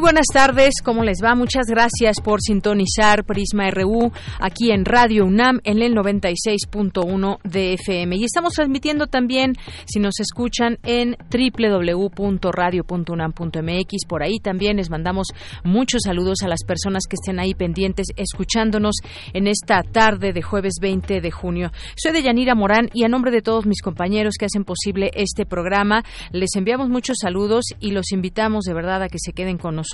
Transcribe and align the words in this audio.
Muy 0.00 0.14
buenas 0.14 0.28
tardes, 0.32 0.76
¿cómo 0.82 1.04
les 1.04 1.18
va? 1.22 1.34
Muchas 1.34 1.66
gracias 1.66 2.22
por 2.24 2.40
sintonizar 2.40 3.26
Prisma 3.26 3.70
RU 3.70 4.10
aquí 4.40 4.70
en 4.70 4.86
Radio 4.86 5.26
UNAM 5.26 5.60
en 5.62 5.82
el 5.82 5.94
96.1 5.94 7.38
de 7.44 7.74
FM. 7.74 8.16
Y 8.16 8.24
estamos 8.24 8.54
transmitiendo 8.54 9.08
también, 9.08 9.56
si 9.84 10.00
nos 10.00 10.18
escuchan, 10.18 10.78
en 10.84 11.18
www.radio.unam.mx. 11.30 14.06
Por 14.08 14.22
ahí 14.22 14.38
también 14.38 14.78
les 14.78 14.88
mandamos 14.88 15.26
muchos 15.64 16.00
saludos 16.06 16.38
a 16.44 16.48
las 16.48 16.64
personas 16.66 17.02
que 17.06 17.16
estén 17.16 17.38
ahí 17.38 17.52
pendientes 17.52 18.06
escuchándonos 18.16 19.00
en 19.34 19.48
esta 19.48 19.82
tarde 19.82 20.32
de 20.32 20.40
jueves 20.40 20.76
20 20.80 21.20
de 21.20 21.30
junio. 21.30 21.72
Soy 21.96 22.12
de 22.12 22.22
Yanira 22.22 22.54
Morán 22.54 22.88
y 22.94 23.04
a 23.04 23.08
nombre 23.08 23.32
de 23.32 23.42
todos 23.42 23.66
mis 23.66 23.82
compañeros 23.82 24.36
que 24.38 24.46
hacen 24.46 24.64
posible 24.64 25.10
este 25.12 25.44
programa, 25.44 26.04
les 26.32 26.56
enviamos 26.56 26.88
muchos 26.88 27.18
saludos 27.20 27.66
y 27.80 27.90
los 27.90 28.12
invitamos 28.12 28.64
de 28.64 28.72
verdad 28.72 29.02
a 29.02 29.10
que 29.10 29.18
se 29.18 29.34
queden 29.34 29.58
con 29.58 29.76
nosotros 29.76 29.89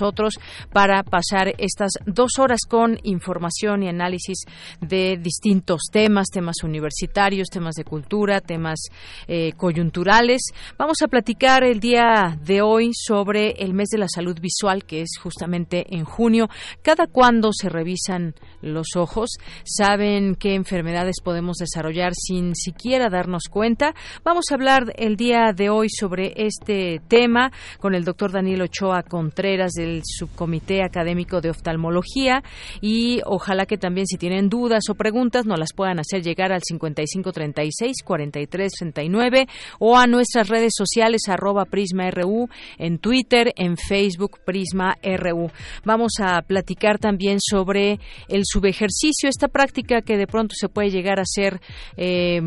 para 0.71 1.03
pasar 1.03 1.53
estas 1.57 1.91
dos 2.05 2.31
horas 2.39 2.61
con 2.67 2.99
información 3.03 3.83
y 3.83 3.89
análisis 3.89 4.39
de 4.81 5.17
distintos 5.17 5.81
temas, 5.91 6.27
temas 6.27 6.57
universitarios, 6.63 7.49
temas 7.49 7.75
de 7.75 7.83
cultura, 7.83 8.41
temas 8.41 8.79
eh, 9.27 9.53
coyunturales. 9.57 10.41
Vamos 10.77 11.01
a 11.03 11.07
platicar 11.07 11.63
el 11.63 11.79
día 11.79 12.37
de 12.41 12.61
hoy 12.61 12.91
sobre 12.93 13.51
el 13.63 13.73
mes 13.73 13.89
de 13.89 13.97
la 13.97 14.07
salud 14.07 14.39
visual, 14.39 14.85
que 14.85 15.01
es 15.01 15.17
justamente 15.21 15.95
en 15.95 16.05
junio. 16.05 16.49
Cada 16.81 17.07
cuando 17.07 17.51
se 17.53 17.69
revisan 17.69 18.35
los 18.61 18.95
ojos, 18.95 19.37
saben 19.63 20.35
qué 20.35 20.55
enfermedades 20.55 21.21
podemos 21.23 21.57
desarrollar 21.57 22.13
sin 22.15 22.55
siquiera 22.55 23.09
darnos 23.09 23.43
cuenta. 23.49 23.93
Vamos 24.23 24.45
a 24.51 24.55
hablar 24.55 24.93
el 24.97 25.15
día 25.15 25.53
de 25.55 25.69
hoy 25.69 25.89
sobre 25.89 26.33
este 26.35 27.01
tema 27.07 27.51
con 27.79 27.95
el 27.95 28.03
doctor 28.03 28.31
Daniel 28.31 28.63
Ochoa 28.63 29.03
Contreras 29.03 29.73
del 29.73 30.01
Subcomité 30.05 30.83
Académico 30.83 31.41
de 31.41 31.49
Oftalmología 31.49 32.43
y 32.81 33.21
ojalá 33.25 33.65
que 33.65 33.77
también 33.77 34.07
si 34.07 34.17
tienen 34.17 34.49
dudas 34.49 34.83
o 34.89 34.95
preguntas 34.95 35.45
nos 35.45 35.59
las 35.59 35.73
puedan 35.73 35.99
hacer 35.99 36.21
llegar 36.21 36.51
al 36.51 36.61
5536 36.63 38.03
4339 38.03 39.47
o 39.79 39.97
a 39.97 40.07
nuestras 40.07 40.49
redes 40.49 40.73
sociales 40.75 41.21
arroba 41.27 41.65
Prisma 41.65 42.09
RU 42.11 42.49
en 42.77 42.99
Twitter, 42.99 43.53
en 43.55 43.77
Facebook 43.77 44.39
Prisma 44.45 44.97
RU. 45.03 45.51
Vamos 45.83 46.13
a 46.19 46.41
platicar 46.41 46.99
también 46.99 47.37
sobre 47.39 47.99
el 48.27 48.43
subejercicio, 48.57 49.29
esta 49.29 49.47
práctica 49.47 50.01
que 50.01 50.17
de 50.17 50.27
pronto 50.27 50.55
se 50.57 50.69
puede 50.69 50.89
llegar 50.89 51.19
a 51.19 51.23
hacer 51.23 51.61
eh, 51.95 52.41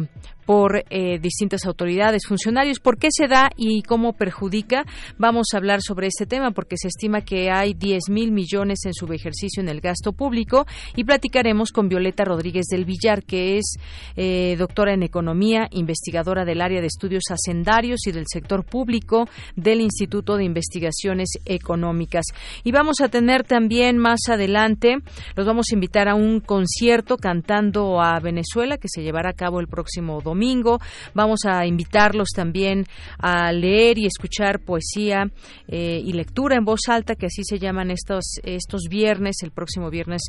por 0.51 0.83
eh, 0.91 1.21
distintas 1.21 1.65
autoridades, 1.65 2.27
funcionarios. 2.27 2.81
¿Por 2.81 2.99
qué 2.99 3.11
se 3.13 3.29
da 3.29 3.51
y 3.57 3.83
cómo 3.83 4.15
perjudica? 4.15 4.85
Vamos 5.17 5.47
a 5.55 5.59
hablar 5.59 5.79
sobre 5.81 6.09
este 6.09 6.27
tema 6.27 6.51
porque 6.51 6.75
se 6.77 6.89
estima 6.89 7.21
que 7.21 7.53
hay 7.53 7.73
10 7.73 8.09
mil 8.11 8.33
millones 8.33 8.81
en 8.85 8.93
subejercicio 8.93 9.63
en 9.63 9.69
el 9.69 9.81
gasto 9.81 10.13
público 10.13 10.67
y 10.97 11.05
platicaremos 11.05 11.71
con 11.71 11.89
Violeta 11.89 12.25
Rodríguez 12.25 12.67
del 12.67 12.85
Villar, 12.85 13.23
que 13.23 13.59
es 13.59 13.77
eh, 14.17 14.57
doctora 14.59 14.93
en 14.93 15.05
economía, 15.05 15.69
investigadora 15.71 16.45
del 16.45 16.63
área 16.63 16.81
de 16.81 16.89
estudios 16.89 17.23
hacendarios 17.31 18.09
y 18.09 18.11
del 18.11 18.25
sector 18.27 18.65
público 18.65 19.29
del 19.55 19.81
Instituto 19.81 20.37
de 20.37 20.43
Investigaciones 20.43 21.29
Económicas. 21.45 22.25
Y 22.65 22.73
vamos 22.73 23.01
a 23.01 23.09
tener 23.09 23.45
también 23.45 23.99
más 23.99 24.29
adelante, 24.29 24.97
los 25.37 25.47
vamos 25.47 25.67
a 25.71 25.75
invitar 25.77 26.09
a 26.09 26.17
un 26.17 26.41
concierto 26.41 27.19
cantando 27.19 28.03
a 28.03 28.19
Venezuela 28.19 28.79
que 28.79 28.89
se 28.89 29.05
llevará 29.05 29.31
a 29.31 29.35
cabo 29.35 29.61
el 29.61 29.69
próximo 29.69 30.21
domingo 30.21 30.40
domingo. 30.41 30.81
Vamos 31.13 31.41
a 31.45 31.67
invitarlos 31.67 32.29
también 32.35 32.87
a 33.19 33.53
leer 33.53 33.99
y 33.99 34.07
escuchar 34.07 34.61
poesía 34.61 35.31
eh, 35.69 36.01
y 36.03 36.13
lectura 36.13 36.57
en 36.57 36.65
voz 36.65 36.81
alta, 36.89 37.15
que 37.15 37.27
así 37.27 37.43
se 37.45 37.59
llaman 37.59 37.91
estos, 37.91 38.41
estos 38.43 38.85
viernes, 38.89 39.37
el 39.43 39.51
próximo 39.51 39.91
viernes, 39.91 40.23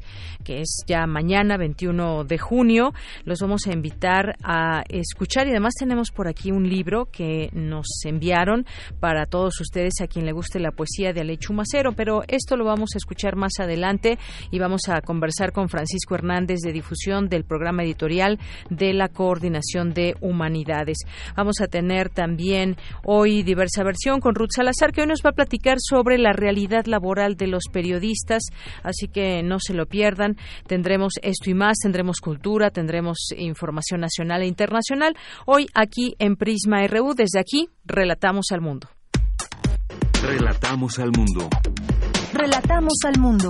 que 0.44 0.60
es 0.60 0.84
ya 0.86 1.08
mañana, 1.08 1.56
21 1.56 2.26
de 2.26 2.38
junio. 2.38 2.94
Los 3.24 3.40
vamos 3.40 3.68
a 3.68 3.74
invitar 3.74 4.36
a 4.44 4.84
escuchar 4.90 5.48
y 5.48 5.52
además 5.52 5.76
tenemos 5.80 6.12
por 6.12 6.28
aquí 6.28 6.52
un 6.52 6.68
libro 6.68 7.06
que 7.06 7.50
nos 7.54 7.88
enviaron 8.04 8.66
para 9.00 9.28
todos 9.28 9.62
ustedes 9.62 9.94
a 10.02 10.08
quien 10.08 10.26
le 10.26 10.34
guste 10.34 10.60
la 10.60 10.72
poesía 10.72 11.14
de 11.14 11.22
Alechu 11.22 11.54
Macero, 11.54 11.94
pero 11.94 12.24
esto 12.28 12.58
lo 12.58 12.66
vamos 12.66 12.90
a 12.96 12.98
escuchar 12.98 13.38
más 13.38 13.54
adelante 13.60 14.20
y 14.52 14.60
vamos 14.60 14.82
a 14.90 15.00
conversar 15.00 15.54
con 15.54 15.70
Francisco 15.70 16.16
Hernández 16.16 16.60
de 16.60 16.74
difusión 16.74 17.30
del 17.30 17.46
programa 17.46 17.84
editorial 17.84 18.40
de 18.70 18.94
la 18.94 19.08
coordinación 19.08 19.91
de 19.94 20.16
Humanidades. 20.22 21.00
Vamos 21.36 21.62
a 21.62 21.68
tener 21.68 22.10
también 22.10 22.78
hoy 23.04 23.44
diversa 23.44 23.84
versión 23.84 24.20
con 24.20 24.36
Ruth 24.36 24.52
Salazar, 24.56 24.92
que 24.92 25.02
hoy 25.02 25.08
nos 25.08 25.22
va 25.26 25.32
a 25.32 25.34
platicar 25.34 25.78
sobre 25.80 26.18
la 26.18 26.34
realidad 26.34 26.86
laboral 26.86 27.36
de 27.36 27.48
los 27.48 27.64
periodistas, 27.72 28.44
así 28.84 29.08
que 29.08 29.44
no 29.44 29.60
se 29.60 29.74
lo 29.74 29.86
pierdan. 29.86 30.38
Tendremos 30.68 31.14
esto 31.22 31.50
y 31.50 31.54
más, 31.54 31.78
tendremos 31.80 32.20
cultura, 32.20 32.70
tendremos 32.70 33.18
información 33.38 34.02
nacional 34.02 34.42
e 34.42 34.48
internacional. 34.48 35.16
Hoy 35.46 35.68
aquí 35.74 36.16
en 36.20 36.36
Prisma 36.36 36.86
RU, 36.88 37.14
desde 37.14 37.40
aquí, 37.40 37.70
relatamos 37.86 38.46
al 38.52 38.62
mundo. 38.62 38.88
Relatamos 40.22 41.00
al 41.00 41.12
mundo. 41.18 41.50
Relatamos 42.34 42.94
al 43.06 43.20
mundo. 43.20 43.50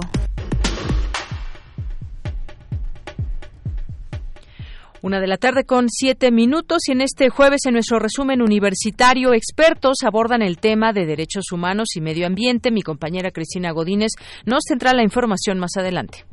Una 5.03 5.19
de 5.19 5.25
la 5.25 5.37
tarde 5.37 5.63
con 5.63 5.89
siete 5.89 6.29
minutos 6.29 6.83
y 6.87 6.91
en 6.91 7.01
este 7.01 7.29
jueves 7.29 7.61
en 7.65 7.73
nuestro 7.73 7.97
resumen 7.97 8.39
universitario 8.39 9.33
expertos 9.33 9.97
abordan 10.05 10.43
el 10.43 10.59
tema 10.59 10.93
de 10.93 11.07
derechos 11.07 11.51
humanos 11.51 11.95
y 11.95 12.01
medio 12.01 12.27
ambiente. 12.27 12.69
Mi 12.69 12.83
compañera 12.83 13.31
Cristina 13.31 13.71
Godínez 13.71 14.11
nos 14.45 14.63
tendrá 14.63 14.93
la 14.93 15.01
información 15.01 15.57
más 15.57 15.71
adelante. 15.75 16.25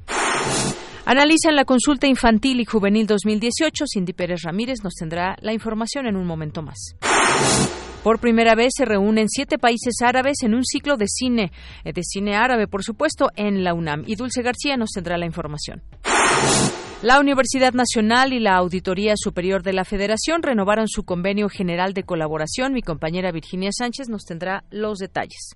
Analizan 1.07 1.57
la 1.57 1.65
consulta 1.65 2.07
infantil 2.07 2.61
y 2.61 2.67
juvenil 2.67 3.07
2018. 3.07 3.87
Cindy 3.91 4.12
Pérez 4.12 4.43
Ramírez 4.43 4.84
nos 4.84 4.93
tendrá 4.93 5.37
la 5.41 5.55
información 5.55 6.07
en 6.07 6.17
un 6.17 6.27
momento 6.27 6.61
más. 6.61 6.95
Por 8.03 8.19
primera 8.19 8.55
vez 8.55 8.73
se 8.77 8.84
reúnen 8.84 9.31
siete 9.31 9.57
países 9.57 10.03
árabes 10.03 10.43
en 10.43 10.55
un 10.55 10.67
ciclo 10.67 10.99
de 10.99 11.07
cine, 11.09 11.53
eh, 11.84 11.95
de 11.95 12.03
cine 12.03 12.37
árabe, 12.37 12.69
por 12.69 12.84
supuesto, 12.84 13.31
en 13.34 13.65
la 13.65 13.73
UNAM. 13.73 14.05
Y 14.07 14.17
Dulce 14.17 14.43
García 14.43 14.77
nos 14.77 14.91
tendrá 14.91 15.17
la 15.17 15.25
información. 15.25 15.83
La 17.00 17.20
Universidad 17.20 17.75
Nacional 17.75 18.32
y 18.32 18.41
la 18.41 18.56
Auditoría 18.56 19.14
Superior 19.16 19.62
de 19.62 19.72
la 19.72 19.84
Federación 19.84 20.42
renovaron 20.42 20.88
su 20.88 21.04
convenio 21.04 21.48
general 21.48 21.94
de 21.94 22.03
colaboración. 22.03 22.72
Mi 22.72 22.82
compañera 22.82 23.31
Virginia 23.31 23.70
Sánchez 23.70 24.09
nos 24.09 24.25
tendrá 24.25 24.64
los 24.70 24.98
detalles. 24.98 25.54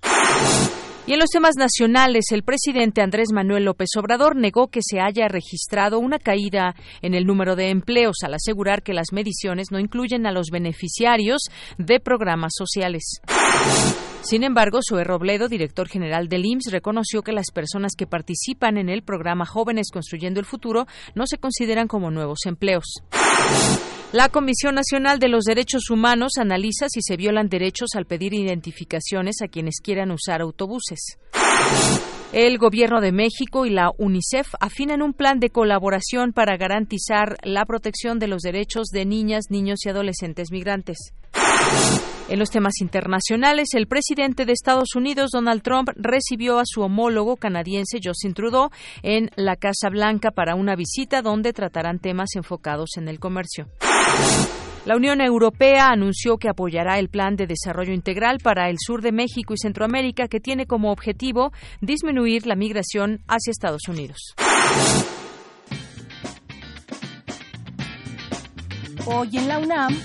Y 1.05 1.11
en 1.11 1.19
los 1.19 1.31
temas 1.31 1.55
nacionales, 1.57 2.31
el 2.31 2.43
presidente 2.43 3.01
Andrés 3.01 3.33
Manuel 3.33 3.65
López 3.65 3.89
Obrador 3.97 4.37
negó 4.37 4.69
que 4.69 4.79
se 4.81 5.01
haya 5.01 5.27
registrado 5.27 5.99
una 5.99 6.17
caída 6.17 6.75
en 7.01 7.13
el 7.13 7.25
número 7.25 7.57
de 7.57 7.71
empleos 7.71 8.15
al 8.23 8.35
asegurar 8.35 8.83
que 8.83 8.93
las 8.93 9.11
mediciones 9.11 9.67
no 9.69 9.79
incluyen 9.79 10.25
a 10.25 10.31
los 10.31 10.47
beneficiarios 10.49 11.41
de 11.77 11.99
programas 11.99 12.53
sociales. 12.55 13.19
Sin 14.21 14.45
embargo, 14.45 14.79
Zoe 14.87 15.03
Robledo, 15.03 15.49
director 15.49 15.89
general 15.89 16.29
del 16.29 16.45
IMSS, 16.45 16.71
reconoció 16.71 17.21
que 17.21 17.33
las 17.33 17.51
personas 17.51 17.91
que 17.97 18.07
participan 18.07 18.77
en 18.77 18.87
el 18.87 19.03
programa 19.03 19.45
Jóvenes 19.45 19.89
Construyendo 19.91 20.39
el 20.39 20.45
Futuro 20.45 20.87
no 21.15 21.27
se 21.27 21.37
consideran 21.37 21.89
como 21.89 22.11
nuevos 22.11 22.39
empleos. 22.45 23.03
La 24.13 24.29
Comisión 24.29 24.75
Nacional 24.75 25.17
de 25.17 25.27
los 25.27 25.43
Derechos 25.43 25.89
Humanos 25.89 26.33
analiza 26.39 26.85
si 26.87 27.01
se 27.01 27.17
violan 27.17 27.49
derechos 27.49 27.95
al 27.95 28.05
pedir 28.05 28.35
identificaciones 28.35 29.37
a 29.41 29.47
quienes 29.47 29.81
quieran 29.83 30.11
usar 30.11 30.41
autobuses. 30.41 31.17
El 32.31 32.57
Gobierno 32.57 33.01
de 33.01 33.11
México 33.11 33.65
y 33.65 33.71
la 33.71 33.89
UNICEF 33.97 34.53
afinan 34.59 35.01
un 35.01 35.13
plan 35.13 35.39
de 35.39 35.49
colaboración 35.49 36.31
para 36.31 36.57
garantizar 36.57 37.37
la 37.43 37.65
protección 37.65 38.19
de 38.19 38.27
los 38.27 38.41
derechos 38.41 38.89
de 38.91 39.05
niñas, 39.05 39.45
niños 39.49 39.85
y 39.85 39.89
adolescentes 39.89 40.51
migrantes. 40.51 40.97
En 42.29 42.39
los 42.39 42.49
temas 42.49 42.81
internacionales, 42.81 43.69
el 43.73 43.85
presidente 43.85 44.45
de 44.45 44.53
Estados 44.53 44.95
Unidos, 44.95 45.31
Donald 45.31 45.61
Trump, 45.61 45.89
recibió 45.95 46.57
a 46.57 46.63
su 46.65 46.81
homólogo 46.81 47.35
canadiense 47.35 47.99
Justin 48.03 48.33
Trudeau 48.33 48.69
en 49.03 49.29
la 49.35 49.55
Casa 49.55 49.89
Blanca 49.89 50.31
para 50.31 50.55
una 50.55 50.75
visita 50.75 51.21
donde 51.21 51.53
tratarán 51.53 51.99
temas 51.99 52.35
enfocados 52.35 52.97
en 52.97 53.07
el 53.07 53.19
comercio. 53.19 53.67
La 54.85 54.97
Unión 54.97 55.21
Europea 55.21 55.89
anunció 55.89 56.37
que 56.37 56.49
apoyará 56.49 56.99
el 56.99 57.07
Plan 57.07 57.35
de 57.35 57.47
Desarrollo 57.47 57.93
Integral 57.93 58.39
para 58.43 58.69
el 58.69 58.77
sur 58.79 59.01
de 59.01 59.13
México 59.13 59.53
y 59.53 59.57
Centroamérica 59.57 60.27
que 60.27 60.41
tiene 60.41 60.65
como 60.65 60.91
objetivo 60.91 61.53
disminuir 61.79 62.47
la 62.47 62.55
migración 62.55 63.21
hacia 63.27 63.51
Estados 63.51 63.87
Unidos. 63.87 64.35
Hoy 69.05 69.37
en 69.37 69.47
la 69.47 69.59
UNAM, 69.59 69.97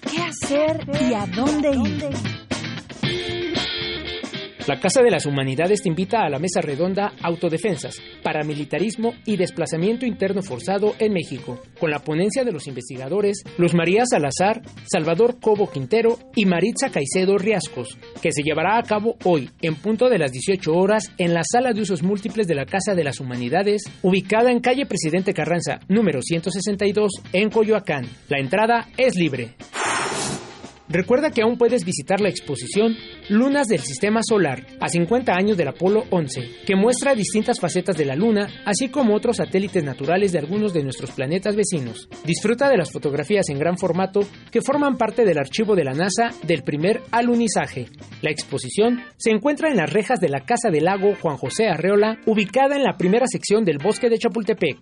¿qué 0.00 0.22
hacer 0.22 0.86
y 1.08 1.14
a 1.14 1.26
dónde 1.26 1.70
ir? 1.70 2.40
La 4.70 4.78
Casa 4.78 5.02
de 5.02 5.10
las 5.10 5.26
Humanidades 5.26 5.82
te 5.82 5.88
invita 5.88 6.20
a 6.20 6.28
la 6.28 6.38
mesa 6.38 6.60
redonda 6.60 7.12
Autodefensas, 7.22 7.96
Paramilitarismo 8.22 9.14
y 9.24 9.36
Desplazamiento 9.36 10.06
Interno 10.06 10.42
Forzado 10.42 10.94
en 11.00 11.12
México, 11.12 11.60
con 11.80 11.90
la 11.90 11.98
ponencia 11.98 12.44
de 12.44 12.52
los 12.52 12.68
investigadores 12.68 13.42
Luz 13.58 13.74
María 13.74 14.04
Salazar, 14.04 14.62
Salvador 14.84 15.40
Cobo 15.40 15.68
Quintero 15.68 16.18
y 16.36 16.44
Maritza 16.44 16.90
Caicedo 16.90 17.36
Riascos, 17.36 17.98
que 18.22 18.30
se 18.30 18.42
llevará 18.44 18.78
a 18.78 18.84
cabo 18.84 19.16
hoy, 19.24 19.50
en 19.60 19.74
punto 19.74 20.08
de 20.08 20.18
las 20.18 20.30
18 20.30 20.72
horas, 20.72 21.10
en 21.18 21.34
la 21.34 21.42
Sala 21.42 21.72
de 21.72 21.80
Usos 21.80 22.04
Múltiples 22.04 22.46
de 22.46 22.54
la 22.54 22.66
Casa 22.66 22.94
de 22.94 23.02
las 23.02 23.18
Humanidades, 23.18 23.82
ubicada 24.02 24.52
en 24.52 24.60
calle 24.60 24.86
Presidente 24.86 25.34
Carranza, 25.34 25.80
número 25.88 26.22
162, 26.22 27.10
en 27.32 27.50
Coyoacán. 27.50 28.06
La 28.28 28.38
entrada 28.38 28.88
es 28.96 29.16
libre. 29.16 29.56
Recuerda 30.90 31.30
que 31.30 31.42
aún 31.42 31.56
puedes 31.56 31.84
visitar 31.84 32.20
la 32.20 32.28
exposición 32.28 32.96
Lunas 33.28 33.68
del 33.68 33.78
Sistema 33.78 34.22
Solar, 34.28 34.66
a 34.80 34.88
50 34.88 35.32
años 35.32 35.56
del 35.56 35.68
Apolo 35.68 36.02
11, 36.10 36.40
que 36.66 36.74
muestra 36.74 37.14
distintas 37.14 37.60
facetas 37.60 37.96
de 37.96 38.04
la 38.04 38.16
Luna, 38.16 38.48
así 38.64 38.88
como 38.88 39.14
otros 39.14 39.36
satélites 39.36 39.84
naturales 39.84 40.32
de 40.32 40.40
algunos 40.40 40.72
de 40.72 40.82
nuestros 40.82 41.12
planetas 41.12 41.54
vecinos. 41.54 42.08
Disfruta 42.24 42.68
de 42.68 42.76
las 42.76 42.90
fotografías 42.90 43.48
en 43.50 43.60
gran 43.60 43.78
formato 43.78 44.22
que 44.50 44.62
forman 44.62 44.96
parte 44.96 45.24
del 45.24 45.38
archivo 45.38 45.76
de 45.76 45.84
la 45.84 45.92
NASA 45.92 46.30
del 46.42 46.64
primer 46.64 47.02
alunizaje. 47.12 47.86
La 48.20 48.32
exposición 48.32 49.04
se 49.16 49.30
encuentra 49.30 49.70
en 49.70 49.76
las 49.76 49.92
rejas 49.92 50.18
de 50.18 50.28
la 50.28 50.40
Casa 50.40 50.70
del 50.72 50.86
Lago 50.86 51.14
Juan 51.14 51.36
José 51.36 51.68
Arreola, 51.68 52.18
ubicada 52.26 52.74
en 52.74 52.82
la 52.82 52.96
primera 52.96 53.26
sección 53.28 53.64
del 53.64 53.78
bosque 53.78 54.10
de 54.10 54.18
Chapultepec. 54.18 54.78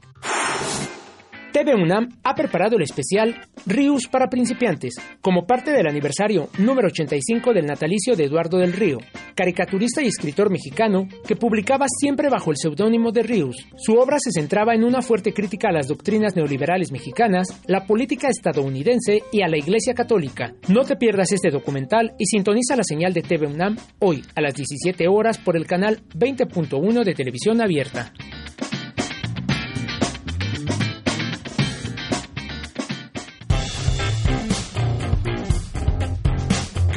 TV 1.59 1.75
UNAM 1.75 2.11
ha 2.23 2.37
preparado 2.37 2.77
el 2.77 2.85
especial 2.85 3.35
Ríos 3.67 4.07
para 4.07 4.29
principiantes, 4.29 4.95
como 5.21 5.45
parte 5.45 5.73
del 5.73 5.89
aniversario 5.89 6.51
número 6.57 6.87
85 6.87 7.53
del 7.53 7.67
natalicio 7.67 8.15
de 8.15 8.27
Eduardo 8.27 8.59
del 8.59 8.73
Río, 8.73 8.99
caricaturista 9.35 10.01
y 10.01 10.07
escritor 10.07 10.51
mexicano 10.51 11.09
que 11.27 11.35
publicaba 11.35 11.87
siempre 11.89 12.29
bajo 12.29 12.53
el 12.53 12.59
seudónimo 12.59 13.11
de 13.11 13.25
Ríos. 13.25 13.57
Su 13.77 13.95
obra 13.95 14.21
se 14.21 14.31
centraba 14.31 14.73
en 14.77 14.85
una 14.85 15.03
fuerte 15.03 15.33
crítica 15.33 15.71
a 15.71 15.73
las 15.73 15.89
doctrinas 15.89 16.37
neoliberales 16.37 16.93
mexicanas, 16.93 17.61
la 17.67 17.87
política 17.87 18.29
estadounidense 18.29 19.25
y 19.33 19.43
a 19.43 19.49
la 19.49 19.59
Iglesia 19.59 19.95
Católica. 19.95 20.55
No 20.69 20.85
te 20.85 20.95
pierdas 20.95 21.33
este 21.33 21.51
documental 21.51 22.15
y 22.21 22.27
sintoniza 22.27 22.77
la 22.77 22.85
señal 22.85 23.13
de 23.13 23.23
TV 23.23 23.49
UNAM 23.49 23.77
hoy 23.99 24.23
a 24.37 24.43
las 24.43 24.55
17 24.55 25.09
horas 25.09 25.39
por 25.39 25.57
el 25.57 25.67
canal 25.67 26.05
20.1 26.15 27.03
de 27.03 27.15
televisión 27.15 27.61
abierta. 27.61 28.13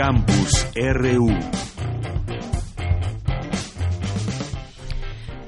Campus 0.02 0.66
RU. 0.74 1.61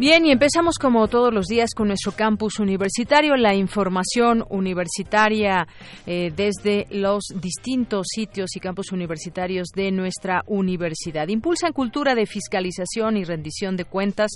Bien, 0.04 0.26
y 0.26 0.32
empezamos 0.32 0.80
como 0.80 1.08
todos 1.08 1.34
los 1.34 1.46
días 1.46 1.70
con 1.74 1.88
nuestro 1.88 2.12
campus 2.12 2.60
universitario, 2.60 3.38
la 3.38 3.56
información 3.56 4.44
universitaria 4.50 5.66
eh, 6.06 6.30
desde 6.36 6.88
los 6.90 7.24
distintos 7.34 8.08
sitios 8.14 8.54
y 8.54 8.60
campus 8.60 8.92
universitarios 8.92 9.70
de 9.74 9.92
nuestra 9.92 10.44
universidad. 10.46 11.30
Impulsan 11.30 11.72
cultura 11.72 12.16
de 12.16 12.26
fiscalización 12.26 13.16
y 13.16 13.24
rendición 13.24 13.78
de 13.78 13.86
cuentas 13.86 14.32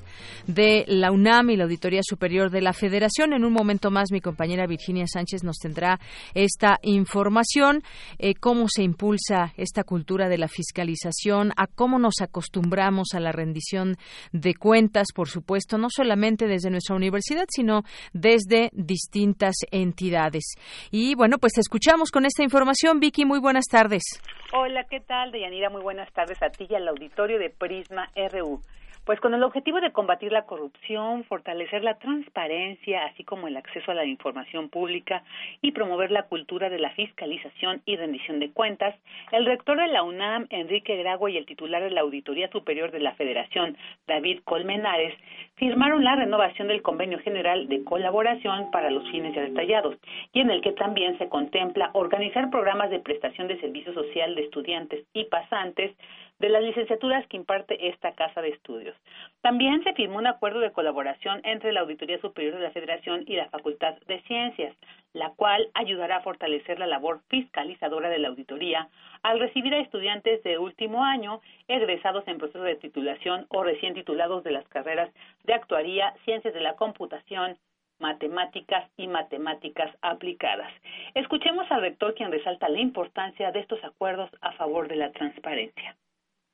de 0.47 0.85
la 0.87 1.11
UNAM 1.11 1.49
y 1.49 1.57
la 1.57 1.65
Auditoría 1.65 1.99
Superior 2.01 2.49
de 2.49 2.61
la 2.61 2.71
Federación. 2.71 3.33
En 3.33 3.43
un 3.43 3.51
momento 3.51 3.91
más, 3.91 4.09
mi 4.09 4.21
compañera 4.21 4.67
Virginia 4.67 5.05
Sánchez 5.05 5.43
nos 5.43 5.57
tendrá 5.57 5.99
esta 6.33 6.79
información, 6.81 7.83
eh, 8.19 8.35
cómo 8.35 8.67
se 8.69 8.83
impulsa 8.83 9.53
esta 9.57 9.83
cultura 9.83 10.29
de 10.29 10.37
la 10.37 10.47
fiscalización, 10.47 11.51
a 11.57 11.67
cómo 11.67 11.99
nos 11.99 12.21
acostumbramos 12.21 13.09
a 13.13 13.19
la 13.19 13.33
rendición 13.33 13.97
de 14.31 14.55
cuentas, 14.55 15.07
por 15.13 15.27
supuesto 15.27 15.56
no 15.77 15.87
solamente 15.89 16.47
desde 16.47 16.69
nuestra 16.69 16.95
universidad, 16.95 17.45
sino 17.49 17.83
desde 18.13 18.69
distintas 18.73 19.55
entidades. 19.71 20.55
Y 20.91 21.15
bueno, 21.15 21.37
pues 21.37 21.53
te 21.53 21.61
escuchamos 21.61 22.11
con 22.11 22.25
esta 22.25 22.43
información. 22.43 22.99
Vicky, 22.99 23.25
muy 23.25 23.39
buenas 23.39 23.65
tardes. 23.65 24.03
Hola, 24.53 24.85
¿qué 24.89 24.99
tal, 24.99 25.31
Deyanira? 25.31 25.69
Muy 25.69 25.81
buenas 25.81 26.11
tardes 26.13 26.41
a 26.41 26.49
ti 26.49 26.67
y 26.69 26.75
al 26.75 26.87
auditorio 26.87 27.39
de 27.39 27.49
Prisma 27.49 28.09
RU. 28.15 28.61
Pues 29.07 29.21
con 29.21 29.33
el 29.33 29.41
objetivo 29.43 29.79
de 29.79 29.93
combatir 29.93 30.33
la 30.33 30.45
corrupción, 30.45 31.23
fortalecer 31.23 31.81
la 31.81 31.97
transparencia, 31.97 33.05
así 33.05 33.23
como 33.23 33.47
el 33.47 33.55
acceso 33.55 33.89
a 33.89 33.93
la 33.93 34.03
información 34.03 34.67
pública 34.67 35.23
y 35.61 35.71
promover 35.71 36.11
la 36.11 36.23
cultura 36.23 36.69
de 36.69 36.77
la 36.77 36.89
fiscalización 36.89 37.81
y 37.85 37.95
rendición 37.95 38.41
de 38.41 38.51
cuentas, 38.51 38.93
el 39.31 39.45
rector 39.45 39.79
de 39.79 39.87
la 39.87 40.03
UNAM, 40.03 40.47
Enrique 40.49 40.97
Grago, 40.97 41.29
y 41.29 41.37
el 41.37 41.45
titular 41.45 41.81
de 41.81 41.91
la 41.91 42.01
Auditoría 42.01 42.51
Superior 42.51 42.91
de 42.91 42.99
la 42.99 43.15
Federación, 43.15 43.77
David 44.07 44.41
Colmenares, 44.43 45.13
firmaron 45.55 46.03
la 46.03 46.17
renovación 46.17 46.67
del 46.67 46.81
Convenio 46.81 47.19
General 47.19 47.69
de 47.69 47.85
Colaboración 47.85 48.71
para 48.71 48.91
los 48.91 49.09
fines 49.09 49.33
ya 49.33 49.41
detallados, 49.41 49.95
y 50.33 50.41
en 50.41 50.49
el 50.49 50.59
que 50.59 50.73
también 50.73 51.17
se 51.17 51.29
contempla 51.29 51.91
organizar 51.93 52.49
programas 52.49 52.89
de 52.89 52.99
prestación 52.99 53.47
de 53.47 53.57
servicio 53.61 53.93
social 53.93 54.35
de 54.35 54.41
estudiantes 54.41 55.05
y 55.13 55.23
pasantes 55.23 55.95
de 56.39 56.49
las 56.49 56.63
licenciaturas 56.63 57.25
que 57.27 57.37
imparte 57.37 57.89
esta 57.89 58.13
Casa 58.13 58.41
de 58.41 58.49
Estudios. 58.49 58.95
También 59.41 59.83
se 59.83 59.93
firmó 59.93 60.17
un 60.17 60.27
acuerdo 60.27 60.59
de 60.59 60.71
colaboración 60.71 61.41
entre 61.43 61.71
la 61.71 61.81
Auditoría 61.81 62.19
Superior 62.19 62.55
de 62.55 62.63
la 62.63 62.71
Federación 62.71 63.23
y 63.25 63.35
la 63.35 63.49
Facultad 63.49 63.95
de 64.07 64.21
Ciencias, 64.21 64.75
la 65.13 65.31
cual 65.31 65.69
ayudará 65.73 66.17
a 66.17 66.21
fortalecer 66.21 66.79
la 66.79 66.85
labor 66.87 67.21
fiscalizadora 67.27 68.09
de 68.09 68.19
la 68.19 68.27
auditoría 68.27 68.89
al 69.23 69.39
recibir 69.39 69.73
a 69.73 69.79
estudiantes 69.79 70.43
de 70.43 70.57
último 70.57 71.03
año 71.03 71.41
egresados 71.67 72.27
en 72.27 72.37
proceso 72.37 72.61
de 72.61 72.75
titulación 72.75 73.47
o 73.49 73.63
recién 73.63 73.93
titulados 73.93 74.43
de 74.43 74.51
las 74.51 74.67
carreras 74.67 75.09
de 75.43 75.53
actuaría, 75.53 76.13
ciencias 76.25 76.53
de 76.53 76.61
la 76.61 76.75
computación, 76.75 77.57
matemáticas 77.99 78.89
y 78.95 79.07
matemáticas 79.07 79.89
aplicadas. 80.01 80.71
Escuchemos 81.15 81.65
al 81.71 81.81
rector 81.81 82.13
quien 82.13 82.31
resalta 82.31 82.69
la 82.69 82.79
importancia 82.79 83.51
de 83.51 83.59
estos 83.59 83.83
acuerdos 83.83 84.29
a 84.41 84.51
favor 84.53 84.87
de 84.87 84.97
la 84.97 85.11
transparencia. 85.11 85.95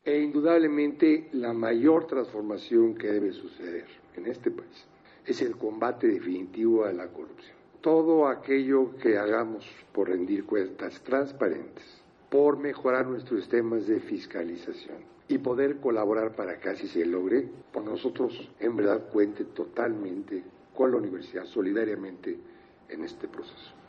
E 0.05 0.19
indudablemente 0.19 1.29
la 1.31 1.53
mayor 1.53 2.07
transformación 2.07 2.93
que 2.93 3.09
debe 3.09 3.31
suceder 3.31 3.85
en 4.17 4.25
este 4.25 4.51
país 4.51 4.85
es 5.25 5.41
el 5.41 5.55
combate 5.55 6.07
definitivo 6.07 6.83
a 6.83 6.91
la 6.91 7.07
corrupción. 7.07 7.55
Todo 7.79 8.27
aquello 8.27 8.97
que 8.97 9.17
hagamos 9.17 9.65
por 9.93 10.09
rendir 10.09 10.43
cuentas 10.45 11.01
transparentes, 11.03 11.85
por 12.29 12.57
mejorar 12.57 13.07
nuestros 13.07 13.39
sistemas 13.39 13.87
de 13.87 14.01
fiscalización 14.01 14.97
y 15.29 15.37
poder 15.37 15.77
colaborar 15.77 16.35
para 16.35 16.59
que 16.59 16.67
así 16.67 16.89
se 16.89 17.05
logre, 17.05 17.47
por 17.71 17.85
nosotros 17.85 18.51
en 18.59 18.75
verdad 18.75 19.09
cuente 19.09 19.45
totalmente 19.45 20.43
con 20.75 20.91
la 20.91 20.97
universidad 20.97 21.45
solidariamente 21.45 22.37
en 22.89 23.05
este 23.05 23.29
proceso. 23.29 23.82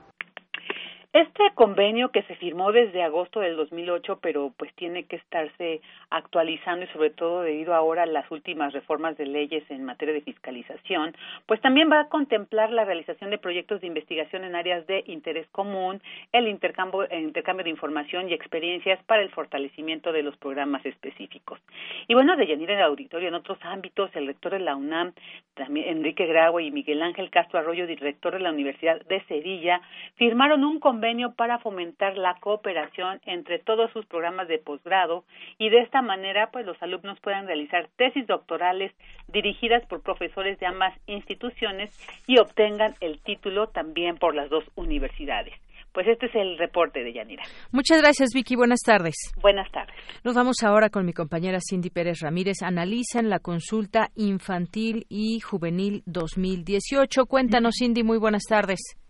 Este 1.15 1.45
convenio 1.55 2.09
que 2.09 2.23
se 2.23 2.35
firmó 2.35 2.73
desde 2.73 3.05
agosto 3.05 3.39
del 3.39 3.55
2008, 3.55 4.19
pero 4.21 4.53
pues 4.57 4.75
tiene 4.75 5.05
que 5.05 5.15
estarse 5.15 5.81
actualizando 6.11 6.87
y 6.87 6.89
sobre 6.89 7.11
todo 7.11 7.43
debido 7.43 7.73
ahora 7.73 8.03
a 8.03 8.07
las 8.07 8.29
últimas 8.33 8.73
reformas 8.73 9.17
de 9.17 9.27
leyes 9.27 9.63
en 9.71 9.85
materia 9.85 10.13
de 10.13 10.23
fiscalización, 10.23 11.15
pues 11.47 11.61
también 11.61 11.89
va 11.89 12.01
a 12.01 12.09
contemplar 12.09 12.73
la 12.73 12.85
realización 12.85 13.31
de 13.31 13.39
proyectos 13.39 13.81
de 13.81 13.87
investigación 13.87 14.43
en 14.43 14.57
áreas 14.57 14.89
de 14.89 15.05
interés 15.07 15.47
común, 15.53 16.03
el 16.33 16.49
intercambio, 16.49 17.09
el 17.09 17.23
intercambio 17.23 17.63
de 17.63 17.71
información 17.71 18.29
y 18.29 18.33
experiencias 18.33 19.01
para 19.05 19.23
el 19.23 19.31
fortalecimiento 19.31 20.11
de 20.11 20.25
los 20.25 20.37
programas 20.39 20.85
específicos. 20.85 21.61
Y 22.09 22.15
bueno, 22.15 22.35
de 22.37 22.43
en 22.43 22.69
el 22.69 22.83
auditorio, 22.83 23.29
en 23.29 23.35
otros 23.35 23.59
ámbitos, 23.63 24.11
el 24.17 24.27
rector 24.27 24.51
de 24.51 24.59
la 24.59 24.75
UNAM, 24.75 25.13
también 25.55 25.99
Enrique 25.99 26.27
Grau 26.27 26.59
y 26.59 26.73
Miguel 26.73 27.03
Ángel 27.03 27.31
Castro 27.31 27.61
Arroyo, 27.61 27.87
director 27.87 28.33
de 28.33 28.41
la 28.41 28.51
Universidad 28.51 29.01
de 29.07 29.23
Sevilla, 29.27 29.81
firmaron 30.17 30.65
un 30.65 30.81
convenio 30.81 31.04
para 31.37 31.59
fomentar 31.59 32.17
la 32.17 32.35
cooperación 32.41 33.21
entre 33.27 33.59
todos 33.59 33.91
sus 33.93 34.07
programas 34.07 34.49
de 34.49 34.59
posgrado 34.59 35.25
y 35.59 35.69
de 35.69 35.81
esta 35.81 36.01
manera 36.01 36.51
pues 36.51 36.65
los 36.65 36.83
alumnos 36.83 37.21
puedan 37.21 37.47
realizar 37.47 37.89
tesis 37.97 38.27
doctorales 38.27 38.91
dirigidas 39.29 39.85
por 39.87 40.01
profesores 40.01 40.59
de 40.61 40.67
ambas 40.67 40.99
instituciones 41.07 41.91
y 42.27 42.39
obtengan 42.39 42.95
el 43.01 43.21
título 43.21 43.69
también 43.69 44.17
por 44.17 44.35
las 44.35 44.49
dos 44.49 44.65
universidades. 44.77 45.53
Pues 45.93 46.09
este 46.09 46.27
es 46.27 46.35
el 46.35 46.57
reporte 46.57 47.05
de 47.05 47.13
Yanira. 47.13 47.45
Muchas 47.71 48.01
gracias, 48.01 48.31
Vicky. 48.35 48.57
Buenas 48.57 48.81
tardes. 48.81 49.15
Buenas 49.41 49.71
tardes. 49.71 49.95
Nos 50.25 50.35
vamos 50.35 50.63
ahora 50.65 50.89
con 50.89 51.05
mi 51.05 51.13
compañera 51.13 51.59
Cindy 51.61 51.91
Pérez 51.91 52.21
Ramírez. 52.21 52.63
Analizan 52.63 53.29
la 53.29 53.41
consulta 53.41 54.09
infantil 54.17 55.07
y 55.09 55.39
juvenil 55.41 56.03
2018. 56.07 57.27
Cuéntanos, 57.27 57.75
Cindy. 57.79 58.03
Muy 58.03 58.19
buenas 58.19 58.45
tardes. 58.49 59.04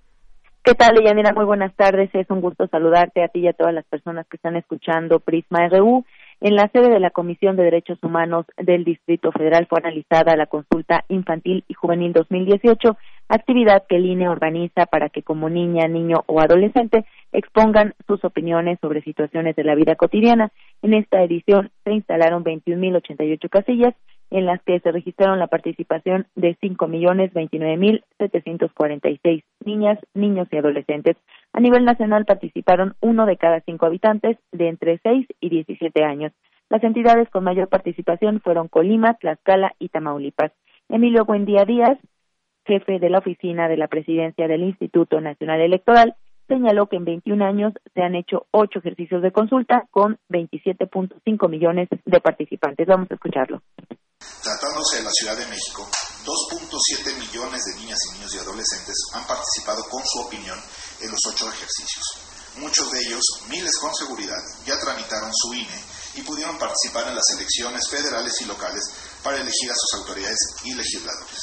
¿Qué 0.64 0.72
tal, 0.74 0.98
Yanira? 1.04 1.34
Muy 1.34 1.44
buenas 1.44 1.74
tardes. 1.76 2.08
Es 2.14 2.30
un 2.30 2.40
gusto 2.40 2.66
saludarte 2.68 3.22
a 3.22 3.28
ti 3.28 3.40
y 3.40 3.48
a 3.48 3.52
todas 3.52 3.74
las 3.74 3.84
personas 3.84 4.26
que 4.26 4.38
están 4.38 4.56
escuchando 4.56 5.20
Prisma 5.20 5.68
RU. 5.68 6.06
En 6.40 6.56
la 6.56 6.68
sede 6.68 6.88
de 6.88 7.00
la 7.00 7.10
Comisión 7.10 7.54
de 7.56 7.64
Derechos 7.64 7.98
Humanos 8.02 8.46
del 8.56 8.82
Distrito 8.82 9.30
Federal 9.30 9.66
fue 9.68 9.80
analizada 9.80 10.34
la 10.36 10.46
consulta 10.46 11.04
infantil 11.08 11.64
y 11.68 11.74
juvenil 11.74 12.14
2018 12.14 12.96
actividad 13.28 13.84
que 13.88 13.96
el 13.96 14.06
INE 14.06 14.28
organiza 14.28 14.86
para 14.86 15.08
que 15.08 15.22
como 15.22 15.48
niña, 15.48 15.88
niño 15.88 16.24
o 16.26 16.40
adolescente 16.40 17.04
expongan 17.32 17.94
sus 18.06 18.24
opiniones 18.24 18.78
sobre 18.80 19.02
situaciones 19.02 19.56
de 19.56 19.64
la 19.64 19.74
vida 19.74 19.96
cotidiana. 19.96 20.50
En 20.82 20.94
esta 20.94 21.22
edición 21.22 21.70
se 21.84 21.92
instalaron 21.92 22.44
21.088 22.44 23.48
casillas 23.48 23.94
en 24.30 24.46
las 24.46 24.60
que 24.62 24.80
se 24.80 24.90
registraron 24.90 25.38
la 25.38 25.46
participación 25.46 26.26
de 26.34 26.56
5.029.746 26.58 29.44
niñas, 29.64 30.00
niños 30.14 30.48
y 30.50 30.56
adolescentes. 30.56 31.16
A 31.52 31.60
nivel 31.60 31.84
nacional 31.84 32.24
participaron 32.24 32.96
uno 33.00 33.26
de 33.26 33.36
cada 33.36 33.60
cinco 33.60 33.86
habitantes 33.86 34.38
de 34.52 34.68
entre 34.68 34.98
6 35.02 35.28
y 35.40 35.50
17 35.50 36.04
años. 36.04 36.32
Las 36.68 36.82
entidades 36.82 37.30
con 37.30 37.44
mayor 37.44 37.68
participación 37.68 38.40
fueron 38.40 38.66
Colima, 38.68 39.14
Tlaxcala 39.14 39.74
y 39.78 39.90
Tamaulipas. 39.90 40.50
Emilio 40.88 41.24
Buendía 41.24 41.64
Díaz, 41.64 41.98
jefe 42.66 42.98
de 42.98 43.10
la 43.10 43.18
oficina 43.18 43.68
de 43.68 43.76
la 43.76 43.88
presidencia 43.88 44.48
del 44.48 44.62
Instituto 44.62 45.20
Nacional 45.20 45.60
Electoral, 45.60 46.14
señaló 46.48 46.88
que 46.88 46.96
en 46.96 47.04
21 47.04 47.44
años 47.44 47.72
se 47.94 48.02
han 48.02 48.14
hecho 48.14 48.46
ocho 48.50 48.78
ejercicios 48.78 49.22
de 49.22 49.32
consulta 49.32 49.86
con 49.90 50.18
27.5 50.30 51.48
millones 51.48 51.88
de 52.04 52.20
participantes. 52.20 52.86
Vamos 52.86 53.10
a 53.10 53.14
escucharlo. 53.14 53.62
Tratándose 54.42 54.96
de 54.96 55.02
la 55.02 55.10
Ciudad 55.10 55.36
de 55.36 55.46
México, 55.46 55.88
2.7 56.24 57.14
millones 57.16 57.64
de 57.64 57.74
niñas 57.76 57.98
y 58.08 58.12
niños 58.12 58.34
y 58.34 58.38
adolescentes 58.38 58.96
han 59.12 59.26
participado 59.26 59.88
con 59.88 60.02
su 60.04 60.20
opinión 60.20 60.62
en 61.00 61.10
los 61.10 61.20
ocho 61.28 61.48
ejercicios. 61.48 62.04
Muchos 62.56 62.90
de 62.92 63.00
ellos, 63.00 63.22
miles 63.48 63.72
con 63.80 63.94
seguridad, 63.94 64.42
ya 64.66 64.78
tramitaron 64.78 65.30
su 65.34 65.54
INE 65.54 65.84
y 66.14 66.22
pudieron 66.22 66.58
participar 66.58 67.08
en 67.08 67.16
las 67.16 67.28
elecciones 67.34 67.88
federales 67.88 68.34
y 68.40 68.44
locales 68.44 68.84
para 69.22 69.38
elegir 69.38 69.70
a 69.70 69.74
sus 69.74 70.00
autoridades 70.00 70.38
y 70.62 70.74
legisladores 70.74 71.40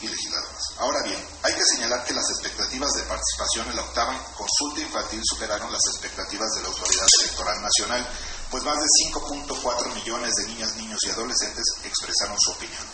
y 0.00 0.08
legisladoras. 0.08 0.62
Ahora 0.78 1.02
bien, 1.02 1.18
hay 1.42 1.52
que 1.52 1.64
señalar 1.64 2.04
que 2.04 2.14
las 2.14 2.30
expectativas 2.30 2.90
de 2.92 3.02
participación 3.02 3.68
en 3.68 3.76
la 3.76 3.82
octava 3.82 4.16
consulta 4.34 4.80
infantil 4.80 5.20
superaron 5.24 5.70
las 5.70 5.82
expectativas 5.92 6.48
de 6.54 6.62
la 6.62 6.68
Autoridad 6.68 7.06
Electoral 7.20 7.62
Nacional, 7.62 8.08
pues 8.50 8.64
más 8.64 8.76
de 8.76 8.86
5.4 9.12 9.94
millones 9.94 10.34
de 10.34 10.46
niñas, 10.48 10.76
niños 10.76 10.98
y 11.06 11.10
adolescentes 11.10 11.64
expresaron 11.84 12.36
su 12.38 12.50
opinión. 12.52 12.86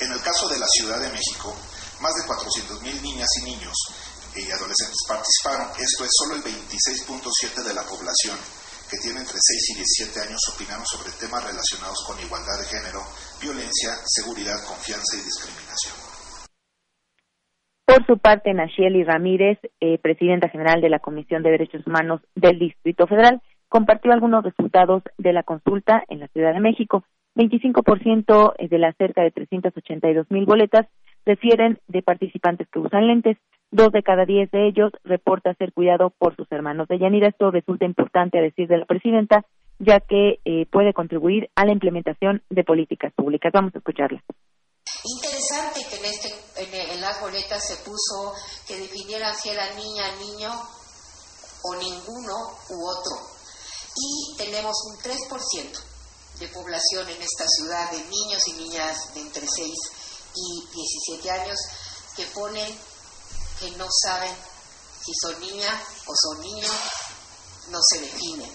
En 0.00 0.12
el 0.12 0.20
caso 0.22 0.48
de 0.48 0.58
la 0.58 0.66
Ciudad 0.68 1.00
de 1.00 1.10
México, 1.10 1.54
más 2.00 2.14
de 2.14 2.22
400.000 2.22 3.02
niñas 3.02 3.28
y 3.42 3.44
niños 3.44 3.74
y 4.36 4.50
adolescentes 4.50 4.98
participaron, 5.08 5.66
esto 5.78 6.04
es 6.04 6.10
solo 6.14 6.36
el 6.36 6.44
26.7 6.44 7.64
de 7.64 7.74
la 7.74 7.82
población 7.82 8.38
que 8.88 8.96
tiene 8.98 9.20
entre 9.20 9.36
6 9.36 9.70
y 9.70 9.74
17 9.74 10.20
años 10.20 10.40
opinaron 10.54 10.86
sobre 10.86 11.12
temas 11.20 11.44
relacionados 11.44 11.98
con 12.06 12.16
igualdad 12.20 12.56
de 12.56 12.70
género, 12.70 13.02
violencia, 13.42 13.92
seguridad, 14.06 14.56
confianza 14.64 15.18
y 15.18 15.26
discriminación. 15.26 15.94
Por 17.84 18.04
su 18.06 18.18
parte, 18.18 18.54
Nachieli 18.54 19.02
Ramírez, 19.02 19.58
eh, 19.80 19.98
presidenta 19.98 20.48
general 20.48 20.80
de 20.80 20.88
la 20.88 21.00
Comisión 21.00 21.42
de 21.42 21.50
Derechos 21.50 21.86
Humanos 21.86 22.20
del 22.34 22.58
Distrito 22.58 23.06
Federal, 23.06 23.42
compartió 23.68 24.12
algunos 24.12 24.44
resultados 24.44 25.02
de 25.18 25.32
la 25.32 25.42
consulta 25.42 26.04
en 26.08 26.20
la 26.20 26.28
Ciudad 26.28 26.52
de 26.52 26.60
México. 26.60 27.04
25% 27.36 28.54
de 28.68 28.78
las 28.78 28.96
cerca 28.96 29.22
de 29.22 29.30
382 29.30 30.30
mil 30.30 30.44
boletas 30.44 30.86
refieren 31.24 31.78
de 31.86 32.02
participantes 32.02 32.68
que 32.72 32.80
usan 32.80 33.06
lentes. 33.06 33.36
Dos 33.70 33.92
de 33.92 34.02
cada 34.02 34.24
diez 34.24 34.50
de 34.50 34.66
ellos 34.66 34.92
reporta 35.04 35.54
ser 35.54 35.72
cuidado 35.72 36.10
por 36.18 36.34
sus 36.36 36.50
hermanos. 36.50 36.88
De 36.88 36.98
Yanira, 36.98 37.28
esto 37.28 37.50
resulta 37.50 37.84
importante 37.84 38.38
a 38.38 38.42
decir 38.42 38.66
de 38.66 38.78
la 38.78 38.86
presidenta, 38.86 39.44
ya 39.78 40.00
que 40.00 40.40
eh, 40.44 40.66
puede 40.70 40.94
contribuir 40.94 41.50
a 41.54 41.66
la 41.66 41.72
implementación 41.72 42.42
de 42.48 42.64
políticas 42.64 43.12
públicas. 43.12 43.52
Vamos 43.52 43.74
a 43.74 43.78
escucharla. 43.78 44.22
Interesante 45.04 45.80
que 45.88 45.96
en, 45.96 46.04
este, 46.06 46.94
en, 46.94 47.00
las 47.00 47.20
boletas 47.20 47.62
se 47.62 47.84
puso 47.84 48.32
que 48.66 48.80
definieran 48.80 49.34
si 49.34 49.50
era 49.50 49.64
niña, 49.76 50.10
niño 50.16 50.50
o 50.50 51.74
ninguno 51.76 52.34
u 52.70 52.88
otro. 52.88 53.37
Y 54.00 54.36
tenemos 54.36 54.76
un 54.86 54.98
3% 54.98 55.80
de 56.38 56.48
población 56.48 57.08
en 57.08 57.20
esta 57.20 57.46
ciudad 57.48 57.90
de 57.90 58.04
niños 58.04 58.46
y 58.46 58.52
niñas 58.52 59.14
de 59.14 59.20
entre 59.20 59.46
6 59.46 59.74
y 60.34 60.66
17 60.72 61.30
años 61.30 61.58
que 62.14 62.26
ponen 62.26 62.78
que 63.58 63.70
no 63.72 63.88
saben 63.90 64.34
si 65.04 65.12
son 65.20 65.40
niña 65.40 65.82
o 66.06 66.12
son 66.14 66.40
niños, 66.42 66.72
no 67.70 67.78
se 67.90 68.00
definen. 68.00 68.50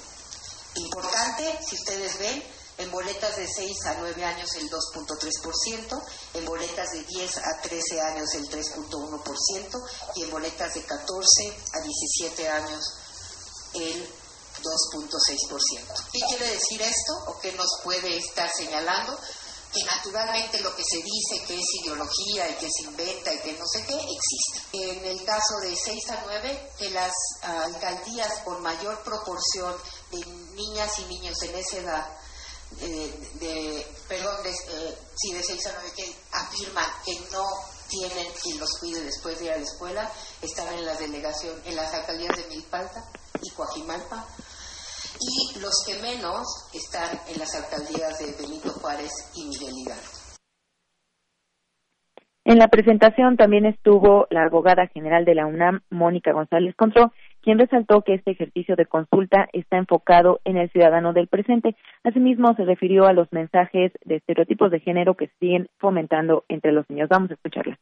Importante, 0.76 1.60
si 1.68 1.76
ustedes 1.76 2.18
ven, 2.20 2.44
en 2.78 2.92
boletas 2.92 3.36
de 3.36 3.48
6 3.48 3.86
a 3.86 3.96
9 4.00 4.26
años 4.26 4.50
el 4.56 4.70
2.3%, 4.70 6.04
en 6.36 6.46
boletas 6.46 6.92
de 6.92 7.04
10 7.04 7.38
a 7.38 7.62
13 7.62 8.02
años 8.02 8.34
el 8.34 8.50
3.1% 8.50 9.84
y 10.16 10.24
en 10.24 10.32
boletas 10.32 10.74
de 10.74 10.84
14 10.84 11.58
a 11.74 11.80
17 11.82 12.50
años 12.50 12.94
el 13.74 14.10
2.6%. 14.64 16.10
¿Qué 16.12 16.20
quiere 16.30 16.48
decir 16.52 16.82
esto 16.82 17.14
o 17.28 17.40
qué 17.40 17.52
nos 17.52 17.68
puede 17.84 18.18
estar 18.18 18.50
señalando? 18.52 19.18
Que 19.74 19.84
naturalmente 19.84 20.62
lo 20.62 20.76
que 20.76 20.84
se 20.84 20.98
dice 20.98 21.46
que 21.46 21.56
es 21.56 21.66
ideología 21.84 22.50
y 22.50 22.54
que 22.56 22.70
se 22.70 22.84
inventa 22.84 23.34
y 23.34 23.40
que 23.40 23.54
no 23.54 23.66
sé 23.68 23.84
qué 23.86 23.96
existe. 23.96 24.62
En 24.74 25.06
el 25.06 25.24
caso 25.26 25.58
de 25.62 25.76
6 25.76 26.10
a 26.12 26.24
9, 26.26 26.72
que 26.78 26.90
las 26.92 27.12
alcaldías 27.42 28.40
con 28.46 28.62
mayor 28.62 29.02
proporción 29.04 29.76
de 30.12 30.26
niñas 30.56 31.00
y 31.00 31.06
niños 31.06 31.42
en 31.42 31.56
esa 31.56 31.78
edad 31.78 32.18
eh, 32.82 33.30
de, 33.40 33.96
perdón, 34.08 34.42
de, 34.44 34.50
eh, 34.50 34.98
sí, 35.16 35.34
de 35.34 35.44
6 35.44 35.66
a 35.68 35.72
9 35.74 35.92
que 35.96 36.16
afirman 36.32 36.90
que 37.06 37.20
no 37.32 37.46
tienen 37.88 38.28
quien 38.42 38.60
los 38.60 38.78
cuide 38.80 39.04
después 39.04 39.38
de 39.38 39.46
ir 39.46 39.52
a 39.52 39.58
la 39.58 39.64
escuela, 39.64 40.12
están 40.42 40.74
en 40.74 40.86
la 40.86 40.96
delegación, 40.96 41.62
en 41.66 41.76
las 41.76 41.94
alcaldías 41.94 42.36
de 42.36 42.48
Milpalta 42.48 43.06
y 43.42 43.50
Coajimalpa, 43.52 44.26
y 45.24 45.60
los 45.60 45.74
que 45.86 46.02
menos 46.02 46.44
están 46.74 47.18
en 47.28 47.40
las 47.40 47.56
alcaldías 47.56 48.18
de 48.20 48.44
Benito 48.44 48.70
Juárez 48.70 49.12
y 49.36 49.46
Miguel 49.46 49.74
Hidalgo. 49.78 50.24
En 52.46 52.60
la 52.60 52.68
presentación 52.68 53.38
también 53.38 53.66
estuvo 53.66 54.28
la 54.30 54.44
abogada 54.44 54.88
general 54.88 55.24
de 55.24 55.36
la 55.36 55.46
UNAM, 55.46 55.80
Mónica 55.90 56.34
González 56.34 56.76
Contró, 56.76 57.14
quien 57.42 57.58
resaltó 57.58 58.02
que 58.02 58.16
este 58.16 58.32
ejercicio 58.32 58.76
de 58.76 58.86
consulta 58.86 59.48
está 59.54 59.78
enfocado 59.78 60.42
en 60.44 60.58
el 60.58 60.70
ciudadano 60.72 61.14
del 61.14 61.30
presente. 61.30 61.78
Asimismo, 62.04 62.54
se 62.56 62.66
refirió 62.66 63.06
a 63.06 63.14
los 63.14 63.32
mensajes 63.32 63.94
de 64.04 64.18
estereotipos 64.18 64.72
de 64.72 64.82
género 64.82 65.16
que 65.16 65.32
siguen 65.40 65.70
fomentando 65.78 66.44
entre 66.50 66.74
los 66.74 66.90
niños. 66.90 67.08
Vamos 67.10 67.32
a 67.32 67.36
escucharla. 67.36 67.80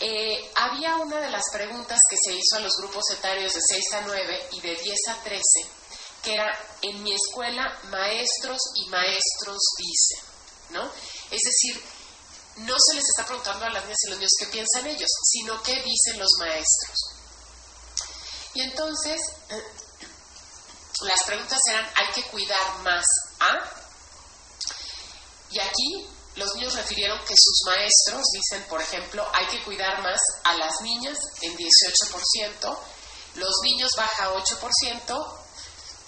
Eh, 0.00 0.38
había 0.56 0.96
una 0.96 1.20
de 1.20 1.30
las 1.30 1.44
preguntas 1.52 1.98
que 2.10 2.16
se 2.16 2.32
hizo 2.36 2.56
a 2.56 2.62
los 2.62 2.72
grupos 2.80 3.04
etarios 3.18 3.52
de 3.52 3.60
6 3.60 3.94
a 3.94 4.06
9 4.06 4.20
y 4.56 4.60
de 4.62 4.74
10 4.74 5.08
a 5.08 5.24
13, 5.24 5.87
era, 6.32 6.50
en 6.82 7.02
mi 7.02 7.14
escuela, 7.14 7.78
maestros 7.90 8.58
y 8.74 8.88
maestros 8.88 9.58
dicen, 9.76 10.24
¿no? 10.70 10.90
Es 11.30 11.40
decir, 11.42 11.82
no 12.58 12.74
se 12.78 12.94
les 12.94 13.04
está 13.04 13.26
preguntando 13.26 13.64
a 13.64 13.70
las 13.70 13.84
niñas 13.84 13.98
y 14.04 14.10
los 14.10 14.18
niños 14.18 14.32
qué 14.38 14.46
piensan 14.46 14.86
ellos, 14.86 15.10
sino 15.22 15.62
qué 15.62 15.82
dicen 15.82 16.18
los 16.18 16.30
maestros. 16.38 16.98
Y 18.54 18.62
entonces, 18.62 19.20
las 21.02 21.22
preguntas 21.24 21.58
eran, 21.68 21.88
¿hay 21.96 22.12
que 22.14 22.22
cuidar 22.24 22.78
más 22.82 23.04
a? 23.40 23.58
Y 25.50 25.60
aquí 25.60 26.08
los 26.36 26.54
niños 26.54 26.74
refirieron 26.74 27.18
que 27.20 27.34
sus 27.36 27.62
maestros 27.66 28.24
dicen, 28.32 28.64
por 28.68 28.80
ejemplo, 28.80 29.26
hay 29.32 29.46
que 29.46 29.62
cuidar 29.64 30.02
más 30.02 30.20
a 30.44 30.54
las 30.54 30.80
niñas 30.82 31.18
en 31.42 31.56
18%, 31.56 32.78
los 33.34 33.54
niños 33.62 33.90
baja 33.96 34.32
8% 34.32 35.37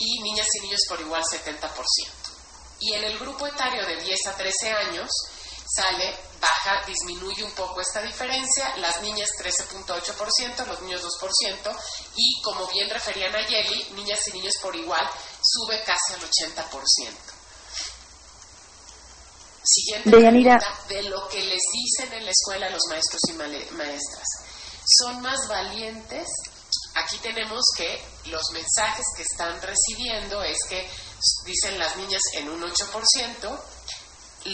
y 0.00 0.22
niñas 0.22 0.48
y 0.56 0.60
niños 0.62 0.80
por 0.88 1.00
igual 1.00 1.22
70%. 1.22 1.70
Y 2.80 2.94
en 2.94 3.04
el 3.04 3.18
grupo 3.18 3.46
etario 3.46 3.86
de 3.86 4.02
10 4.02 4.26
a 4.26 4.36
13 4.36 4.72
años, 4.72 5.10
sale, 5.66 6.18
baja, 6.40 6.84
disminuye 6.86 7.44
un 7.44 7.52
poco 7.52 7.80
esta 7.80 8.00
diferencia, 8.00 8.76
las 8.78 9.02
niñas 9.02 9.28
13.8%, 9.38 10.66
los 10.66 10.82
niños 10.82 11.04
2%, 11.04 11.76
y 12.16 12.42
como 12.42 12.66
bien 12.68 12.88
referían 12.88 13.34
a 13.36 13.46
Yeli, 13.46 13.86
niñas 13.94 14.26
y 14.28 14.32
niños 14.32 14.54
por 14.62 14.74
igual, 14.74 15.08
sube 15.42 15.82
casi 15.84 16.14
al 16.14 16.20
80%. 16.20 17.40
Siguiente 19.62 20.10
pregunta, 20.10 20.78
de 20.88 21.02
lo 21.02 21.28
que 21.28 21.44
les 21.44 21.60
dicen 21.72 22.12
en 22.14 22.24
la 22.24 22.30
escuela 22.30 22.70
los 22.70 22.82
maestros 22.88 23.20
y 23.28 23.32
maestras. 23.74 24.26
¿Son 24.98 25.20
más 25.20 25.46
valientes 25.46 26.26
aquí 27.00 27.16
tenemos 27.22 27.62
que 27.76 27.96
los 28.30 28.42
mensajes 28.52 29.06
que 29.16 29.22
están 29.22 29.56
recibiendo 29.62 30.42
es 30.42 30.58
que 30.68 30.80
dicen 31.46 31.78
las 31.78 31.96
niñas 31.96 32.20
en 32.38 32.48
un 32.48 32.60
8%, 32.60 32.70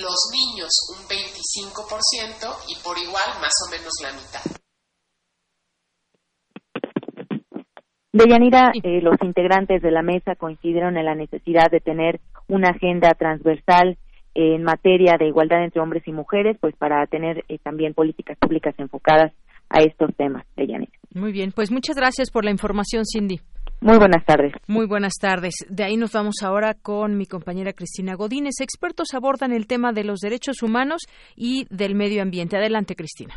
los 0.00 0.20
niños 0.32 0.70
un 0.94 1.02
25% 1.06 2.56
y 2.68 2.76
por 2.82 2.98
igual 2.98 3.40
más 3.40 3.54
o 3.66 3.70
menos 3.70 3.92
la 4.02 4.12
mitad. 4.12 4.42
Deyanira, 8.12 8.72
eh, 8.82 9.02
los 9.02 9.16
integrantes 9.22 9.82
de 9.82 9.90
la 9.90 10.02
mesa 10.02 10.36
coincidieron 10.36 10.96
en 10.96 11.04
la 11.04 11.14
necesidad 11.14 11.70
de 11.70 11.80
tener 11.80 12.20
una 12.48 12.70
agenda 12.70 13.12
transversal 13.12 13.98
en 14.34 14.62
materia 14.62 15.16
de 15.18 15.26
igualdad 15.26 15.64
entre 15.64 15.82
hombres 15.82 16.06
y 16.06 16.12
mujeres, 16.12 16.56
pues 16.60 16.74
para 16.76 17.06
tener 17.06 17.44
eh, 17.48 17.58
también 17.62 17.92
políticas 17.92 18.38
públicas 18.38 18.74
enfocadas 18.78 19.32
a 19.68 19.80
estos 19.80 20.14
temas, 20.16 20.46
Deyanira. 20.56 20.92
Muy 21.14 21.32
bien, 21.32 21.52
pues 21.52 21.70
muchas 21.70 21.96
gracias 21.96 22.30
por 22.30 22.44
la 22.44 22.50
información, 22.50 23.04
Cindy. 23.04 23.40
Muy 23.80 23.98
buenas 23.98 24.24
tardes. 24.24 24.52
Muy 24.68 24.86
buenas 24.86 25.14
tardes. 25.20 25.54
De 25.68 25.84
ahí 25.84 25.96
nos 25.96 26.12
vamos 26.12 26.36
ahora 26.42 26.74
con 26.74 27.16
mi 27.18 27.26
compañera 27.26 27.72
Cristina 27.72 28.14
Godínez. 28.14 28.54
Expertos 28.60 29.14
abordan 29.14 29.52
el 29.52 29.66
tema 29.66 29.92
de 29.92 30.04
los 30.04 30.20
derechos 30.20 30.62
humanos 30.62 31.02
y 31.36 31.66
del 31.70 31.94
medio 31.94 32.22
ambiente. 32.22 32.56
Adelante, 32.56 32.96
Cristina. 32.96 33.34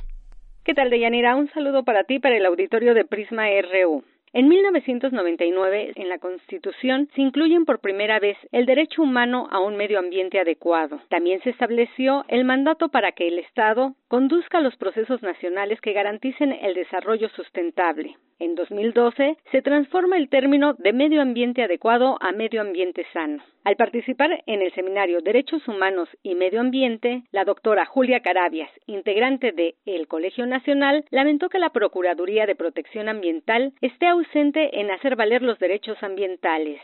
¿Qué 0.63 0.74
tal, 0.74 0.89
Deyanira? 0.89 1.36
Un 1.36 1.50
saludo 1.50 1.83
para 1.83 2.03
ti, 2.03 2.19
para 2.19 2.38
el 2.38 2.45
auditorio 2.45 2.93
de 2.93 3.03
Prisma 3.03 3.43
RU. 3.62 4.03
En 4.31 4.48
1999, 4.48 5.93
en 5.95 6.09
la 6.09 6.19
Constitución, 6.19 7.09
se 7.15 7.21
incluyen 7.21 7.65
por 7.65 7.79
primera 7.79 8.19
vez 8.19 8.38
el 8.51 8.67
derecho 8.67 9.01
humano 9.01 9.48
a 9.51 9.59
un 9.59 9.75
medio 9.75 9.98
ambiente 9.98 10.39
adecuado. 10.39 11.00
También 11.09 11.41
se 11.41 11.50
estableció 11.50 12.25
el 12.27 12.45
mandato 12.45 12.89
para 12.89 13.12
que 13.12 13.27
el 13.27 13.39
Estado 13.39 13.95
conduzca 14.07 14.62
los 14.62 14.75
procesos 14.75 15.24
nacionales 15.24 15.81
que 15.81 15.93
garanticen 15.93 16.51
el 16.51 16.75
desarrollo 16.75 17.29
sustentable. 17.29 18.17
En 18.39 18.55
2012 18.55 19.38
se 19.51 19.62
transforma 19.62 20.17
el 20.17 20.29
término 20.29 20.74
de 20.75 20.93
medio 20.93 21.21
ambiente 21.21 21.62
adecuado 21.62 22.17
a 22.21 22.31
medio 22.31 22.62
ambiente 22.62 23.05
sano. 23.12 23.43
Al 23.65 23.75
participar 23.75 24.41
en 24.45 24.62
el 24.62 24.74
seminario 24.74 25.19
Derechos 25.19 25.67
Humanos 25.67 26.07
y 26.24 26.36
Medio 26.36 26.62
Ambiente, 26.62 27.24
la 27.31 27.43
doctora 27.43 27.86
Julia 27.86 28.21
Carabias, 28.21 28.71
integrante 28.88 29.51
de 29.51 29.75
El 29.86 30.07
Colegio 30.07 30.45
Nacional, 30.45 31.03
lamentó 31.12 31.50
que 31.50 31.59
la 31.59 31.71
Procuraduría 31.71 32.45
de 32.45 32.55
Protección 32.55 33.09
Ambiental 33.09 33.74
esté 33.81 34.05
ausente 34.20 34.80
en 34.80 34.92
hacer 34.92 35.16
valer 35.16 35.42
los 35.42 35.58
derechos 35.60 35.98
ambientales. 36.02 36.80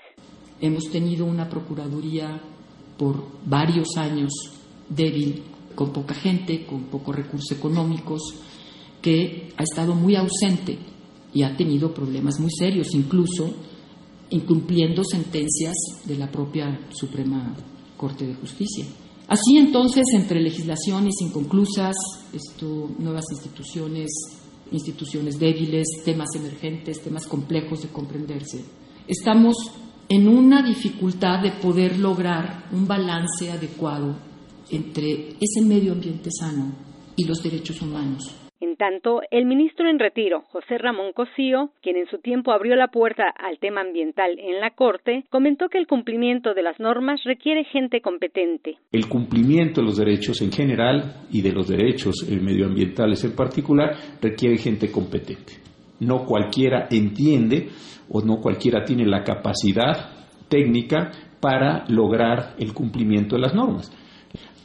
Hemos 0.61 0.89
tenido 0.91 1.25
una 1.25 1.49
Procuraduría 1.49 2.39
por 2.97 3.15
varios 3.45 3.97
años 3.97 4.31
débil, 4.89 5.43
con 5.75 5.91
poca 5.91 6.13
gente, 6.13 6.65
con 6.65 6.83
pocos 6.83 7.15
recursos 7.15 7.51
económicos, 7.57 8.21
que 9.01 9.49
ha 9.57 9.63
estado 9.63 9.93
muy 9.93 10.15
ausente 10.15 10.77
y 11.33 11.43
ha 11.43 11.55
tenido 11.55 11.93
problemas 11.93 12.39
muy 12.39 12.49
serios, 12.51 12.93
incluso 12.93 13.53
incumpliendo 14.29 15.03
sentencias 15.03 15.75
de 16.05 16.17
la 16.17 16.31
propia 16.31 16.79
Suprema 16.89 17.53
Corte 17.97 18.25
de 18.25 18.35
Justicia. 18.35 18.85
Así 19.27 19.57
entonces, 19.57 20.03
entre 20.13 20.39
legislaciones 20.39 21.15
inconclusas, 21.21 21.95
esto, 22.31 22.89
nuevas 22.99 23.25
instituciones, 23.31 24.09
instituciones 24.71 25.39
débiles, 25.39 25.87
temas 26.03 26.29
emergentes, 26.35 27.01
temas 27.01 27.25
complejos 27.27 27.81
de 27.81 27.89
comprenderse, 27.89 28.63
estamos 29.07 29.55
en 30.09 30.27
una 30.27 30.61
dificultad 30.61 31.41
de 31.41 31.51
poder 31.51 31.97
lograr 31.99 32.67
un 32.71 32.87
balance 32.87 33.51
adecuado 33.51 34.15
entre 34.69 35.35
ese 35.39 35.61
medio 35.63 35.93
ambiente 35.93 36.29
sano 36.31 36.73
y 37.15 37.25
los 37.25 37.41
derechos 37.41 37.81
humanos. 37.81 38.44
En 38.61 38.77
tanto, 38.77 39.21
el 39.31 39.45
ministro 39.45 39.89
en 39.89 39.99
retiro, 39.99 40.43
José 40.51 40.77
Ramón 40.77 41.11
Cosío, 41.11 41.71
quien 41.81 41.97
en 41.97 42.07
su 42.07 42.19
tiempo 42.19 42.53
abrió 42.53 42.75
la 42.77 42.87
puerta 42.87 43.23
al 43.37 43.59
tema 43.59 43.81
ambiental 43.81 44.39
en 44.39 44.61
la 44.61 44.71
Corte, 44.71 45.25
comentó 45.29 45.67
que 45.67 45.77
el 45.77 45.87
cumplimiento 45.87 46.53
de 46.53 46.63
las 46.63 46.79
normas 46.79 47.21
requiere 47.25 47.65
gente 47.65 47.99
competente. 47.99 48.77
El 48.93 49.09
cumplimiento 49.09 49.81
de 49.81 49.87
los 49.87 49.97
derechos 49.97 50.41
en 50.41 50.53
general 50.53 51.25
y 51.29 51.41
de 51.41 51.51
los 51.51 51.67
derechos 51.67 52.25
medioambientales 52.29 53.25
en 53.25 53.35
particular 53.35 53.91
requiere 54.21 54.57
gente 54.57 54.89
competente. 54.89 55.53
No 55.99 56.25
cualquiera 56.25 56.87
entiende 56.89 57.67
o 58.09 58.21
no 58.21 58.37
cualquiera 58.37 58.85
tiene 58.85 59.05
la 59.05 59.23
capacidad 59.23 60.11
técnica 60.47 61.11
para 61.41 61.83
lograr 61.89 62.55
el 62.57 62.73
cumplimiento 62.73 63.35
de 63.35 63.41
las 63.41 63.53
normas. 63.53 63.91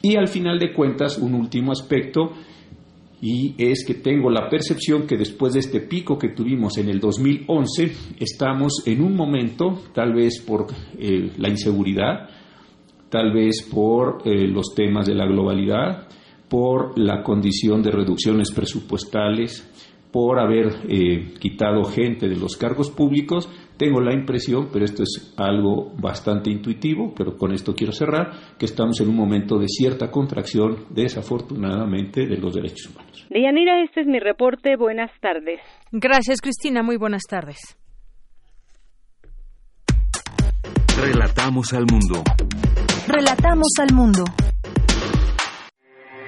Y 0.01 0.15
al 0.15 0.27
final 0.27 0.57
de 0.57 0.73
cuentas, 0.73 1.17
un 1.17 1.35
último 1.35 1.71
aspecto 1.71 2.31
y 3.21 3.53
es 3.57 3.85
que 3.85 3.93
tengo 3.93 4.31
la 4.31 4.49
percepción 4.49 5.05
que 5.05 5.15
después 5.15 5.53
de 5.53 5.59
este 5.59 5.79
pico 5.79 6.17
que 6.17 6.29
tuvimos 6.29 6.79
en 6.79 6.89
el 6.89 6.99
2011, 6.99 7.91
estamos 8.19 8.81
en 8.87 9.03
un 9.03 9.15
momento, 9.15 9.79
tal 9.93 10.13
vez 10.13 10.41
por 10.41 10.65
eh, 10.97 11.31
la 11.37 11.49
inseguridad, 11.49 12.29
tal 13.09 13.31
vez 13.31 13.61
por 13.61 14.23
eh, 14.25 14.47
los 14.47 14.73
temas 14.73 15.05
de 15.05 15.13
la 15.13 15.27
globalidad, 15.27 16.07
por 16.49 16.97
la 16.97 17.21
condición 17.21 17.83
de 17.83 17.91
reducciones 17.91 18.51
presupuestales, 18.51 19.67
por 20.11 20.39
haber 20.39 20.81
eh, 20.89 21.33
quitado 21.39 21.83
gente 21.83 22.27
de 22.27 22.35
los 22.35 22.57
cargos 22.57 22.89
públicos, 22.89 23.47
tengo 23.81 23.99
la 23.99 24.13
impresión, 24.13 24.69
pero 24.71 24.85
esto 24.85 25.01
es 25.01 25.33
algo 25.37 25.91
bastante 25.99 26.51
intuitivo, 26.51 27.15
pero 27.17 27.35
con 27.35 27.51
esto 27.51 27.73
quiero 27.73 27.91
cerrar, 27.91 28.29
que 28.59 28.65
estamos 28.65 29.01
en 29.01 29.09
un 29.09 29.15
momento 29.15 29.57
de 29.57 29.65
cierta 29.67 30.11
contracción, 30.11 30.85
desafortunadamente, 30.91 32.27
de 32.27 32.37
los 32.37 32.53
derechos 32.53 32.91
humanos. 32.91 33.25
Deyanira, 33.31 33.81
este 33.81 34.01
es 34.01 34.07
mi 34.07 34.19
reporte. 34.19 34.75
Buenas 34.75 35.09
tardes. 35.19 35.61
Gracias, 35.91 36.41
Cristina. 36.41 36.83
Muy 36.83 36.97
buenas 36.97 37.23
tardes. 37.27 37.75
Relatamos 41.01 41.73
al 41.73 41.85
mundo. 41.91 42.21
Relatamos 43.07 43.69
al 43.79 43.95
mundo. 43.95 44.23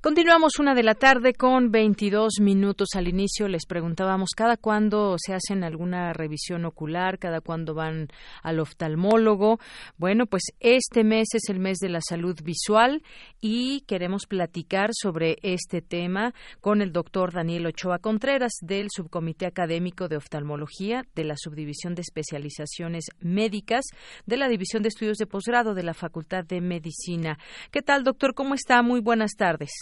Continuamos 0.00 0.60
una 0.60 0.76
de 0.76 0.84
la 0.84 0.94
tarde 0.94 1.34
con 1.34 1.72
22 1.72 2.34
minutos 2.40 2.90
al 2.94 3.08
inicio. 3.08 3.48
Les 3.48 3.66
preguntábamos 3.66 4.28
cada 4.36 4.56
cuándo 4.56 5.16
se 5.18 5.34
hacen 5.34 5.64
alguna 5.64 6.12
revisión 6.12 6.64
ocular, 6.66 7.18
cada 7.18 7.40
cuándo 7.40 7.74
van 7.74 8.06
al 8.44 8.60
oftalmólogo. 8.60 9.58
Bueno, 9.96 10.26
pues 10.26 10.44
este 10.60 11.02
mes 11.02 11.26
es 11.34 11.48
el 11.48 11.58
mes 11.58 11.78
de 11.78 11.88
la 11.88 11.98
salud 12.00 12.38
visual 12.44 13.02
y 13.40 13.80
queremos 13.88 14.26
platicar 14.26 14.90
sobre 14.92 15.38
este 15.42 15.82
tema 15.82 16.32
con 16.60 16.80
el 16.80 16.92
doctor 16.92 17.32
Daniel 17.32 17.66
Ochoa 17.66 17.98
Contreras 17.98 18.52
del 18.60 18.86
Subcomité 18.94 19.46
Académico 19.46 20.06
de 20.06 20.18
Oftalmología 20.18 21.02
de 21.16 21.24
la 21.24 21.34
Subdivisión 21.36 21.96
de 21.96 22.02
Especializaciones 22.02 23.06
Médicas 23.18 23.84
de 24.26 24.36
la 24.36 24.48
División 24.48 24.84
de 24.84 24.90
Estudios 24.90 25.18
de 25.18 25.26
Posgrado 25.26 25.74
de 25.74 25.82
la 25.82 25.92
Facultad 25.92 26.44
de 26.44 26.60
Medicina. 26.60 27.36
¿Qué 27.72 27.82
tal, 27.82 28.04
doctor? 28.04 28.34
¿Cómo 28.34 28.54
está? 28.54 28.80
Muy 28.82 29.00
buenas 29.00 29.32
tardes. 29.36 29.72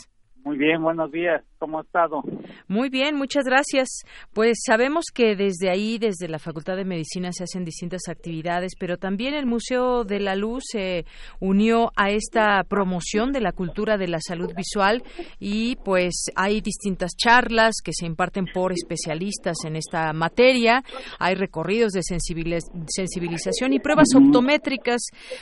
Muy 0.47 0.59
bien, 0.59 0.81
buenos 0.81 1.11
días. 1.11 1.43
¿Cómo 1.59 1.81
ha 1.81 1.83
estado? 1.83 2.23
Muy 2.69 2.89
bien, 2.89 3.17
muchas 3.17 3.45
gracias. 3.45 3.89
Pues 4.33 4.59
sabemos 4.65 5.07
que 5.13 5.35
desde 5.35 5.71
ahí, 5.71 5.99
desde 5.99 6.29
la 6.29 6.39
Facultad 6.39 6.77
de 6.77 6.85
Medicina, 6.85 7.33
se 7.33 7.43
hacen 7.43 7.65
distintas 7.65 8.03
actividades, 8.09 8.75
pero 8.79 8.97
también 8.97 9.35
el 9.35 9.45
Museo 9.47 10.05
de 10.05 10.21
la 10.21 10.37
Luz 10.37 10.63
se 10.71 11.05
unió 11.41 11.91
a 11.97 12.11
esta 12.11 12.63
promoción 12.63 13.33
de 13.33 13.41
la 13.41 13.51
cultura 13.51 13.97
de 13.97 14.07
la 14.07 14.21
salud 14.21 14.53
visual 14.55 15.03
y 15.41 15.75
pues 15.85 16.27
hay 16.37 16.61
distintas 16.61 17.17
charlas 17.17 17.77
que 17.83 17.93
se 17.93 18.07
imparten 18.07 18.47
por 18.55 18.71
especialistas 18.71 19.57
en 19.65 19.75
esta 19.75 20.13
materia, 20.13 20.85
hay 21.19 21.35
recorridos 21.35 21.91
de 21.91 22.03
sensibilización 22.05 23.73
y 23.73 23.81
pruebas 23.81 24.15
optométricas. 24.15 25.01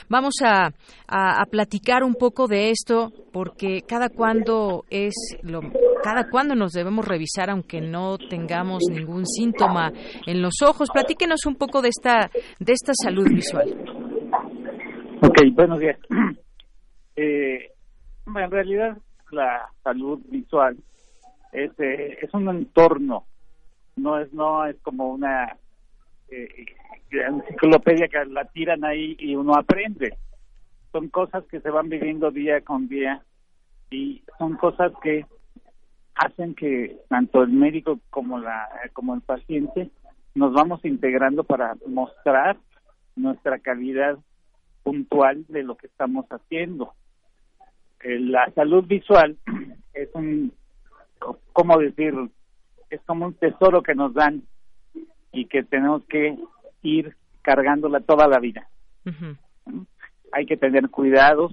Vamos 0.09 0.35
a, 0.43 0.71
a 1.07 1.45
platicar 1.45 2.03
un 2.03 2.15
poco 2.15 2.47
de 2.47 2.71
esto 2.71 3.11
porque 3.31 3.81
cada 3.85 4.09
cuando 4.09 4.85
es 4.95 5.13
lo 5.41 5.61
cada 6.03 6.29
cuándo 6.29 6.55
nos 6.55 6.71
debemos 6.71 7.05
revisar 7.05 7.49
aunque 7.49 7.81
no 7.81 8.17
tengamos 8.17 8.83
ningún 8.89 9.25
síntoma 9.25 9.91
en 10.25 10.41
los 10.41 10.61
ojos. 10.61 10.89
Platíquenos 10.93 11.45
un 11.45 11.55
poco 11.55 11.81
de 11.81 11.89
esta 11.89 12.29
de 12.59 12.73
esta 12.73 12.93
salud 12.93 13.27
visual. 13.27 13.69
Ok, 15.21 15.41
buenos 15.53 15.79
días. 15.79 15.99
Eh, 17.17 17.71
en 18.27 18.51
realidad 18.51 18.97
la 19.31 19.69
salud 19.85 20.19
visual 20.27 20.75
es, 21.53 21.71
eh, 21.79 22.17
es 22.21 22.33
un 22.33 22.49
entorno, 22.49 23.23
no 23.95 24.19
es 24.19 24.33
no 24.33 24.65
es 24.65 24.75
como 24.81 25.13
una 25.13 25.55
eh, 26.29 26.65
enciclopedia 27.09 28.09
que 28.09 28.25
la 28.25 28.43
tiran 28.45 28.83
ahí 28.83 29.15
y 29.17 29.33
uno 29.33 29.53
aprende. 29.55 30.17
Son 30.91 31.07
cosas 31.07 31.45
que 31.45 31.61
se 31.61 31.69
van 31.69 31.87
viviendo 31.87 32.31
día 32.31 32.59
con 32.59 32.89
día 32.89 33.23
y 33.95 34.23
son 34.37 34.57
cosas 34.57 34.91
que 35.01 35.25
hacen 36.15 36.55
que 36.55 36.97
tanto 37.09 37.43
el 37.43 37.49
médico 37.49 37.99
como 38.09 38.39
la 38.39 38.67
como 38.93 39.15
el 39.15 39.21
paciente 39.21 39.89
nos 40.33 40.53
vamos 40.53 40.83
integrando 40.83 41.43
para 41.43 41.75
mostrar 41.87 42.57
nuestra 43.15 43.59
calidad 43.59 44.17
puntual 44.83 45.45
de 45.47 45.63
lo 45.63 45.75
que 45.77 45.87
estamos 45.87 46.25
haciendo. 46.29 46.93
Eh, 48.03 48.19
la 48.19 48.51
salud 48.53 48.85
visual 48.85 49.37
es 49.93 50.09
un, 50.13 50.53
¿cómo 51.53 51.77
decir? 51.77 52.13
Es 52.89 53.01
como 53.05 53.25
un 53.27 53.33
tesoro 53.33 53.81
que 53.81 53.95
nos 53.95 54.13
dan 54.13 54.43
y 55.31 55.45
que 55.45 55.63
tenemos 55.63 56.03
que 56.05 56.37
ir 56.83 57.15
cargándola 57.41 58.01
toda 58.01 58.27
la 58.27 58.39
vida. 58.39 58.67
Hay 60.31 60.45
que 60.45 60.57
tener 60.57 60.89
cuidados, 60.89 61.51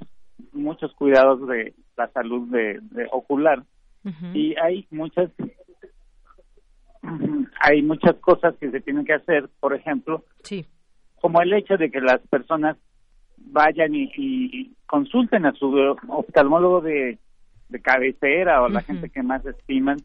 muchos 0.53 0.93
cuidados 0.95 1.47
de 1.49 1.75
la 1.97 2.09
salud 2.09 2.49
de, 2.49 2.81
ocular 3.11 3.63
y 4.35 4.55
hay 4.57 4.87
muchas 4.91 5.31
hay 7.61 7.83
muchas 7.83 8.17
cosas 8.17 8.55
que 8.57 8.71
se 8.71 8.81
tienen 8.81 9.05
que 9.05 9.15
hacer, 9.15 9.49
por 9.61 9.75
ejemplo, 9.75 10.25
sí. 10.43 10.67
como 11.21 11.41
el 11.41 11.53
hecho 11.53 11.77
de 11.77 11.91
que 11.91 12.01
las 12.01 12.21
personas 12.29 12.77
vayan 13.37 13.95
y, 13.95 14.73
consulten 14.87 15.47
a 15.47 15.53
su 15.53 15.75
oftalmólogo 16.09 16.83
de, 16.83 17.19
de 17.71 17.81
cabecera 17.81 18.63
o 18.63 18.69
la 18.69 18.83
gente 18.83 19.09
que 19.09 19.23
más 19.23 19.45
estiman, 19.47 19.97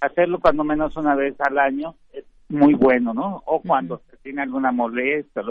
hacerlo 0.00 0.40
cuando 0.40 0.62
menos 0.62 0.94
una 0.96 1.14
vez 1.14 1.34
al 1.40 1.58
año 1.58 1.94
es 2.12 2.24
muy 2.48 2.74
bueno, 2.74 3.14
¿no? 3.14 3.42
O 3.46 3.62
cuando 3.62 4.02
se 4.10 4.16
tiene 4.18 4.42
alguna 4.42 4.72
molestia, 4.72 5.42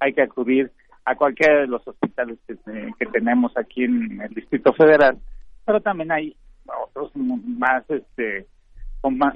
hay 0.00 0.12
que 0.14 0.22
acudir 0.22 0.72
a 1.06 1.14
cualquiera 1.14 1.60
de 1.60 1.68
los 1.68 1.86
hospitales 1.86 2.38
que, 2.46 2.56
que 2.98 3.06
tenemos 3.06 3.56
aquí 3.56 3.84
en 3.84 4.20
el 4.20 4.34
Distrito 4.34 4.72
Federal, 4.72 5.16
pero 5.64 5.80
también 5.80 6.12
hay 6.12 6.36
otros 6.84 7.12
más 7.14 7.88
este 7.88 8.46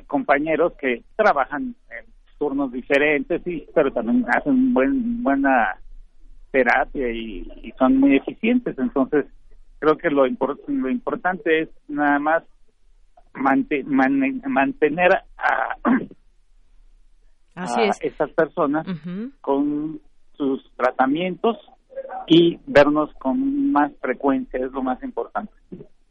compañeros 0.06 0.72
que 0.80 1.04
trabajan 1.14 1.76
en 1.90 2.04
turnos 2.38 2.72
diferentes 2.72 3.40
y 3.46 3.66
pero 3.72 3.92
también 3.92 4.24
hacen 4.28 4.74
buen 4.74 5.22
buena 5.22 5.76
terapia 6.50 7.08
y, 7.12 7.72
son 7.78 7.98
muy 7.98 8.16
eficientes. 8.16 8.76
Entonces 8.78 9.26
creo 9.78 9.96
que 9.96 10.10
lo 10.10 10.26
lo 10.26 10.90
importante 10.90 11.62
es 11.62 11.68
nada 11.86 12.18
más 12.18 12.42
mantener 13.32 15.12
a, 15.38 15.76
Así 17.54 17.80
estas 18.00 18.30
personas 18.30 18.86
con 19.40 20.00
sus 20.40 20.64
tratamientos 20.74 21.58
y 22.26 22.58
vernos 22.66 23.12
con 23.18 23.70
más 23.72 23.92
frecuencia 24.00 24.58
es 24.64 24.72
lo 24.72 24.82
más 24.82 25.02
importante. 25.02 25.52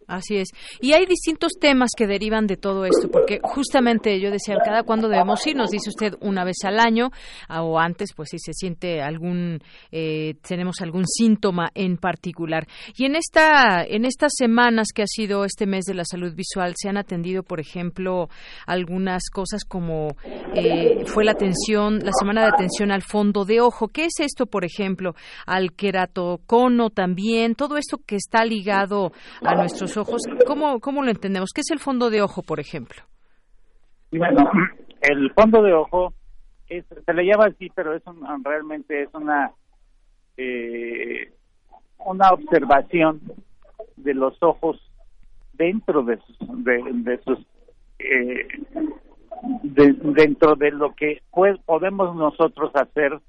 Así 0.09 0.37
es. 0.37 0.49
Y 0.81 0.93
hay 0.93 1.05
distintos 1.05 1.51
temas 1.61 1.91
que 1.95 2.07
derivan 2.07 2.47
de 2.47 2.57
todo 2.57 2.85
esto, 2.85 3.09
porque 3.11 3.39
justamente 3.43 4.19
yo 4.19 4.31
decía, 4.31 4.55
cada 4.65 4.81
cuándo 4.81 5.07
debemos 5.07 5.45
ir, 5.45 5.55
nos 5.55 5.69
dice 5.69 5.89
usted 5.89 6.15
una 6.19 6.43
vez 6.43 6.57
al 6.63 6.79
año 6.79 7.11
o 7.47 7.77
antes, 7.79 8.13
pues 8.15 8.29
si 8.31 8.39
se 8.39 8.53
siente 8.53 9.03
algún, 9.03 9.59
eh, 9.91 10.33
tenemos 10.41 10.81
algún 10.81 11.05
síntoma 11.05 11.69
en 11.75 11.97
particular. 11.97 12.65
Y 12.97 13.05
en 13.05 13.15
esta, 13.15 13.83
en 13.83 14.03
estas 14.03 14.31
semanas 14.35 14.87
que 14.95 15.03
ha 15.03 15.07
sido 15.07 15.45
este 15.45 15.67
mes 15.67 15.85
de 15.85 15.93
la 15.93 16.05
salud 16.05 16.33
visual, 16.33 16.73
se 16.75 16.89
han 16.89 16.97
atendido, 16.97 17.43
por 17.43 17.59
ejemplo, 17.59 18.29
algunas 18.65 19.29
cosas 19.31 19.63
como 19.63 20.15
eh, 20.55 21.05
fue 21.05 21.23
la 21.23 21.33
atención, 21.33 21.99
la 21.99 22.13
semana 22.17 22.41
de 22.41 22.47
atención 22.47 22.91
al 22.91 23.03
fondo 23.03 23.45
de 23.45 23.61
ojo. 23.61 23.89
¿Qué 23.89 24.05
es 24.05 24.19
esto, 24.19 24.47
por 24.47 24.65
ejemplo? 24.65 25.13
Al 25.45 25.73
queratocono 25.73 26.89
también, 26.89 27.53
todo 27.53 27.77
esto 27.77 27.97
que 28.03 28.15
está 28.15 28.43
ligado 28.43 29.11
a 29.43 29.53
nuestros 29.53 29.98
ojos. 29.99 30.21
¿Cómo, 30.47 30.79
¿Cómo 30.79 31.03
lo 31.03 31.11
entendemos? 31.11 31.51
¿Qué 31.53 31.61
es 31.61 31.71
el 31.71 31.79
fondo 31.79 32.09
de 32.09 32.21
ojo, 32.21 32.41
por 32.41 32.59
ejemplo? 32.59 33.03
El 34.11 35.31
fondo 35.33 35.61
de 35.61 35.73
ojo 35.73 36.13
es, 36.67 36.85
se 37.05 37.13
le 37.13 37.25
llama 37.25 37.45
así, 37.45 37.69
pero 37.75 37.93
es 37.95 38.03
realmente 38.43 39.03
es 39.03 39.09
una 39.13 39.51
eh, 40.37 41.31
una 42.05 42.29
observación 42.31 43.21
de 43.97 44.13
los 44.13 44.41
ojos 44.41 44.79
dentro 45.53 46.03
de 46.03 46.17
sus, 46.17 46.37
de, 46.63 47.19
sus 47.25 47.39
eh, 47.99 48.47
dentro 49.63 50.55
de 50.55 50.71
lo 50.71 50.95
que 50.95 51.21
podemos 51.65 52.15
nosotros 52.15 52.71
hacer 52.73 53.19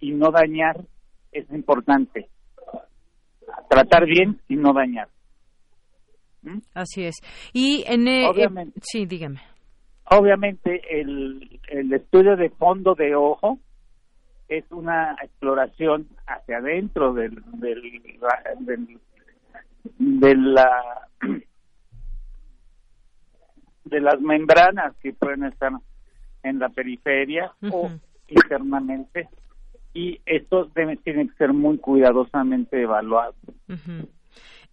y 0.00 0.12
no 0.12 0.30
dañar 0.30 0.76
es 1.32 1.50
importante 1.50 2.28
tratar 3.68 4.06
bien 4.06 4.40
y 4.48 4.56
no 4.56 4.72
dañar 4.72 5.08
Así 6.74 7.04
es. 7.04 7.16
Y 7.52 7.84
en 7.86 8.08
eh, 8.08 8.28
eh, 8.30 8.48
sí, 8.82 9.06
dígame. 9.06 9.40
Obviamente 10.10 11.00
el, 11.00 11.60
el 11.68 11.92
estudio 11.92 12.36
de 12.36 12.50
fondo 12.50 12.94
de 12.94 13.14
ojo 13.14 13.58
es 14.48 14.64
una 14.70 15.16
exploración 15.22 16.08
hacia 16.26 16.58
adentro 16.58 17.12
del, 17.12 17.42
del, 17.54 19.00
de 19.98 20.34
la 20.36 21.08
de 23.84 24.00
las 24.00 24.20
membranas 24.20 24.94
que 25.02 25.12
pueden 25.12 25.44
estar 25.44 25.72
en 26.42 26.58
la 26.58 26.68
periferia 26.68 27.52
o 27.70 27.90
internamente 28.28 29.28
y 29.94 30.20
esto 30.26 30.70
debe, 30.74 30.96
tiene 30.96 31.28
que 31.28 31.34
ser 31.36 31.52
muy 31.52 31.78
cuidadosamente 31.78 32.82
evaluado. 32.82 33.34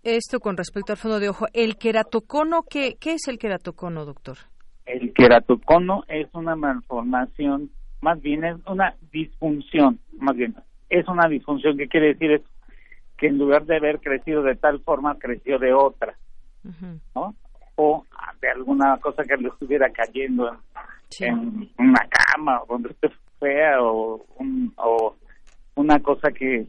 Esto 0.04 0.42
con 0.42 0.58
respecto 0.58 0.92
al 0.92 0.98
fondo 0.98 1.20
de 1.20 1.30
ojo. 1.30 1.46
¿El 1.54 1.78
queratocono, 1.78 2.64
qué, 2.70 2.96
qué 3.00 3.14
es 3.14 3.30
el 3.30 3.38
queratocono, 3.40 4.04
doctor? 4.04 4.38
El 4.86 5.14
queratocono 5.14 6.04
es 6.10 6.28
una 6.34 6.58
malformación, 6.58 7.72
más 8.02 8.22
bien 8.22 8.44
es 8.44 8.58
una 8.68 8.96
disfunción, 9.14 10.00
más 10.20 10.36
bien 10.36 10.56
es 10.90 11.08
una 11.08 11.30
disfunción 11.30 11.78
que 11.78 11.88
quiere 11.88 12.08
decir 12.08 12.32
es 12.32 12.42
que 13.18 13.28
en 13.28 13.38
lugar 13.38 13.66
de 13.66 13.78
haber 13.78 14.02
crecido 14.02 14.44
de 14.44 14.56
tal 14.56 14.82
forma, 14.82 15.18
creció 15.18 15.58
de 15.58 15.74
otra, 15.74 16.18
¿no? 17.16 17.34
O 17.76 18.06
de 18.42 18.50
alguna 18.50 18.98
cosa 18.98 19.24
que 19.24 19.38
le 19.38 19.48
estuviera 19.48 19.90
cayendo 19.92 20.58
en, 21.20 21.72
una 21.78 22.08
cama, 22.10 22.62
o 22.64 22.66
donde 22.68 22.90
esté 23.02 23.10
fea, 23.40 23.82
o, 23.82 24.26
o 24.76 25.16
una 25.76 26.00
cosa 26.00 26.30
que 26.32 26.68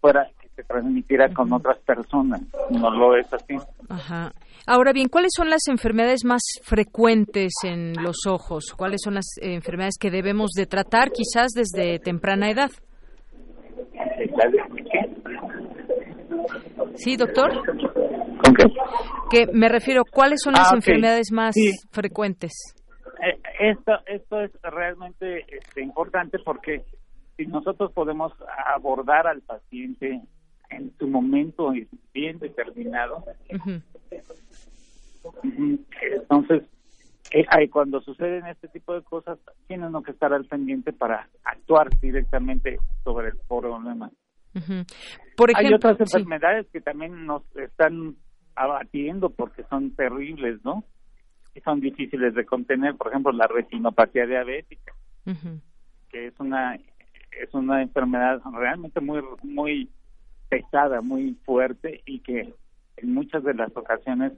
fuera 0.00 0.28
se 0.54 0.62
transmitiera 0.64 1.32
con 1.32 1.52
otras 1.52 1.78
personas. 1.80 2.42
No 2.70 2.90
lo 2.90 3.16
es 3.16 3.32
así. 3.32 3.56
Ajá. 3.88 4.32
Ahora 4.66 4.92
bien, 4.92 5.08
¿cuáles 5.08 5.32
son 5.36 5.50
las 5.50 5.68
enfermedades 5.68 6.24
más 6.24 6.40
frecuentes 6.62 7.52
en 7.64 7.94
los 8.02 8.26
ojos? 8.26 8.72
¿Cuáles 8.76 9.00
son 9.02 9.14
las 9.14 9.26
eh, 9.40 9.54
enfermedades 9.54 9.96
que 10.00 10.10
debemos 10.10 10.52
de 10.52 10.66
tratar 10.66 11.10
quizás 11.10 11.52
desde 11.52 11.98
temprana 11.98 12.50
edad? 12.50 12.70
Sí, 16.94 17.16
doctor. 17.16 17.52
¿Con 17.66 18.54
qué? 18.54 18.64
Que 19.30 19.46
me 19.52 19.68
refiero, 19.68 20.04
¿cuáles 20.10 20.40
son 20.42 20.54
las 20.54 20.72
ah, 20.72 20.76
enfermedades 20.76 21.30
más 21.32 21.54
frecuentes? 21.90 22.52
Eh, 23.22 23.38
esto, 23.60 23.92
esto 24.06 24.40
es 24.40 24.50
realmente 24.62 25.44
este, 25.54 25.82
importante 25.82 26.38
porque 26.38 26.84
si 27.36 27.46
nosotros 27.46 27.92
podemos 27.92 28.32
abordar 28.74 29.26
al 29.26 29.40
paciente 29.42 30.20
en 30.76 30.92
su 30.98 31.06
momento 31.08 31.72
bien 32.12 32.38
determinado. 32.38 33.24
Entonces, 35.42 36.62
eh, 37.30 37.68
cuando 37.70 38.00
suceden 38.00 38.46
este 38.46 38.68
tipo 38.68 38.94
de 38.94 39.02
cosas, 39.02 39.38
tiene 39.66 39.86
uno 39.86 40.02
que 40.02 40.12
estar 40.12 40.32
al 40.32 40.44
pendiente 40.44 40.92
para 40.92 41.28
actuar 41.44 41.88
directamente 42.00 42.78
sobre 43.02 43.28
el 43.28 43.38
problema. 43.48 44.10
Por 45.36 45.50
ejemplo, 45.50 45.68
Hay 45.68 45.74
otras 45.74 45.98
enfermedades 45.98 46.66
que 46.72 46.80
también 46.80 47.26
nos 47.26 47.42
están 47.56 48.16
abatiendo 48.54 49.30
porque 49.30 49.64
son 49.64 49.96
terribles, 49.96 50.64
¿no? 50.64 50.84
Y 51.54 51.60
son 51.60 51.80
difíciles 51.80 52.34
de 52.34 52.44
contener, 52.44 52.94
por 52.96 53.08
ejemplo, 53.08 53.32
la 53.32 53.46
retinopatía 53.46 54.26
diabética, 54.26 54.92
que 56.10 56.26
es 56.28 56.34
una 56.38 56.76
es 56.76 57.52
una 57.52 57.82
enfermedad 57.82 58.40
realmente 58.52 59.00
muy 59.00 59.20
muy 59.42 59.90
pesada, 60.54 61.00
muy 61.00 61.34
fuerte 61.44 62.02
y 62.06 62.20
que 62.20 62.54
en 62.96 63.12
muchas 63.12 63.42
de 63.42 63.54
las 63.54 63.76
ocasiones 63.76 64.32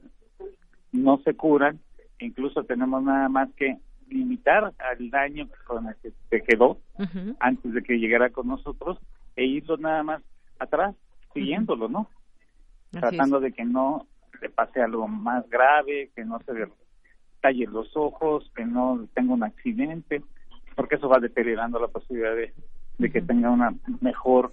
no 0.92 1.18
se 1.18 1.34
curan, 1.34 1.78
incluso 2.18 2.64
tenemos 2.64 3.02
nada 3.02 3.28
más 3.28 3.50
que 3.54 3.76
limitar 4.08 4.72
al 4.78 5.10
daño 5.10 5.46
con 5.66 5.88
el 5.88 5.96
que 5.96 6.12
se 6.30 6.42
quedó 6.42 6.78
antes 7.38 7.74
de 7.74 7.82
que 7.82 7.98
llegara 7.98 8.30
con 8.30 8.46
nosotros 8.46 8.98
e 9.34 9.44
irlo 9.44 9.76
nada 9.76 10.02
más 10.02 10.22
atrás, 10.58 10.94
siguiéndolo, 11.34 11.88
¿no? 11.88 12.08
Tratando 12.92 13.40
de 13.40 13.52
que 13.52 13.66
no 13.66 14.06
le 14.40 14.48
pase 14.48 14.80
algo 14.80 15.06
más 15.06 15.46
grave, 15.50 16.10
que 16.14 16.24
no 16.24 16.38
se 16.46 16.54
le 16.54 16.68
talle 17.42 17.66
los 17.66 17.94
ojos, 17.94 18.50
que 18.56 18.64
no 18.64 19.06
tenga 19.12 19.34
un 19.34 19.42
accidente, 19.42 20.22
porque 20.74 20.94
eso 20.94 21.10
va 21.10 21.20
deteriorando 21.20 21.78
la 21.78 21.88
posibilidad 21.88 22.34
de 22.34 22.54
de 22.98 23.10
que 23.10 23.20
tenga 23.20 23.50
una 23.50 23.74
mejor 24.00 24.52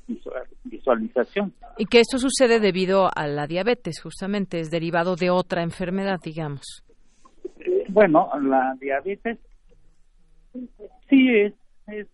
visualización. 0.65 1.53
Y 1.77 1.85
que 1.85 1.99
esto 1.99 2.17
sucede 2.17 2.59
debido 2.59 3.09
a 3.13 3.27
la 3.27 3.47
diabetes, 3.47 4.01
justamente, 4.01 4.59
es 4.59 4.69
derivado 4.69 5.15
de 5.15 5.29
otra 5.29 5.63
enfermedad, 5.63 6.19
digamos. 6.23 6.83
Eh, 7.59 7.85
bueno, 7.89 8.29
la 8.41 8.75
diabetes 8.79 9.39
sí 11.09 11.29
es, 11.29 11.53
es, 11.87 12.07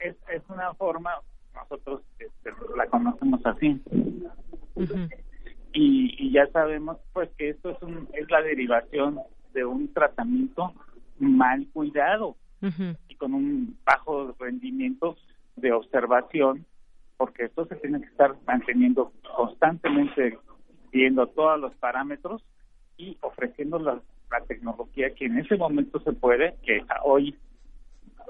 es, 0.00 0.42
una 0.48 0.74
forma 0.74 1.10
nosotros 1.54 2.02
este, 2.18 2.50
la 2.76 2.86
conocemos 2.86 3.40
así. 3.46 3.80
y, 5.72 6.26
y 6.26 6.32
ya 6.32 6.46
sabemos 6.48 6.98
pues 7.12 7.30
que 7.38 7.50
esto 7.50 7.70
es, 7.70 7.82
un, 7.82 8.08
es 8.12 8.30
la 8.30 8.42
derivación 8.42 9.18
de 9.54 9.64
un 9.64 9.92
tratamiento 9.92 10.74
mal 11.18 11.66
cuidado 11.72 12.36
y 13.08 13.14
con 13.14 13.32
un 13.32 13.78
bajo 13.84 14.34
rendimiento 14.38 15.16
de 15.56 15.72
observación, 15.72 16.64
porque 17.16 17.44
esto 17.44 17.66
se 17.66 17.76
tiene 17.76 18.00
que 18.00 18.06
estar 18.06 18.36
manteniendo 18.46 19.12
constantemente, 19.36 20.38
viendo 20.92 21.26
todos 21.28 21.58
los 21.60 21.74
parámetros 21.76 22.42
y 22.96 23.16
ofreciendo 23.20 23.78
la, 23.78 24.00
tecnología 24.48 25.14
que 25.14 25.26
en 25.26 25.38
ese 25.38 25.56
momento 25.56 25.98
se 26.00 26.12
puede, 26.12 26.56
que 26.62 26.84
hoy, 27.04 27.34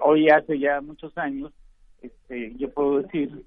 hoy 0.00 0.28
hace 0.28 0.58
ya 0.58 0.80
muchos 0.80 1.16
años, 1.18 1.52
este, 2.00 2.54
yo 2.56 2.70
puedo 2.70 3.02
decir 3.02 3.44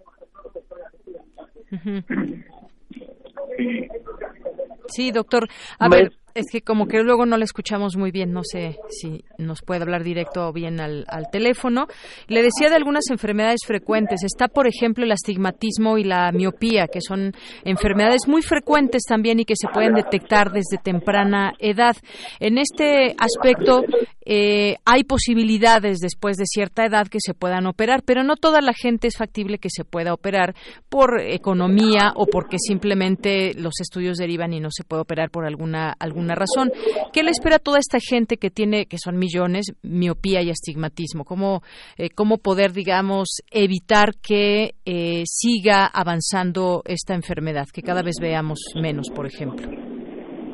Sí, 4.87 5.11
doctor. 5.11 5.47
A 5.77 5.89
ver, 5.89 6.11
es 6.39 6.45
que 6.51 6.61
como 6.61 6.87
que 6.87 7.01
luego 7.03 7.25
no 7.25 7.37
le 7.37 7.45
escuchamos 7.45 7.97
muy 7.97 8.11
bien, 8.11 8.31
no 8.31 8.41
sé 8.43 8.77
si 8.89 9.23
nos 9.37 9.61
puede 9.61 9.81
hablar 9.81 10.03
directo 10.03 10.47
o 10.47 10.53
bien 10.53 10.79
al, 10.79 11.05
al, 11.07 11.29
teléfono. 11.31 11.87
Le 12.27 12.41
decía 12.41 12.69
de 12.69 12.75
algunas 12.75 13.09
enfermedades 13.09 13.61
frecuentes. 13.65 14.23
Está, 14.23 14.47
por 14.47 14.67
ejemplo, 14.67 15.03
el 15.03 15.11
astigmatismo 15.11 15.97
y 15.97 16.03
la 16.03 16.31
miopía, 16.31 16.87
que 16.87 17.01
son 17.01 17.33
enfermedades 17.63 18.27
muy 18.27 18.41
frecuentes 18.41 19.03
también 19.07 19.39
y 19.39 19.45
que 19.45 19.55
se 19.55 19.67
pueden 19.67 19.93
detectar 19.93 20.51
desde 20.51 20.77
temprana 20.81 21.53
edad. 21.59 21.95
En 22.39 22.57
este 22.57 23.15
aspecto, 23.17 23.83
eh, 24.25 24.77
hay 24.85 25.03
posibilidades 25.03 25.99
después 25.99 26.37
de 26.37 26.45
cierta 26.45 26.85
edad 26.85 27.07
que 27.07 27.19
se 27.19 27.33
puedan 27.33 27.65
operar, 27.65 28.03
pero 28.03 28.23
no 28.23 28.35
toda 28.35 28.61
la 28.61 28.73
gente 28.73 29.07
es 29.07 29.17
factible 29.17 29.57
que 29.57 29.69
se 29.71 29.85
pueda 29.85 30.13
operar 30.13 30.55
por 30.89 31.19
economía 31.19 32.13
o 32.15 32.27
porque 32.27 32.57
simplemente 32.59 33.28
los 33.55 33.79
estudios 33.81 34.17
derivan 34.17 34.53
y 34.53 34.59
no 34.59 34.69
se 34.71 34.83
puede 34.83 35.01
operar 35.01 35.29
por 35.29 35.45
alguna 35.45 35.93
alguna 35.99 36.35
razón. 36.35 36.71
¿Qué 37.13 37.23
le 37.23 37.31
espera 37.31 37.57
a 37.57 37.59
toda 37.59 37.79
esta 37.79 37.99
gente 37.99 38.37
que 38.37 38.49
tiene, 38.49 38.85
que 38.85 38.97
son 38.97 39.17
millones, 39.17 39.73
miopía 39.83 40.41
y 40.41 40.49
astigmatismo? 40.49 41.25
¿Cómo, 41.25 41.61
eh, 41.97 42.09
cómo 42.09 42.37
poder, 42.37 42.71
digamos, 42.71 43.41
evitar 43.51 44.11
que 44.21 44.75
eh, 44.85 45.23
siga 45.25 45.85
avanzando 45.85 46.81
esta 46.85 47.13
enfermedad, 47.13 47.65
que 47.73 47.81
cada 47.81 48.01
vez 48.01 48.15
veamos 48.21 48.59
menos, 48.75 49.09
por 49.09 49.25
ejemplo? 49.25 49.67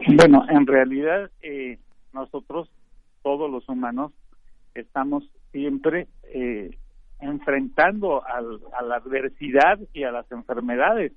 Bueno, 0.07 0.45
en 0.49 0.67
realidad 0.67 1.31
nosotros 2.13 2.69
todos 3.23 3.49
los 3.51 3.67
humanos 3.67 4.11
estamos 4.75 5.23
siempre 5.51 6.07
eh, 6.33 6.69
enfrentando 7.19 8.21
a 8.25 8.41
la 8.83 8.97
adversidad 8.97 9.79
y 9.93 10.03
a 10.03 10.11
las 10.11 10.29
enfermedades. 10.31 11.13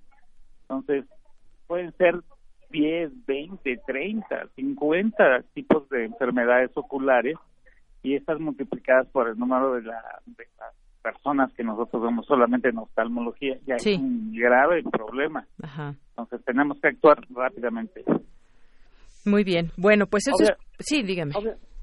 Entonces, 0.62 1.04
pueden 1.68 1.92
ser 1.96 2.16
10, 2.70 3.26
20, 3.26 3.80
30, 3.86 4.48
50 4.56 5.42
tipos 5.54 5.88
de 5.90 6.06
enfermedades 6.06 6.70
oculares 6.74 7.36
y 8.02 8.16
estas 8.16 8.40
multiplicadas 8.40 9.06
por 9.08 9.28
el 9.28 9.38
número 9.38 9.74
de, 9.74 9.82
las 9.82 9.94
personas 11.00 11.52
que 11.52 11.62
nosotros 11.62 12.02
vemos 12.02 12.26
solamente 12.26 12.68
en 12.68 12.78
oftalmología 12.78 13.56
ya 13.64 13.76
es 13.76 13.86
un 13.86 14.32
grave 14.34 14.82
problema. 14.82 15.46
Entonces 16.10 16.44
tenemos 16.44 16.80
que 16.80 16.88
actuar 16.88 17.24
rápidamente. 17.30 18.02
Muy 19.24 19.44
bien. 19.44 19.70
Bueno, 19.76 20.06
pues 20.06 20.26
eso 20.26 20.52
Sí, 20.80 21.02
dígame 21.02 21.32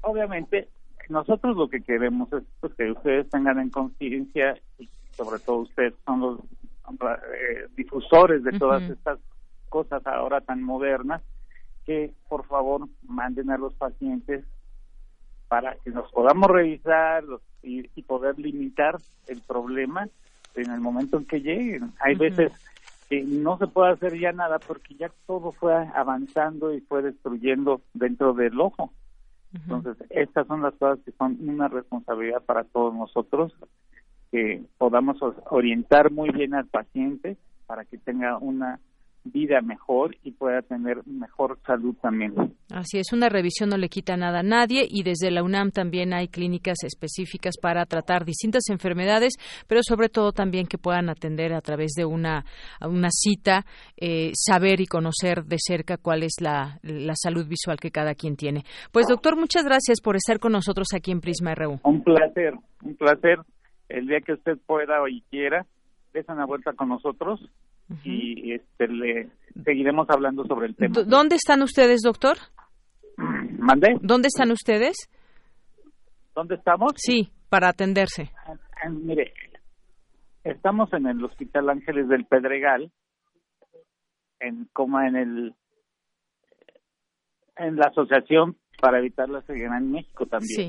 obviamente 0.06 0.68
nosotros 1.08 1.56
lo 1.56 1.68
que 1.68 1.82
queremos 1.82 2.32
es 2.32 2.42
pues, 2.60 2.74
que 2.74 2.90
ustedes 2.90 3.28
tengan 3.30 3.60
en 3.60 3.70
conciencia 3.70 4.58
y 4.78 4.88
sobre 5.10 5.38
todo 5.40 5.58
ustedes 5.58 5.94
son 6.04 6.20
los 6.20 6.40
eh, 6.40 7.66
difusores 7.76 8.42
de 8.42 8.58
todas 8.58 8.82
estas 8.82 9.18
cosas 9.68 10.06
ahora 10.06 10.40
tan 10.40 10.62
modernas 10.62 11.22
que 11.84 12.12
por 12.28 12.44
favor 12.46 12.88
manden 13.02 13.50
a 13.50 13.58
los 13.58 13.74
pacientes 13.74 14.44
para 15.48 15.76
que 15.76 15.90
nos 15.90 16.10
podamos 16.10 16.50
revisar 16.50 17.24
y, 17.62 17.86
poder 18.02 18.38
limitar 18.38 18.96
el 19.26 19.40
problema 19.40 20.08
en 20.54 20.70
el 20.70 20.80
momento 20.80 21.18
en 21.18 21.26
que 21.26 21.40
lleguen. 21.40 21.92
Hay 22.00 22.14
veces 22.14 22.52
que 23.08 23.22
no 23.22 23.58
se 23.58 23.66
puede 23.66 23.92
hacer 23.92 24.18
ya 24.18 24.32
nada 24.32 24.58
porque 24.58 24.94
ya 24.94 25.10
todo 25.26 25.52
fue 25.52 25.74
avanzando 25.74 26.72
y 26.72 26.80
fue 26.80 27.02
destruyendo 27.02 27.80
dentro 27.94 28.32
del 28.34 28.60
ojo. 28.60 28.92
Entonces, 29.54 29.96
estas 30.10 30.46
son 30.46 30.62
las 30.62 30.74
cosas 30.74 30.98
que 31.04 31.12
son 31.12 31.36
una 31.40 31.68
responsabilidad 31.68 32.42
para 32.42 32.64
todos 32.64 32.94
nosotros, 32.94 33.54
que 34.30 34.62
podamos 34.76 35.16
orientar 35.50 36.10
muy 36.10 36.30
bien 36.30 36.54
al 36.54 36.66
paciente 36.66 37.36
para 37.66 37.84
que 37.84 37.96
tenga 37.98 38.38
una 38.38 38.80
vida 39.32 39.60
mejor 39.60 40.16
y 40.22 40.32
pueda 40.32 40.62
tener 40.62 41.06
mejor 41.06 41.58
salud 41.66 41.94
también. 42.00 42.34
Así 42.70 42.98
es, 42.98 43.12
una 43.12 43.28
revisión 43.28 43.70
no 43.70 43.76
le 43.76 43.88
quita 43.88 44.16
nada 44.16 44.40
a 44.40 44.42
nadie 44.42 44.86
y 44.88 45.02
desde 45.02 45.30
la 45.30 45.42
UNAM 45.42 45.70
también 45.70 46.12
hay 46.12 46.28
clínicas 46.28 46.78
específicas 46.84 47.54
para 47.60 47.86
tratar 47.86 48.24
distintas 48.24 48.68
enfermedades, 48.70 49.34
pero 49.66 49.80
sobre 49.82 50.08
todo 50.08 50.32
también 50.32 50.66
que 50.66 50.78
puedan 50.78 51.08
atender 51.08 51.52
a 51.52 51.60
través 51.60 51.92
de 51.92 52.04
una, 52.04 52.44
una 52.80 53.08
cita, 53.10 53.64
eh, 53.96 54.32
saber 54.34 54.80
y 54.80 54.86
conocer 54.86 55.44
de 55.44 55.56
cerca 55.58 55.96
cuál 55.96 56.22
es 56.22 56.36
la, 56.40 56.78
la 56.82 57.14
salud 57.14 57.46
visual 57.46 57.78
que 57.78 57.90
cada 57.90 58.14
quien 58.14 58.36
tiene. 58.36 58.62
Pues 58.92 59.06
doctor, 59.06 59.36
muchas 59.36 59.64
gracias 59.64 60.00
por 60.00 60.16
estar 60.16 60.38
con 60.38 60.52
nosotros 60.52 60.88
aquí 60.94 61.12
en 61.12 61.20
Prisma 61.20 61.54
RU. 61.54 61.80
Un 61.84 62.02
placer, 62.02 62.54
un 62.82 62.96
placer. 62.96 63.38
El 63.88 64.08
día 64.08 64.20
que 64.20 64.32
usted 64.32 64.58
pueda 64.66 64.96
y 65.08 65.20
quiera, 65.30 65.64
des 66.16 66.28
una 66.28 66.46
vuelta 66.46 66.72
con 66.72 66.88
nosotros 66.88 67.40
y 68.02 68.52
este, 68.52 68.88
le 68.88 69.28
seguiremos 69.64 70.08
hablando 70.08 70.44
sobre 70.46 70.68
el 70.68 70.76
tema. 70.76 70.94
¿Dónde 71.06 71.36
están 71.36 71.62
ustedes, 71.62 72.00
doctor? 72.02 72.36
¿Mande? 73.16 73.96
¿Dónde 74.00 74.28
están 74.28 74.50
ustedes? 74.50 75.10
¿Dónde 76.34 76.54
estamos? 76.56 76.92
Sí, 76.96 77.30
para 77.48 77.68
atenderse. 77.68 78.30
Ah, 78.46 78.54
ah, 78.82 78.88
mire, 78.88 79.32
estamos 80.44 80.92
en 80.92 81.06
el 81.06 81.22
Hospital 81.24 81.68
Ángeles 81.70 82.08
del 82.08 82.24
Pedregal, 82.24 82.90
en 84.40 84.68
como 84.72 85.00
en 85.00 85.16
el 85.16 85.54
en 87.56 87.76
la 87.76 87.88
asociación 87.88 88.56
para 88.80 88.98
evitar 88.98 89.28
la 89.28 89.42
ceguera 89.42 89.78
en 89.78 89.92
México 89.92 90.26
también. 90.26 90.68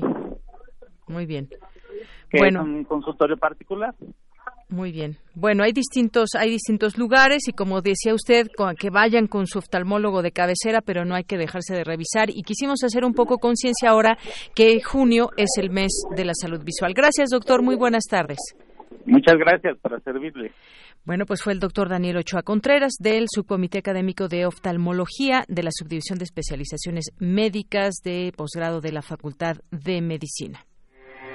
Muy 1.06 1.26
bien. 1.26 1.48
bueno, 2.32 2.60
es 2.60 2.66
un 2.66 2.84
consultorio 2.84 3.36
particular. 3.36 3.94
Muy 4.70 4.92
bien. 4.92 5.16
Bueno, 5.34 5.62
hay 5.64 5.72
distintos, 5.72 6.30
hay 6.34 6.50
distintos 6.50 6.98
lugares 6.98 7.48
y 7.48 7.52
como 7.52 7.80
decía 7.80 8.12
usted, 8.14 8.48
que 8.78 8.90
vayan 8.90 9.26
con 9.26 9.46
su 9.46 9.58
oftalmólogo 9.60 10.20
de 10.20 10.30
cabecera, 10.30 10.82
pero 10.82 11.06
no 11.06 11.14
hay 11.14 11.24
que 11.24 11.38
dejarse 11.38 11.74
de 11.74 11.84
revisar. 11.84 12.28
Y 12.28 12.42
quisimos 12.42 12.84
hacer 12.84 13.04
un 13.04 13.14
poco 13.14 13.38
conciencia 13.38 13.90
ahora 13.90 14.18
que 14.54 14.82
junio 14.82 15.30
es 15.38 15.50
el 15.56 15.70
mes 15.70 15.92
de 16.14 16.24
la 16.26 16.34
salud 16.34 16.62
visual. 16.62 16.92
Gracias, 16.94 17.30
doctor. 17.30 17.62
Muy 17.62 17.76
buenas 17.76 18.04
tardes. 18.04 18.38
Muchas 19.06 19.38
gracias 19.38 19.78
para 19.80 20.00
servirle. 20.00 20.52
Bueno, 21.04 21.24
pues 21.24 21.42
fue 21.42 21.54
el 21.54 21.60
doctor 21.60 21.88
Daniel 21.88 22.18
Ochoa 22.18 22.42
Contreras 22.42 22.92
del 23.00 23.26
Subcomité 23.34 23.78
Académico 23.78 24.28
de 24.28 24.44
Oftalmología 24.44 25.44
de 25.48 25.62
la 25.62 25.70
Subdivisión 25.72 26.18
de 26.18 26.24
Especializaciones 26.24 27.06
Médicas 27.18 28.02
de 28.04 28.34
posgrado 28.36 28.82
de 28.82 28.92
la 28.92 29.00
Facultad 29.00 29.56
de 29.70 30.02
Medicina. 30.02 30.60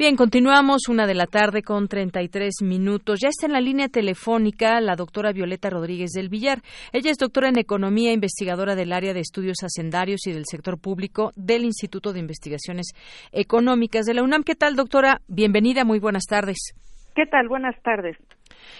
Bien, 0.00 0.16
continuamos 0.16 0.88
una 0.88 1.06
de 1.06 1.12
la 1.12 1.26
tarde 1.26 1.62
con 1.62 1.86
33 1.86 2.62
minutos. 2.62 3.20
Ya 3.20 3.28
está 3.28 3.44
en 3.44 3.52
la 3.52 3.60
línea 3.60 3.88
telefónica 3.88 4.80
la 4.80 4.96
doctora 4.96 5.30
Violeta 5.30 5.68
Rodríguez 5.68 6.12
del 6.12 6.30
Villar. 6.30 6.60
Ella 6.94 7.10
es 7.10 7.18
doctora 7.18 7.50
en 7.50 7.58
Economía, 7.58 8.10
investigadora 8.10 8.74
del 8.76 8.94
área 8.94 9.12
de 9.12 9.20
estudios 9.20 9.58
hacendarios 9.62 10.26
y 10.26 10.32
del 10.32 10.46
sector 10.46 10.80
público 10.80 11.32
del 11.36 11.64
Instituto 11.64 12.14
de 12.14 12.20
Investigaciones 12.20 12.92
Económicas 13.30 14.06
de 14.06 14.14
la 14.14 14.22
UNAM. 14.22 14.42
¿Qué 14.42 14.54
tal, 14.54 14.74
doctora? 14.74 15.20
Bienvenida, 15.28 15.84
muy 15.84 15.98
buenas 15.98 16.24
tardes. 16.24 16.72
¿Qué 17.14 17.26
tal? 17.26 17.48
Buenas 17.48 17.76
tardes. 17.82 18.16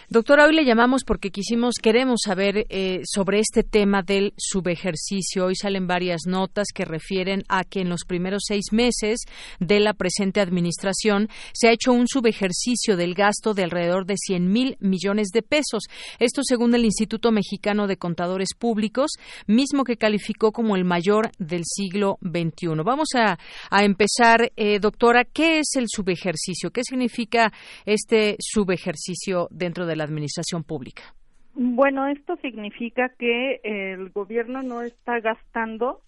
Doctora, 0.09 0.46
hoy 0.46 0.55
le 0.55 0.64
llamamos 0.64 1.05
porque 1.05 1.31
quisimos, 1.31 1.74
queremos 1.81 2.20
saber 2.24 2.66
eh, 2.68 3.00
sobre 3.05 3.38
este 3.38 3.62
tema 3.62 4.03
del 4.03 4.35
subejercicio. 4.37 5.46
Hoy 5.46 5.55
salen 5.55 5.87
varias 5.87 6.22
notas 6.26 6.68
que 6.74 6.85
refieren 6.85 7.44
a 7.48 7.64
que 7.64 7.81
en 7.81 7.88
los 7.88 8.05
primeros 8.05 8.42
seis 8.46 8.72
meses 8.72 9.20
de 9.59 9.81
la 9.81 9.94
presente 9.94 10.40
administración 10.40 11.29
se 11.53 11.68
ha 11.68 11.72
hecho 11.72 11.92
un 11.92 12.09
subejercicio 12.09 12.96
del 12.96 13.14
gasto 13.14 13.55
de 13.55 13.64
alrededor 13.64 14.07
de 14.07 14.16
100 14.16 14.53
mil 14.53 14.76
millones 14.81 15.29
de 15.29 15.42
pesos. 15.42 15.85
Esto 16.18 16.42
según 16.42 16.74
el 16.74 16.85
Instituto 16.85 17.31
Mexicano 17.33 17.87
de 17.87 17.96
Contadores 17.96 18.50
Públicos, 18.59 19.12
mismo 19.46 19.85
que 19.85 19.96
calificó 19.96 20.53
como 20.53 20.76
el 20.76 20.85
mayor 20.85 21.31
del 21.38 21.62
siglo 21.64 22.18
XXI. 22.22 22.83
Vamos 22.85 23.09
a, 23.14 23.38
empezar, 23.83 24.53
eh, 24.57 24.79
doctora, 24.81 25.24
¿qué 25.24 25.61
es 25.61 25.76
el 25.76 25.87
subejercicio? 25.88 26.70
¿Qué 26.70 26.83
significa 26.85 27.53
este 27.85 28.37
subejercicio 28.40 29.48
dentro 29.50 29.80
de 29.87 29.97
la 29.97 30.05
administración 30.05 30.64
pública? 30.64 31.14
Bueno, 31.55 32.07
esto 32.07 32.37
significa 32.37 33.11
que 33.19 33.61
el 33.64 34.11
gobierno 34.11 34.62
no 34.62 34.83
está 34.83 35.21
gastando 35.21 36.01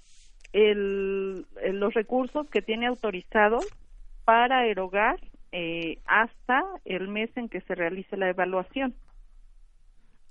los 0.53 1.95
recursos 1.95 2.49
que 2.51 2.63
tiene 2.63 2.87
autorizados 2.87 3.67
para 4.25 4.67
erogar 4.67 5.17
eh, 5.51 5.99
hasta 6.07 6.63
el 6.85 7.09
mes 7.09 7.31
en 7.37 7.49
que 7.49 7.61
se 7.63 7.75
realice 7.75 8.17
la 8.17 8.31
evaluación. 8.31 8.95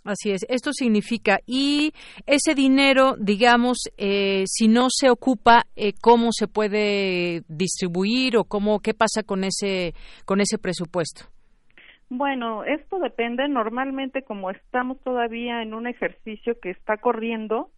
Así 0.04 0.32
es, 0.32 0.47
esto 0.49 0.73
significa, 0.73 1.41
y 1.45 1.93
ese 2.25 2.56
dinero, 2.56 3.15
digamos, 3.19 3.77
eh, 3.97 4.45
si 4.47 4.67
no 4.67 4.88
se 4.89 5.12
ocupa, 5.12 5.67
eh, 5.75 5.93
¿cómo 6.01 6.30
se 6.32 6.47
puede 6.47 7.43
distribuir 7.47 8.36
o 8.36 8.43
cómo, 8.43 8.80
qué 8.80 8.95
pasa 8.95 9.21
con 9.21 9.43
ese, 9.43 9.93
con 10.25 10.41
ese 10.41 10.58
presupuesto? 10.58 11.25
Bueno, 12.13 12.65
esto 12.65 13.00
depende. 13.00 13.47
Normalmente, 13.47 14.24
como 14.24 14.52
estamos 14.52 15.00
todavía 15.00 15.62
en 15.62 15.74
un 15.74 15.88
ejercicio 15.88 16.60
que 16.60 16.71
está 16.71 16.97
corriendo, 16.97 17.69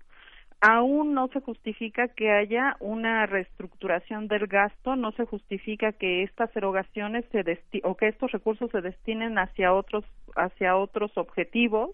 aún 0.59 1.13
no 1.13 1.27
se 1.27 1.39
justifica 1.39 2.07
que 2.07 2.31
haya 2.31 2.75
una 2.79 3.27
reestructuración 3.27 4.27
del 4.27 4.47
gasto, 4.47 4.95
no 4.95 5.11
se 5.11 5.25
justifica 5.25 5.91
que 5.91 6.23
estas 6.23 6.49
erogaciones 6.55 7.25
se 7.31 7.43
o 7.83 7.95
que 7.95 8.07
estos 8.07 8.31
recursos 8.31 8.71
se 8.71 8.81
destinen 8.81 9.37
hacia 9.37 9.71
otros 9.71 10.03
hacia 10.35 10.77
otros 10.77 11.15
objetivos 11.15 11.91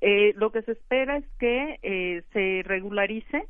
eh, 0.00 0.32
lo 0.36 0.52
que 0.52 0.62
se 0.62 0.72
espera 0.72 1.18
es 1.18 1.24
que 1.38 1.80
eh, 1.82 2.22
se 2.32 2.62
regularice 2.64 3.44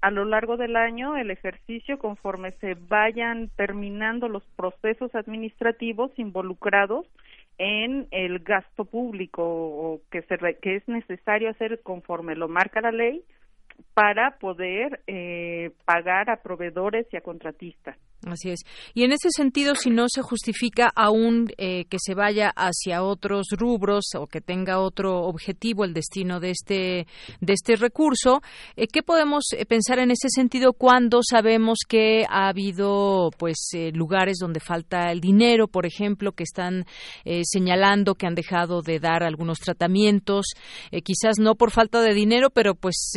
a 0.00 0.10
lo 0.10 0.24
largo 0.24 0.56
del 0.56 0.74
año 0.74 1.16
el 1.16 1.30
ejercicio 1.30 2.00
conforme 2.00 2.50
se 2.52 2.74
vayan 2.74 3.48
terminando 3.54 4.28
los 4.28 4.42
procesos 4.56 5.14
administrativos 5.14 6.10
involucrados 6.16 7.06
en 7.58 8.08
el 8.10 8.38
gasto 8.40 8.84
público 8.84 10.00
que, 10.10 10.22
se 10.22 10.38
que 10.60 10.76
es 10.76 10.88
necesario 10.88 11.50
hacer 11.50 11.82
conforme 11.82 12.34
lo 12.34 12.48
marca 12.48 12.80
la 12.80 12.92
ley 12.92 13.22
para 13.94 14.38
poder 14.38 15.00
eh, 15.06 15.72
pagar 15.84 16.30
a 16.30 16.42
proveedores 16.42 17.06
y 17.12 17.16
a 17.16 17.22
contratistas. 17.22 17.96
Así 18.26 18.50
es. 18.50 18.60
Y 18.92 19.04
en 19.04 19.12
ese 19.12 19.30
sentido, 19.34 19.74
si 19.74 19.88
no 19.88 20.04
se 20.08 20.20
justifica 20.20 20.90
aún 20.94 21.48
eh, 21.56 21.86
que 21.86 21.96
se 21.98 22.14
vaya 22.14 22.52
hacia 22.54 23.02
otros 23.02 23.46
rubros 23.52 24.04
o 24.14 24.26
que 24.26 24.42
tenga 24.42 24.78
otro 24.78 25.22
objetivo 25.22 25.84
el 25.84 25.94
destino 25.94 26.38
de 26.38 26.50
este 26.50 27.06
de 27.40 27.52
este 27.52 27.76
recurso, 27.76 28.42
eh, 28.76 28.88
¿qué 28.88 29.02
podemos 29.02 29.44
eh, 29.56 29.64
pensar 29.64 30.00
en 30.00 30.10
ese 30.10 30.28
sentido 30.28 30.74
cuando 30.74 31.20
sabemos 31.22 31.78
que 31.88 32.26
ha 32.28 32.48
habido 32.48 33.30
pues 33.38 33.70
lugares 33.94 34.36
donde 34.38 34.60
falta 34.60 35.10
el 35.10 35.20
dinero, 35.20 35.66
por 35.66 35.86
ejemplo, 35.86 36.32
que 36.32 36.44
están 36.44 36.84
señalando 37.42 38.14
que 38.14 38.26
han 38.26 38.34
dejado 38.34 38.82
de 38.82 38.98
dar 38.98 39.22
algunos 39.22 39.58
tratamientos, 39.58 40.46
quizás 41.04 41.38
no 41.38 41.54
por 41.54 41.70
falta 41.70 42.02
de 42.02 42.14
dinero, 42.14 42.50
pero 42.50 42.74
pues 42.74 43.12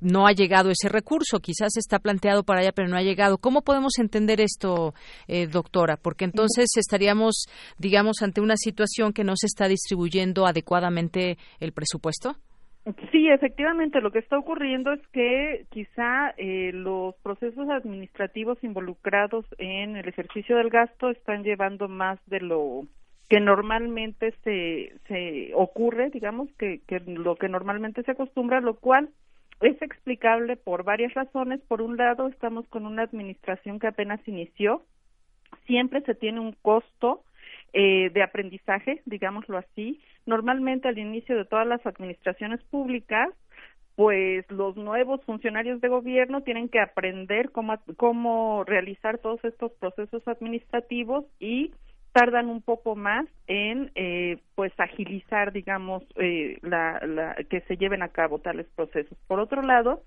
no 0.00 0.26
ha 0.26 0.32
llegado 0.32 0.70
ese 0.70 0.88
recurso, 0.88 1.38
quizás 1.40 1.76
está 1.76 1.98
planteado 1.98 2.42
para 2.42 2.60
allá, 2.60 2.72
pero 2.72 2.88
no 2.88 2.96
ha 2.96 3.02
llegado. 3.02 3.38
¿Cómo 3.38 3.62
podemos 3.62 3.98
entender 3.98 4.23
esto, 4.32 4.94
eh, 5.28 5.46
doctora? 5.46 5.96
Porque 5.96 6.24
entonces 6.24 6.66
estaríamos, 6.76 7.46
digamos, 7.78 8.22
ante 8.22 8.40
una 8.40 8.56
situación 8.56 9.12
que 9.12 9.24
no 9.24 9.34
se 9.36 9.46
está 9.46 9.68
distribuyendo 9.68 10.46
adecuadamente 10.46 11.38
el 11.60 11.72
presupuesto. 11.72 12.36
Sí, 13.12 13.30
efectivamente, 13.30 14.02
lo 14.02 14.10
que 14.10 14.18
está 14.18 14.38
ocurriendo 14.38 14.92
es 14.92 15.00
que 15.08 15.64
quizá 15.70 16.34
eh, 16.36 16.70
los 16.74 17.14
procesos 17.22 17.66
administrativos 17.70 18.62
involucrados 18.62 19.46
en 19.56 19.96
el 19.96 20.06
ejercicio 20.06 20.58
del 20.58 20.68
gasto 20.68 21.08
están 21.08 21.44
llevando 21.44 21.88
más 21.88 22.18
de 22.26 22.40
lo 22.40 22.82
que 23.30 23.40
normalmente 23.40 24.34
se, 24.44 24.92
se 25.08 25.52
ocurre, 25.54 26.10
digamos, 26.10 26.50
que, 26.58 26.82
que 26.86 27.00
lo 27.00 27.36
que 27.36 27.48
normalmente 27.48 28.02
se 28.02 28.10
acostumbra, 28.10 28.60
lo 28.60 28.74
cual 28.74 29.08
es 29.60 29.80
explicable 29.82 30.56
por 30.56 30.84
varias 30.84 31.14
razones. 31.14 31.60
Por 31.62 31.82
un 31.82 31.96
lado, 31.96 32.28
estamos 32.28 32.66
con 32.68 32.86
una 32.86 33.02
administración 33.02 33.78
que 33.78 33.86
apenas 33.86 34.20
inició. 34.26 34.82
Siempre 35.66 36.02
se 36.02 36.14
tiene 36.14 36.40
un 36.40 36.52
costo 36.52 37.22
eh, 37.72 38.10
de 38.10 38.22
aprendizaje, 38.22 39.02
digámoslo 39.04 39.58
así. 39.58 40.00
Normalmente 40.26 40.88
al 40.88 40.98
inicio 40.98 41.36
de 41.36 41.44
todas 41.44 41.66
las 41.66 41.84
administraciones 41.86 42.62
públicas, 42.64 43.28
pues 43.96 44.48
los 44.50 44.76
nuevos 44.76 45.22
funcionarios 45.24 45.80
de 45.80 45.88
gobierno 45.88 46.42
tienen 46.42 46.68
que 46.68 46.80
aprender 46.80 47.50
cómo, 47.52 47.78
cómo 47.96 48.64
realizar 48.64 49.18
todos 49.18 49.44
estos 49.44 49.72
procesos 49.72 50.26
administrativos 50.26 51.24
y 51.38 51.72
tardan 52.14 52.48
un 52.48 52.62
poco 52.62 52.94
más 52.94 53.26
en 53.48 53.90
eh, 53.96 54.38
pues 54.54 54.72
agilizar 54.78 55.52
digamos 55.52 56.04
eh, 56.14 56.58
la, 56.62 57.00
la, 57.04 57.34
que 57.50 57.60
se 57.62 57.76
lleven 57.76 58.02
a 58.02 58.08
cabo 58.08 58.38
tales 58.38 58.66
procesos. 58.76 59.18
Por 59.26 59.40
otro 59.40 59.62
lado 59.62 60.00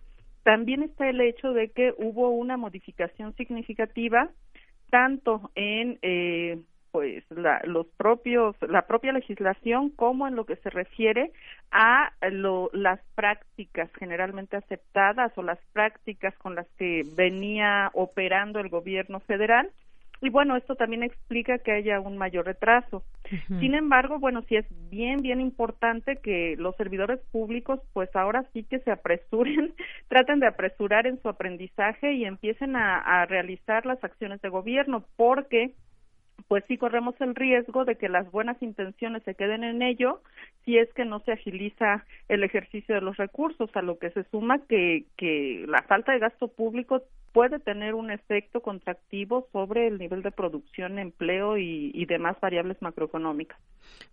también 0.43 0.83
está 0.83 1.09
el 1.09 1.19
hecho 1.19 1.51
de 1.51 1.69
que 1.69 1.93
hubo 1.97 2.29
una 2.29 2.55
modificación 2.55 3.35
significativa 3.35 4.29
tanto 4.89 5.51
en 5.55 5.99
eh, 6.01 6.61
pues 6.91 7.25
la, 7.29 7.59
los 7.65 7.85
propios 7.97 8.55
la 8.61 8.87
propia 8.87 9.11
legislación 9.11 9.89
como 9.89 10.29
en 10.29 10.37
lo 10.37 10.45
que 10.45 10.55
se 10.55 10.69
refiere 10.69 11.33
a 11.71 12.13
lo, 12.31 12.69
las 12.71 13.01
prácticas 13.15 13.89
generalmente 13.99 14.55
aceptadas 14.55 15.37
o 15.37 15.43
las 15.43 15.59
prácticas 15.73 16.33
con 16.37 16.55
las 16.55 16.67
que 16.77 17.03
venía 17.17 17.91
operando 17.93 18.61
el 18.61 18.69
gobierno 18.69 19.19
federal 19.19 19.69
y 20.21 20.29
bueno, 20.29 20.55
esto 20.55 20.75
también 20.75 21.03
explica 21.03 21.59
que 21.59 21.71
haya 21.71 21.99
un 21.99 22.17
mayor 22.17 22.45
retraso. 22.45 23.03
Sin 23.59 23.75
embargo, 23.75 24.19
bueno, 24.19 24.41
sí 24.47 24.55
es 24.55 24.65
bien, 24.89 25.21
bien 25.21 25.41
importante 25.41 26.17
que 26.17 26.55
los 26.57 26.75
servidores 26.75 27.19
públicos, 27.31 27.79
pues 27.93 28.13
ahora 28.15 28.45
sí 28.53 28.63
que 28.63 28.79
se 28.79 28.91
apresuren, 28.91 29.73
traten 30.07 30.39
de 30.39 30.47
apresurar 30.47 31.07
en 31.07 31.21
su 31.21 31.29
aprendizaje 31.29 32.13
y 32.13 32.25
empiecen 32.25 32.75
a, 32.75 32.97
a 32.97 33.25
realizar 33.25 33.85
las 33.85 34.03
acciones 34.03 34.41
de 34.41 34.49
gobierno, 34.49 35.03
porque 35.15 35.73
pues 36.47 36.63
sí 36.67 36.77
corremos 36.77 37.19
el 37.19 37.35
riesgo 37.35 37.83
de 37.83 37.95
que 37.95 38.09
las 38.09 38.31
buenas 38.31 38.61
intenciones 38.61 39.23
se 39.23 39.35
queden 39.35 39.63
en 39.63 39.81
ello 39.81 40.21
si 40.63 40.77
es 40.77 40.91
que 40.93 41.03
no 41.03 41.19
se 41.21 41.33
agiliza 41.33 42.05
el 42.29 42.43
ejercicio 42.43 42.95
de 42.95 43.01
los 43.01 43.17
recursos, 43.17 43.69
a 43.73 43.81
lo 43.81 43.97
que 43.97 44.11
se 44.11 44.23
suma 44.25 44.59
que, 44.67 45.05
que 45.17 45.65
la 45.67 45.81
falta 45.83 46.11
de 46.11 46.19
gasto 46.19 46.47
público 46.47 47.03
puede 47.37 47.59
tener 47.59 47.93
un 47.93 48.09
efecto 48.09 48.61
contractivo 48.61 49.47
sobre 49.53 49.85
el 49.85 49.99
nivel 49.99 50.23
de 50.23 50.31
producción, 50.31 50.97
empleo 50.97 51.55
y, 51.55 52.03
demás 52.07 52.35
variables 52.41 52.81
macroeconómicas. 52.81 53.59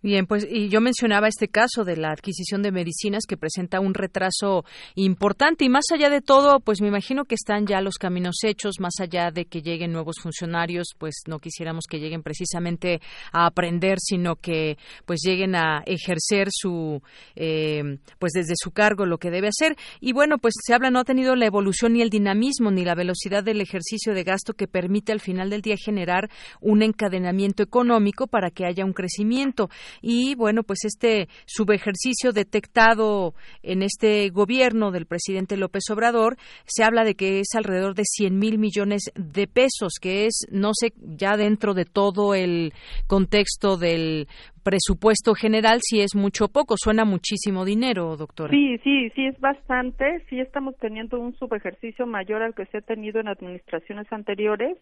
Bien, 0.03 0.27
pues 0.27 0.47
y 0.49 0.69
yo 0.69 0.81
mencionaba 0.81 1.29
este 1.29 1.49
caso 1.49 1.85
de 1.85 1.97
la 1.97 2.11
adquisición 2.11 2.61
de 2.61 2.71
medicinas 2.71 3.25
que 3.27 3.39
presenta 3.39 3.81
un 3.81 3.95
retraso 3.95 4.65
importante 4.95 5.65
y 5.65 5.69
más 5.71 5.85
allá 5.93 6.11
de 6.11 6.21
todo, 6.21 6.61
pues 6.61 6.83
me 6.83 6.89
imagino 6.89 7.25
que 7.25 7.35
están 7.35 7.67
ya 7.67 7.81
los 7.81 7.97
caminos 7.97 8.37
hechos, 8.45 8.75
más 8.79 8.95
allá 9.01 9.31
de 9.31 9.47
que 9.47 9.63
lleguen 9.63 9.93
nuevos 9.93 10.17
funcionarios, 10.21 10.89
pues 10.99 11.23
no 11.27 11.39
quisiéramos 11.39 11.85
que 11.89 12.01
lleguen 12.01 12.23
precisamente 12.23 13.01
a 13.33 13.47
aprender, 13.47 13.99
sino 14.01 14.37
que 14.37 14.77
pues 15.07 15.21
lleguen 15.25 15.55
a 15.55 15.83
ejercer 15.87 16.49
su, 16.51 17.01
eh, 17.37 17.99
pues 18.19 18.33
desde 18.33 18.55
su 18.57 18.71
cargo 18.71 19.07
lo 19.07 19.17
que 19.17 19.31
debe 19.31 19.49
hacer. 19.49 19.77
Y 20.01 20.13
bueno, 20.13 20.37
pues 20.39 20.55
se 20.63 20.75
habla, 20.75 20.91
no 20.91 20.99
ha 20.99 21.05
tenido 21.05 21.37
la 21.37 21.47
evolución 21.47 21.95
ni 21.95 22.03
el 22.03 22.11
dinamismo 22.11 22.71
ni 22.71 22.85
la 22.85 22.95
velocidad 22.95 23.14
del 23.45 23.61
ejercicio 23.61 24.15
de 24.15 24.25
gasto 24.25 24.55
que 24.55 24.69
permite 24.69 25.13
al 25.13 25.21
final 25.21 25.51
del 25.51 25.63
día 25.63 25.77
generar 25.77 26.31
un 26.61 26.83
encadenamiento 26.83 27.63
económico 27.63 28.27
para 28.27 28.51
que 28.51 28.67
haya 28.67 28.85
un 28.85 28.93
crecimiento. 28.93 29.71
Y 30.03 30.35
bueno, 30.35 30.63
pues 30.63 30.85
este 30.85 31.29
subejercicio 31.47 32.33
detectado 32.33 33.35
en 33.63 33.83
este 33.83 34.29
gobierno 34.31 34.91
del 34.91 35.07
presidente 35.07 35.57
López 35.57 35.85
Obrador, 35.91 36.37
se 36.67 36.85
habla 36.85 37.05
de 37.05 37.15
que 37.15 37.41
es 37.41 37.49
alrededor 37.55 37.95
de 37.95 38.05
100 38.05 38.39
mil 38.39 38.59
millones 38.59 39.11
de 39.15 39.47
pesos, 39.47 39.95
que 40.01 40.27
es, 40.27 40.47
no 40.51 40.73
sé, 40.75 40.93
ya 40.97 41.37
dentro 41.37 41.75
de 41.75 41.85
todo 41.85 42.35
el 42.35 42.73
contexto 43.07 43.77
del 43.77 44.29
presupuesto 44.65 45.35
general 45.35 45.79
si 45.83 46.01
es 46.01 46.17
mucho 46.17 46.47
o 46.47 46.49
poco. 46.49 46.75
Suena 46.77 47.05
muchísimo 47.05 47.65
dinero, 47.65 48.17
doctora. 48.17 48.51
Sí, 48.51 48.79
sí, 48.83 49.11
sí 49.15 49.27
es 49.27 49.39
bastante. 49.39 50.25
Sí 50.29 50.41
estamos 50.41 50.77
teniendo 50.79 51.21
un 51.21 51.35
subejercicio 51.37 52.07
mayor 52.07 52.43
al 52.43 52.55
que 52.55 52.67
se 52.67 52.79
ha 52.79 52.81
tenido 52.81 53.21
en 53.21 53.29
administraciones 53.29 54.11
anteriores 54.11 54.79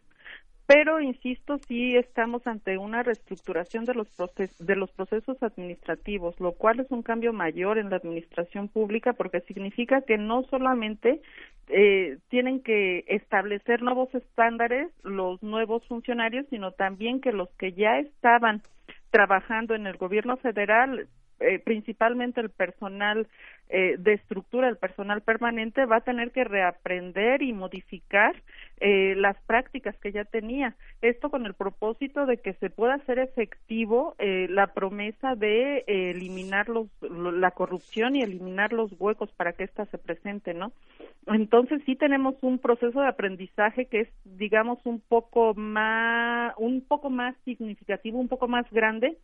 pero 0.67 1.01
insisto, 1.01 1.59
sí 1.69 1.97
estamos 1.97 2.47
ante 2.47 2.79
una 2.79 3.03
reestructuración 3.03 3.85
de 3.85 3.95
los, 3.95 4.09
de 4.59 4.77
los 4.77 4.91
procesos 4.93 5.43
administrativos, 5.43 6.39
lo 6.41 6.53
cual 6.53 6.81
es 6.81 6.91
un 6.91 7.03
cambio 7.03 7.33
mayor 7.33 7.79
en 7.79 7.91
la 7.91 7.97
administración 7.97 8.69
pública 8.69 9.13
porque 9.13 9.41
significa 9.41 10.03
que 10.03 10.19
no 10.19 10.45
solamente 10.45 11.21
eh, 11.69 12.17
tienen 12.29 12.63
que 12.63 13.05
establecer 13.09 13.83
nuevos 13.83 14.15
estándares 14.15 14.89
los 15.03 15.43
nuevos 15.43 15.87
funcionarios, 15.89 16.47
sino 16.49 16.71
también 16.71 17.21
que 17.21 17.33
los 17.33 17.51
que 17.59 17.73
ya 17.73 17.99
estaban 17.99 18.63
trabajando 19.13 19.75
en 19.75 19.87
el 19.87 19.99
gobierno 19.99 20.37
federal 20.39 21.07
eh, 21.43 21.59
principalmente 21.59 22.41
el 22.41 22.51
personal 22.51 23.27
eh, 23.69 23.97
de 23.99 24.15
estructura, 24.15 24.69
el 24.69 24.77
personal 24.77 25.23
permanente, 25.23 25.87
va 25.87 25.97
a 25.97 26.01
tener 26.03 26.31
que 26.31 26.45
reaprender 26.45 27.43
y 27.43 27.53
modificar 27.53 28.35
eh, 28.81 29.15
las 29.17 29.37
prácticas 29.45 29.97
que 29.99 30.13
ya 30.13 30.25
tenía. 30.25 30.77
Esto 31.01 31.31
con 31.31 31.47
el 31.47 31.55
propósito 31.55 32.27
de 32.27 32.39
que 32.39 32.55
se 32.55 32.71
pueda 32.71 32.95
hacer 32.95 33.19
efectivo 33.19 34.15
la 34.19 34.69
promesa 34.69 35.35
de 35.35 35.85
eliminar 35.87 36.69
los, 36.69 36.89
la 37.01 37.51
corrupción 37.51 38.15
y 38.15 38.23
eliminar 38.23 38.73
los 38.73 38.93
huecos 39.01 39.33
para 39.33 39.53
que 39.53 39.65
ésta 39.65 39.87
se 39.87 39.99
presente, 39.99 40.55
¿no? 40.55 40.73
Entonces 41.27 41.83
sí 41.87 41.97
tenemos 41.97 42.35
un 42.43 42.59
proceso 42.59 43.01
de 43.01 43.09
aprendizaje 43.09 43.87
que 43.87 44.01
es, 44.01 44.09
digamos, 44.25 44.79
un 44.85 45.01
poco 45.01 45.55
más, 45.55 46.55
un 46.59 46.83
poco 46.83 47.11
más 47.11 47.35
significativo, 47.45 48.19
un 48.19 48.29
poco 48.29 48.49
más 48.49 48.71
grande 48.71 49.17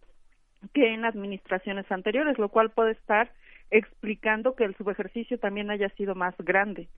que 0.75 0.95
en 0.95 1.05
administraciones 1.05 1.91
anteriores, 1.91 2.39
lo 2.39 2.49
cual 2.49 2.71
puede 2.71 2.93
estar 2.93 3.31
explicando 3.71 4.55
que 4.55 4.65
el 4.65 4.77
subejercicio 4.77 5.39
también 5.39 5.71
haya 5.71 5.89
sido 5.91 6.15
más 6.15 6.35
grande. 6.39 6.89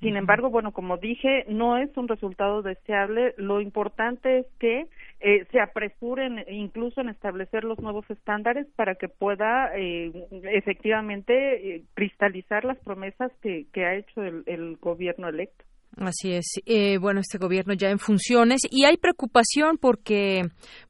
Sin 0.00 0.16
embargo, 0.16 0.50
bueno, 0.50 0.72
como 0.72 0.98
dije, 0.98 1.46
no 1.48 1.78
es 1.78 1.96
un 1.96 2.08
resultado 2.08 2.60
deseable. 2.60 3.34
Lo 3.38 3.60
importante 3.60 4.40
es 4.40 4.46
que 4.58 4.86
eh, 5.20 5.46
se 5.50 5.60
apresuren 5.60 6.44
incluso 6.48 7.00
en 7.00 7.08
establecer 7.08 7.64
los 7.64 7.78
nuevos 7.78 8.04
estándares 8.10 8.66
para 8.76 8.96
que 8.96 9.08
pueda 9.08 9.70
eh, 9.74 10.12
efectivamente 10.52 11.76
eh, 11.76 11.84
cristalizar 11.94 12.64
las 12.64 12.76
promesas 12.78 13.32
que, 13.40 13.66
que 13.72 13.86
ha 13.86 13.94
hecho 13.94 14.22
el, 14.22 14.42
el 14.46 14.76
gobierno 14.76 15.28
electo. 15.28 15.64
Así 15.96 16.32
es. 16.32 16.46
Eh, 16.66 16.98
bueno, 16.98 17.20
este 17.20 17.38
gobierno 17.38 17.72
ya 17.74 17.88
en 17.90 17.98
funciones 17.98 18.62
y 18.68 18.84
hay 18.84 18.96
preocupación 18.96 19.78
porque, 19.78 20.42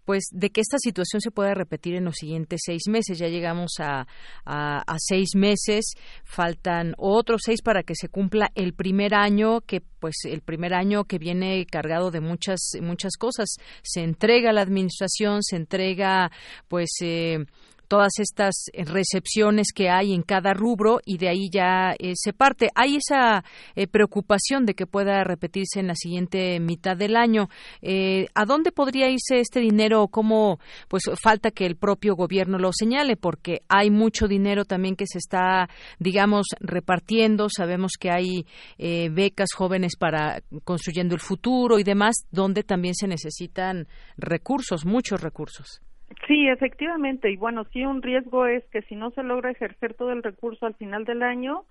pues, 0.05 0.25
de 0.33 0.51
que 0.51 0.63
esta 0.63 0.79
situación 0.79 1.21
se 1.21 1.31
pueda 1.31 1.53
repetir 1.53 1.95
en 1.95 2.05
los 2.05 2.17
siguientes 2.17 2.63
seis 2.65 2.85
meses. 2.89 3.19
Ya 3.19 3.29
llegamos 3.29 3.73
a, 3.81 4.07
a, 4.47 4.97
seis 4.99 5.31
meses, 5.35 5.93
faltan 6.25 6.95
otros 6.97 7.43
seis 7.45 7.61
para 7.61 7.83
que 7.83 7.95
se 7.95 8.09
cumpla 8.09 8.51
el 8.55 8.73
primer 8.73 9.15
año 9.15 9.61
que, 9.61 9.83
pues, 9.83 10.17
el 10.25 10.41
primer 10.41 10.73
año 10.73 11.05
que 11.05 11.19
viene 11.19 11.67
cargado 11.67 12.11
de 12.11 12.21
muchas 12.21 12.61
muchas 12.81 13.17
cosas. 13.19 13.57
Se 13.83 14.03
entrega 14.03 14.53
la 14.53 14.63
administración, 14.63 15.43
se 15.43 15.57
entrega, 15.57 16.31
pues. 16.69 16.91
Eh, 17.03 17.45
todas 17.89 18.13
estas 18.19 18.67
eh, 18.73 18.85
recepciones 18.85 19.69
que 19.75 19.91
hay 19.91 20.13
en 20.13 20.23
cada 20.23 20.53
rubro 20.53 21.01
y 21.05 21.19
de 21.19 21.29
ahí 21.29 21.49
ya 21.53 21.95
eh, 21.99 22.13
se 22.15 22.33
parte. 22.33 22.69
Hay 22.75 22.97
esa 22.97 23.45
eh, 23.75 23.87
preocupación 23.87 24.67
de 24.67 24.75
que 24.75 24.87
pueda 24.87 25.25
repetirse 25.25 25.81
en 25.81 25.89
la 25.89 25.95
siguiente 25.95 26.59
mitad 26.61 26.97
del 26.97 27.17
año. 27.17 27.49
¿A 28.35 28.45
dónde 28.47 28.73
podría 28.73 29.09
irse 29.09 29.41
este 29.41 29.61
dinero? 29.61 30.09
¿Cómo? 30.09 30.59
Pues 30.89 31.05
falta 31.23 31.51
que 31.51 31.67
el 31.67 31.77
propio 31.77 32.15
gobierno 32.15 32.59
lo 32.59 32.73
señale 32.73 33.17
porque 33.17 33.63
hay 33.69 33.91
mucho 33.91 34.27
dinero 34.27 34.65
también 34.65 34.97
que 34.97 35.07
se 35.07 35.19
está, 35.19 35.69
digamos, 35.99 36.47
repartiendo. 36.61 37.49
Sabemos 37.49 37.93
que 37.99 38.11
hay 38.11 38.47
becas 39.11 39.51
jóvenes 39.55 39.97
para 39.97 40.43
construyendo 40.65 41.15
el 41.15 41.21
futuro 41.21 41.79
y 41.79 41.85
demás, 41.85 42.15
donde 42.31 42.63
también 42.63 42.95
se 42.95 43.07
necesitan 43.07 43.87
recursos, 44.17 44.85
muchos 44.85 45.21
recursos. 45.21 45.81
Sí, 46.27 46.49
efectivamente. 46.49 47.31
Y 47.31 47.37
bueno, 47.37 47.65
sí, 47.73 47.85
un 47.85 48.03
riesgo 48.03 48.47
es 48.47 48.65
que 48.71 48.83
si 48.83 48.97
no 48.97 49.11
se 49.13 49.23
logra 49.23 49.51
ejercer 49.51 49.95
todo 49.95 50.13
el 50.13 50.23
recurso 50.23 50.67
al 50.67 50.75
final 50.75 51.05
del 51.05 51.23
año, 51.23 51.65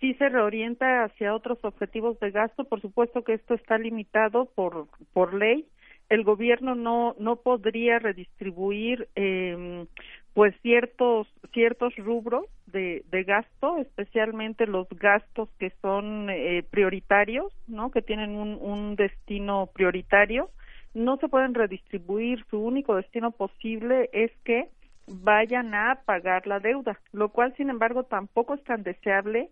sí 0.00 0.14
se 0.14 0.28
reorienta 0.28 1.04
hacia 1.04 1.34
otros 1.34 1.58
objetivos 1.62 2.18
de 2.20 2.30
gasto. 2.30 2.64
Por 2.64 2.80
supuesto 2.80 3.22
que 3.24 3.34
esto 3.34 3.54
está 3.54 3.78
limitado 3.78 4.46
por, 4.54 4.88
por 5.12 5.34
ley. 5.34 5.66
El 6.10 6.22
gobierno 6.24 6.74
no, 6.74 7.14
no 7.18 7.36
podría 7.36 7.98
redistribuir 7.98 9.08
eh, 9.16 9.86
pues 10.34 10.54
ciertos, 10.60 11.26
ciertos 11.52 11.94
rubros 11.96 12.44
de, 12.66 13.04
de 13.10 13.24
gasto, 13.24 13.78
especialmente 13.78 14.66
los 14.66 14.86
gastos 14.90 15.48
que 15.58 15.70
son 15.80 16.28
eh, 16.28 16.62
prioritarios, 16.68 17.54
¿no? 17.68 17.90
Que 17.90 18.02
tienen 18.02 18.30
un, 18.36 18.58
un 18.60 18.96
destino 18.96 19.70
prioritario 19.72 20.50
no 20.94 21.16
se 21.18 21.28
pueden 21.28 21.54
redistribuir, 21.54 22.44
su 22.50 22.58
único 22.58 22.94
destino 22.96 23.32
posible 23.32 24.08
es 24.12 24.30
que 24.44 24.68
vayan 25.06 25.74
a 25.74 26.00
pagar 26.06 26.46
la 26.46 26.60
deuda, 26.60 26.98
lo 27.12 27.28
cual 27.28 27.54
sin 27.56 27.68
embargo 27.68 28.04
tampoco 28.04 28.54
es 28.54 28.64
tan 28.64 28.82
deseable 28.82 29.50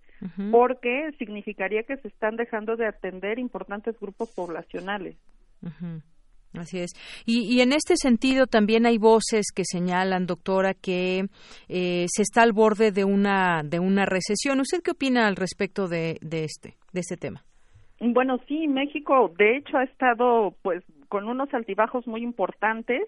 porque 0.51 1.11
significaría 1.19 1.83
que 1.83 1.97
se 1.97 2.09
están 2.09 2.37
dejando 2.37 2.77
de 2.77 2.87
atender 2.87 3.39
importantes 3.39 3.99
grupos 4.01 4.31
poblacionales. 4.35 5.17
Así 6.55 6.79
es. 6.79 6.93
Y, 7.25 7.61
en 7.61 7.73
este 7.73 7.97
sentido 7.97 8.47
también 8.47 8.87
hay 8.87 8.99
voces 8.99 9.47
que 9.55 9.65
señalan, 9.65 10.27
doctora, 10.27 10.75
que 10.75 11.27
eh, 11.69 12.07
se 12.09 12.23
está 12.23 12.43
al 12.43 12.53
borde 12.53 12.93
de 12.93 13.05
una 13.05 13.63
de 13.65 13.81
una 13.81 14.05
recesión. 14.05 14.61
¿Usted 14.61 14.83
qué 14.83 14.93
opina 14.93 15.27
al 15.27 15.37
respecto 15.37 15.89
de, 15.89 16.19
de 16.21 16.45
este 16.45 16.77
de 16.93 17.01
este 17.01 17.17
tema? 17.17 17.45
Bueno, 18.05 18.41
sí, 18.49 18.67
México 18.67 19.33
de 19.39 19.59
hecho 19.59 19.79
ha 19.79 19.85
estado 19.85 20.57
pues 20.63 20.83
con 21.09 21.29
unos 21.29 21.55
altibajos 21.55 22.05
muy 22.09 22.23
importantes, 22.23 23.03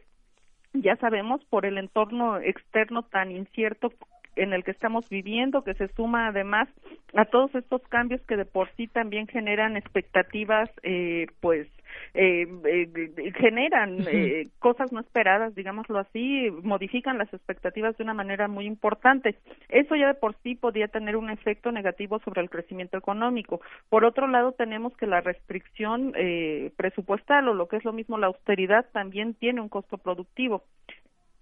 ya 0.72 0.94
sabemos, 0.96 1.44
por 1.46 1.66
el 1.66 1.78
entorno 1.78 2.38
externo 2.38 3.02
tan 3.02 3.32
incierto 3.32 3.92
en 4.36 4.52
el 4.52 4.62
que 4.62 4.70
estamos 4.70 5.08
viviendo, 5.08 5.64
que 5.64 5.74
se 5.74 5.88
suma 5.94 6.28
además 6.28 6.68
a 7.14 7.24
todos 7.24 7.52
estos 7.56 7.82
cambios 7.88 8.20
que 8.22 8.36
de 8.36 8.44
por 8.44 8.70
sí 8.76 8.86
también 8.86 9.26
generan 9.26 9.76
expectativas, 9.76 10.70
eh, 10.84 11.26
pues 11.40 11.66
eh, 12.14 12.46
eh, 12.64 13.32
generan 13.36 13.98
eh, 14.06 14.48
cosas 14.58 14.92
no 14.92 15.00
esperadas, 15.00 15.54
digámoslo 15.54 15.98
así, 15.98 16.50
modifican 16.62 17.18
las 17.18 17.32
expectativas 17.32 17.96
de 17.96 18.04
una 18.04 18.14
manera 18.14 18.48
muy 18.48 18.66
importante. 18.66 19.36
Eso 19.68 19.96
ya 19.96 20.08
de 20.08 20.14
por 20.14 20.36
sí 20.42 20.54
podría 20.54 20.88
tener 20.88 21.16
un 21.16 21.30
efecto 21.30 21.72
negativo 21.72 22.20
sobre 22.20 22.40
el 22.40 22.50
crecimiento 22.50 22.96
económico. 22.96 23.60
Por 23.88 24.04
otro 24.04 24.26
lado, 24.28 24.52
tenemos 24.52 24.96
que 24.96 25.06
la 25.06 25.20
restricción 25.20 26.12
eh, 26.16 26.72
presupuestal 26.76 27.48
o 27.48 27.54
lo 27.54 27.68
que 27.68 27.76
es 27.76 27.84
lo 27.84 27.92
mismo 27.92 28.18
la 28.18 28.28
austeridad 28.28 28.86
también 28.92 29.34
tiene 29.34 29.60
un 29.60 29.68
costo 29.68 29.98
productivo 29.98 30.64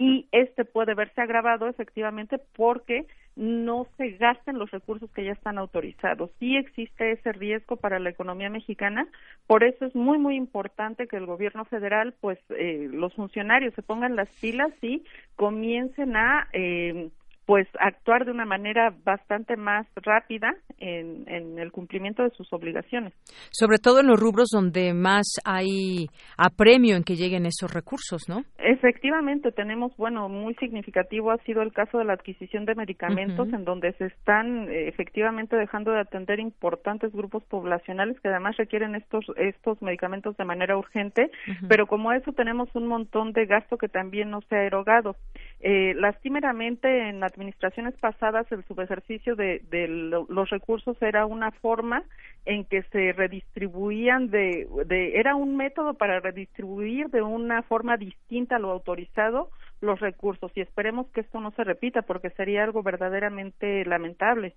y 0.03 0.27
este 0.33 0.65
puede 0.65 0.95
verse 0.95 1.21
agravado 1.21 1.69
efectivamente 1.69 2.41
porque 2.57 3.07
no 3.37 3.87
se 3.97 4.11
gasten 4.11 4.59
los 4.59 4.69
recursos 4.73 5.09
que 5.13 5.25
ya 5.25 5.31
están 5.31 5.59
autorizados. 5.59 6.29
Sí 6.41 6.57
existe 6.57 7.13
ese 7.13 7.31
riesgo 7.31 7.77
para 7.77 8.01
la 8.01 8.11
economía 8.11 8.51
mexicana, 8.51 9.07
por 9.47 9.63
eso 9.63 9.85
es 9.85 9.95
muy 9.95 10.19
muy 10.19 10.35
importante 10.35 11.07
que 11.07 11.19
el 11.19 11.27
gobierno 11.27 11.65
federal, 11.67 12.15
pues 12.21 12.41
eh, 12.51 12.89
los 12.91 13.15
funcionarios 13.15 13.75
se 13.75 13.83
pongan 13.83 14.17
las 14.17 14.29
pilas 14.41 14.73
y 14.83 15.05
comiencen 15.37 16.17
a 16.17 16.49
eh, 16.53 17.11
pues 17.47 17.67
actuar 17.81 18.25
de 18.25 18.31
una 18.31 18.45
manera 18.45 18.95
bastante 19.05 19.57
más 19.57 19.87
rápida 19.97 20.55
en, 20.79 21.29
en, 21.29 21.59
el 21.59 21.73
cumplimiento 21.73 22.23
de 22.23 22.31
sus 22.31 22.53
obligaciones. 22.53 23.13
Sobre 23.51 23.79
todo 23.79 24.01
en 24.01 24.07
los 24.07 24.19
rubros 24.19 24.49
donde 24.53 24.95
más 24.95 25.27
hay 25.45 26.07
apremio 26.37 26.97
en 26.97 27.05
que 27.05 27.17
lleguen 27.17 27.47
esos 27.47 27.73
recursos, 27.73 28.29
¿no? 28.29 28.45
Efectivamente, 28.59 29.53
tenemos, 29.53 29.97
bueno, 29.97 30.29
muy 30.29 30.55
significativo 30.55 31.31
ha 31.31 31.39
sido 31.39 31.63
el 31.63 31.73
caso 31.73 31.99
de 31.99 32.05
la 32.05 32.15
adquisición 32.15 32.65
de 32.65 32.75
medicamentos, 32.75 33.53
en 33.53 33.65
donde 33.65 33.93
se 33.95 34.07
están 34.07 34.69
eh, 34.71 34.89
efectivamente 34.89 35.57
dejando 35.57 35.93
de 35.93 36.01
atender 36.01 36.41
importantes 36.41 37.13
grupos 37.13 37.45
poblacionales 37.45 38.19
que 38.21 38.29
además 38.29 38.57
requieren 38.57 38.95
estos, 38.95 39.25
estos 39.37 39.81
medicamentos 39.83 40.37
de 40.37 40.45
manera 40.45 40.77
urgente, 40.77 41.31
pero 41.69 41.87
como 41.87 42.13
eso 42.13 42.33
tenemos 42.33 42.69
un 42.75 42.87
montón 42.87 43.33
de 43.33 43.47
gasto 43.47 43.79
que 43.79 43.89
también 43.89 44.31
no 44.31 44.41
se 44.43 44.57
ha 44.57 44.65
erogado. 44.65 45.17
Eh, 45.61 45.95
lastimeramente 45.95 47.09
en 47.09 47.21
la 47.21 47.29
administraciones 47.33 47.95
pasadas 47.99 48.51
el 48.53 48.65
subejercicio 48.65 49.35
de, 49.37 49.63
de 49.71 49.89
los 49.89 50.51
recursos 50.51 50.97
era 51.01 51.27
una 51.27 51.51
forma 51.51 52.05
en 52.45 52.65
que 52.65 52.83
se 52.85 53.13
redistribuían 53.13 54.29
de, 54.31 54.69
de 54.87 55.19
era 55.19 55.35
un 55.35 55.57
método 55.57 55.95
para 55.95 56.21
redistribuir 56.21 57.09
de 57.09 57.23
una 57.23 57.63
forma 57.63 57.97
distinta 57.97 58.57
a 58.57 58.59
lo 58.59 58.71
autorizado 58.71 59.51
los 59.83 60.01
recursos 60.01 60.51
y 60.55 60.61
esperemos 60.61 61.09
que 61.09 61.21
esto 61.21 61.41
no 61.41 61.51
se 61.51 61.65
repita 61.65 62.03
porque 62.03 62.31
sería 62.31 62.65
algo 62.65 62.83
verdaderamente 62.83 63.85
lamentable. 63.85 64.55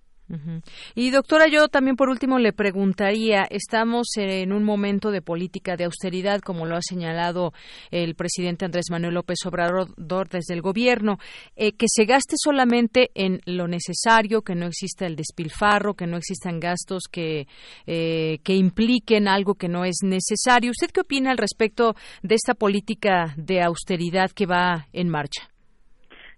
Y 0.96 1.10
doctora, 1.10 1.46
yo 1.46 1.68
también 1.68 1.94
por 1.94 2.08
último 2.08 2.40
le 2.40 2.52
preguntaría, 2.52 3.46
estamos 3.48 4.08
en 4.16 4.52
un 4.52 4.64
momento 4.64 5.12
de 5.12 5.22
política 5.22 5.76
de 5.76 5.84
austeridad, 5.84 6.40
como 6.40 6.66
lo 6.66 6.74
ha 6.74 6.82
señalado 6.82 7.52
el 7.92 8.16
presidente 8.16 8.64
Andrés 8.64 8.86
Manuel 8.90 9.14
López 9.14 9.38
Obrador 9.46 10.28
desde 10.28 10.54
el 10.54 10.62
gobierno, 10.62 11.18
eh, 11.54 11.72
que 11.72 11.86
se 11.88 12.06
gaste 12.06 12.34
solamente 12.36 13.10
en 13.14 13.40
lo 13.46 13.68
necesario, 13.68 14.42
que 14.42 14.56
no 14.56 14.66
exista 14.66 15.06
el 15.06 15.14
despilfarro, 15.14 15.94
que 15.94 16.08
no 16.08 16.16
existan 16.16 16.58
gastos 16.58 17.04
que, 17.10 17.46
eh, 17.86 18.38
que 18.42 18.54
impliquen 18.54 19.28
algo 19.28 19.54
que 19.54 19.68
no 19.68 19.84
es 19.84 19.98
necesario. 20.02 20.72
¿Usted 20.72 20.90
qué 20.90 21.02
opina 21.02 21.30
al 21.30 21.38
respecto 21.38 21.94
de 22.22 22.34
esta 22.34 22.54
política 22.54 23.32
de 23.36 23.62
austeridad 23.62 24.32
que 24.32 24.46
va 24.46 24.88
en 24.92 25.08
marcha? 25.16 25.42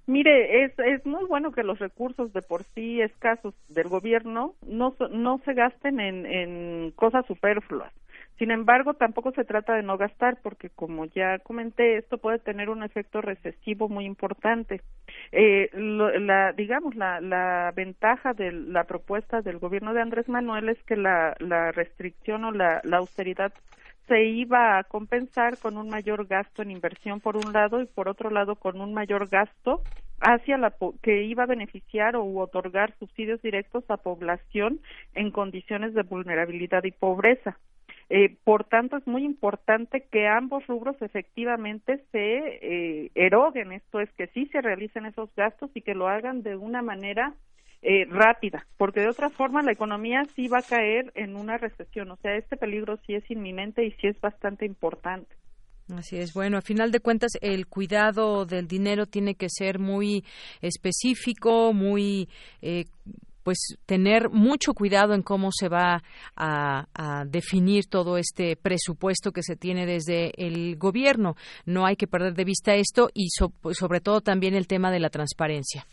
Mire, 0.07 0.65
es, 0.65 0.73
es 0.79 1.05
muy 1.05 1.25
bueno 1.27 1.53
que 1.53 1.63
los 1.63 1.79
recursos 1.79 2.33
de 2.33 2.41
por 2.41 2.63
sí 2.75 3.01
escasos 3.03 3.55
del 3.69 3.89
gobierno 3.89 4.55
no, 4.67 4.95
no 5.11 5.33
se 5.45 5.53
gasten 5.53 6.01
en, 6.01 6.25
en 6.25 6.93
cosas 6.93 7.27
superfluas. 7.27 7.93
Sin 8.39 8.51
embargo, 8.53 8.95
tampoco 8.95 9.33
se 9.33 9.45
trata 9.45 9.75
de 9.75 9.83
no 9.83 9.99
gastar 9.99 10.39
porque, 10.43 10.71
como 10.71 11.07
ya 11.07 11.41
comenté, 11.41 11.97
esto 11.97 12.19
puede 12.19 12.39
tener 12.39 12.71
un 12.71 12.85
efecto 12.85 13.21
recesivo 13.21 13.89
muy 13.89 14.05
importante. 14.05 14.81
Eh, 15.33 15.69
la, 15.75 16.53
digamos, 16.53 16.95
la, 16.95 17.21
la 17.21 17.73
ventaja 17.75 18.33
de 18.35 18.53
la 18.53 18.85
propuesta 18.85 19.43
del 19.43 19.59
gobierno 19.59 19.93
de 19.93 20.03
Andrés 20.03 20.29
Manuel 20.29 20.69
es 20.69 20.83
que 20.85 20.97
la, 20.97 21.37
la 21.41 21.73
restricción 21.73 22.45
o 22.45 22.53
la, 22.53 22.81
la 22.85 22.99
austeridad 22.99 23.53
se 24.09 24.25
iba 24.25 24.79
a 24.79 24.85
compensar 24.85 25.59
con 25.59 25.77
un 25.77 25.89
mayor 25.89 26.27
gasto 26.27 26.63
en 26.63 26.71
inversión 26.71 27.21
por 27.21 27.37
un 27.37 27.53
lado 27.53 27.81
y 27.81 27.87
por 27.87 28.09
otro 28.09 28.31
lado 28.31 28.57
con 28.57 28.81
un 28.81 28.95
mayor 28.95 29.29
gasto 29.29 29.83
hacia 30.21 30.59
la 30.59 30.75
que 31.03 31.23
iba 31.25 31.45
a 31.45 31.47
beneficiar 31.47 32.17
o 32.17 32.25
otorgar 32.39 32.95
subsidios 32.99 33.41
directos 33.43 33.85
a 33.89 33.99
población 33.99 34.81
en 35.15 35.31
condiciones 35.31 35.95
de 35.95 36.03
vulnerabilidad 36.03 36.83
y 36.85 36.91
pobreza. 36.91 37.59
Eh, 38.11 38.37
por 38.43 38.65
tanto, 38.65 38.97
es 38.97 39.07
muy 39.07 39.23
importante 39.23 40.07
que 40.11 40.27
ambos 40.27 40.67
rubros 40.67 40.97
efectivamente 41.03 42.03
se 42.11 42.59
eh, 42.63 43.11
eroguen, 43.15 43.73
esto 43.73 44.01
es, 44.01 44.11
que 44.13 44.29
sí 44.29 44.47
se 44.47 44.63
realicen 44.63 45.05
esos 45.05 45.29
gastos 45.37 45.71
y 45.75 45.83
que 45.83 45.95
lo 45.95 46.09
hagan 46.09 46.43
de 46.43 46.57
una 46.57 46.81
manera 46.81 47.35
eh, 47.83 48.07
rápida, 48.07 48.67
porque 48.77 49.01
de 49.01 49.09
otra 49.09 49.31
forma 49.31 49.63
la 49.63 49.73
economía 49.73 50.25
sí 50.35 50.49
va 50.49 50.59
a 50.59 50.63
caer 50.63 51.13
en 51.15 51.37
una 51.37 51.59
recesión. 51.59 52.11
O 52.11 52.17
sea, 52.17 52.37
este 52.37 52.57
peligro 52.57 52.99
sí 53.07 53.15
es 53.15 53.31
inminente 53.31 53.85
y 53.85 53.93
sí 53.93 54.09
es 54.09 54.21
bastante 54.21 54.67
importante. 54.67 55.35
Así 55.97 56.17
es. 56.17 56.35
Bueno, 56.35 56.59
a 56.59 56.63
final 56.63 56.91
de 56.91 57.01
cuentas, 57.01 57.33
el 57.41 57.67
cuidado 57.67 58.45
del 58.45 58.69
dinero 58.69 59.07
tiene 59.07 59.37
que 59.37 59.49
ser 59.49 59.79
muy 59.79 60.25
específico, 60.61 61.73
muy 61.73 62.29
eh, 62.61 62.85
pues 63.49 63.79
tener 63.87 64.29
mucho 64.29 64.75
cuidado 64.75 65.15
en 65.15 65.23
cómo 65.23 65.49
se 65.53 65.71
va 65.71 66.03
a, 66.37 67.25
definir 67.27 67.87
todo 67.87 68.19
este 68.19 68.57
presupuesto 68.57 69.33
que 69.33 69.43
se 69.43 69.57
tiene 69.57 69.87
desde 69.87 70.33
el 70.37 70.77
gobierno. 70.77 71.35
No 71.65 71.87
hay 71.87 71.97
que 71.97 72.07
perder 72.07 72.35
de 72.35 72.45
vista 72.45 72.75
esto 72.75 73.09
y 73.15 73.29
sobre 73.31 74.01
todo 74.01 74.21
también 74.21 74.55
el 74.55 74.67
tema 74.67 74.91
de 74.91 75.01
la 75.01 75.09
transparencia. 75.09 75.87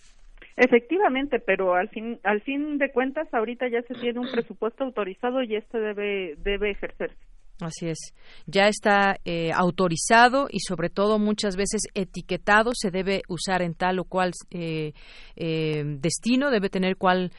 Efectivamente, 0.58 1.40
pero 1.40 1.76
al 1.76 1.90
fin, 1.90 2.20
al 2.24 2.42
fin 2.42 2.78
de 2.78 2.92
cuentas, 2.92 3.28
ahorita 3.34 3.68
ya 3.68 3.82
se 3.84 3.94
tiene 3.96 4.20
un 4.20 4.32
presupuesto 4.32 4.86
autorizado 4.86 5.44
y 5.44 5.56
este 5.56 5.80
debe, 5.80 6.36
debe 6.38 6.72
ejercerse. 6.72 7.18
Así 7.62 7.88
es. 7.88 8.14
Ya 8.48 8.68
está 8.68 9.16
eh, 9.24 9.52
autorizado 9.54 10.48
y 10.50 10.60
sobre 10.60 10.90
todo 10.90 11.20
muchas 11.20 11.56
veces 11.56 11.84
etiquetado. 11.94 12.72
Se 12.74 12.92
debe 12.92 13.22
usar 13.30 13.62
en 13.62 13.76
tal 13.76 14.00
o 14.00 14.04
cual 14.04 14.34
eh, 14.52 14.92
eh, 15.38 15.84
destino, 15.86 16.52
debe 16.52 16.70
tener 16.70 16.98
cual 16.98 17.32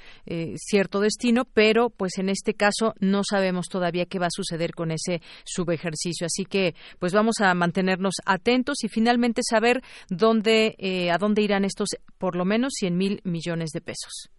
cierto 0.57 1.01
destino, 1.01 1.45
pero 1.45 1.91
pues 1.91 2.19
en 2.19 2.29
este 2.29 2.55
caso 2.55 2.95
no 2.99 3.23
sabemos 3.29 3.67
todavía 3.69 4.07
qué 4.07 4.19
va 4.19 4.27
a 4.27 4.31
suceder 4.31 4.73
con 4.73 4.91
ese 4.91 5.21
subejercicio. 5.45 6.27
Así 6.27 6.45
que 6.45 6.75
pues 6.99 7.13
vamos 7.13 7.37
a 7.41 7.53
mantenernos 7.55 8.15
atentos 8.25 8.83
y 8.85 8.89
finalmente 8.89 9.43
saber 9.49 9.83
dónde, 10.09 11.11
a 11.13 11.19
dónde 11.19 11.43
irán 11.43 11.65
estos 11.65 11.91
por 12.19 12.37
lo 12.37 12.45
menos 12.45 12.73
100 12.79 12.97
mil 12.97 13.21
millones 13.25 13.71
de 13.71 13.81
pesos. 13.81 14.31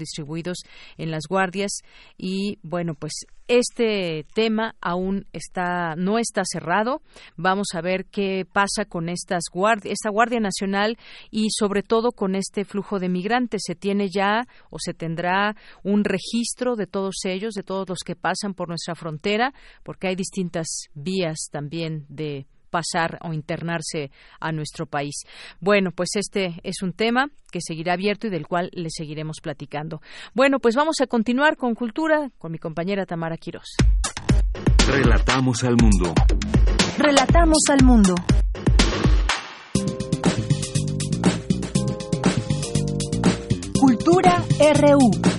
en 0.97 1.11
las 1.11 1.23
guardias 1.27 1.71
y 2.17 2.59
bueno, 2.63 2.93
pues 2.95 3.25
este 3.47 4.25
tema 4.33 4.75
aún 4.81 5.27
está 5.31 5.95
no 5.95 6.17
está 6.17 6.41
cerrado. 6.45 7.01
Vamos 7.37 7.67
a 7.73 7.81
ver 7.81 8.05
qué 8.05 8.45
pasa 8.51 8.85
con 8.85 9.07
estas 9.07 9.43
guardia, 9.51 9.91
esta 9.91 10.09
Guardia 10.09 10.39
Nacional 10.39 10.97
y 11.29 11.47
sobre 11.51 11.83
todo 11.83 12.11
con 12.11 12.35
este 12.35 12.65
flujo 12.65 12.99
de 12.99 13.09
migrantes. 13.09 13.61
Se 13.65 13.75
tiene 13.75 14.09
ya 14.09 14.47
o 14.69 14.77
se 14.79 14.93
tendrá 14.93 15.55
un 15.83 16.03
registro 16.03 16.75
de 16.75 16.87
todos 16.87 17.15
ellos, 17.25 17.53
de 17.53 17.63
todos 17.63 17.87
los 17.87 17.99
que 18.05 18.15
pasan 18.15 18.53
por 18.55 18.67
nuestra 18.67 18.95
frontera, 18.95 19.53
porque 19.83 20.07
hay 20.07 20.15
distintas 20.15 20.67
vías 20.95 21.37
también 21.51 22.05
de 22.09 22.47
pasar 22.75 23.19
o 23.21 23.31
internarse 23.31 24.11
a 24.41 24.51
nuestro 24.51 24.85
país. 24.85 25.23
Bueno, 25.61 25.91
pues 25.91 26.09
este 26.15 26.59
es 26.63 26.81
un 26.81 26.91
tema 26.91 27.29
que 27.49 27.61
seguirá 27.61 27.93
abierto 27.93 28.27
y 28.27 28.29
del 28.29 28.47
cual 28.47 28.69
le 28.73 28.89
seguiremos 28.89 29.37
platicando. 29.41 30.01
Bueno, 30.33 30.59
pues 30.59 30.75
vamos 30.75 30.97
a 30.99 31.07
continuar 31.07 31.55
con 31.55 31.73
cultura 31.73 32.31
con 32.37 32.51
mi 32.51 32.57
compañera 32.57 33.05
Tamara 33.05 33.37
Quirós. 33.37 33.77
Relatamos 34.89 35.63
al 35.63 35.77
mundo. 35.81 36.13
Relatamos 36.97 37.59
al 37.69 37.85
mundo. 37.85 38.15
Cultura 43.79 44.43
RU. 44.81 45.34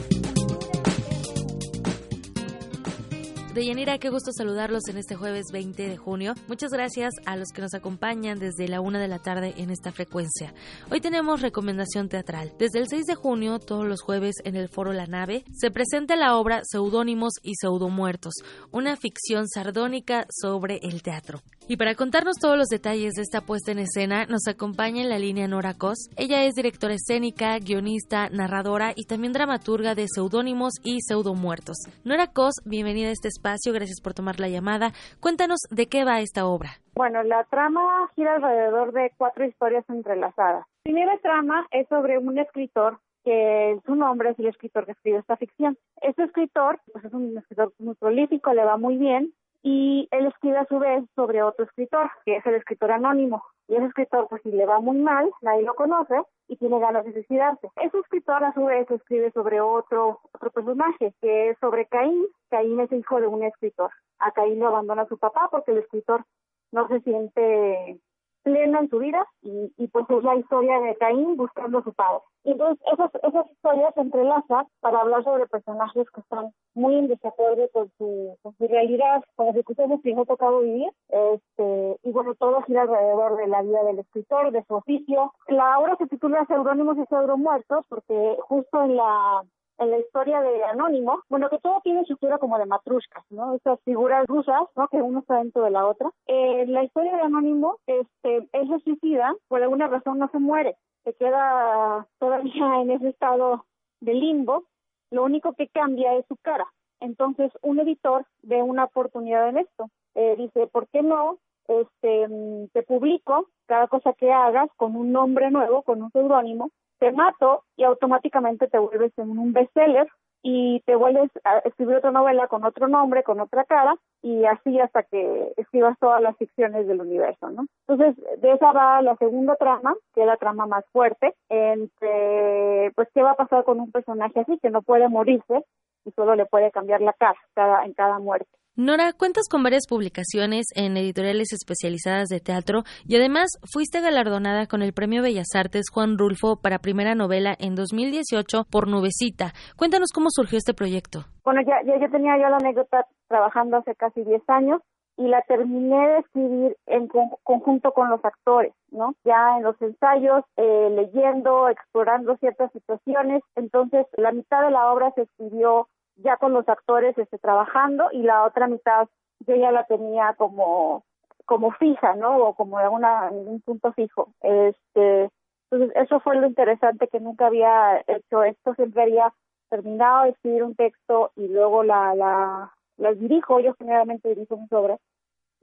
Deyanira, 3.57 3.97
qué 3.97 4.11
gusto 4.11 4.33
saludarlos 4.37 4.87
en 4.89 4.99
este 4.99 5.15
jueves 5.15 5.47
20 5.51 5.89
de 5.89 5.97
junio. 5.97 6.35
Muchas 6.47 6.71
gracias 6.71 7.15
a 7.25 7.37
los 7.37 7.49
que 7.55 7.63
nos 7.63 7.73
acompañan 7.73 8.39
desde 8.39 8.69
la 8.69 8.83
una 8.83 9.01
de 9.01 9.09
la 9.09 9.19
tarde 9.19 9.55
en 9.57 9.71
esta 9.71 9.93
frecuencia. 9.93 10.53
Hoy 10.91 11.01
tenemos 11.01 11.41
recomendación 11.41 12.11
teatral. 12.11 12.53
Desde 12.59 12.81
el 12.81 12.87
6 12.87 13.07
de 13.07 13.15
junio, 13.15 13.59
todos 13.59 13.87
los 13.87 14.03
jueves 14.03 14.35
en 14.45 14.57
el 14.57 14.69
Foro 14.69 14.93
La 14.93 15.07
Nave, 15.07 15.43
se 15.55 15.71
presenta 15.71 16.17
la 16.17 16.37
obra 16.37 16.61
Seudónimos 16.65 17.33
y 17.43 17.55
Pseudomuertos, 17.55 18.35
una 18.73 18.95
ficción 18.95 19.49
sardónica 19.49 20.27
sobre 20.29 20.79
el 20.83 21.01
teatro. 21.01 21.41
Y 21.69 21.77
para 21.77 21.97
contarnos 21.97 22.37
todos 22.41 22.57
los 22.57 22.69
detalles 22.69 23.15
de 23.15 23.23
esta 23.23 23.41
puesta 23.41 23.73
en 23.73 23.81
escena, 23.81 24.25
nos 24.27 24.47
acompaña 24.47 25.03
en 25.03 25.09
la 25.09 25.19
línea 25.19 25.49
Nora 25.49 25.75
Cos. 25.75 25.99
Ella 26.17 26.45
es 26.45 26.55
directora 26.55 26.95
escénica, 26.95 27.59
guionista, 27.59 28.29
narradora 28.31 28.93
y 28.95 29.07
también 29.07 29.33
dramaturga 29.33 29.97
de 29.97 30.07
Seudónimos 30.07 30.75
y 30.85 31.01
Pseudomuertos. 31.01 31.79
Nora 32.05 32.29
Cos, 32.29 32.55
bienvenida 32.65 33.09
a 33.09 33.11
este 33.11 33.27
espacio 33.27 33.73
gracias 33.73 34.01
por 34.01 34.15
tomar 34.15 34.39
la 34.39 34.49
llamada. 34.49 34.93
Cuéntanos 35.19 35.59
de 35.69 35.89
qué 35.89 36.05
va 36.05 36.21
esta 36.21 36.47
obra. 36.47 36.71
Bueno, 36.95 37.25
la 37.25 37.43
trama 37.51 38.13
gira 38.15 38.37
alrededor 38.37 38.93
de 38.93 39.11
cuatro 39.17 39.45
historias 39.45 39.85
entrelazadas. 39.89 40.65
Primera 40.85 41.19
trama 41.19 41.67
es 41.73 41.89
sobre 41.89 42.17
un 42.17 42.39
escritor 42.39 43.01
que 43.25 43.77
su 43.85 43.97
nombre 43.97 44.31
es 44.31 44.39
el 44.39 44.47
escritor 44.47 44.87
que 44.87 44.93
escribe 44.93 45.19
esta 45.19 45.37
ficción. 45.37 45.77
Este 46.01 46.23
escritor 46.23 46.79
pues 46.93 47.05
es 47.05 47.13
un 47.13 47.37
escritor 47.37 47.73
muy 47.81 47.97
prolífico, 47.97 48.55
le 48.55 48.65
va 48.65 48.77
muy 48.77 48.99
bien 48.99 49.33
y 49.69 50.07
él 50.13 50.27
escribe 50.27 50.59
a 50.59 50.67
su 50.67 50.79
vez 50.79 51.03
sobre 51.17 51.43
otro 51.43 51.65
escritor, 51.65 52.09
que 52.25 52.37
es 52.37 52.47
el 52.47 52.55
escritor 52.55 52.93
anónimo. 52.93 53.43
Y 53.67 53.75
ese 53.75 53.87
escritor, 53.87 54.29
pues 54.31 54.41
si 54.43 54.53
le 54.53 54.65
va 54.65 54.79
muy 54.79 54.97
mal, 54.99 55.29
nadie 55.43 55.65
lo 55.65 55.75
conoce 55.75 56.23
y 56.47 56.55
tiene 56.55 56.79
ganas 56.79 57.05
de 57.05 57.13
suicidarse. 57.13 57.69
Ese 57.83 57.99
escritor 57.99 58.45
a 58.45 58.55
su 58.55 58.65
vez 58.67 58.89
escribe 58.89 59.33
sobre 59.33 59.61
otro, 59.61 60.21
otro 60.33 60.51
personaje, 60.53 61.13
que 61.21 61.51
es 61.51 61.59
sobre 61.59 61.87
Caín. 61.87 62.29
Caín 62.49 62.79
es 62.79 62.93
hijo 62.93 63.21
de 63.21 63.27
un 63.27 63.43
escritor. 63.43 63.91
A 64.21 64.31
Caín 64.31 64.61
lo 64.61 64.69
abandona 64.69 65.05
su 65.07 65.19
papá 65.19 65.49
porque 65.51 65.73
el 65.73 65.79
escritor 65.79 66.25
no 66.71 66.87
se 66.87 67.01
siente 67.01 67.99
pleno 68.47 68.79
en 68.79 68.89
su 68.89 68.99
vida 69.01 69.27
y, 69.43 69.73
y, 69.77 69.89
pues 69.89 70.07
es 70.09 70.23
la 70.23 70.37
historia 70.37 70.79
de 70.79 70.95
Caín 70.95 71.37
buscando 71.37 71.79
a 71.79 71.83
su 71.83 71.93
padre. 71.93 72.21
Y 72.45 72.53
entonces 72.53 72.79
esas, 72.93 73.11
esas 73.17 73.51
historias 73.51 73.93
se 73.95 74.03
entrelazan 74.03 74.67
para 74.79 75.01
hablar 75.01 75.25
sobre 75.25 75.49
personajes 75.49 76.09
que 76.13 76.21
están 76.21 76.53
muy 76.75 76.95
en 76.95 77.09
desacuerdo 77.09 77.69
con 77.73 77.91
su, 77.99 78.39
con 78.43 78.57
su 78.57 78.69
realidad, 78.69 79.25
con 79.35 79.47
las 79.47 79.57
circunstancias 79.57 80.01
que 80.01 80.11
les 80.11 80.19
ha 80.19 80.25
tocado 80.27 80.61
vivir. 80.61 80.91
Este, 81.09 81.99
y 82.05 82.13
bueno, 82.13 82.37
todo 82.37 82.63
gira 82.63 82.83
alrededor 82.83 83.37
de 83.37 83.49
la 83.49 83.63
vida 83.63 83.83
del 83.83 83.99
escritor, 83.99 84.53
de 84.53 84.65
su 84.69 84.75
oficio. 84.75 85.33
La 85.49 85.81
obra 85.81 85.97
se 85.97 86.07
titula 86.07 86.47
Seudónimos 86.47 86.97
y 86.99 87.37
Muertos 87.37 87.85
porque 87.89 88.37
justo 88.47 88.85
en 88.85 88.97
la 88.97 89.43
en 89.79 89.91
la 89.91 89.99
historia 89.99 90.41
de 90.41 90.65
Anónimo, 90.65 91.23
bueno, 91.29 91.49
que 91.51 91.59
todo 91.59 91.81
tiene 91.83 92.01
estructura 92.01 92.39
como 92.39 92.59
de 92.59 92.67
matrushkas, 92.67 93.25
¿no? 93.31 93.55
Esas 93.55 93.81
figuras 93.85 94.27
rusas, 94.27 94.63
¿no? 94.75 94.89
Que 94.89 94.97
uno 94.97 95.21
está 95.21 95.37
dentro 95.37 95.63
de 95.65 95.71
la 95.71 95.87
otra. 95.87 96.11
En 96.27 96.73
la 96.73 96.85
historia 96.85 97.15
de 97.17 97.23
Anónimo, 97.23 97.79
este, 97.87 98.49
él 98.53 98.69
se 98.69 98.81
suicida, 98.81 99.35
por 99.49 99.63
alguna 99.63 99.87
razón 99.87 100.19
no 100.19 100.29
se 100.31 100.39
muere, 100.39 100.77
se 101.05 101.13
queda 101.15 102.07
todavía 102.19 102.81
en 102.81 102.91
ese 102.91 103.09
estado 103.09 103.65
de 104.01 104.15
limbo, 104.15 104.65
lo 105.11 105.25
único 105.25 105.53
que 105.55 105.69
cambia 105.69 106.15
es 106.15 106.27
su 106.27 106.37
cara. 106.37 106.67
Entonces, 107.01 107.53
un 107.63 107.79
editor 107.79 108.27
ve 108.43 108.63
una 108.63 108.85
oportunidad 108.85 109.49
en 109.49 109.59
esto. 109.59 109.91
Eh, 110.15 110.35
dice, 110.37 110.67
¿por 110.67 110.89
qué 110.89 111.03
no 111.03 111.39
este, 111.69 112.29
mm, 112.29 112.69
te 112.73 112.83
publico 112.83 113.49
cada 113.67 113.89
cosa 113.89 114.13
que 114.15 114.33
hagas 114.33 114.71
con 114.77 114.97
un 114.97 115.13
nombre 115.13 115.51
nuevo, 115.51 115.83
con 115.83 116.03
un 116.03 116.11
seudónimo, 116.13 116.71
te 116.99 117.13
mato 117.13 117.63
y 117.77 117.85
automáticamente 117.85 118.69
te 118.69 118.79
vuelves 118.79 119.13
en 119.19 119.39
un 119.39 119.53
bestseller 119.53 120.09
y 120.43 120.81
te 120.87 120.95
vuelves 120.95 121.29
a 121.43 121.59
escribir 121.59 121.97
otra 121.97 122.13
novela 122.13 122.47
con 122.47 122.65
otro 122.65 122.87
nombre, 122.87 123.25
con 123.25 123.41
otra 123.41 123.65
cara, 123.65 123.97
y 124.23 124.45
así 124.45 124.79
hasta 124.79 125.03
que 125.03 125.53
escribas 125.57 125.99
todas 125.99 126.23
las 126.23 126.37
ficciones 126.37 126.87
del 126.87 127.01
universo, 127.01 127.51
¿no? 127.51 127.67
Entonces, 127.89 128.41
de 128.41 128.53
esa 128.53 128.71
va 128.71 129.03
la 129.03 129.17
segunda 129.17 129.57
trama, 129.57 129.97
que 130.15 130.21
es 130.21 130.27
la 130.27 130.37
trama 130.37 130.67
más 130.67 130.85
fuerte, 130.93 131.35
entre, 131.49 132.93
pues, 132.95 133.09
qué 133.13 133.23
va 133.23 133.33
a 133.33 133.37
pasar 133.37 133.65
con 133.65 133.81
un 133.81 133.91
personaje 133.91 134.39
así, 134.39 134.57
que 134.61 134.71
no 134.71 134.83
puede 134.83 135.09
morirse 135.09 135.65
y 136.07 136.13
solo 136.13 136.35
le 136.35 136.47
puede 136.47 136.71
cambiar 136.71 137.01
la 137.01 137.13
cara 137.13 137.39
cada, 137.55 137.85
en 137.85 137.93
cada 137.93 138.19
muerte. 138.19 138.49
Nora, 138.79 139.15
cuentas 139.15 139.49
con 139.51 139.63
varias 139.63 139.87
publicaciones 139.89 140.67
en 140.75 140.99
editoriales 140.99 141.55
especializadas 141.55 142.29
de 142.29 142.41
teatro 142.41 142.83
y 143.07 143.17
además 143.17 143.49
fuiste 143.73 144.03
galardonada 144.03 144.67
con 144.67 144.83
el 144.83 144.93
Premio 144.93 145.23
Bellas 145.23 145.55
Artes 145.55 145.87
Juan 145.91 146.19
Rulfo 146.19 146.61
para 146.61 146.79
primera 146.79 147.15
novela 147.15 147.55
en 147.59 147.75
2018 147.75 148.65
por 148.71 148.87
Nubecita. 148.87 149.53
Cuéntanos 149.79 150.11
cómo 150.15 150.27
surgió 150.29 150.59
este 150.59 150.75
proyecto. 150.75 151.21
Bueno, 151.43 151.63
ya, 151.63 151.81
ya 151.87 151.99
yo 151.99 152.11
tenía 152.11 152.37
yo 152.37 152.51
la 152.51 152.59
anécdota 152.59 153.07
trabajando 153.29 153.79
hace 153.79 153.95
casi 153.95 154.23
10 154.23 154.43
años 154.49 154.83
y 155.17 155.27
la 155.29 155.41
terminé 155.43 156.09
de 156.09 156.19
escribir 156.19 156.77
en 156.87 157.09
conjunto 157.09 157.93
con 157.93 158.11
los 158.11 158.23
actores, 158.23 158.75
¿no? 158.91 159.15
Ya 159.25 159.57
en 159.57 159.63
los 159.63 159.81
ensayos, 159.81 160.45
eh, 160.59 160.91
leyendo, 160.91 161.71
explorando 161.71 162.37
ciertas 162.37 162.71
situaciones. 162.73 163.43
Entonces, 163.55 164.07
la 164.19 164.33
mitad 164.33 164.63
de 164.63 164.71
la 164.71 164.93
obra 164.93 165.13
se 165.13 165.23
escribió 165.23 165.89
ya 166.17 166.37
con 166.37 166.53
los 166.53 166.69
actores 166.69 167.17
este, 167.19 167.39
trabajando 167.39 168.09
y 168.13 168.23
la 168.23 168.45
otra 168.45 168.67
mitad 168.67 169.09
yo 169.41 169.55
ya 169.55 169.71
la 169.71 169.85
tenía 169.85 170.35
como 170.35 171.05
como 171.45 171.71
fija, 171.73 172.17
¿no? 172.17 172.39
O 172.39 172.55
como 172.55 172.77
una, 172.91 173.31
un 173.31 173.61
punto 173.61 173.93
fijo. 173.93 174.33
Este, 174.41 175.31
entonces 175.71 175.97
eso 175.97 176.19
fue 176.21 176.37
lo 176.37 176.47
interesante 176.47 177.07
que 177.07 177.21
nunca 177.21 177.47
había 177.47 178.03
hecho 178.09 178.43
esto, 178.43 178.75
siempre 178.75 179.03
había 179.03 179.33
terminado 179.71 180.25
de 180.25 180.31
escribir 180.31 180.65
un 180.65 180.75
texto 180.75 181.31
y 181.37 181.49
luego 181.49 181.85
la, 181.85 182.15
la, 182.15 182.73
las 182.97 183.19
dirijo, 183.19 183.61
yo 183.61 183.75
generalmente 183.75 184.29
dirijo 184.29 184.57
mis 184.57 184.73
obras 184.73 185.01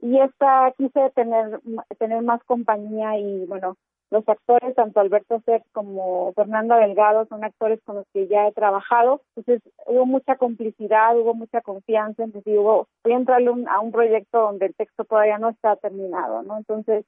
y 0.00 0.18
esta 0.20 0.72
quise 0.76 1.10
tener 1.10 1.60
tener 1.98 2.22
más 2.22 2.42
compañía 2.44 3.16
y 3.18 3.46
bueno 3.46 3.76
los 4.14 4.28
actores, 4.28 4.74
tanto 4.76 5.00
Alberto 5.00 5.42
Sex 5.44 5.66
como 5.72 6.32
Fernando 6.34 6.76
Delgado, 6.76 7.26
son 7.26 7.42
actores 7.42 7.80
con 7.84 7.96
los 7.96 8.06
que 8.12 8.28
ya 8.28 8.46
he 8.46 8.52
trabajado. 8.52 9.20
Entonces 9.34 9.60
hubo 9.86 10.06
mucha 10.06 10.36
complicidad, 10.36 11.18
hubo 11.18 11.34
mucha 11.34 11.60
confianza. 11.60 12.22
Entonces 12.22 12.56
hubo, 12.56 12.86
voy 13.02 13.12
a 13.12 13.16
entrarle 13.16 13.50
a 13.68 13.80
un 13.80 13.92
proyecto 13.92 14.38
donde 14.38 14.66
el 14.66 14.74
texto 14.74 15.04
todavía 15.04 15.38
no 15.38 15.50
está 15.50 15.74
terminado, 15.76 16.42
¿no? 16.44 16.56
Entonces 16.56 17.04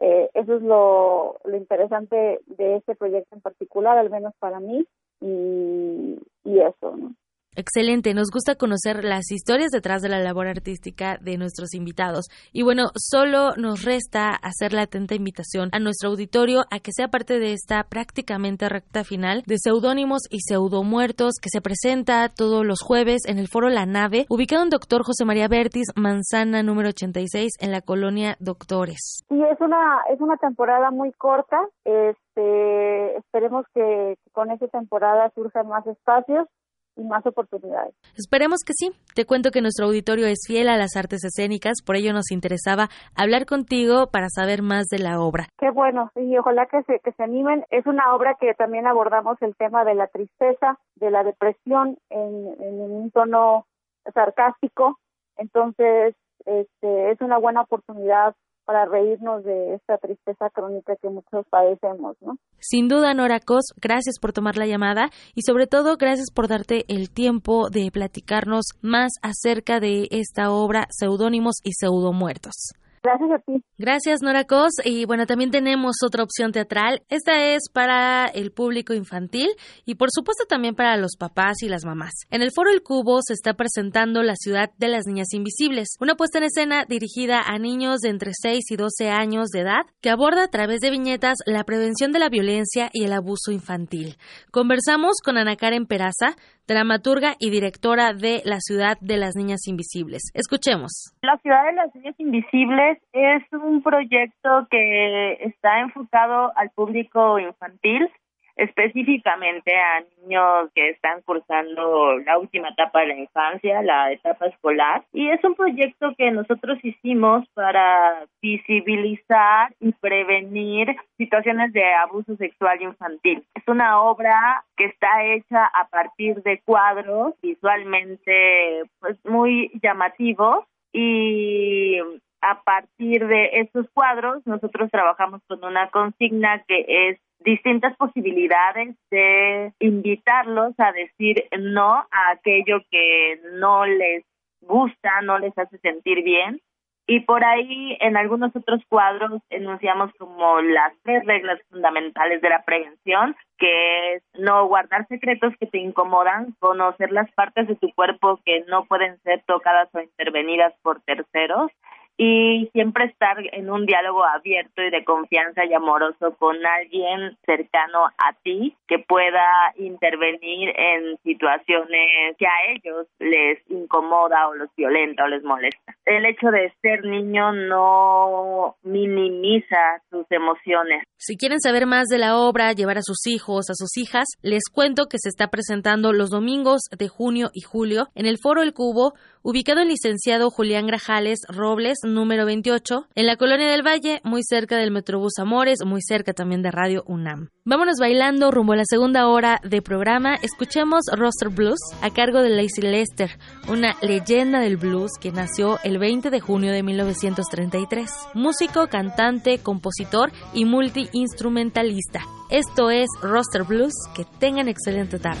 eh, 0.00 0.28
eso 0.34 0.56
es 0.56 0.62
lo, 0.62 1.38
lo 1.44 1.56
interesante 1.56 2.40
de 2.46 2.76
este 2.76 2.94
proyecto 2.96 3.34
en 3.34 3.40
particular, 3.40 3.96
al 3.96 4.10
menos 4.10 4.34
para 4.38 4.60
mí, 4.60 4.86
y, 5.20 6.18
y 6.44 6.60
eso, 6.60 6.96
¿no? 6.96 7.14
Excelente, 7.54 8.14
nos 8.14 8.30
gusta 8.32 8.54
conocer 8.54 9.04
las 9.04 9.30
historias 9.30 9.70
detrás 9.70 10.00
de 10.00 10.08
la 10.08 10.20
labor 10.20 10.46
artística 10.46 11.18
de 11.20 11.36
nuestros 11.36 11.74
invitados. 11.74 12.24
Y 12.50 12.62
bueno, 12.62 12.84
solo 12.96 13.50
nos 13.58 13.84
resta 13.84 14.30
hacer 14.30 14.72
la 14.72 14.82
atenta 14.82 15.14
invitación 15.14 15.68
a 15.72 15.78
nuestro 15.78 16.08
auditorio 16.08 16.62
a 16.70 16.78
que 16.78 16.92
sea 16.92 17.08
parte 17.08 17.38
de 17.38 17.52
esta 17.52 17.84
prácticamente 17.84 18.70
recta 18.70 19.04
final 19.04 19.42
de 19.46 19.56
seudónimos 19.58 20.22
y 20.30 20.38
pseudomuertos 20.40 21.34
que 21.42 21.50
se 21.50 21.60
presenta 21.60 22.30
todos 22.30 22.64
los 22.64 22.80
jueves 22.80 23.26
en 23.26 23.38
el 23.38 23.48
foro 23.48 23.68
La 23.68 23.84
Nave, 23.84 24.24
ubicado 24.30 24.62
en 24.62 24.70
Doctor 24.70 25.02
José 25.04 25.26
María 25.26 25.48
Bertis, 25.48 25.88
Manzana 25.94 26.62
número 26.62 26.88
86, 26.88 27.52
en 27.60 27.70
la 27.70 27.82
colonia 27.82 28.36
Doctores. 28.40 29.26
Sí, 29.28 29.42
es 29.42 29.60
una, 29.60 30.00
es 30.10 30.18
una 30.22 30.38
temporada 30.38 30.90
muy 30.90 31.12
corta. 31.12 31.60
Este, 31.84 33.16
esperemos 33.18 33.66
que 33.74 34.16
con 34.32 34.50
esta 34.50 34.68
temporada 34.68 35.30
surjan 35.34 35.68
más 35.68 35.86
espacios 35.86 36.48
y 36.96 37.02
más 37.02 37.24
oportunidades. 37.26 37.94
Esperemos 38.16 38.60
que 38.66 38.72
sí. 38.74 38.90
Te 39.14 39.24
cuento 39.24 39.50
que 39.50 39.60
nuestro 39.60 39.86
auditorio 39.86 40.26
es 40.26 40.40
fiel 40.46 40.68
a 40.68 40.76
las 40.76 40.96
artes 40.96 41.24
escénicas, 41.24 41.82
por 41.84 41.96
ello 41.96 42.12
nos 42.12 42.30
interesaba 42.30 42.88
hablar 43.16 43.46
contigo 43.46 44.08
para 44.10 44.28
saber 44.28 44.62
más 44.62 44.86
de 44.86 44.98
la 44.98 45.20
obra. 45.20 45.48
Qué 45.58 45.70
bueno, 45.70 46.10
y 46.16 46.36
ojalá 46.36 46.66
que 46.66 46.82
se, 46.82 47.00
que 47.00 47.12
se 47.12 47.22
animen. 47.22 47.64
Es 47.70 47.86
una 47.86 48.14
obra 48.14 48.36
que 48.40 48.54
también 48.54 48.86
abordamos 48.86 49.40
el 49.42 49.54
tema 49.56 49.84
de 49.84 49.94
la 49.94 50.06
tristeza, 50.06 50.78
de 50.96 51.10
la 51.10 51.24
depresión 51.24 51.98
en, 52.10 52.54
en 52.60 52.80
un 52.80 53.10
tono 53.10 53.66
sarcástico, 54.14 54.98
entonces 55.36 56.14
este, 56.44 57.10
es 57.10 57.20
una 57.20 57.38
buena 57.38 57.62
oportunidad 57.62 58.34
para 58.64 58.84
reírnos 58.84 59.44
de 59.44 59.74
esta 59.74 59.98
tristeza 59.98 60.50
crónica 60.50 60.96
que 60.96 61.08
muchos 61.08 61.46
padecemos, 61.48 62.16
¿no? 62.20 62.36
Sin 62.58 62.88
duda, 62.88 63.14
Nora 63.14 63.40
Cos, 63.40 63.74
gracias 63.80 64.18
por 64.20 64.32
tomar 64.32 64.56
la 64.56 64.66
llamada 64.66 65.10
y 65.34 65.42
sobre 65.42 65.66
todo 65.66 65.96
gracias 65.96 66.30
por 66.32 66.48
darte 66.48 66.84
el 66.88 67.10
tiempo 67.10 67.68
de 67.70 67.90
platicarnos 67.92 68.66
más 68.80 69.12
acerca 69.22 69.80
de 69.80 70.08
esta 70.10 70.50
obra 70.50 70.86
Seudónimos 70.90 71.56
y 71.64 71.72
Pseudomuertos. 71.72 72.72
Gracias 73.02 73.30
a 73.32 73.38
ti. 73.40 73.64
Gracias, 73.78 74.20
Nora 74.22 74.44
Cos. 74.44 74.74
Y 74.84 75.06
bueno, 75.06 75.26
también 75.26 75.50
tenemos 75.50 75.96
otra 76.06 76.22
opción 76.22 76.52
teatral. 76.52 77.02
Esta 77.08 77.54
es 77.54 77.62
para 77.72 78.26
el 78.26 78.52
público 78.52 78.94
infantil 78.94 79.48
y 79.84 79.96
por 79.96 80.08
supuesto 80.12 80.44
también 80.48 80.76
para 80.76 80.96
los 80.96 81.16
papás 81.18 81.62
y 81.62 81.68
las 81.68 81.84
mamás. 81.84 82.12
En 82.30 82.42
el 82.42 82.52
Foro 82.54 82.70
El 82.70 82.82
Cubo 82.82 83.20
se 83.22 83.32
está 83.32 83.54
presentando 83.54 84.22
La 84.22 84.36
Ciudad 84.36 84.70
de 84.78 84.88
las 84.88 85.06
Niñas 85.06 85.32
Invisibles, 85.32 85.96
una 86.00 86.14
puesta 86.14 86.38
en 86.38 86.44
escena 86.44 86.84
dirigida 86.84 87.40
a 87.44 87.58
niños 87.58 87.98
de 88.00 88.10
entre 88.10 88.32
6 88.34 88.70
y 88.70 88.76
12 88.76 89.10
años 89.10 89.48
de 89.48 89.60
edad 89.60 89.82
que 90.00 90.10
aborda 90.10 90.44
a 90.44 90.48
través 90.48 90.80
de 90.80 90.90
viñetas 90.90 91.38
la 91.46 91.64
prevención 91.64 92.12
de 92.12 92.20
la 92.20 92.28
violencia 92.28 92.88
y 92.92 93.04
el 93.04 93.12
abuso 93.12 93.50
infantil. 93.50 94.16
Conversamos 94.50 95.16
con 95.24 95.38
Ana 95.38 95.56
Karen 95.56 95.86
Peraza, 95.86 96.36
dramaturga 96.66 97.34
y 97.38 97.50
directora 97.50 98.12
de 98.12 98.42
La 98.44 98.58
Ciudad 98.60 98.96
de 99.00 99.16
las 99.16 99.34
Niñas 99.34 99.66
Invisibles. 99.66 100.30
Escuchemos. 100.34 101.12
La 101.22 101.36
Ciudad 101.38 101.64
de 101.66 101.72
las 101.72 101.94
Niñas 101.94 102.14
Invisibles 102.18 102.91
es 103.12 103.42
un 103.52 103.82
proyecto 103.82 104.66
que 104.70 105.32
está 105.44 105.80
enfocado 105.80 106.52
al 106.56 106.70
público 106.70 107.38
infantil 107.38 108.10
específicamente 108.56 109.74
a 109.74 110.04
niños 110.20 110.70
que 110.74 110.90
están 110.90 111.22
cursando 111.22 112.18
la 112.18 112.38
última 112.38 112.68
etapa 112.68 113.00
de 113.00 113.06
la 113.08 113.16
infancia, 113.16 113.82
la 113.82 114.12
etapa 114.12 114.46
escolar. 114.46 115.04
Y 115.12 115.28
es 115.28 115.42
un 115.44 115.54
proyecto 115.54 116.14
que 116.16 116.30
nosotros 116.30 116.78
hicimos 116.82 117.46
para 117.54 118.26
visibilizar 118.40 119.74
y 119.80 119.92
prevenir 119.92 120.94
situaciones 121.16 121.72
de 121.72 121.84
abuso 121.94 122.36
sexual 122.36 122.80
infantil. 122.82 123.44
Es 123.54 123.66
una 123.66 124.02
obra 124.02 124.64
que 124.76 124.86
está 124.86 125.24
hecha 125.24 125.64
a 125.64 125.88
partir 125.88 126.42
de 126.42 126.60
cuadros 126.64 127.34
visualmente 127.42 128.82
pues 129.00 129.16
muy 129.24 129.70
llamativos 129.82 130.64
y 130.92 131.98
a 132.42 132.60
partir 132.62 133.26
de 133.26 133.60
estos 133.60 133.86
cuadros 133.94 134.44
nosotros 134.46 134.90
trabajamos 134.90 135.40
con 135.46 135.64
una 135.64 135.88
consigna 135.90 136.62
que 136.66 136.84
es 136.88 137.18
distintas 137.44 137.96
posibilidades 137.96 138.96
de 139.10 139.72
invitarlos 139.78 140.74
a 140.78 140.92
decir 140.92 141.44
no 141.58 141.94
a 141.94 142.30
aquello 142.32 142.80
que 142.90 143.40
no 143.54 143.86
les 143.86 144.24
gusta, 144.60 145.22
no 145.22 145.38
les 145.38 145.56
hace 145.56 145.78
sentir 145.78 146.22
bien. 146.22 146.60
Y 147.06 147.20
por 147.20 147.44
ahí 147.44 147.96
en 148.00 148.16
algunos 148.16 148.54
otros 148.54 148.80
cuadros 148.88 149.42
enunciamos 149.50 150.12
como 150.18 150.60
las 150.60 150.92
tres 151.02 151.24
reglas 151.26 151.60
fundamentales 151.68 152.40
de 152.40 152.48
la 152.48 152.62
prevención, 152.64 153.34
que 153.58 154.14
es 154.14 154.22
no 154.38 154.66
guardar 154.68 155.06
secretos 155.08 155.52
que 155.58 155.66
te 155.66 155.78
incomodan, 155.78 156.54
conocer 156.60 157.10
las 157.10 157.30
partes 157.32 157.66
de 157.66 157.74
tu 157.74 157.92
cuerpo 157.94 158.40
que 158.44 158.64
no 158.68 158.84
pueden 158.84 159.20
ser 159.22 159.42
tocadas 159.46 159.88
o 159.94 160.00
intervenidas 160.00 160.74
por 160.82 161.00
terceros 161.02 161.72
y 162.16 162.68
siempre 162.72 163.06
estar 163.06 163.36
en 163.52 163.70
un 163.70 163.86
diálogo 163.86 164.24
abierto 164.24 164.82
y 164.82 164.90
de 164.90 165.04
confianza 165.04 165.64
y 165.64 165.72
amoroso 165.74 166.36
con 166.38 166.56
alguien 166.64 167.36
cercano 167.44 168.06
a 168.06 168.32
ti 168.42 168.76
que 168.86 168.98
pueda 168.98 169.42
intervenir 169.76 170.70
en 170.76 171.16
situaciones 171.22 172.36
que 172.38 172.46
a 172.46 172.72
ellos 172.74 173.06
les 173.18 173.58
incomoda 173.70 174.48
o 174.48 174.54
los 174.54 174.68
violenta 174.76 175.24
o 175.24 175.28
les 175.28 175.42
molesta. 175.42 175.94
El 176.04 176.26
hecho 176.26 176.48
de 176.48 176.72
ser 176.82 177.04
niño 177.04 177.52
no 177.52 178.76
minimiza 178.82 180.02
sus 180.10 180.26
emociones. 180.30 181.04
Si 181.16 181.36
quieren 181.36 181.60
saber 181.60 181.86
más 181.86 182.08
de 182.08 182.18
la 182.18 182.36
obra, 182.36 182.72
llevar 182.72 182.98
a 182.98 183.02
sus 183.02 183.26
hijos, 183.26 183.70
a 183.70 183.74
sus 183.74 183.96
hijas, 183.96 184.26
les 184.42 184.64
cuento 184.72 185.06
que 185.06 185.18
se 185.18 185.28
está 185.28 185.48
presentando 185.48 186.12
los 186.12 186.30
domingos 186.30 186.82
de 186.96 187.08
junio 187.08 187.50
y 187.54 187.60
julio 187.60 188.08
en 188.14 188.26
el 188.26 188.38
Foro 188.42 188.62
El 188.62 188.74
Cubo 188.74 189.14
ubicado 189.42 189.80
en 189.80 189.88
licenciado 189.88 190.50
Julián 190.50 190.86
Grajales 190.86 191.40
Robles, 191.48 191.98
número 192.04 192.46
28, 192.46 193.06
en 193.14 193.26
la 193.26 193.36
Colonia 193.36 193.68
del 193.68 193.86
Valle, 193.86 194.20
muy 194.24 194.42
cerca 194.42 194.76
del 194.76 194.90
Metrobús 194.90 195.34
Amores, 195.38 195.80
muy 195.84 196.00
cerca 196.02 196.32
también 196.32 196.62
de 196.62 196.70
Radio 196.70 197.02
UNAM. 197.06 197.50
Vámonos 197.64 197.96
bailando 198.00 198.50
rumbo 198.50 198.72
a 198.72 198.76
la 198.76 198.84
segunda 198.84 199.28
hora 199.28 199.60
de 199.62 199.82
programa. 199.82 200.34
Escuchemos 200.42 201.04
Roster 201.12 201.48
Blues 201.48 201.78
a 202.00 202.10
cargo 202.10 202.40
de 202.42 202.50
Lacey 202.50 202.82
Lester, 202.82 203.38
una 203.68 203.96
leyenda 204.02 204.60
del 204.60 204.76
blues 204.76 205.12
que 205.20 205.32
nació 205.32 205.78
el 205.84 205.98
20 205.98 206.30
de 206.30 206.40
junio 206.40 206.72
de 206.72 206.82
1933. 206.82 208.10
Músico, 208.34 208.88
cantante, 208.88 209.58
compositor 209.58 210.32
y 210.52 210.64
multiinstrumentalista. 210.64 212.22
Esto 212.50 212.90
es 212.90 213.08
Roster 213.22 213.62
Blues. 213.64 213.94
Que 214.14 214.24
tengan 214.38 214.68
excelente 214.68 215.18
tarde. 215.18 215.40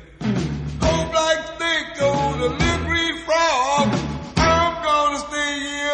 like 1.09 1.57
they 1.59 1.83
go 1.99 2.11
to 2.37 2.47
Liberty 2.47 3.17
Frog. 3.25 3.87
I'm 4.37 4.83
gonna 4.83 5.19
stay 5.19 5.59
here. 5.59 5.90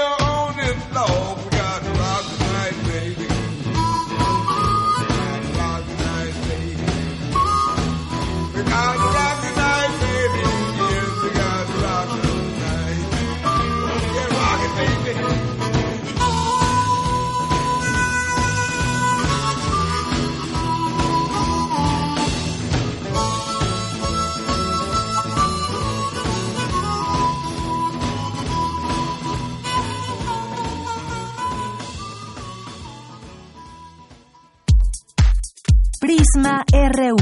RU. 36.72 37.16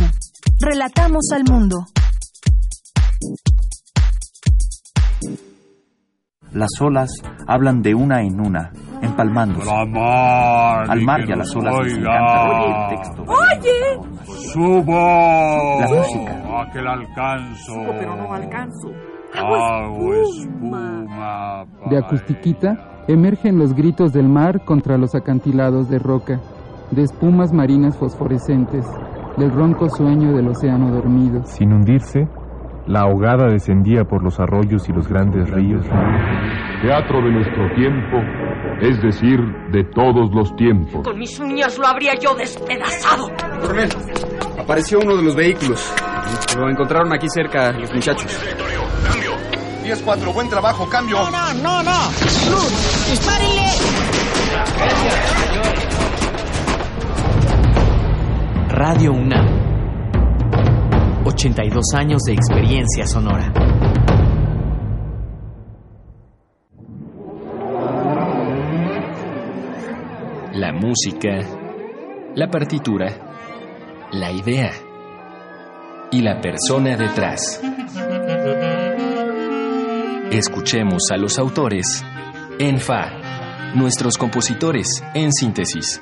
Relatamos 0.59 1.29
al 1.33 1.43
mundo. 1.43 1.85
Las 6.51 6.69
olas 6.79 7.11
hablan 7.47 7.81
de 7.81 7.93
una 7.93 8.21
en 8.21 8.39
una, 8.39 8.71
empalmándose. 9.01 9.69
Al 9.69 11.01
mar 11.01 11.27
y 11.27 11.31
a 11.31 11.35
las 11.35 11.55
olas 11.55 11.75
les 11.83 11.97
encanta 11.97 12.89
el 12.89 12.97
texto. 12.97 13.25
¡Oye! 13.27 14.51
¡Subo! 14.53 15.79
La 15.81 15.87
música. 15.89 16.41
Alcanzo. 16.91 17.65
Subo, 17.65 17.93
pero 17.99 18.15
no 18.15 18.33
alcanzo. 18.33 18.87
Agua 19.33 19.89
espuma. 20.23 21.65
De 21.89 21.97
acustiquita 21.97 23.03
emergen 23.07 23.59
los 23.59 23.73
gritos 23.73 24.13
del 24.13 24.29
mar 24.29 24.63
contra 24.65 24.97
los 24.97 25.13
acantilados 25.13 25.89
de 25.89 25.99
roca 25.99 26.39
de 26.91 27.03
espumas 27.03 27.51
marinas 27.51 27.97
fosforescentes, 27.97 28.85
del 29.37 29.51
ronco 29.51 29.89
sueño 29.89 30.33
del 30.33 30.47
océano 30.49 30.91
dormido. 30.91 31.43
Sin 31.45 31.73
hundirse, 31.73 32.27
la 32.87 33.01
ahogada 33.01 33.47
descendía 33.47 34.03
por 34.03 34.23
los 34.23 34.39
arroyos 34.39 34.87
y 34.87 34.93
los 34.93 35.07
grandes 35.07 35.49
ríos. 35.49 35.85
Teatro 36.81 37.21
de 37.21 37.31
nuestro 37.31 37.73
tiempo, 37.75 38.17
es 38.81 39.01
decir, 39.01 39.39
de 39.71 39.83
todos 39.85 40.33
los 40.33 40.55
tiempos. 40.55 41.03
Con 41.03 41.17
mis 41.17 41.39
uñas 41.39 41.77
lo 41.77 41.87
habría 41.87 42.13
yo 42.15 42.35
despedazado. 42.35 43.29
Coronel, 43.61 43.89
apareció 44.59 44.99
uno 44.99 45.15
de 45.15 45.23
los 45.23 45.35
vehículos. 45.35 45.93
Lo 46.57 46.69
encontraron 46.69 47.11
aquí 47.13 47.27
cerca 47.29 47.71
los 47.71 47.93
muchachos. 47.93 48.39
10-4, 49.83 50.33
buen 50.33 50.49
trabajo, 50.49 50.87
cambio. 50.89 51.17
No, 51.17 51.29
no, 51.29 51.53
no, 51.53 51.83
no. 51.83 52.05
Luz, 52.49 53.07
dispárenle. 53.09 53.65
Radio 58.77 59.13
UNAM. 59.13 59.45
82 61.23 61.85
años 61.93 62.21
de 62.23 62.33
experiencia 62.33 63.07
sonora. 63.07 63.53
La 70.51 70.73
música, 70.73 71.39
la 72.35 72.49
partitura, 72.49 74.09
la 74.11 74.33
idea 74.33 74.71
y 76.11 76.21
la 76.21 76.41
persona 76.41 76.97
detrás. 76.97 77.61
Escuchemos 80.31 81.03
a 81.13 81.17
los 81.17 81.39
autores 81.39 82.03
en 82.59 82.79
Fa, 82.79 83.09
nuestros 83.73 84.17
compositores 84.17 85.01
en 85.13 85.31
síntesis 85.31 86.01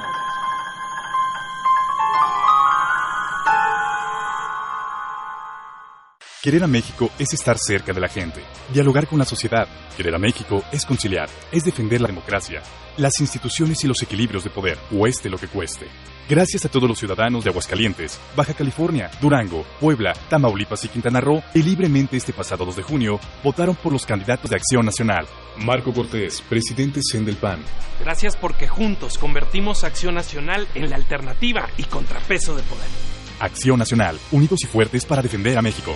Querer 6.41 6.63
a 6.63 6.67
México 6.67 7.11
es 7.19 7.33
estar 7.33 7.55
cerca 7.59 7.93
de 7.93 8.01
la 8.01 8.07
gente, 8.07 8.41
dialogar 8.73 9.05
con 9.05 9.19
la 9.19 9.25
sociedad. 9.25 9.67
Querer 9.95 10.15
a 10.15 10.17
México 10.17 10.63
es 10.71 10.87
conciliar, 10.87 11.29
es 11.51 11.63
defender 11.63 12.01
la 12.01 12.07
democracia, 12.07 12.63
las 12.97 13.19
instituciones 13.19 13.83
y 13.83 13.87
los 13.87 14.01
equilibrios 14.01 14.43
de 14.43 14.49
poder, 14.49 14.79
cueste 14.89 15.29
lo 15.29 15.37
que 15.37 15.47
cueste. 15.47 15.85
Gracias 16.27 16.65
a 16.65 16.69
todos 16.69 16.89
los 16.89 16.97
ciudadanos 16.97 17.43
de 17.43 17.51
Aguascalientes, 17.51 18.19
Baja 18.35 18.55
California, 18.55 19.11
Durango, 19.21 19.63
Puebla, 19.79 20.13
Tamaulipas 20.31 20.83
y 20.83 20.87
Quintana 20.87 21.21
Roo 21.21 21.43
que 21.53 21.59
libremente 21.59 22.17
este 22.17 22.33
pasado 22.33 22.65
2 22.65 22.77
de 22.77 22.81
junio 22.81 23.19
votaron 23.43 23.75
por 23.75 23.93
los 23.93 24.07
candidatos 24.07 24.49
de 24.49 24.55
Acción 24.55 24.83
Nacional. 24.83 25.27
Marco 25.57 25.93
Cortés, 25.93 26.41
presidente 26.41 27.01
CEN 27.03 27.23
del 27.23 27.35
PAN. 27.35 27.59
Gracias 27.99 28.35
porque 28.35 28.67
juntos 28.67 29.19
convertimos 29.19 29.83
Acción 29.83 30.15
Nacional 30.15 30.67
en 30.73 30.89
la 30.89 30.95
alternativa 30.95 31.69
y 31.77 31.83
contrapeso 31.83 32.55
de 32.55 32.63
poder. 32.63 32.87
Acción 33.39 33.77
Nacional, 33.77 34.17
unidos 34.31 34.61
y 34.63 34.65
fuertes 34.65 35.05
para 35.05 35.21
defender 35.21 35.55
a 35.55 35.61
México. 35.61 35.95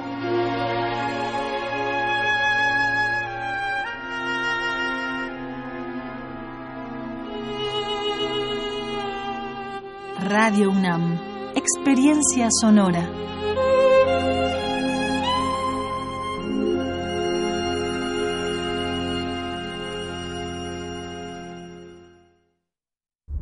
Radio 10.31 10.69
UNAM. 10.69 11.19
Experiencia 11.55 12.47
sonora. 12.61 13.05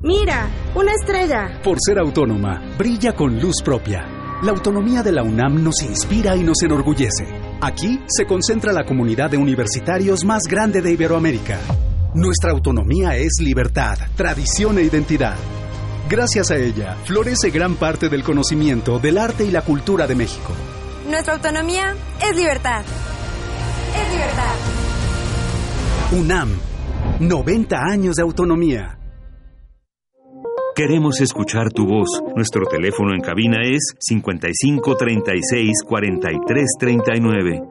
Mira, 0.01 0.49
una 0.73 0.93
estrella. 0.93 1.61
Por 1.63 1.77
ser 1.79 1.99
autónoma, 1.99 2.59
brilla 2.75 3.15
con 3.15 3.39
luz 3.39 3.61
propia. 3.63 4.07
La 4.41 4.49
autonomía 4.49 5.03
de 5.03 5.11
la 5.11 5.21
UNAM 5.21 5.63
nos 5.63 5.83
inspira 5.83 6.35
y 6.35 6.41
nos 6.41 6.63
enorgullece. 6.63 7.27
Aquí 7.61 7.99
se 8.07 8.25
concentra 8.25 8.73
la 8.73 8.83
comunidad 8.83 9.29
de 9.29 9.37
universitarios 9.37 10.25
más 10.25 10.41
grande 10.49 10.81
de 10.81 10.91
Iberoamérica. 10.91 11.59
Nuestra 12.15 12.49
autonomía 12.49 13.15
es 13.15 13.33
libertad, 13.39 13.95
tradición 14.15 14.79
e 14.79 14.81
identidad. 14.81 15.35
Gracias 16.09 16.49
a 16.49 16.57
ella, 16.57 16.95
florece 17.05 17.51
gran 17.51 17.75
parte 17.75 18.09
del 18.09 18.23
conocimiento 18.23 18.97
del 18.97 19.19
arte 19.19 19.45
y 19.45 19.51
la 19.51 19.61
cultura 19.61 20.07
de 20.07 20.15
México. 20.15 20.53
Nuestra 21.07 21.35
autonomía 21.35 21.95
es 22.19 22.35
libertad. 22.35 22.83
Es 23.95 24.11
libertad. 24.11 24.55
UNAM, 26.13 26.59
90 27.19 27.77
años 27.77 28.15
de 28.15 28.23
autonomía. 28.23 28.97
Queremos 30.75 31.21
escuchar 31.21 31.69
tu 31.71 31.85
voz. 31.85 32.09
Nuestro 32.35 32.65
teléfono 32.65 33.13
en 33.13 33.21
cabina 33.21 33.57
es 33.63 33.93
55 33.99 34.95
36 34.97 35.83
43 35.85 36.65
39. 36.79 37.61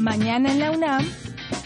Mañana 0.00 0.50
en 0.50 0.58
la 0.58 0.70
UNAM 0.72 1.04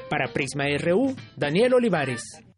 Para 0.10 0.32
Prisma 0.34 0.66
RU, 0.78 1.16
Daniel 1.38 1.76
Olivares. 1.76 2.51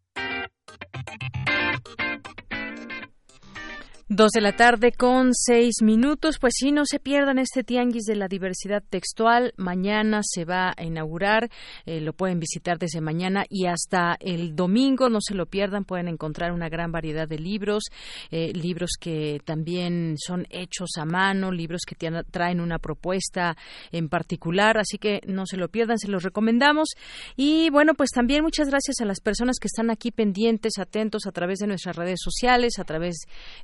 Dos 4.16 4.30
de 4.30 4.40
la 4.40 4.54
tarde 4.54 4.92
con 4.92 5.34
seis 5.34 5.82
minutos. 5.82 6.38
Pues 6.38 6.52
sí, 6.56 6.70
no 6.70 6.86
se 6.86 7.00
pierdan 7.00 7.40
este 7.40 7.64
tianguis 7.64 8.04
de 8.04 8.14
la 8.14 8.28
diversidad 8.28 8.80
textual. 8.88 9.52
Mañana 9.56 10.20
se 10.22 10.44
va 10.44 10.72
a 10.76 10.84
inaugurar. 10.84 11.50
Eh, 11.84 12.00
lo 12.00 12.12
pueden 12.12 12.38
visitar 12.38 12.78
desde 12.78 13.00
mañana 13.00 13.44
y 13.50 13.66
hasta 13.66 14.16
el 14.20 14.54
domingo. 14.54 15.08
No 15.08 15.18
se 15.20 15.34
lo 15.34 15.46
pierdan. 15.46 15.84
Pueden 15.84 16.06
encontrar 16.06 16.52
una 16.52 16.68
gran 16.68 16.92
variedad 16.92 17.26
de 17.26 17.40
libros, 17.40 17.86
eh, 18.30 18.52
libros 18.54 18.92
que 19.00 19.40
también 19.44 20.14
son 20.16 20.46
hechos 20.48 20.90
a 20.96 21.04
mano, 21.04 21.50
libros 21.50 21.80
que 21.84 21.96
traen 22.30 22.60
una 22.60 22.78
propuesta 22.78 23.56
en 23.90 24.08
particular. 24.08 24.78
Así 24.78 24.96
que 24.96 25.22
no 25.26 25.44
se 25.44 25.56
lo 25.56 25.70
pierdan. 25.70 25.98
Se 25.98 26.06
los 26.06 26.22
recomendamos. 26.22 26.90
Y 27.34 27.68
bueno, 27.70 27.94
pues 27.94 28.10
también 28.10 28.44
muchas 28.44 28.68
gracias 28.68 29.00
a 29.00 29.06
las 29.06 29.18
personas 29.18 29.56
que 29.60 29.66
están 29.66 29.90
aquí 29.90 30.12
pendientes, 30.12 30.78
atentos 30.78 31.26
a 31.26 31.32
través 31.32 31.58
de 31.58 31.66
nuestras 31.66 31.96
redes 31.96 32.20
sociales, 32.22 32.78
a 32.78 32.84
través 32.84 33.16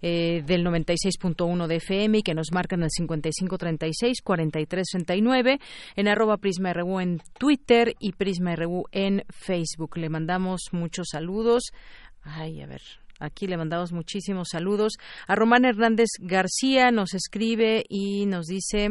eh, 0.02 0.39
del 0.42 0.64
96.1 0.64 1.66
de 1.66 1.76
FM 1.76 2.18
y 2.18 2.22
que 2.22 2.34
nos 2.34 2.52
marcan 2.52 2.82
el 2.82 2.90
5536-4369 2.90 5.60
en 5.96 6.08
arroba 6.08 6.36
Prisma 6.36 6.72
RU 6.72 7.00
en 7.00 7.20
Twitter 7.38 7.94
y 7.98 8.12
Prisma 8.12 8.54
RU 8.56 8.84
en 8.92 9.24
Facebook. 9.28 9.96
Le 9.96 10.08
mandamos 10.08 10.68
muchos 10.72 11.08
saludos. 11.10 11.72
Ay, 12.22 12.60
a 12.60 12.66
ver, 12.66 12.82
Aquí 13.20 13.46
le 13.46 13.56
mandamos 13.56 13.92
muchísimos 13.92 14.48
saludos. 14.50 14.94
A 15.26 15.34
Román 15.34 15.64
Hernández 15.64 16.08
García 16.18 16.90
nos 16.90 17.14
escribe 17.14 17.84
y 17.88 18.26
nos 18.26 18.46
dice 18.46 18.90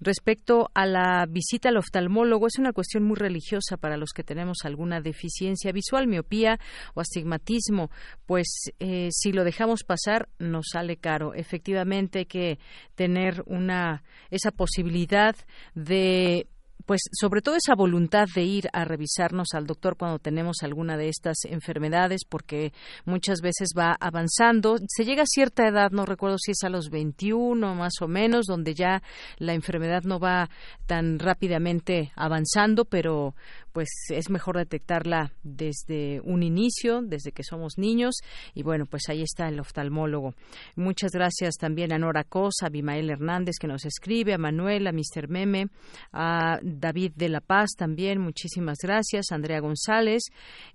respecto 0.00 0.70
a 0.74 0.84
la 0.84 1.26
visita 1.28 1.68
al 1.68 1.76
oftalmólogo, 1.76 2.46
es 2.46 2.58
una 2.58 2.72
cuestión 2.72 3.04
muy 3.04 3.16
religiosa 3.16 3.76
para 3.76 3.96
los 3.96 4.10
que 4.12 4.24
tenemos 4.24 4.58
alguna 4.64 5.00
deficiencia 5.00 5.72
visual, 5.72 6.06
miopía 6.06 6.58
o 6.94 7.00
astigmatismo, 7.00 7.90
pues 8.26 8.72
eh, 8.80 9.08
si 9.12 9.32
lo 9.32 9.44
dejamos 9.44 9.84
pasar 9.84 10.28
nos 10.38 10.66
sale 10.72 10.96
caro. 10.96 11.34
Efectivamente 11.34 12.20
hay 12.20 12.26
que 12.26 12.58
tener 12.94 13.42
una 13.46 14.02
esa 14.30 14.50
posibilidad 14.50 15.36
de 15.74 16.48
pues 16.88 17.02
sobre 17.12 17.42
todo 17.42 17.54
esa 17.54 17.74
voluntad 17.74 18.28
de 18.34 18.44
ir 18.44 18.70
a 18.72 18.86
revisarnos 18.86 19.48
al 19.52 19.66
doctor 19.66 19.98
cuando 19.98 20.18
tenemos 20.18 20.62
alguna 20.62 20.96
de 20.96 21.10
estas 21.10 21.36
enfermedades, 21.44 22.22
porque 22.26 22.72
muchas 23.04 23.42
veces 23.42 23.74
va 23.76 23.94
avanzando. 24.00 24.78
Se 24.88 25.04
llega 25.04 25.24
a 25.24 25.26
cierta 25.26 25.68
edad, 25.68 25.90
no 25.90 26.06
recuerdo 26.06 26.38
si 26.38 26.52
es 26.52 26.64
a 26.64 26.70
los 26.70 26.88
21 26.88 27.74
más 27.74 28.00
o 28.00 28.08
menos, 28.08 28.46
donde 28.46 28.72
ya 28.72 29.02
la 29.36 29.52
enfermedad 29.52 30.04
no 30.04 30.18
va 30.18 30.48
tan 30.86 31.18
rápidamente 31.18 32.10
avanzando, 32.16 32.86
pero 32.86 33.34
pues 33.72 33.88
es 34.10 34.30
mejor 34.30 34.56
detectarla 34.56 35.32
desde 35.42 36.20
un 36.24 36.42
inicio, 36.42 37.02
desde 37.02 37.32
que 37.32 37.42
somos 37.42 37.78
niños. 37.78 38.16
Y 38.54 38.62
bueno, 38.62 38.86
pues 38.86 39.08
ahí 39.08 39.22
está 39.22 39.48
el 39.48 39.60
oftalmólogo. 39.60 40.34
Muchas 40.76 41.12
gracias 41.12 41.56
también 41.56 41.92
a 41.92 41.98
Nora 41.98 42.24
Cosa, 42.24 42.66
a 42.66 42.70
Bimael 42.70 43.10
Hernández 43.10 43.56
que 43.60 43.66
nos 43.66 43.84
escribe, 43.84 44.34
a 44.34 44.38
Manuel, 44.38 44.86
a 44.86 44.92
Mr. 44.92 45.28
Meme, 45.28 45.68
a 46.12 46.58
David 46.62 47.12
de 47.16 47.28
la 47.28 47.40
Paz 47.40 47.70
también, 47.76 48.20
muchísimas 48.20 48.78
gracias. 48.82 49.32
Andrea 49.32 49.60
González, 49.60 50.24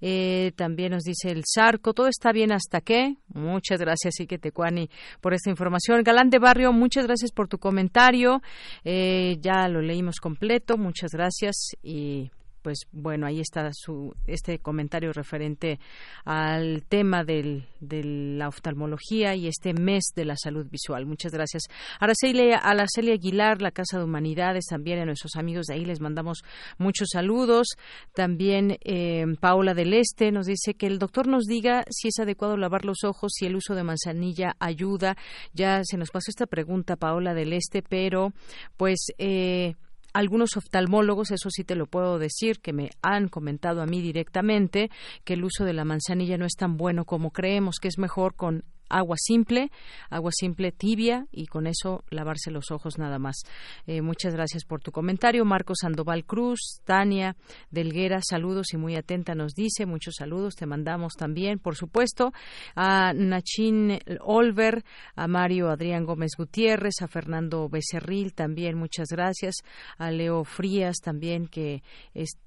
eh, 0.02 0.52
también 0.56 0.92
nos 0.92 1.04
dice 1.04 1.32
el 1.32 1.44
Zarco, 1.46 1.94
todo 1.94 2.08
está 2.08 2.32
bien 2.32 2.52
hasta 2.52 2.82
qué. 2.82 3.16
Muchas 3.34 3.80
gracias, 3.80 4.20
Ike 4.20 4.38
Tecuani, 4.38 4.90
por 5.22 5.34
esta 5.34 5.50
información. 5.50 6.04
Galán 6.04 6.30
de 6.30 6.40
Barrio, 6.40 6.72
muchas 6.74 7.06
gracias 7.06 7.32
por 7.32 7.48
tu 7.48 7.58
comentario. 7.58 8.42
Eh, 8.84 9.38
ya 9.40 9.68
lo 9.68 9.82
leímos 9.82 10.18
completo, 10.20 10.78
muchas 10.78 11.12
gracias 11.12 11.56
y 11.82 12.32
pues 12.64 12.88
bueno, 12.92 13.28
ahí 13.28 13.40
está 13.40 13.70
su, 13.74 14.16
este 14.26 14.58
comentario 14.58 15.14
referente 15.14 15.80
al 16.26 16.84
tema 16.88 17.24
del, 17.24 17.68
de 17.80 18.04
la 18.04 18.48
oftalmología 18.48 19.36
y 19.36 19.48
este 19.48 19.74
mes 19.74 20.06
de 20.16 20.26
la 20.26 20.36
salud 20.38 20.66
visual. 20.72 21.06
Muchas 21.06 21.34
gracias. 21.34 21.64
Araceli, 22.00 22.54
a 22.54 22.74
la 22.74 22.86
Celia 22.88 23.14
Aguilar, 23.14 23.62
la 23.62 23.72
Casa 23.72 23.98
de 23.98 24.06
Humanidades, 24.06 24.66
también 24.66 25.00
a 25.00 25.06
nuestros 25.06 25.36
amigos 25.36 25.68
de 25.68 25.76
ahí 25.76 25.86
les 25.86 26.00
mandamos 26.00 26.44
muchos 26.78 27.10
saludos. 27.12 27.68
También 28.16 28.78
eh, 28.84 29.26
Paola 29.40 29.74
del 29.74 29.94
Este 29.94 30.32
nos 30.32 30.46
dice 30.46 30.74
que 30.74 30.88
el 30.88 31.00
doctor 31.00 31.28
nos 31.28 31.44
diga 31.44 31.84
si 31.90 32.08
es 32.08 32.20
adecuado 32.20 32.58
lavar 32.58 32.86
los 32.86 33.04
ojos, 33.04 33.34
si 33.36 33.46
el 33.46 33.58
uso 33.58 33.76
de 33.76 33.84
manzanilla 33.84 34.56
ayuda. 34.60 35.18
Ya 35.54 35.82
se 35.84 35.98
nos 35.98 36.12
pasó 36.12 36.30
esta 36.30 36.48
pregunta, 36.48 36.96
Paola 36.96 37.34
del 37.34 37.52
Este, 37.52 37.82
pero 37.82 38.32
pues 38.78 39.08
eh, 39.18 39.76
algunos 40.14 40.56
oftalmólogos, 40.58 41.32
eso 41.32 41.50
sí 41.50 41.64
te 41.64 41.76
lo 41.76 41.88
puedo 41.88 42.20
decir, 42.20 42.60
que 42.60 42.74
me 42.74 42.92
han 43.02 43.28
comentado 43.28 43.82
a 43.82 43.86
mí 43.86 44.02
directamente 44.02 44.90
que 45.24 45.34
el 45.34 45.44
uso 45.44 45.66
de 45.66 45.74
la 45.74 45.86
manzanilla 45.86 46.38
no 46.38 46.46
es 46.46 46.54
tan 46.54 46.78
bueno 46.78 47.06
como 47.06 47.32
creemos, 47.32 47.78
que 47.82 47.88
es 47.88 47.98
mejor 47.98 48.36
con 48.36 48.64
agua 48.94 49.16
simple, 49.18 49.72
agua 50.10 50.32
simple 50.32 50.72
tibia 50.72 51.28
y 51.32 51.48
con 51.48 51.68
eso 51.68 52.04
lavarse 52.10 52.52
los 52.52 52.72
ojos 52.72 52.98
nada 52.98 53.20
más. 53.20 53.44
Eh, 53.88 54.02
muchas 54.02 54.34
gracias 54.34 54.66
por 54.66 54.82
tu 54.82 54.92
comentario. 54.92 55.46
Marcos 55.46 55.80
Sandoval 55.82 56.26
Cruz, 56.26 56.82
Tania 56.86 57.36
Delguera, 57.72 58.20
saludos 58.22 58.74
y 58.74 58.78
muy 58.78 58.96
atenta 58.96 59.36
nos 59.36 59.54
dice, 59.54 59.86
muchos 59.86 60.16
saludos, 60.18 60.56
te 60.56 60.66
mandamos 60.66 61.14
también, 61.14 61.60
por 61.60 61.76
supuesto, 61.76 62.32
a 62.76 63.14
Nachin 63.14 64.00
Olver, 64.22 64.84
a 65.16 65.28
Mario 65.28 65.70
Adrián 65.70 66.06
Gómez 66.06 66.32
Gutiérrez, 66.38 67.02
a 67.02 67.08
Fernando 67.08 67.70
Becerril 67.70 68.34
también, 68.34 68.78
muchas 68.78 69.08
gracias, 69.10 69.56
a 69.98 70.12
Leo 70.12 70.44
Frías 70.44 70.98
también 71.04 71.48
que 71.48 71.84
es 72.14 72.38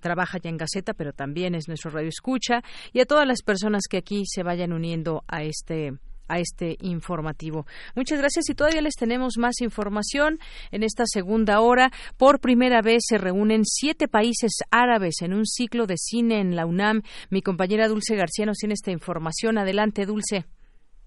trabaja 0.00 0.38
ya 0.38 0.50
en 0.50 0.56
Gaceta, 0.56 0.94
pero 0.94 1.12
también 1.12 1.54
es 1.54 1.68
nuestro 1.68 1.90
radio 1.90 2.08
escucha, 2.08 2.62
y 2.92 3.00
a 3.00 3.06
todas 3.06 3.26
las 3.26 3.42
personas 3.42 3.82
que 3.88 3.98
aquí 3.98 4.24
se 4.26 4.42
vayan 4.42 4.72
uniendo 4.72 5.24
a 5.28 5.42
este 5.42 5.92
a 6.28 6.38
este 6.38 6.76
informativo. 6.80 7.66
Muchas 7.96 8.18
gracias 8.18 8.48
y 8.50 8.54
todavía 8.54 8.82
les 8.82 8.94
tenemos 8.94 9.38
más 9.38 9.60
información 9.60 10.38
en 10.70 10.82
esta 10.82 11.04
segunda 11.06 11.60
hora. 11.60 11.90
Por 12.16 12.38
primera 12.38 12.82
vez 12.82 13.02
se 13.08 13.18
reúnen 13.18 13.64
siete 13.64 14.08
países 14.08 14.52
árabes 14.70 15.22
en 15.22 15.32
un 15.32 15.46
ciclo 15.46 15.86
de 15.86 15.96
cine 15.96 16.40
en 16.40 16.54
la 16.54 16.66
UNAM. 16.66 17.02
Mi 17.30 17.42
compañera 17.42 17.88
Dulce 17.88 18.14
García 18.14 18.46
nos 18.46 18.58
tiene 18.58 18.74
esta 18.74 18.90
información. 18.90 19.58
Adelante, 19.58 20.06
Dulce. 20.06 20.44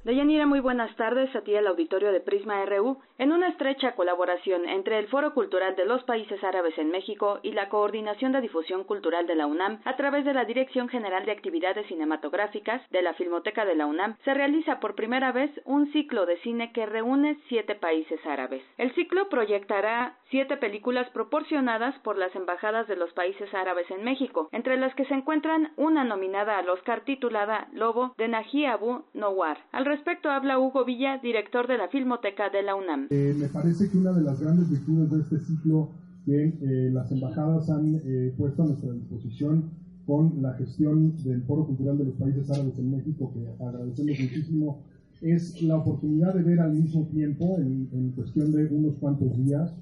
Deyanira, 0.03 0.47
muy 0.47 0.59
buenas 0.59 0.95
tardes 0.95 1.29
a 1.35 1.41
ti 1.41 1.55
al 1.55 1.67
auditorio 1.67 2.11
de 2.11 2.21
Prisma 2.21 2.65
RU. 2.65 2.97
En 3.21 3.31
una 3.31 3.49
estrecha 3.49 3.91
colaboración 3.91 4.67
entre 4.67 4.97
el 4.97 5.07
Foro 5.07 5.35
Cultural 5.35 5.75
de 5.75 5.85
los 5.85 6.03
Países 6.05 6.43
Árabes 6.43 6.75
en 6.79 6.89
México 6.89 7.39
y 7.43 7.51
la 7.51 7.69
Coordinación 7.69 8.31
de 8.31 8.41
Difusión 8.41 8.83
Cultural 8.83 9.27
de 9.27 9.35
la 9.35 9.45
UNAM, 9.45 9.79
a 9.85 9.95
través 9.95 10.25
de 10.25 10.33
la 10.33 10.43
Dirección 10.43 10.89
General 10.89 11.23
de 11.23 11.31
Actividades 11.31 11.85
Cinematográficas 11.85 12.81
de 12.89 13.03
la 13.03 13.13
Filmoteca 13.13 13.63
de 13.63 13.75
la 13.75 13.85
UNAM, 13.85 14.17
se 14.25 14.33
realiza 14.33 14.79
por 14.79 14.95
primera 14.95 15.31
vez 15.31 15.51
un 15.65 15.93
ciclo 15.93 16.25
de 16.25 16.37
cine 16.37 16.71
que 16.71 16.87
reúne 16.87 17.37
siete 17.47 17.75
países 17.75 18.19
árabes. 18.25 18.63
El 18.79 18.91
ciclo 18.95 19.29
proyectará 19.29 20.15
siete 20.31 20.57
películas 20.57 21.07
proporcionadas 21.11 21.93
por 21.99 22.17
las 22.17 22.35
embajadas 22.35 22.87
de 22.87 22.95
los 22.95 23.13
países 23.13 23.53
árabes 23.53 23.85
en 23.91 24.03
México, 24.03 24.49
entre 24.51 24.77
las 24.77 24.95
que 24.95 25.05
se 25.05 25.13
encuentran 25.13 25.73
una 25.77 26.03
nominada 26.03 26.57
al 26.57 26.67
Oscar 26.69 27.01
titulada 27.01 27.67
Lobo 27.71 28.15
de 28.17 28.29
Naji 28.29 28.65
Abu 28.65 29.03
Nowar 29.13 29.59
respecto 29.91 30.31
habla 30.31 30.57
Hugo 30.57 30.85
Villa, 30.85 31.17
director 31.17 31.67
de 31.67 31.77
la 31.77 31.89
Filmoteca 31.89 32.49
de 32.49 32.63
la 32.63 32.75
UNAM. 32.75 33.10
Eh, 33.13 33.35
me 33.37 33.49
parece 33.49 33.89
que 33.89 33.97
una 33.97 34.13
de 34.13 34.21
las 34.21 34.39
grandes 34.39 34.69
virtudes 34.69 35.11
de 35.11 35.19
este 35.19 35.39
ciclo 35.39 35.89
que 36.25 36.45
eh, 36.45 36.89
las 36.93 37.11
embajadas 37.11 37.69
han 37.69 37.99
eh, 38.05 38.33
puesto 38.37 38.63
a 38.63 38.67
nuestra 38.67 38.93
disposición 38.93 39.65
con 40.05 40.41
la 40.41 40.53
gestión 40.53 41.21
del 41.21 41.41
Foro 41.41 41.65
Cultural 41.65 41.97
de 41.97 42.05
los 42.05 42.15
Países 42.15 42.49
Árabes 42.49 42.79
en 42.79 42.89
México, 42.89 43.33
que 43.33 43.65
agradecemos 43.65 44.17
muchísimo, 44.17 44.79
es 45.21 45.61
la 45.61 45.75
oportunidad 45.75 46.33
de 46.33 46.41
ver 46.41 46.61
al 46.61 46.71
mismo 46.71 47.03
tiempo, 47.07 47.57
en, 47.57 47.89
en 47.91 48.11
cuestión 48.11 48.53
de 48.53 48.67
unos 48.67 48.95
cuantos 48.95 49.35
días, 49.37 49.73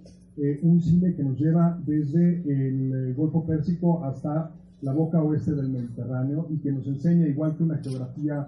un 0.63 0.81
cine 0.81 1.13
que 1.13 1.23
nos 1.23 1.39
lleva 1.39 1.79
desde 1.85 2.41
el 2.47 3.13
Golfo 3.13 3.45
Pérsico 3.45 4.03
hasta 4.05 4.51
la 4.81 4.93
boca 4.93 5.21
oeste 5.21 5.53
del 5.53 5.69
Mediterráneo 5.69 6.47
y 6.49 6.57
que 6.57 6.71
nos 6.71 6.87
enseña, 6.87 7.27
igual 7.27 7.55
que 7.55 7.63
una 7.63 7.77
geografía 7.77 8.47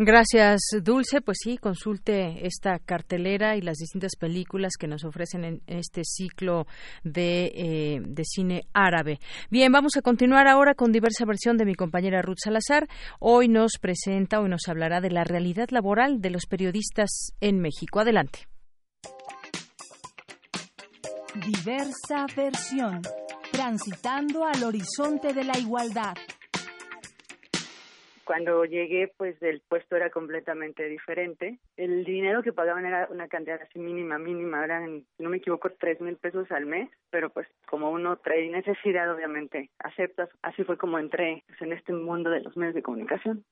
Gracias, 0.04 0.62
Dulce. 0.82 1.22
Pues 1.22 1.38
sí, 1.44 1.60
consulte 1.60 2.48
esta 2.48 2.80
cartelera 2.80 3.56
y 3.56 3.62
las 3.62 3.78
distintas 3.78 4.16
películas 4.20 4.74
que 4.80 4.88
nos 4.88 5.04
ofrecen 5.04 5.46
en 5.46 5.62
este 5.68 6.02
ciclo 6.04 6.66
de, 7.04 7.52
eh, 7.54 8.02
de 8.04 8.24
cine 8.26 8.64
árabe. 8.74 9.20
Bien, 9.52 9.72
vamos 9.72 9.98
a 9.98 10.02
continuar 10.02 10.48
ahora 10.48 10.74
con 10.74 10.92
diversa 10.92 11.24
versión 11.26 11.56
de 11.56 11.66
mi 11.66 11.76
compañera 11.76 12.24
Ruth 12.24 12.40
Salazar. 12.44 12.88
Hoy 13.20 13.48
nos 13.48 13.74
presenta, 13.80 14.40
hoy 14.40 14.50
nos 14.50 14.68
hablará 14.68 15.02
de 15.02 15.12
la 15.12 15.24
realidad 15.24 15.70
laboral 15.70 16.20
de 16.20 16.32
los 16.32 16.48
periodistas 16.48 17.34
en 17.40 17.60
México. 17.60 18.00
Adelante. 18.00 18.48
Diversa 21.46 22.26
versión. 22.36 23.04
Transitando 23.52 24.46
al 24.46 24.64
horizonte 24.64 25.32
de 25.32 25.44
la 25.44 25.60
igualdad 25.60 26.16
cuando 28.26 28.66
llegué, 28.66 29.12
pues 29.18 29.42
el 29.42 29.62
puesto 29.68 29.96
era 29.96 30.10
completamente 30.10 30.88
diferente. 30.88 31.60
El 31.78 32.04
dinero 32.04 32.44
que 32.44 32.54
pagaban 32.54 32.86
era 32.86 33.08
una 33.12 33.28
cantidad 33.28 33.62
así 33.62 33.80
mínima, 33.80 34.18
mínima, 34.18 34.64
eran, 34.64 35.06
no 35.20 35.30
me 35.30 35.38
equivoco, 35.38 35.70
tres 35.80 36.00
mil 36.02 36.18
pesos 36.18 36.50
al 36.52 36.66
mes, 36.66 36.90
pero 37.10 37.30
pues 37.30 37.48
como 37.68 37.92
uno 37.92 38.18
trae 38.18 38.50
necesidad, 38.50 39.14
obviamente 39.14 39.70
aceptas. 39.80 40.30
Así 40.42 40.64
fue 40.64 40.78
como 40.78 41.00
entré 41.00 41.44
pues, 41.48 41.62
en 41.62 41.74
este 41.74 41.94
mundo 41.94 42.30
de 42.30 42.42
los 42.42 42.56
medios 42.58 42.76
de 42.76 42.82
comunicación. 42.82 43.44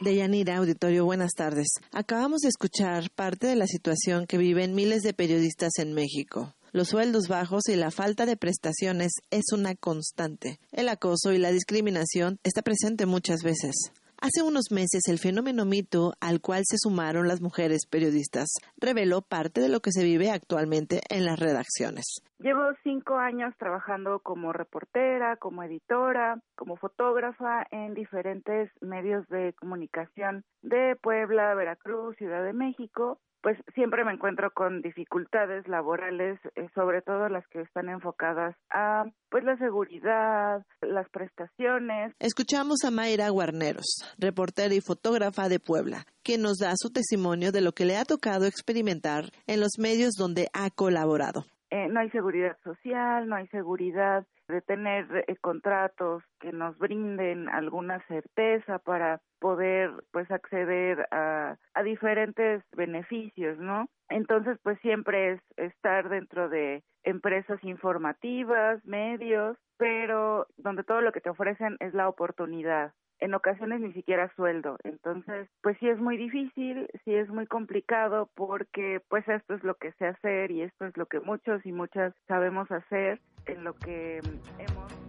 Deyanira, 0.00 0.58
auditorio, 0.58 1.04
buenas 1.04 1.32
tardes. 1.32 1.68
Acabamos 1.92 2.42
de 2.42 2.48
escuchar 2.48 3.10
parte 3.14 3.48
de 3.48 3.56
la 3.56 3.66
situación 3.66 4.26
que 4.26 4.38
viven 4.38 4.76
miles 4.76 5.02
de 5.02 5.12
periodistas 5.12 5.72
en 5.78 5.92
México. 5.92 6.54
Los 6.70 6.88
sueldos 6.88 7.28
bajos 7.28 7.68
y 7.68 7.76
la 7.76 7.90
falta 7.90 8.26
de 8.26 8.36
prestaciones 8.36 9.12
es 9.30 9.46
una 9.52 9.74
constante. 9.74 10.60
El 10.70 10.88
acoso 10.88 11.32
y 11.32 11.38
la 11.38 11.50
discriminación 11.50 12.38
está 12.44 12.62
presente 12.62 13.06
muchas 13.06 13.42
veces. 13.42 13.74
Hace 14.20 14.42
unos 14.42 14.72
meses 14.72 15.02
el 15.06 15.20
fenómeno 15.20 15.64
mito 15.64 16.12
al 16.18 16.40
cual 16.40 16.64
se 16.68 16.76
sumaron 16.76 17.28
las 17.28 17.40
mujeres 17.40 17.86
periodistas 17.88 18.48
reveló 18.76 19.22
parte 19.22 19.60
de 19.60 19.68
lo 19.68 19.80
que 19.80 19.92
se 19.92 20.02
vive 20.02 20.32
actualmente 20.32 21.02
en 21.08 21.24
las 21.24 21.38
redacciones. 21.38 22.22
Llevo 22.38 22.62
cinco 22.84 23.16
años 23.16 23.52
trabajando 23.58 24.20
como 24.20 24.52
reportera, 24.52 25.36
como 25.36 25.64
editora, 25.64 26.40
como 26.56 26.76
fotógrafa 26.76 27.66
en 27.70 27.94
diferentes 27.94 28.70
medios 28.80 29.26
de 29.28 29.54
comunicación 29.54 30.44
de 30.62 30.96
Puebla, 31.02 31.54
Veracruz, 31.54 32.16
Ciudad 32.16 32.44
de 32.44 32.52
México 32.52 33.18
pues 33.40 33.56
siempre 33.74 34.04
me 34.04 34.12
encuentro 34.12 34.50
con 34.52 34.82
dificultades 34.82 35.66
laborales, 35.68 36.38
eh, 36.56 36.68
sobre 36.74 37.02
todo 37.02 37.28
las 37.28 37.46
que 37.48 37.60
están 37.60 37.88
enfocadas 37.88 38.56
a 38.70 39.04
pues 39.30 39.44
la 39.44 39.56
seguridad, 39.58 40.64
las 40.80 41.08
prestaciones. 41.10 42.12
Escuchamos 42.18 42.84
a 42.84 42.90
Mayra 42.90 43.28
Guarneros, 43.28 44.04
reportera 44.18 44.74
y 44.74 44.80
fotógrafa 44.80 45.48
de 45.48 45.60
Puebla, 45.60 46.04
que 46.22 46.38
nos 46.38 46.58
da 46.58 46.72
su 46.76 46.90
testimonio 46.90 47.52
de 47.52 47.60
lo 47.60 47.72
que 47.72 47.84
le 47.84 47.96
ha 47.96 48.04
tocado 48.04 48.46
experimentar 48.46 49.30
en 49.46 49.60
los 49.60 49.78
medios 49.78 50.14
donde 50.14 50.48
ha 50.52 50.70
colaborado. 50.70 51.44
Eh, 51.70 51.88
no 51.88 52.00
hay 52.00 52.10
seguridad 52.10 52.56
social, 52.64 53.28
no 53.28 53.36
hay 53.36 53.46
seguridad 53.48 54.26
de 54.48 54.62
tener 54.62 55.24
eh, 55.26 55.36
contratos 55.40 56.22
que 56.40 56.52
nos 56.52 56.78
brinden 56.78 57.48
alguna 57.50 58.00
certeza 58.06 58.78
para 58.78 59.20
poder 59.38 59.90
pues 60.10 60.30
acceder 60.30 61.06
a, 61.10 61.56
a 61.74 61.82
diferentes 61.82 62.62
beneficios, 62.74 63.58
¿no? 63.58 63.88
Entonces 64.08 64.58
pues 64.62 64.80
siempre 64.80 65.32
es 65.32 65.40
estar 65.56 66.08
dentro 66.08 66.48
de 66.48 66.82
empresas 67.02 67.62
informativas, 67.62 68.82
medios, 68.84 69.58
pero 69.76 70.46
donde 70.56 70.84
todo 70.84 71.02
lo 71.02 71.12
que 71.12 71.20
te 71.20 71.30
ofrecen 71.30 71.76
es 71.80 71.92
la 71.92 72.08
oportunidad 72.08 72.92
en 73.20 73.34
ocasiones 73.34 73.80
ni 73.80 73.92
siquiera 73.92 74.32
sueldo. 74.36 74.76
Entonces, 74.84 75.48
pues 75.62 75.76
sí 75.78 75.88
es 75.88 75.98
muy 75.98 76.16
difícil, 76.16 76.88
sí 77.04 77.14
es 77.14 77.28
muy 77.28 77.46
complicado 77.46 78.28
porque 78.34 79.00
pues 79.08 79.26
esto 79.28 79.54
es 79.54 79.64
lo 79.64 79.74
que 79.74 79.92
sé 79.92 80.06
hacer 80.06 80.50
y 80.50 80.62
esto 80.62 80.86
es 80.86 80.96
lo 80.96 81.06
que 81.06 81.20
muchos 81.20 81.64
y 81.64 81.72
muchas 81.72 82.14
sabemos 82.26 82.70
hacer, 82.70 83.20
en 83.46 83.64
lo 83.64 83.74
que 83.74 84.18
hemos 84.58 85.08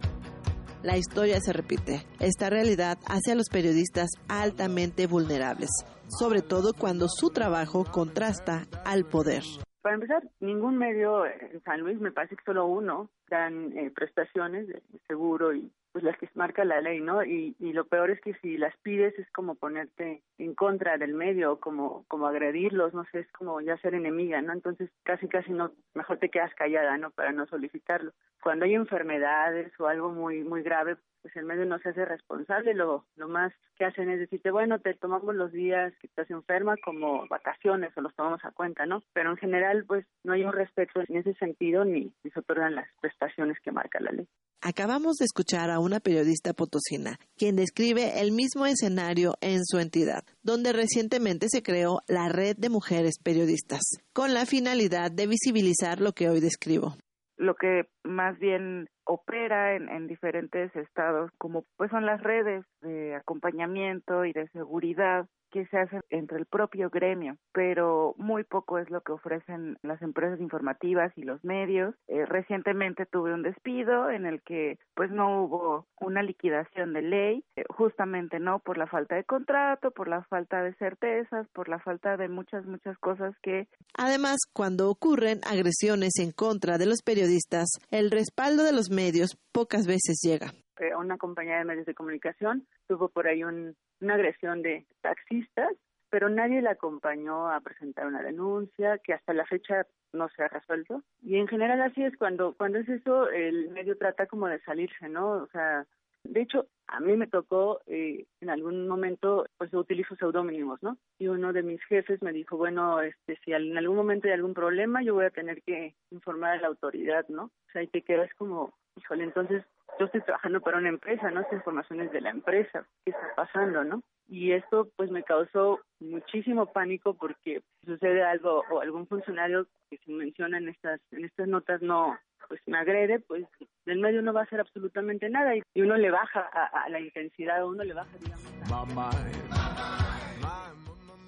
la 0.82 0.96
historia 0.96 1.40
se 1.40 1.52
repite. 1.52 2.06
Esta 2.20 2.48
realidad 2.48 2.96
hace 3.06 3.32
a 3.32 3.34
los 3.34 3.50
periodistas 3.50 4.08
altamente 4.28 5.06
vulnerables, 5.06 5.68
sobre 6.08 6.40
todo 6.40 6.72
cuando 6.72 7.06
su 7.08 7.30
trabajo 7.30 7.84
contrasta 7.84 8.62
al 8.84 9.04
poder. 9.04 9.42
Para 9.82 9.94
empezar, 9.94 10.22
ningún 10.40 10.76
medio 10.76 11.24
en 11.26 11.62
San 11.64 11.80
Luis, 11.80 11.98
me 12.00 12.12
parece 12.12 12.36
que 12.36 12.44
solo 12.44 12.66
uno, 12.66 13.10
dan 13.30 13.76
eh, 13.76 13.90
prestaciones 13.94 14.68
de 14.68 14.82
seguro 15.06 15.54
y 15.54 15.70
pues 15.92 16.04
las 16.04 16.16
que 16.18 16.28
marca 16.34 16.64
la 16.64 16.80
ley, 16.80 17.00
¿no? 17.00 17.24
Y, 17.24 17.56
y 17.58 17.72
lo 17.72 17.86
peor 17.86 18.10
es 18.10 18.20
que 18.20 18.34
si 18.34 18.56
las 18.56 18.76
pides 18.78 19.18
es 19.18 19.30
como 19.32 19.54
ponerte 19.54 20.22
en 20.38 20.54
contra 20.54 20.98
del 20.98 21.14
medio, 21.14 21.58
como 21.60 22.04
como 22.08 22.26
agredirlos, 22.26 22.94
no 22.94 23.04
sé, 23.12 23.20
es 23.20 23.32
como 23.32 23.60
ya 23.60 23.76
ser 23.78 23.94
enemiga, 23.94 24.40
¿no? 24.42 24.52
Entonces 24.52 24.90
casi 25.02 25.28
casi 25.28 25.52
no, 25.52 25.72
mejor 25.94 26.18
te 26.18 26.28
quedas 26.28 26.54
callada, 26.54 26.96
¿no? 26.98 27.10
Para 27.10 27.32
no 27.32 27.46
solicitarlo. 27.46 28.12
Cuando 28.42 28.64
hay 28.64 28.74
enfermedades 28.74 29.72
o 29.80 29.86
algo 29.86 30.10
muy 30.10 30.44
muy 30.44 30.62
grave, 30.62 30.96
pues 31.22 31.36
el 31.36 31.44
medio 31.44 31.66
no 31.66 31.78
se 31.78 31.90
hace 31.90 32.04
responsable, 32.04 32.74
lo, 32.74 33.04
lo 33.16 33.28
más 33.28 33.52
que 33.76 33.84
hacen 33.84 34.10
es 34.10 34.18
decirte, 34.18 34.50
bueno, 34.50 34.78
te 34.78 34.94
tomamos 34.94 35.34
los 35.34 35.52
días 35.52 35.92
que 36.00 36.06
estás 36.06 36.30
enferma 36.30 36.76
como 36.84 37.26
vacaciones 37.28 37.92
o 37.96 38.00
los 38.00 38.14
tomamos 38.14 38.44
a 38.44 38.52
cuenta, 38.52 38.86
¿no? 38.86 39.02
Pero 39.12 39.30
en 39.30 39.36
general, 39.36 39.84
pues 39.86 40.06
no 40.24 40.32
hay 40.32 40.44
un 40.44 40.52
respeto 40.52 41.00
en 41.06 41.16
ese 41.16 41.34
sentido 41.34 41.84
ni, 41.84 42.12
ni 42.22 42.30
se 42.30 42.40
otorgan 42.40 42.74
las 42.74 42.88
prestaciones 43.00 43.58
que 43.60 43.72
marca 43.72 44.00
la 44.00 44.12
ley. 44.12 44.28
Acabamos 44.62 45.16
de 45.16 45.24
escuchar 45.24 45.70
a 45.70 45.79
una 45.80 46.00
periodista 46.00 46.52
potosina, 46.52 47.18
quien 47.36 47.56
describe 47.56 48.20
el 48.20 48.32
mismo 48.32 48.66
escenario 48.66 49.34
en 49.40 49.64
su 49.64 49.78
entidad, 49.78 50.24
donde 50.42 50.72
recientemente 50.72 51.46
se 51.48 51.62
creó 51.62 52.00
la 52.08 52.28
Red 52.28 52.56
de 52.56 52.68
Mujeres 52.68 53.18
Periodistas, 53.22 53.80
con 54.12 54.34
la 54.34 54.46
finalidad 54.46 55.10
de 55.10 55.26
visibilizar 55.26 56.00
lo 56.00 56.12
que 56.12 56.28
hoy 56.28 56.40
describo. 56.40 56.96
Lo 57.36 57.54
que 57.54 57.84
más 58.04 58.38
bien 58.38 58.88
opera 59.04 59.74
en, 59.74 59.88
en, 59.88 60.06
diferentes 60.06 60.74
estados, 60.76 61.30
como 61.38 61.64
pues 61.76 61.90
son 61.90 62.04
las 62.04 62.22
redes 62.22 62.64
de 62.82 63.14
acompañamiento 63.14 64.24
y 64.24 64.32
de 64.32 64.46
seguridad 64.48 65.26
que 65.50 65.66
se 65.66 65.78
hace 65.78 66.00
entre 66.10 66.38
el 66.38 66.46
propio 66.46 66.90
gremio, 66.90 67.36
pero 67.52 68.14
muy 68.18 68.44
poco 68.44 68.78
es 68.78 68.90
lo 68.90 69.00
que 69.02 69.12
ofrecen 69.12 69.78
las 69.82 70.00
empresas 70.02 70.40
informativas 70.40 71.12
y 71.16 71.22
los 71.22 71.42
medios. 71.44 71.94
Eh, 72.08 72.26
recientemente 72.26 73.06
tuve 73.06 73.34
un 73.34 73.42
despido 73.42 74.10
en 74.10 74.26
el 74.26 74.42
que 74.42 74.78
pues 74.94 75.10
no 75.10 75.42
hubo 75.42 75.86
una 76.00 76.22
liquidación 76.22 76.92
de 76.92 77.02
ley, 77.02 77.44
eh, 77.56 77.64
justamente 77.68 78.38
no 78.38 78.60
por 78.60 78.78
la 78.78 78.86
falta 78.86 79.16
de 79.16 79.24
contrato, 79.24 79.90
por 79.90 80.08
la 80.08 80.22
falta 80.24 80.62
de 80.62 80.74
certezas, 80.74 81.46
por 81.52 81.68
la 81.68 81.78
falta 81.78 82.16
de 82.16 82.28
muchas, 82.28 82.64
muchas 82.66 82.96
cosas 82.98 83.34
que... 83.42 83.68
Además, 83.94 84.38
cuando 84.52 84.90
ocurren 84.90 85.40
agresiones 85.44 86.12
en 86.18 86.32
contra 86.32 86.78
de 86.78 86.86
los 86.86 87.02
periodistas, 87.02 87.68
el 87.90 88.10
respaldo 88.10 88.64
de 88.64 88.72
los 88.72 88.90
medios 88.90 89.38
pocas 89.52 89.86
veces 89.86 90.20
llega 90.22 90.52
a 90.88 90.98
una 90.98 91.18
compañía 91.18 91.58
de 91.58 91.64
medios 91.64 91.86
de 91.86 91.94
comunicación 91.94 92.66
tuvo 92.86 93.08
por 93.08 93.26
ahí 93.26 93.44
un, 93.44 93.76
una 94.00 94.14
agresión 94.14 94.62
de 94.62 94.86
taxistas, 95.00 95.72
pero 96.10 96.28
nadie 96.28 96.60
la 96.60 96.72
acompañó 96.72 97.50
a 97.50 97.60
presentar 97.60 98.06
una 98.06 98.22
denuncia 98.22 98.98
que 98.98 99.12
hasta 99.12 99.32
la 99.32 99.46
fecha 99.46 99.86
no 100.12 100.28
se 100.30 100.42
ha 100.42 100.48
resuelto. 100.48 101.02
Y 101.22 101.36
en 101.36 101.46
general 101.46 101.80
así 101.82 102.02
es 102.02 102.16
cuando 102.16 102.54
cuando 102.54 102.78
es 102.78 102.88
eso 102.88 103.28
el 103.30 103.70
medio 103.70 103.96
trata 103.96 104.26
como 104.26 104.48
de 104.48 104.60
salirse, 104.60 105.08
¿no? 105.08 105.30
O 105.30 105.46
sea, 105.48 105.86
de 106.24 106.42
hecho, 106.42 106.66
a 106.86 107.00
mí 107.00 107.16
me 107.16 107.26
tocó 107.26 107.80
eh, 107.86 108.26
en 108.40 108.50
algún 108.50 108.86
momento, 108.86 109.46
pues 109.56 109.72
utilizo 109.72 110.16
seudónimos, 110.16 110.82
¿no? 110.82 110.98
Y 111.18 111.28
uno 111.28 111.52
de 111.52 111.62
mis 111.62 111.82
jefes 111.84 112.20
me 112.22 112.32
dijo, 112.32 112.56
bueno, 112.56 113.00
este, 113.00 113.38
si 113.44 113.52
en 113.52 113.76
algún 113.78 113.96
momento 113.96 114.26
hay 114.26 114.34
algún 114.34 114.54
problema, 114.54 115.02
yo 115.02 115.14
voy 115.14 115.24
a 115.24 115.30
tener 115.30 115.62
que 115.62 115.94
informar 116.10 116.58
a 116.58 116.60
la 116.60 116.68
autoridad, 116.68 117.26
¿no? 117.28 117.44
O 117.44 117.72
sea, 117.72 117.82
y 117.82 117.86
te 117.86 118.02
quedas 118.02 118.30
como, 118.34 118.74
híjole, 118.96 119.24
entonces 119.24 119.64
yo 119.98 120.06
estoy 120.06 120.20
trabajando 120.22 120.60
para 120.60 120.78
una 120.78 120.88
empresa, 120.88 121.30
¿no? 121.30 121.40
Esta 121.40 121.56
información 121.56 122.00
es 122.00 122.12
de 122.12 122.20
la 122.20 122.30
empresa, 122.30 122.86
¿qué 123.04 123.10
está 123.10 123.34
pasando, 123.34 123.84
no? 123.84 124.02
Y 124.28 124.52
esto 124.52 124.88
pues 124.96 125.10
me 125.10 125.24
causó 125.24 125.80
muchísimo 125.98 126.66
pánico 126.66 127.14
porque 127.14 127.62
sucede 127.84 128.22
algo 128.22 128.64
o 128.70 128.80
algún 128.80 129.06
funcionario 129.06 129.66
que 129.90 129.98
se 129.98 130.12
menciona 130.12 130.58
en 130.58 130.68
estas 130.68 131.00
en 131.10 131.24
estas 131.24 131.48
notas 131.48 131.82
no 131.82 132.16
pues 132.48 132.60
me 132.66 132.78
agrede, 132.78 133.20
pues 133.20 133.44
del 133.86 134.00
medio 134.00 134.22
no 134.22 134.32
va 134.32 134.40
a 134.40 134.44
hacer 134.44 134.58
absolutamente 134.60 135.28
nada 135.28 135.54
y, 135.54 135.62
uno 135.80 135.96
le 135.96 136.10
baja 136.10 136.40
a, 136.40 136.88
la 136.88 136.98
intensidad, 136.98 137.64
uno 137.64 137.84
le 137.84 137.94
baja, 137.94 138.10
digamos. 138.18 138.44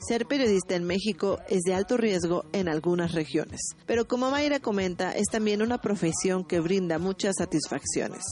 Ser 0.09 0.27
periodista 0.27 0.75
en 0.75 0.85
México 0.85 1.39
es 1.49 1.63
de 1.63 1.75
alto 1.75 1.97
riesgo 1.97 2.45
en 2.53 2.69
algunas 2.69 3.15
regiones, 3.15 3.61
pero 3.87 4.07
como 4.07 4.31
Mayra 4.31 4.59
comenta, 4.59 5.13
es 5.13 5.29
también 5.31 5.63
una 5.63 5.79
profesión 5.79 6.45
que 6.45 6.59
brinda 6.59 6.99
muchas 6.99 7.35
satisfacciones 7.39 8.25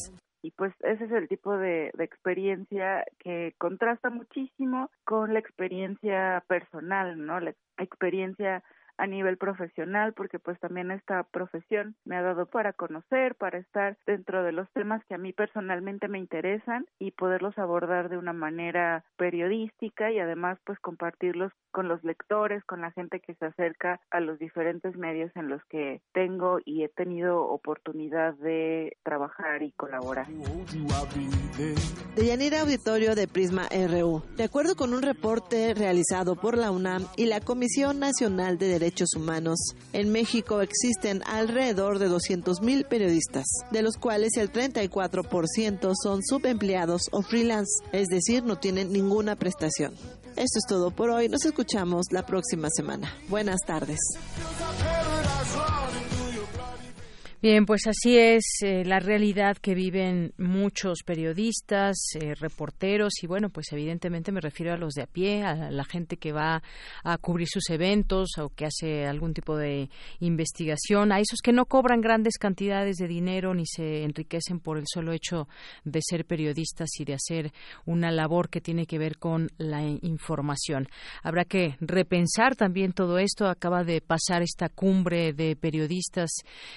y 0.43 0.51
pues 0.53 0.73
ese 0.81 1.05
es 1.05 1.13
el 1.13 1.29
tipo 1.29 1.57
de, 1.57 1.91
experiencia 1.99 3.05
que 3.19 3.55
contrasta 3.59 4.11
muchísimo 4.11 4.91
con 5.05 5.35
la 5.35 5.39
experiencia 5.39 6.43
personal, 6.49 7.19
¿no? 7.25 7.41
La 7.41 7.55
experiencia 7.79 8.63
a 9.01 9.07
nivel 9.07 9.39
profesional, 9.39 10.13
porque 10.13 10.39
pues 10.39 10.61
también 10.61 10.91
esta 10.91 11.23
profesión 11.23 11.97
me 12.05 12.17
ha 12.17 12.23
dado 12.23 12.45
para 12.47 12.75
conocer, 12.75 13.35
para 13.35 13.59
estar 13.59 13.97
dentro 14.07 14.43
de 14.43 14.53
los 14.53 14.71
temas 14.73 15.03
que 15.07 15.15
a 15.15 15.19
mí 15.19 15.33
personalmente 15.33 16.07
me 16.07 16.19
interesan 16.19 16.87
y 16.99 17.13
poderlos 17.13 17.57
abordar 17.57 18.11
de 18.11 18.19
una 18.19 18.35
manera 18.35 19.05
periodística 19.17 20.13
y 20.13 20.19
además 20.19 20.59
pues 20.67 20.79
compartirlos 20.81 21.51
con 21.73 21.89
los 21.89 22.05
lectores, 22.05 22.63
con 22.65 22.83
la 22.83 22.91
gente 22.93 23.21
que 23.21 23.35
se 23.37 23.47
acerca 23.47 24.01
a 24.11 24.21
los 24.21 24.39
diferentes 24.39 24.95
medios 24.97 25.31
en 25.35 25.49
los 25.49 25.65
que 25.71 26.03
tengo 26.13 26.59
y 26.65 26.85
he 26.85 26.89
tenido 26.89 27.43
oportunidad 27.43 28.35
de 28.35 28.99
trabajar 29.03 29.63
y 29.63 29.73
colaborar. 29.73 30.27
De 32.17 32.27
Yanira 32.27 32.61
Auditorio 32.61 33.15
de 33.15 33.27
Prisma 33.29 33.67
RU. 33.71 34.23
De 34.37 34.45
acuerdo 34.45 34.75
con 34.77 34.93
un 34.93 35.01
reporte 35.01 35.73
realizado 35.73 36.37
por 36.37 36.59
la 36.59 36.71
UNAM 36.71 37.07
y 37.17 37.27
la 37.27 37.41
Comisión 37.41 37.99
Nacional 37.99 38.59
de 38.59 38.67
Derechos 38.67 38.90
Humanos, 39.17 39.59
en 39.93 40.11
México 40.11 40.61
existen 40.61 41.23
alrededor 41.27 41.99
de 41.99 42.09
200.000 42.09 42.87
periodistas, 42.87 43.47
de 43.71 43.83
los 43.83 43.97
cuales 43.97 44.37
el 44.37 44.53
34% 44.53 45.93
son 46.03 46.23
subempleados 46.23 47.03
o 47.13 47.23
freelance, 47.23 47.83
es 47.93 48.09
decir, 48.09 48.45
no 48.45 48.59
tienen 48.59 48.93
ninguna 48.93 49.37
prestación. 49.37 49.95
Esto 50.37 50.59
es 50.59 50.65
todo 50.69 50.91
por 50.91 51.11
hoy. 51.11 51.29
Nos 51.29 51.45
escuchamos 51.45 52.07
la 52.11 52.25
próxima 52.25 52.69
semana. 52.71 53.13
Buenas 53.29 53.61
tardes. 53.67 53.99
Bien, 57.43 57.65
pues 57.65 57.87
así 57.87 58.19
es 58.19 58.45
eh, 58.61 58.85
la 58.85 59.01
realidad 59.01 59.57
que 59.57 59.75
viven 59.75 60.35
muchos 60.37 60.99
periodistas, 61.07 61.97
eh, 62.21 62.35
reporteros 62.35 63.15
y 63.23 63.27
bueno, 63.27 63.49
pues 63.49 63.73
evidentemente 63.73 64.31
me 64.31 64.43
refiero 64.43 64.75
a 64.75 64.77
los 64.77 64.93
de 64.93 65.05
a 65.05 65.07
pie, 65.07 65.43
a 65.43 65.71
la 65.71 65.85
gente 65.85 66.19
que 66.19 66.33
va 66.33 66.63
a 67.03 67.17
cubrir 67.17 67.49
sus 67.49 67.71
eventos 67.71 68.37
o 68.37 68.51
que 68.51 68.67
hace 68.67 69.07
algún 69.07 69.33
tipo 69.33 69.57
de 69.57 69.89
investigación, 70.19 71.13
a 71.13 71.21
esos 71.21 71.39
que 71.43 71.55
no 71.55 71.65
cobran 71.65 72.03
grandes 72.03 72.37
cantidades 72.37 72.97
de 72.97 73.09
dinero 73.09 73.55
ni 73.55 73.65
se 73.65 74.05
enriquecen 74.05 74.61
por 74.61 74.77
el 74.77 74.85
solo 74.87 75.15
hecho 75.15 75.49
de 75.83 76.01
ser 76.03 76.27
periodistas 76.27 76.91
y 76.99 77.07
de 77.07 77.15
hacer 77.15 77.55
una 77.87 78.11
labor 78.11 78.51
que 78.51 78.61
tiene 78.61 78.85
que 78.85 78.99
ver 78.99 79.17
con 79.17 79.49
la 79.57 79.81
información. 80.03 80.89
Habrá 81.23 81.47
que 81.47 81.77
repensar 81.81 82.55
también 82.55 82.93
todo 82.93 83.19
esto. 83.19 83.47
Acaba 83.47 83.83
de 83.83 84.03
pasar 84.03 84.43
esta 84.43 84.69
cumbre 84.69 85.33
de 85.33 85.57
periodistas. 85.57 86.31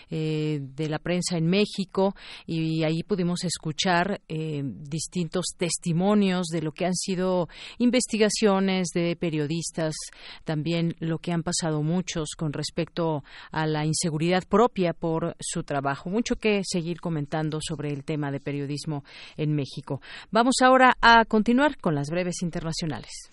Eh, 0.09 0.52
de 0.59 0.89
la 0.89 0.99
prensa 0.99 1.37
en 1.37 1.47
México 1.47 2.15
y 2.45 2.83
ahí 2.83 3.03
pudimos 3.03 3.43
escuchar 3.43 4.21
eh, 4.27 4.61
distintos 4.63 5.45
testimonios 5.57 6.47
de 6.47 6.61
lo 6.61 6.71
que 6.71 6.85
han 6.85 6.95
sido 6.95 7.47
investigaciones 7.77 8.89
de 8.93 9.15
periodistas, 9.15 9.95
también 10.43 10.95
lo 10.99 11.19
que 11.19 11.31
han 11.31 11.43
pasado 11.43 11.83
muchos 11.83 12.29
con 12.37 12.53
respecto 12.53 13.23
a 13.51 13.67
la 13.67 13.85
inseguridad 13.85 14.43
propia 14.47 14.93
por 14.93 15.35
su 15.39 15.63
trabajo. 15.63 16.09
Mucho 16.09 16.35
que 16.35 16.61
seguir 16.63 16.99
comentando 16.99 17.59
sobre 17.61 17.91
el 17.91 18.03
tema 18.03 18.31
de 18.31 18.39
periodismo 18.39 19.03
en 19.37 19.53
México. 19.53 20.01
Vamos 20.31 20.55
ahora 20.61 20.93
a 21.01 21.25
continuar 21.25 21.77
con 21.77 21.95
las 21.95 22.09
breves 22.09 22.41
internacionales. 22.41 23.32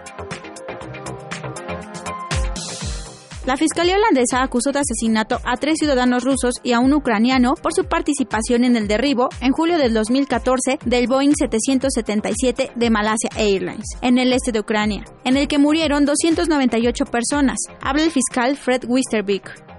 La 3.45 3.57
Fiscalía 3.57 3.95
holandesa 3.95 4.43
acusó 4.43 4.71
de 4.71 4.79
asesinato 4.79 5.39
a 5.43 5.57
tres 5.57 5.79
ciudadanos 5.79 6.23
rusos 6.23 6.53
y 6.61 6.73
a 6.73 6.79
un 6.79 6.93
ucraniano 6.93 7.55
por 7.55 7.73
su 7.73 7.85
participación 7.85 8.63
en 8.63 8.75
el 8.75 8.87
derribo, 8.87 9.29
en 9.41 9.51
julio 9.51 9.79
del 9.79 9.95
2014, 9.95 10.77
del 10.85 11.07
Boeing 11.07 11.33
777 11.33 12.73
de 12.75 12.89
Malasia 12.91 13.31
Airlines, 13.35 13.97
en 14.03 14.19
el 14.19 14.31
este 14.31 14.51
de 14.51 14.59
Ucrania, 14.59 15.05
en 15.23 15.37
el 15.37 15.47
que 15.47 15.57
murieron 15.57 16.05
298 16.05 17.05
personas. 17.05 17.57
Habla 17.81 18.03
el 18.03 18.11
fiscal 18.11 18.55
Fred 18.57 18.83
Wisterbeek. 18.87 19.70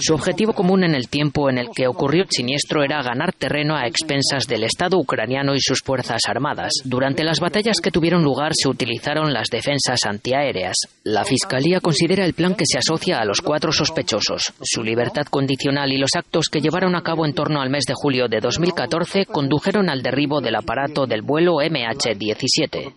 Su 0.00 0.14
objetivo 0.14 0.52
común 0.52 0.82
en 0.82 0.96
el 0.96 1.08
tiempo 1.08 1.48
en 1.48 1.58
el 1.58 1.68
que 1.72 1.86
ocurrió 1.86 2.24
el 2.24 2.28
siniestro 2.28 2.82
era 2.82 3.00
ganar 3.02 3.32
terreno 3.32 3.76
a 3.76 3.86
expensas 3.86 4.48
del 4.48 4.64
Estado 4.64 4.98
ucraniano 4.98 5.54
y 5.54 5.60
sus 5.60 5.80
fuerzas 5.84 6.22
armadas. 6.26 6.72
Durante 6.84 7.22
las 7.22 7.38
batallas 7.38 7.80
que 7.80 7.92
tuvieron 7.92 8.24
lugar 8.24 8.50
se 8.52 8.68
utilizaron 8.68 9.32
las 9.32 9.48
defensas 9.48 10.00
antiaéreas. 10.08 10.74
La 11.04 11.24
Fiscalía 11.24 11.80
considera 11.80 12.26
el 12.26 12.34
plan 12.34 12.56
que 12.56 12.66
se 12.66 12.78
asocia 12.78 13.20
a 13.20 13.24
los 13.24 13.40
cuatro 13.40 13.70
sospechosos. 13.70 14.52
Su 14.60 14.82
libertad 14.82 15.26
condicional 15.30 15.92
y 15.92 15.98
los 15.98 16.16
actos 16.16 16.48
que 16.48 16.60
llevaron 16.60 16.96
a 16.96 17.02
cabo 17.02 17.26
en 17.26 17.34
torno 17.34 17.60
al 17.60 17.70
mes 17.70 17.84
de 17.84 17.94
julio 17.94 18.26
de 18.26 18.40
2014 18.40 19.26
condujeron 19.26 19.88
al 19.88 20.02
derribo 20.02 20.40
del 20.40 20.56
aparato 20.56 21.06
del 21.06 21.22
vuelo 21.22 21.58
MH17. 21.58 22.94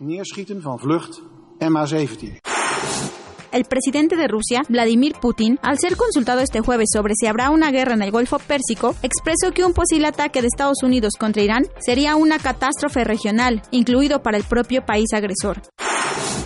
El 3.52 3.66
presidente 3.66 4.16
de 4.16 4.30
Rusia, 4.30 4.62
Vladimir 4.70 5.14
Putin, 5.22 5.60
al 5.62 5.78
ser 5.78 5.98
consultado 5.98 6.40
este 6.40 6.62
jueves 6.62 6.88
sobre 6.94 7.16
si 7.20 7.28
habrá 7.28 7.50
una 7.50 7.70
guerra 7.70 7.96
en 7.96 8.02
el 8.02 8.10
Golfo 8.10 8.40
Pérsico, 8.40 8.96
expresó 9.04 9.52
que 9.54 9.66
un 9.66 9.74
posible 9.74 10.08
ataque 10.08 10.42
de 10.42 10.48
Estados 10.48 10.84
Unidos 10.84 11.16
contra 11.20 11.42
Irán 11.42 11.66
sería 11.86 12.16
una 12.16 12.40
catástrofe 12.40 13.04
regional, 13.04 13.62
incluido 13.72 14.24
para 14.24 14.38
el 14.38 14.46
propio 14.46 14.86
país 14.86 15.12
agresor. 15.14 15.62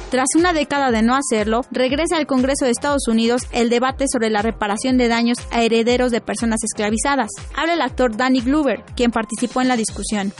Tras 0.09 0.29
una 0.35 0.53
década 0.53 0.91
de 0.91 1.01
no 1.01 1.15
hacerlo, 1.15 1.61
regresa 1.71 2.17
al 2.17 2.25
Congreso 2.25 2.65
de 2.65 2.71
Estados 2.71 3.07
Unidos 3.07 3.41
el 3.51 3.69
debate 3.69 4.05
sobre 4.07 4.29
la 4.29 4.41
reparación 4.41 4.97
de 4.97 5.07
daños 5.07 5.39
a 5.51 5.63
herederos 5.63 6.11
de 6.11 6.21
personas 6.21 6.63
esclavizadas. 6.63 7.29
Habla 7.55 7.73
el 7.73 7.81
actor 7.81 8.15
Danny 8.15 8.39
Glover, 8.39 8.83
quien 8.95 9.11
participó 9.11 9.61
en 9.61 9.67
la 9.67 9.75
discusión. 9.75 10.31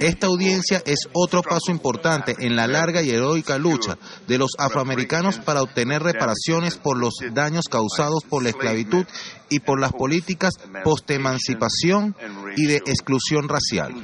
Esta 0.00 0.26
audiencia 0.26 0.82
es 0.84 1.08
otro 1.12 1.42
paso 1.42 1.70
importante 1.70 2.34
en 2.40 2.56
la 2.56 2.66
larga 2.66 3.02
y 3.02 3.10
heroica 3.10 3.56
lucha 3.56 3.96
de 4.26 4.38
los 4.38 4.50
afroamericanos 4.58 5.13
para 5.44 5.62
obtener 5.62 6.02
reparaciones 6.02 6.76
por 6.76 6.98
los 6.98 7.14
daños 7.32 7.66
causados 7.70 8.24
por 8.28 8.42
la 8.42 8.50
esclavitud 8.50 9.06
y 9.48 9.60
por 9.60 9.80
las 9.80 9.92
políticas 9.92 10.54
post-emancipación 10.82 12.16
y 12.56 12.66
de 12.66 12.76
exclusión 12.76 13.48
racial. 13.48 13.94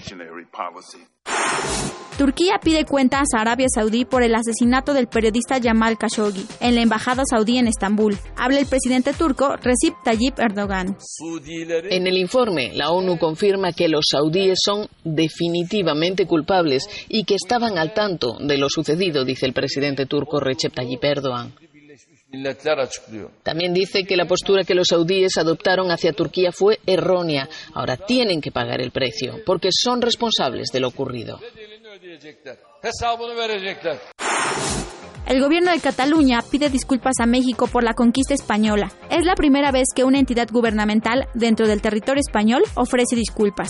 Turquía 2.21 2.61
pide 2.63 2.85
cuentas 2.85 3.29
a 3.35 3.41
Arabia 3.41 3.67
Saudí 3.75 4.05
por 4.05 4.23
el 4.23 4.35
asesinato 4.35 4.93
del 4.93 5.07
periodista 5.07 5.59
Jamal 5.59 5.97
Khashoggi 5.97 6.45
en 6.61 6.75
la 6.75 6.83
embajada 6.83 7.23
saudí 7.25 7.57
en 7.57 7.67
Estambul. 7.67 8.19
Habla 8.37 8.61
el 8.61 8.67
presidente 8.67 9.15
turco 9.15 9.57
Recep 9.57 9.95
Tayyip 10.05 10.39
Erdogan. 10.39 10.99
En 11.89 12.07
el 12.07 12.19
informe, 12.19 12.73
la 12.75 12.91
ONU 12.91 13.17
confirma 13.17 13.73
que 13.73 13.89
los 13.89 14.05
saudíes 14.11 14.59
son 14.63 14.87
definitivamente 15.03 16.27
culpables 16.27 16.87
y 17.09 17.25
que 17.25 17.37
estaban 17.37 17.79
al 17.79 17.95
tanto 17.95 18.37
de 18.39 18.59
lo 18.59 18.69
sucedido, 18.69 19.25
dice 19.25 19.47
el 19.47 19.55
presidente 19.55 20.05
turco 20.05 20.41
Recep 20.41 20.75
Tayyip 20.75 21.03
Erdogan. 21.03 21.55
También 23.43 23.75
dice 23.75 24.05
que 24.05 24.17
la 24.17 24.27
postura 24.27 24.63
que 24.65 24.75
los 24.75 24.89
saudíes 24.89 25.37
adoptaron 25.37 25.91
hacia 25.91 26.13
Turquía 26.13 26.53
fue 26.53 26.79
errónea. 26.87 27.49
Ahora 27.75 27.97
tienen 27.97 28.41
que 28.41 28.53
pagar 28.53 28.81
el 28.81 28.93
precio, 28.93 29.41
porque 29.45 29.71
son 29.73 30.01
responsables 30.01 30.69
de 30.73 30.81
lo 30.81 30.89
ocurrido. 30.89 31.41
El 35.27 35.41
gobierno 35.41 35.71
de 35.71 35.81
Cataluña 35.81 36.41
pide 36.51 36.71
disculpas 36.71 37.15
a 37.21 37.27
México 37.27 37.67
por 37.67 37.85
la 37.85 37.95
conquista 37.95 38.35
española. 38.35 38.91
Es 39.11 39.25
la 39.25 39.35
primera 39.35 39.71
vez 39.71 39.89
que 39.95 40.05
una 40.05 40.19
entidad 40.19 40.49
gubernamental 40.51 41.29
dentro 41.35 41.69
del 41.69 41.83
territorio 41.83 42.21
español 42.21 42.63
ofrece 42.75 43.17
disculpas. 43.17 43.69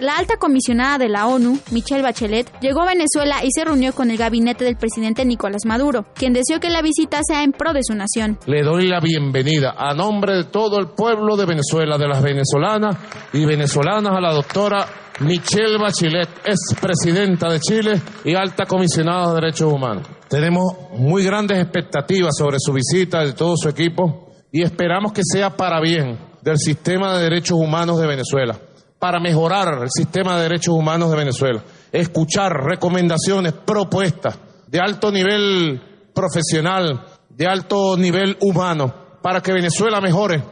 La 0.00 0.16
alta 0.16 0.36
comisionada 0.36 0.96
de 0.96 1.08
la 1.08 1.26
ONU, 1.26 1.58
Michelle 1.72 2.02
Bachelet, 2.02 2.48
llegó 2.60 2.82
a 2.82 2.86
Venezuela 2.86 3.42
y 3.42 3.48
se 3.50 3.64
reunió 3.64 3.92
con 3.92 4.12
el 4.12 4.16
gabinete 4.16 4.64
del 4.64 4.76
presidente 4.76 5.24
Nicolás 5.24 5.62
Maduro, 5.66 6.06
quien 6.14 6.32
deseó 6.32 6.60
que 6.60 6.70
la 6.70 6.82
visita 6.82 7.18
sea 7.26 7.42
en 7.42 7.50
pro 7.50 7.72
de 7.72 7.82
su 7.82 7.96
nación. 7.96 8.38
Le 8.46 8.62
doy 8.62 8.86
la 8.86 9.00
bienvenida 9.00 9.74
a 9.76 9.94
nombre 9.94 10.36
de 10.36 10.44
todo 10.44 10.78
el 10.78 10.90
pueblo 10.90 11.36
de 11.36 11.46
Venezuela, 11.46 11.98
de 11.98 12.06
las 12.06 12.22
venezolanas 12.22 12.96
y 13.32 13.44
venezolanas, 13.44 14.16
a 14.16 14.20
la 14.20 14.32
doctora 14.32 14.86
Michelle 15.18 15.78
Bachelet, 15.78 16.28
ex 16.44 16.76
presidenta 16.80 17.50
de 17.50 17.58
Chile 17.58 18.00
y 18.24 18.36
alta 18.36 18.66
comisionada 18.66 19.30
de 19.30 19.40
Derechos 19.40 19.72
Humanos. 19.72 20.06
Tenemos 20.28 20.62
muy 20.96 21.24
grandes 21.24 21.58
expectativas 21.58 22.36
sobre 22.38 22.58
su 22.60 22.72
visita 22.72 23.24
de 23.24 23.32
todo 23.32 23.56
su 23.56 23.68
equipo 23.68 24.30
y 24.52 24.62
esperamos 24.62 25.12
que 25.12 25.22
sea 25.24 25.56
para 25.56 25.80
bien 25.80 26.16
del 26.40 26.56
sistema 26.56 27.16
de 27.16 27.24
derechos 27.24 27.58
humanos 27.58 28.00
de 28.00 28.06
Venezuela 28.06 28.56
para 28.98 29.20
mejorar 29.20 29.82
el 29.82 29.90
sistema 29.90 30.36
de 30.36 30.42
derechos 30.42 30.74
humanos 30.74 31.10
de 31.10 31.16
Venezuela, 31.16 31.62
escuchar 31.92 32.52
recomendaciones, 32.52 33.52
propuestas 33.52 34.38
de 34.66 34.80
alto 34.80 35.10
nivel 35.10 35.80
profesional, 36.14 37.04
de 37.30 37.46
alto 37.46 37.96
nivel 37.96 38.36
humano, 38.40 38.92
para 39.22 39.40
que 39.40 39.52
Venezuela 39.52 40.00
mejore. 40.00 40.42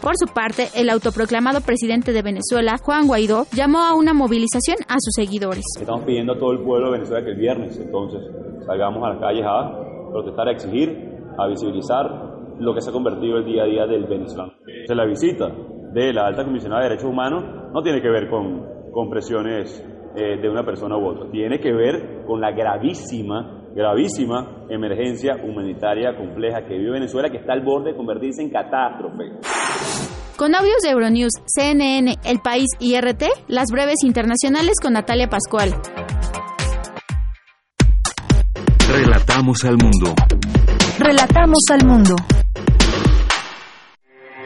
Por 0.00 0.16
su 0.16 0.26
parte, 0.34 0.68
el 0.74 0.90
autoproclamado 0.90 1.60
presidente 1.60 2.12
de 2.12 2.22
Venezuela, 2.22 2.76
Juan 2.82 3.06
Guaidó, 3.06 3.46
llamó 3.52 3.78
a 3.78 3.94
una 3.94 4.12
movilización 4.12 4.78
a 4.88 4.96
sus 4.98 5.12
seguidores. 5.14 5.64
Estamos 5.78 6.04
pidiendo 6.04 6.32
a 6.32 6.38
todo 6.38 6.52
el 6.52 6.64
pueblo 6.64 6.90
de 6.90 6.98
Venezuela 6.98 7.24
que 7.24 7.30
el 7.30 7.38
viernes 7.38 7.78
entonces 7.78 8.20
salgamos 8.66 9.04
a 9.04 9.10
las 9.10 9.20
calles 9.20 9.44
a 9.46 10.10
protestar, 10.10 10.48
a 10.48 10.52
exigir 10.52 11.12
a 11.38 11.46
visibilizar 11.46 12.06
lo 12.58 12.74
que 12.74 12.80
se 12.80 12.90
ha 12.90 12.92
convertido 12.92 13.38
el 13.38 13.44
día 13.44 13.62
a 13.62 13.66
día 13.66 13.86
del 13.86 14.04
venezolano. 14.04 14.52
Entonces, 14.66 14.96
la 14.96 15.06
visita 15.06 15.52
de 15.92 16.12
la 16.12 16.26
alta 16.26 16.44
comisionada 16.44 16.82
de 16.82 16.88
derechos 16.90 17.10
humanos 17.10 17.44
no 17.72 17.82
tiene 17.82 18.00
que 18.00 18.08
ver 18.08 18.28
con, 18.28 18.66
con 18.92 19.10
presiones 19.10 19.84
eh, 20.14 20.38
de 20.40 20.48
una 20.48 20.64
persona 20.64 20.96
u 20.96 21.06
otra, 21.06 21.30
tiene 21.30 21.58
que 21.58 21.72
ver 21.72 22.24
con 22.26 22.40
la 22.40 22.50
gravísima, 22.50 23.64
gravísima 23.74 24.66
emergencia 24.68 25.36
humanitaria 25.42 26.16
compleja 26.16 26.66
que 26.66 26.76
vive 26.76 26.92
Venezuela, 26.92 27.30
que 27.30 27.38
está 27.38 27.52
al 27.52 27.62
borde 27.62 27.92
de 27.92 27.96
convertirse 27.96 28.42
en 28.42 28.50
catástrofe. 28.50 29.24
Con 30.36 30.54
audios 30.54 30.82
de 30.82 30.90
Euronews, 30.90 31.32
CNN, 31.46 32.16
El 32.24 32.40
País 32.40 32.66
y 32.80 32.98
RT, 32.98 33.24
las 33.48 33.70
breves 33.70 34.02
internacionales 34.02 34.74
con 34.82 34.94
Natalia 34.94 35.28
Pascual. 35.28 35.70
Relatamos 38.90 39.64
al 39.64 39.76
mundo. 39.78 40.14
Relatamos 40.98 41.60
al 41.70 41.86
mundo. 41.86 42.16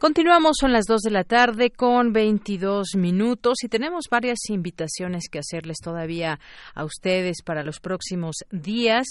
Continuamos, 0.00 0.56
son 0.58 0.72
las 0.72 0.86
2 0.86 1.02
de 1.02 1.10
la 1.10 1.24
tarde 1.24 1.68
con 1.68 2.14
22 2.14 2.96
minutos 2.96 3.62
y 3.62 3.68
tenemos 3.68 4.06
varias 4.10 4.38
invitaciones 4.48 5.28
que 5.30 5.40
hacerles 5.40 5.76
todavía 5.76 6.38
a 6.74 6.84
ustedes 6.84 7.42
para 7.44 7.62
los 7.62 7.80
próximos 7.80 8.36
días. 8.50 9.04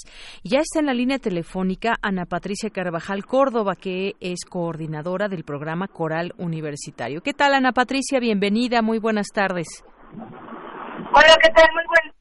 Ya 0.44 0.62
está 0.62 0.80
en 0.80 0.88
la 0.88 0.96
línea 0.96 1.20
telefónica 1.20 1.98
Ana 2.02 2.26
Patricia 2.26 2.72
Carvajal 2.72 3.24
Córdoba, 3.28 3.76
que 3.76 4.16
es 4.20 4.40
coordinadora 4.50 5.28
del 5.28 5.44
programa 5.44 5.88
Coral 5.88 6.34
Universitario. 6.40 7.22
¿Qué 7.22 7.34
tal, 7.34 7.54
Ana 7.54 7.72
Patricia? 7.72 8.20
Bienvenida, 8.20 8.82
muy 8.82 8.98
buenas 8.98 9.28
tardes. 9.28 9.68
Hola, 10.16 11.38
¿qué 11.40 11.52
tal? 11.52 11.68
Muy 11.72 11.84
buenas. 11.86 12.16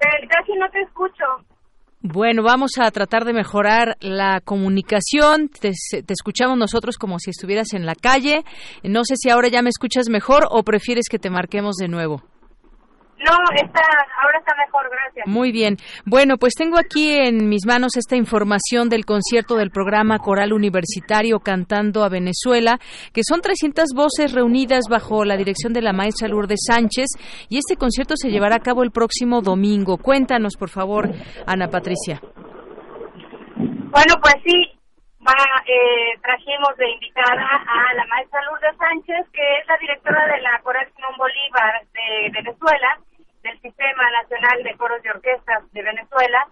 Eh, 0.00 0.28
casi 0.28 0.54
no 0.54 0.66
te 0.70 0.80
escucho. 0.80 1.24
Bueno, 2.02 2.42
vamos 2.42 2.78
a 2.78 2.90
tratar 2.90 3.26
de 3.26 3.34
mejorar 3.34 3.98
la 4.00 4.40
comunicación. 4.40 5.50
Te, 5.50 5.72
te, 5.90 6.12
escuchamos 6.14 6.56
nosotros 6.56 6.96
como 6.96 7.18
si 7.18 7.28
estuvieras 7.28 7.74
en 7.74 7.84
la 7.84 7.94
calle. 7.94 8.42
No 8.82 9.04
sé 9.04 9.16
si 9.16 9.28
ahora 9.28 9.48
ya 9.48 9.60
me 9.60 9.68
escuchas 9.68 10.08
mejor 10.08 10.46
o 10.50 10.62
prefieres 10.62 11.08
que 11.10 11.18
te 11.18 11.28
marquemos 11.28 11.76
de 11.76 11.88
nuevo. 11.88 12.22
No, 13.20 13.36
está, 13.54 13.82
ahora 14.22 14.38
está 14.38 14.54
mejor, 14.56 14.88
gracias. 14.90 15.26
Muy 15.26 15.52
bien. 15.52 15.76
Bueno, 16.06 16.38
pues 16.38 16.54
tengo 16.54 16.78
aquí 16.78 17.12
en 17.12 17.50
mis 17.50 17.66
manos 17.66 17.96
esta 17.96 18.16
información 18.16 18.88
del 18.88 19.04
concierto 19.04 19.56
del 19.56 19.70
programa 19.70 20.18
Coral 20.18 20.54
Universitario 20.54 21.40
Cantando 21.40 22.02
a 22.02 22.08
Venezuela, 22.08 22.78
que 23.12 23.20
son 23.22 23.42
300 23.42 23.90
voces 23.94 24.32
reunidas 24.32 24.84
bajo 24.88 25.26
la 25.26 25.36
dirección 25.36 25.74
de 25.74 25.82
la 25.82 25.92
maestra 25.92 26.28
Lourdes 26.28 26.60
Sánchez, 26.66 27.08
y 27.50 27.58
este 27.58 27.76
concierto 27.76 28.14
se 28.16 28.30
llevará 28.30 28.56
a 28.56 28.60
cabo 28.60 28.82
el 28.82 28.90
próximo 28.90 29.42
domingo. 29.42 29.98
Cuéntanos, 29.98 30.56
por 30.56 30.70
favor, 30.70 31.10
Ana 31.46 31.68
Patricia. 31.68 32.20
Bueno, 33.90 34.14
pues 34.22 34.34
sí, 34.46 34.80
va, 35.20 35.36
eh, 35.66 36.16
trajimos 36.22 36.74
de 36.78 36.90
invitada 36.90 37.44
a 37.44 37.94
la 37.94 38.06
maestra 38.06 38.40
Lourdes 38.44 38.76
Sánchez, 38.78 39.28
que 39.30 39.58
es 39.58 39.66
la 39.68 39.76
directora 39.76 40.26
de 40.26 40.40
la 40.40 40.58
Coral 40.62 40.88
Simón 40.96 41.12
Bolívar 41.18 41.82
de 41.92 42.30
Venezuela, 42.32 42.98
del 43.50 43.60
Sistema 43.60 44.10
Nacional 44.22 44.62
de 44.62 44.76
Coros 44.76 45.04
y 45.04 45.08
Orquestas 45.08 45.70
de 45.72 45.82
Venezuela 45.82 46.46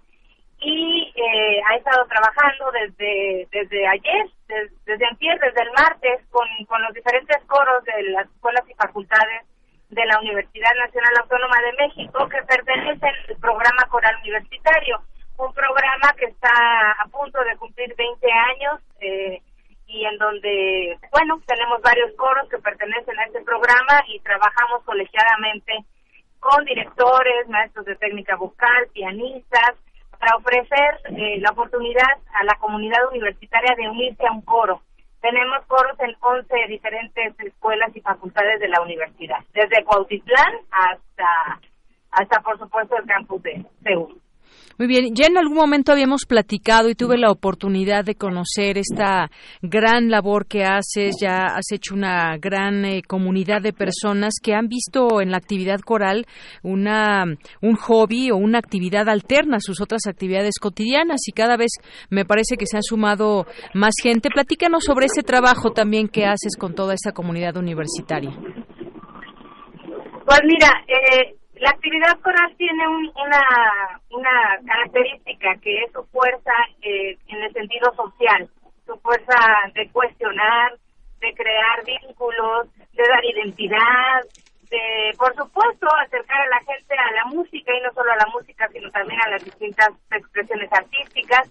y 0.61 1.13
eh, 1.15 1.63
ha 1.69 1.77
estado 1.77 2.05
trabajando 2.07 2.73
desde 2.73 3.47
desde 3.53 3.87
ayer, 3.87 4.27
desde, 4.49 4.75
desde 4.85 5.07
antier, 5.07 5.39
desde 5.39 5.63
el 5.63 5.71
martes, 5.71 6.27
con, 6.31 6.49
con 6.67 6.83
los 6.83 6.93
diferentes 6.93 7.39
coros 7.47 7.85
de 7.85 8.03
las 8.11 8.27
escuelas 8.27 8.65
y 8.69 8.75
facultades 8.75 9.47
de 9.91 10.05
la 10.05 10.19
Universidad 10.19 10.75
Nacional 10.79 11.15
Autónoma 11.23 11.57
de 11.61 11.87
México 11.87 12.29
que 12.29 12.43
pertenecen 12.43 13.15
al 13.29 13.37
programa 13.37 13.85
coral 13.89 14.17
universitario, 14.23 15.01
un 15.39 15.55
programa 15.55 16.13
que 16.19 16.27
está 16.27 16.51
a 16.99 17.07
punto 17.07 17.39
de 17.45 17.57
cumplir 17.57 17.95
20 17.95 18.33
años 18.33 18.81
eh, 19.01 19.41
y 19.87 20.05
en 20.05 20.19
donde, 20.19 20.99
bueno, 21.13 21.41
tenemos 21.47 21.81
varios 21.81 22.13
coros 22.17 22.49
que 22.51 22.59
pertenecen 22.59 23.19
a 23.19 23.25
este 23.25 23.41
programa 23.43 24.03
y 24.09 24.19
trabajamos 24.21 24.83
colegiadamente 24.85 25.85
con 26.41 26.65
directores, 26.65 27.49
maestros 27.49 27.87
de 27.87 27.97
técnica 27.97 28.37
vocal, 28.37 28.89
pianistas, 28.93 29.75
para 30.19 30.37
ofrecer 30.37 31.01
eh, 31.17 31.39
la 31.41 31.51
oportunidad 31.51 32.11
a 32.35 32.45
la 32.45 32.55
comunidad 32.57 33.09
universitaria 33.13 33.75
de 33.77 33.89
unirse 33.89 34.27
a 34.27 34.33
un 34.33 34.43
coro. 34.43 34.83
Tenemos 35.21 35.65
coros 35.67 35.99
en 36.01 36.15
11 36.21 36.55
diferentes 36.69 37.39
escuelas 37.41 37.95
y 37.95 38.01
facultades 38.01 38.61
de 38.61 38.69
la 38.69 38.81
universidad, 38.81 39.39
desde 39.53 39.85
Cuautitlán 39.85 40.55
hasta, 40.71 41.61
hasta 42.13 42.41
por 42.41 42.59
supuesto, 42.59 42.97
el 42.97 43.07
campus 43.07 43.43
de 43.43 43.65
Seúl. 43.83 44.21
Muy 44.79 44.87
bien, 44.87 45.13
ya 45.13 45.27
en 45.27 45.37
algún 45.37 45.57
momento 45.57 45.91
habíamos 45.91 46.25
platicado 46.25 46.89
y 46.89 46.95
tuve 46.95 47.19
la 47.19 47.33
oportunidad 47.33 48.05
de 48.05 48.15
conocer 48.15 48.79
esta 48.79 49.29
gran 49.61 50.09
labor 50.09 50.47
que 50.47 50.63
haces, 50.63 51.17
ya 51.21 51.47
has 51.47 51.73
hecho 51.73 51.97
una 51.97 52.37
gran 52.39 52.85
eh, 52.85 53.03
comunidad 53.03 53.61
de 53.61 53.73
personas 53.73 54.35
que 54.41 54.55
han 54.55 54.69
visto 54.69 55.21
en 55.21 55.33
la 55.33 55.39
actividad 55.39 55.81
coral 55.81 56.27
una 56.63 57.25
un 57.61 57.75
hobby 57.75 58.31
o 58.31 58.37
una 58.37 58.59
actividad 58.59 59.09
alterna 59.09 59.57
a 59.57 59.61
sus 59.61 59.81
otras 59.81 60.07
actividades 60.07 60.61
cotidianas 60.61 61.27
y 61.27 61.33
cada 61.33 61.57
vez 61.57 61.73
me 62.09 62.25
parece 62.25 62.57
que 62.57 62.67
se 62.67 62.77
han 62.77 62.85
sumado 62.85 63.47
más 63.75 63.95
gente. 64.01 64.31
Platícanos 64.31 64.85
sobre 64.85 65.07
ese 65.07 65.25
trabajo 65.25 65.73
también 65.73 66.07
que 66.07 66.25
haces 66.25 66.57
con 66.57 66.77
toda 66.77 66.95
esa 66.95 67.11
comunidad 67.11 67.57
universitaria. 67.57 68.31
Pues 70.25 70.41
mira, 70.45 70.85
eh, 70.87 71.38
la 71.61 71.71
actividad 71.71 72.19
coral 72.21 72.55
tiene 72.57 72.87
una, 72.87 74.01
una 74.11 74.59
característica 74.67 75.57
que 75.63 75.83
es 75.85 75.93
su 75.93 76.05
fuerza 76.07 76.53
eh, 76.83 77.17
en 77.29 77.43
el 77.43 77.53
sentido 77.53 77.93
social, 77.95 78.49
su 78.87 78.97
fuerza 78.99 79.35
de 79.75 79.89
cuestionar, 79.91 80.77
de 81.21 81.35
crear 81.35 81.85
vínculos, 81.85 82.69
de 82.93 83.03
dar 83.09 83.25
identidad, 83.25 84.23
de, 84.71 85.13
por 85.19 85.35
supuesto, 85.35 85.87
acercar 85.97 86.41
a 86.41 86.49
la 86.49 86.59
gente 86.61 86.95
a 86.95 87.13
la 87.13 87.25
música 87.27 87.73
y 87.75 87.81
no 87.81 87.93
solo 87.93 88.13
a 88.13 88.17
la 88.17 88.27
música, 88.33 88.69
sino 88.69 88.91
también 88.91 89.21
a 89.23 89.31
las 89.31 89.45
distintas 89.45 89.91
expresiones 90.11 90.73
artísticas 90.73 91.51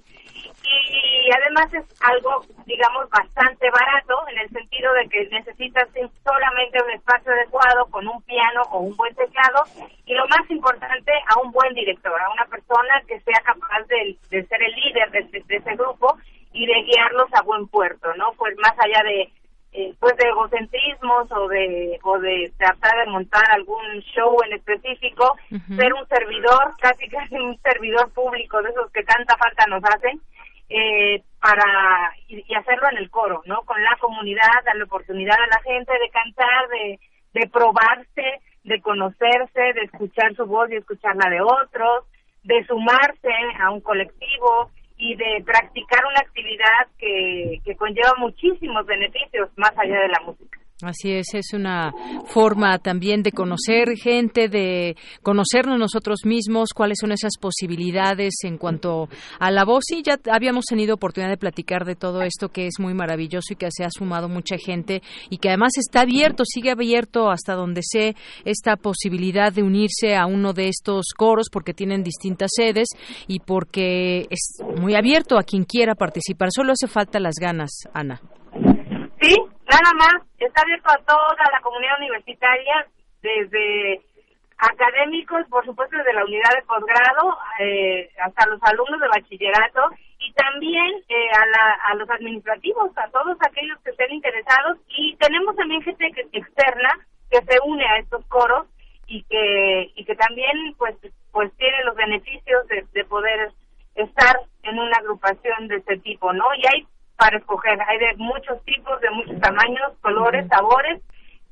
y 1.27 1.31
además 1.31 1.73
es 1.73 1.85
algo, 2.01 2.45
digamos, 2.65 3.09
bastante 3.09 3.69
barato 3.69 4.15
en 4.29 4.39
el 4.39 4.49
sentido 4.49 4.93
de 4.93 5.09
que 5.09 5.27
necesitas 5.27 5.87
solamente 6.23 6.81
un 6.83 6.91
espacio 6.91 7.31
adecuado 7.31 7.85
con 7.87 8.07
un 8.07 8.21
piano 8.23 8.61
o 8.71 8.79
un 8.79 8.95
buen 8.95 9.13
teclado 9.15 9.63
y 10.05 10.13
lo 10.13 10.27
más 10.27 10.49
importante, 10.49 11.11
a 11.27 11.39
un 11.41 11.51
buen 11.51 11.73
director, 11.73 12.19
a 12.19 12.31
una 12.31 12.45
persona 12.45 13.01
que 13.07 13.19
sea 13.21 13.41
capaz 13.43 13.83
de, 13.87 14.17
ser 14.29 14.63
el 14.63 14.73
líder 14.75 15.11
de, 15.11 15.43
ese 15.49 15.75
grupo 15.75 16.17
y 16.53 16.65
de 16.65 16.83
guiarlos 16.83 17.27
a 17.33 17.41
buen 17.41 17.67
puerto, 17.67 18.13
¿no? 18.15 18.31
Pues 18.37 18.55
más 18.57 18.73
allá 18.79 19.03
de 19.03 19.29
eh, 19.73 19.93
pues 19.99 20.15
de 20.15 20.29
egocentrismos 20.29 21.29
o 21.29 21.47
de 21.49 21.99
o 22.01 22.17
de 22.19 22.51
tratar 22.57 23.05
de 23.05 23.11
montar 23.11 23.43
algún 23.51 23.99
show 24.15 24.37
en 24.45 24.53
específico, 24.53 25.35
ser 25.75 25.93
un 25.93 26.07
servidor, 26.07 26.73
casi 26.79 27.07
casi 27.09 27.35
un 27.35 27.59
servidor 27.59 28.09
público 28.13 28.61
de 28.61 28.69
esos 28.69 28.89
que 28.91 29.03
tanta 29.03 29.35
falta 29.35 29.65
nos 29.67 29.83
hacen 29.83 30.21
eh, 30.69 31.23
para 31.39 32.13
y, 32.27 32.53
hacerlo 32.53 32.89
en 32.91 32.97
el 32.97 33.09
coro, 33.09 33.41
¿no? 33.45 33.61
Con 33.63 33.81
la 33.83 33.95
comunidad, 33.99 34.63
darle 34.65 34.83
oportunidad 34.83 35.35
a 35.35 35.47
la 35.47 35.61
gente 35.61 35.91
de 35.93 36.09
cantar, 36.09 36.67
de, 36.69 36.99
de 37.33 37.47
probarse, 37.47 38.41
de 38.63 38.81
conocerse, 38.81 39.61
de 39.73 39.81
escuchar 39.83 40.35
su 40.35 40.45
voz 40.45 40.69
y 40.71 40.75
escuchar 40.75 41.15
la 41.15 41.29
de 41.29 41.41
otros, 41.41 42.05
de 42.43 42.65
sumarse 42.65 43.33
a 43.59 43.71
un 43.71 43.81
colectivo 43.81 44.71
y 44.97 45.15
de 45.15 45.43
practicar 45.45 46.03
una 46.05 46.19
actividad 46.19 46.87
que, 46.97 47.61
que 47.63 47.75
conlleva 47.75 48.15
muchísimos 48.17 48.85
beneficios 48.85 49.49
más 49.55 49.71
allá 49.77 50.01
de 50.01 50.07
la 50.09 50.19
música. 50.25 50.59
Así 50.83 51.11
es, 51.11 51.33
es 51.33 51.53
una 51.53 51.91
forma 52.27 52.77
también 52.77 53.23
de 53.23 53.31
conocer 53.31 53.97
gente, 53.97 54.47
de 54.47 54.95
conocernos 55.23 55.79
nosotros 55.79 56.19
mismos, 56.23 56.69
cuáles 56.75 56.99
son 57.01 57.11
esas 57.11 57.31
posibilidades 57.41 58.35
en 58.43 58.59
cuanto 58.59 59.09
a 59.39 59.49
la 59.49 59.65
voz. 59.65 59.85
Y 59.89 60.03
ya 60.03 60.19
habíamos 60.31 60.65
tenido 60.65 60.93
oportunidad 60.93 61.31
de 61.31 61.37
platicar 61.37 61.83
de 61.83 61.95
todo 61.95 62.21
esto 62.21 62.49
que 62.49 62.67
es 62.67 62.75
muy 62.79 62.93
maravilloso 62.93 63.53
y 63.53 63.55
que 63.55 63.69
se 63.71 63.85
ha 63.85 63.89
sumado 63.89 64.29
mucha 64.29 64.57
gente 64.59 65.01
y 65.31 65.39
que 65.39 65.49
además 65.49 65.71
está 65.77 66.01
abierto, 66.01 66.43
sigue 66.45 66.69
abierto 66.69 67.31
hasta 67.31 67.55
donde 67.55 67.81
sé 67.81 68.15
esta 68.45 68.75
posibilidad 68.75 69.51
de 69.51 69.63
unirse 69.63 70.15
a 70.15 70.27
uno 70.27 70.53
de 70.53 70.67
estos 70.67 71.07
coros 71.17 71.47
porque 71.51 71.73
tienen 71.73 72.03
distintas 72.03 72.51
sedes 72.55 72.89
y 73.25 73.39
porque 73.39 74.27
es 74.29 74.59
muy 74.79 74.93
abierto 74.93 75.39
a 75.39 75.43
quien 75.43 75.63
quiera 75.63 75.95
participar. 75.95 76.49
Solo 76.51 76.73
hace 76.73 76.85
falta 76.85 77.19
las 77.19 77.33
ganas, 77.41 77.71
Ana. 77.95 78.21
Nada 79.69 79.93
más, 79.95 80.23
está 80.39 80.61
abierto 80.61 80.89
a 80.89 80.97
toda 81.03 81.51
la 81.51 81.59
comunidad 81.61 81.97
universitaria, 81.99 82.87
desde 83.21 84.01
académicos, 84.57 85.45
por 85.49 85.65
supuesto, 85.65 85.97
desde 85.97 86.13
la 86.13 86.25
unidad 86.25 86.51
de 86.55 86.63
posgrado, 86.63 87.37
eh, 87.59 88.09
hasta 88.23 88.47
los 88.47 88.59
alumnos 88.63 88.99
de 89.01 89.07
bachillerato, 89.07 89.89
y 90.19 90.31
también 90.33 91.03
eh, 91.09 91.29
a, 91.35 91.91
a 91.91 91.95
los 91.95 92.09
administrativos, 92.09 92.91
a 92.97 93.09
todos 93.09 93.37
aquellos 93.41 93.79
que 93.81 93.91
estén 93.91 94.11
interesados 94.13 94.77
y 94.89 95.15
tenemos 95.17 95.55
también 95.55 95.81
gente 95.83 96.11
externa 96.31 96.89
que 97.29 97.41
se 97.41 97.59
une 97.63 97.85
a 97.85 97.99
estos 97.99 98.25
coros 98.25 98.67
y 99.05 99.23
que 99.23 99.91
y 99.95 100.05
que 100.05 100.15
también 100.15 100.73
pues 100.77 100.95
pues 101.31 101.55
tiene 101.57 101.83
los 101.85 101.95
beneficios 101.95 102.67
de, 102.67 102.85
de 102.93 103.05
poder 103.05 103.51
estar 103.95 104.39
en 104.63 104.79
una 104.79 104.97
agrupación 104.97 105.67
de 105.67 105.77
este 105.77 105.97
tipo, 105.99 106.33
¿no? 106.33 106.45
Y 106.55 106.65
hay 106.65 106.87
para 107.17 107.37
escoger, 107.37 107.79
hay 107.81 107.99
de 107.99 108.15
muchos 108.17 108.63
tipos, 108.63 109.01
de 109.01 109.09
muchos 109.09 109.37
tamaños, 109.41 109.91
colores, 110.01 110.47
sabores 110.47 111.01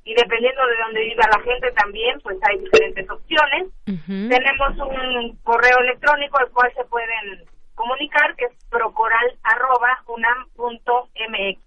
y 0.03 0.13
dependiendo 0.13 0.65
de 0.67 0.77
dónde 0.85 1.01
viva 1.01 1.27
la 1.31 1.39
gente 1.41 1.71
también, 1.71 2.21
pues 2.21 2.37
hay 2.47 2.59
diferentes 2.59 3.09
opciones. 3.09 3.69
Tenemos 4.05 4.77
un 4.77 5.35
correo 5.43 5.79
electrónico 5.79 6.37
al 6.37 6.51
cual 6.51 6.71
se 6.75 6.85
pueden 6.85 7.43
comunicar 7.73 8.35
que 8.35 8.45
es 8.45 8.53
procoral@unam.mx 8.69 11.65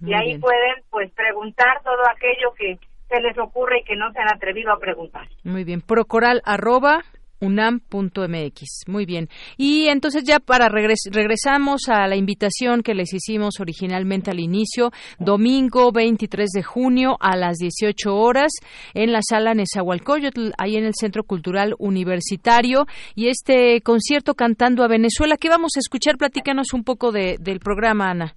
y 0.00 0.14
ahí 0.14 0.38
pueden 0.38 0.84
pues 0.90 1.10
preguntar 1.12 1.82
todo 1.82 2.08
aquello 2.08 2.54
que 2.54 2.78
se 3.08 3.20
les 3.20 3.36
ocurre 3.38 3.80
y 3.80 3.84
que 3.84 3.96
no 3.96 4.12
se 4.12 4.20
han 4.20 4.28
atrevido 4.28 4.72
a 4.72 4.78
preguntar. 4.78 5.26
Muy 5.42 5.64
bien, 5.64 5.80
procoral 5.80 6.40
arroba 6.44 7.02
unam.mx. 7.40 8.88
Muy 8.88 9.06
bien. 9.06 9.28
Y 9.56 9.88
entonces 9.88 10.24
ya 10.24 10.38
para 10.40 10.68
regresamos 10.68 11.88
a 11.88 12.06
la 12.06 12.16
invitación 12.16 12.82
que 12.82 12.94
les 12.94 13.12
hicimos 13.12 13.60
originalmente 13.60 14.30
al 14.30 14.40
inicio, 14.40 14.90
domingo 15.18 15.92
23 15.92 16.50
de 16.50 16.62
junio 16.62 17.16
a 17.20 17.36
las 17.36 17.56
18 17.58 18.14
horas 18.14 18.52
en 18.94 19.12
la 19.12 19.20
sala 19.22 19.54
Nezahualcóyotl, 19.54 20.50
ahí 20.58 20.76
en 20.76 20.84
el 20.84 20.94
Centro 20.94 21.24
Cultural 21.24 21.74
Universitario 21.78 22.86
y 23.14 23.28
este 23.28 23.80
concierto 23.82 24.34
cantando 24.34 24.84
a 24.84 24.88
Venezuela. 24.88 25.36
¿Qué 25.36 25.48
vamos 25.48 25.76
a 25.76 25.80
escuchar? 25.80 26.16
Platícanos 26.16 26.72
un 26.74 26.84
poco 26.84 27.12
de, 27.12 27.36
del 27.40 27.60
programa, 27.60 28.10
Ana. 28.10 28.34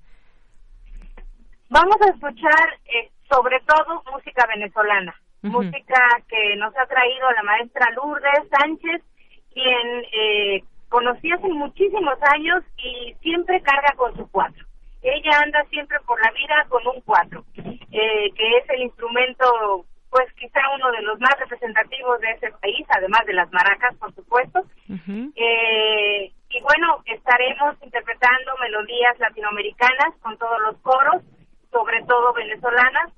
Vamos 1.70 1.96
a 2.02 2.10
escuchar 2.14 2.80
eh, 2.86 3.10
sobre 3.30 3.60
todo 3.66 4.04
música 4.12 4.46
venezolana 4.54 5.16
música 5.42 6.22
que 6.28 6.56
nos 6.58 6.76
ha 6.78 6.86
traído 6.86 7.32
la 7.32 7.44
maestra 7.44 7.90
Lourdes 7.92 8.48
Sánchez, 8.50 9.02
quien 9.54 10.04
eh, 10.12 10.64
conocí 10.90 11.32
hace 11.32 11.48
muchísimos 11.48 12.18
años 12.34 12.64
y 12.78 13.16
siempre 13.22 13.62
carga 13.62 13.94
con 13.96 14.16
su 14.16 14.30
cuatro. 14.30 14.66
Ella 15.02 15.40
anda 15.44 15.64
siempre 15.70 15.98
por 16.06 16.22
la 16.22 16.32
vida 16.32 16.66
con 16.70 16.86
un 16.88 17.02
cuatro, 17.02 17.44
eh, 17.56 18.32
que 18.36 18.58
es 18.58 18.70
el 18.70 18.82
instrumento, 18.84 19.86
pues 20.12 20.32
quizá 20.34 20.60
uno 20.76 20.92
de 20.92 21.02
los 21.02 21.20
más 21.20 21.34
representativos 21.40 22.20
de 22.22 22.32
ese 22.32 22.52
país, 22.62 22.86
además 22.90 23.26
de 23.26 23.34
las 23.34 23.52
maracas, 23.52 23.96
por 23.96 24.14
supuesto. 24.14 24.64
eh, 25.36 26.32
y 26.50 26.62
bueno, 26.62 27.02
estaremos 27.06 27.76
interpretando 27.82 28.52
melodías 28.60 29.18
latinoamericanas 29.20 30.14
con 30.22 30.38
todos 30.38 30.60
los 30.62 30.78
coros, 30.82 31.24
sobre 31.72 32.04
todo 32.04 32.34
venezolanas, 32.34 33.12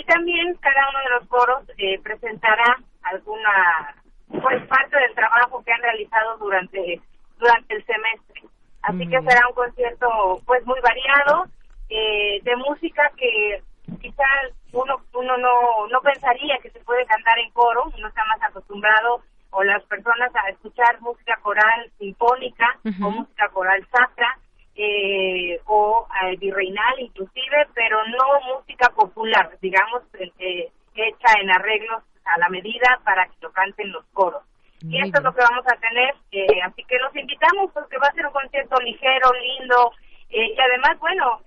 y 0.00 0.04
también 0.04 0.54
cada 0.56 0.88
uno 0.88 0.98
de 0.98 1.10
los 1.10 1.28
coros 1.28 1.62
eh, 1.76 2.00
presentará 2.02 2.78
alguna 3.02 3.94
pues 4.28 4.66
parte 4.66 4.96
del 4.96 5.14
trabajo 5.14 5.62
que 5.62 5.72
han 5.72 5.82
realizado 5.82 6.38
durante 6.38 7.00
durante 7.38 7.74
el 7.74 7.84
semestre. 7.84 8.42
Así 8.82 9.06
que 9.06 9.20
será 9.20 9.46
un 9.48 9.54
concierto 9.54 10.08
pues 10.46 10.64
muy 10.64 10.80
variado 10.80 11.44
eh, 11.90 12.40
de 12.42 12.56
música 12.56 13.10
que 13.16 13.62
quizás 14.00 14.56
uno 14.72 15.02
uno 15.12 15.36
no 15.36 15.86
no 15.88 16.00
pensaría 16.00 16.56
que 16.62 16.70
se 16.70 16.80
puede 16.80 17.04
cantar 17.04 17.38
en 17.38 17.50
coro 17.50 17.92
uno 17.94 18.08
está 18.08 18.24
más 18.24 18.42
acostumbrado 18.42 19.20
o 19.50 19.62
las 19.64 19.82
personas 19.84 20.30
a 20.34 20.48
escuchar 20.48 20.98
música 21.00 21.36
coral 21.42 21.90
sinfónica 21.98 22.78
o 23.02 23.10
música 23.10 23.48
coral 23.48 23.86
sacra 23.92 24.38
eh, 24.76 25.60
o 25.66 26.06
eh, 26.22 26.36
virreinal 26.36 26.98
inclusive, 26.98 27.66
pero 27.74 27.98
no 28.06 28.56
música 28.56 28.88
popular, 28.90 29.50
digamos, 29.60 30.02
eh, 30.14 30.70
hecha 30.94 31.40
en 31.40 31.50
arreglos 31.50 32.02
a 32.24 32.38
la 32.38 32.48
medida 32.48 33.00
para 33.04 33.26
que 33.26 33.36
lo 33.40 33.52
canten 33.52 33.92
los 33.92 34.04
coros. 34.12 34.42
y 34.82 34.98
esto 35.02 35.18
es 35.18 35.24
lo 35.24 35.34
que 35.34 35.42
vamos 35.42 35.66
a 35.66 35.76
tener, 35.76 36.14
eh, 36.32 36.62
así 36.64 36.84
que 36.84 36.98
los 36.98 37.14
invitamos 37.14 37.70
porque 37.72 37.98
va 37.98 38.08
a 38.08 38.12
ser 38.12 38.26
un 38.26 38.32
concierto 38.32 38.76
ligero, 38.80 39.30
lindo, 39.32 39.92
y 40.30 40.56
además, 40.58 40.98
bueno, 41.00 41.40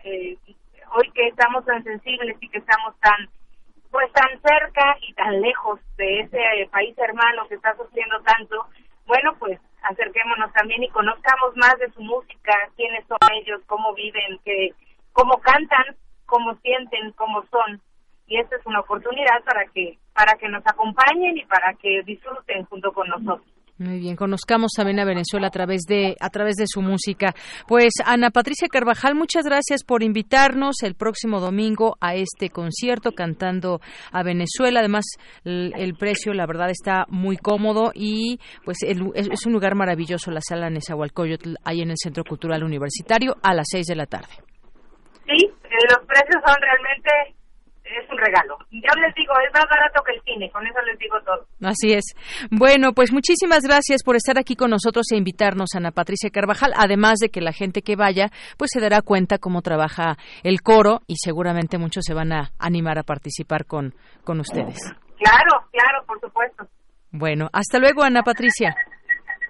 hoy 0.95 1.09
que 1.11 1.27
estamos 1.29 1.65
tan 1.65 1.81
sensibles 1.83 2.35
y 2.41 2.49
que 2.49 2.57
estamos 2.57 2.93
tan 2.99 3.29
pues 3.89 4.11
tan 4.11 4.41
cerca 4.41 4.97
y 5.01 5.13
tan 5.13 5.39
lejos 5.39 5.79
de 5.97 6.21
ese 6.21 6.67
país 6.71 6.97
hermano 6.97 7.47
que 7.47 7.55
está 7.55 7.75
sufriendo 7.77 8.19
tanto, 8.23 8.65
bueno, 9.05 9.35
pues 9.39 9.59
acerquémonos 9.83 10.51
también 10.53 10.83
y 10.83 10.89
conozcamos 10.89 11.55
más 11.55 11.77
de 11.79 11.91
su 11.91 12.01
música, 12.01 12.53
quiénes 12.75 13.05
son 13.07 13.17
ellos, 13.33 13.61
cómo 13.67 13.93
viven, 13.93 14.39
que, 14.45 14.73
cómo 15.11 15.39
cantan, 15.39 15.95
cómo 16.25 16.55
sienten, 16.55 17.11
cómo 17.13 17.43
son. 17.51 17.81
Y 18.27 18.37
esta 18.37 18.55
es 18.55 18.65
una 18.65 18.79
oportunidad 18.79 19.43
para 19.43 19.65
que, 19.67 19.97
para 20.13 20.35
que 20.35 20.47
nos 20.47 20.65
acompañen 20.65 21.37
y 21.37 21.45
para 21.45 21.73
que 21.75 22.01
disfruten 22.03 22.65
junto 22.65 22.93
con 22.93 23.07
nosotros. 23.09 23.52
Muy 23.83 23.99
bien, 23.99 24.15
conozcamos 24.15 24.71
también 24.77 25.01
a 25.01 25.05
Venezuela 25.05 25.47
a 25.47 25.49
través 25.49 25.81
de 25.81 26.15
a 26.21 26.29
través 26.29 26.55
de 26.55 26.67
su 26.67 26.81
música. 26.81 27.33
Pues 27.67 27.91
Ana 28.05 28.29
Patricia 28.29 28.69
Carvajal, 28.71 29.13
muchas 29.13 29.43
gracias 29.43 29.83
por 29.83 30.03
invitarnos 30.03 30.83
el 30.83 30.95
próximo 30.95 31.41
domingo 31.41 31.97
a 31.99 32.15
este 32.15 32.49
concierto 32.49 33.11
cantando 33.11 33.81
a 34.13 34.23
Venezuela. 34.23 34.79
Además, 34.79 35.03
el, 35.43 35.95
precio, 35.95 36.33
la 36.33 36.45
verdad, 36.45 36.69
está 36.69 37.05
muy 37.09 37.35
cómodo 37.35 37.91
y 37.93 38.39
pues 38.63 38.77
es, 38.83 39.45
un 39.45 39.51
lugar 39.51 39.75
maravilloso 39.75 40.31
la 40.31 40.39
sala 40.39 40.69
Nezahualcóyotl 40.69 41.55
ahí 41.65 41.81
en 41.81 41.89
el 41.89 41.97
Centro 42.01 42.23
Cultural 42.23 42.63
Universitario 42.63 43.35
a 43.43 43.53
las 43.53 43.67
seis 43.69 43.87
de 43.87 43.95
la 43.97 44.05
tarde. 44.05 44.31
Sí, 45.25 45.51
los 45.89 46.07
precios 46.07 46.41
son 46.45 46.55
realmente 46.61 47.35
es 47.97 48.09
un 48.09 48.17
regalo. 48.17 48.57
Ya 48.71 48.93
les 48.99 49.13
digo, 49.15 49.33
es 49.45 49.53
más 49.53 49.65
barato 49.69 50.03
que 50.03 50.13
el 50.13 50.21
cine, 50.23 50.49
con 50.51 50.65
eso 50.65 50.79
les 50.81 50.97
digo 50.99 51.17
todo. 51.25 51.45
Así 51.63 51.93
es. 51.93 52.15
Bueno, 52.51 52.93
pues 52.93 53.11
muchísimas 53.11 53.63
gracias 53.63 54.03
por 54.03 54.15
estar 54.15 54.37
aquí 54.37 54.55
con 54.55 54.69
nosotros 54.69 55.05
e 55.11 55.17
invitarnos, 55.17 55.75
Ana 55.75 55.91
Patricia 55.91 56.29
Carvajal, 56.29 56.73
además 56.75 57.19
de 57.19 57.29
que 57.29 57.41
la 57.41 57.53
gente 57.53 57.81
que 57.81 57.95
vaya, 57.95 58.27
pues 58.57 58.71
se 58.73 58.81
dará 58.81 59.01
cuenta 59.01 59.37
cómo 59.37 59.61
trabaja 59.61 60.17
el 60.43 60.61
coro 60.61 61.01
y 61.07 61.15
seguramente 61.17 61.77
muchos 61.77 62.03
se 62.05 62.13
van 62.13 62.33
a 62.33 62.51
animar 62.59 62.97
a 62.99 63.03
participar 63.03 63.65
con, 63.65 63.93
con 64.23 64.39
ustedes. 64.39 64.79
Claro, 65.17 65.67
claro, 65.71 66.05
por 66.05 66.19
supuesto. 66.19 66.67
Bueno, 67.11 67.49
hasta 67.53 67.79
luego, 67.79 68.03
Ana 68.03 68.23
Patricia. 68.23 68.75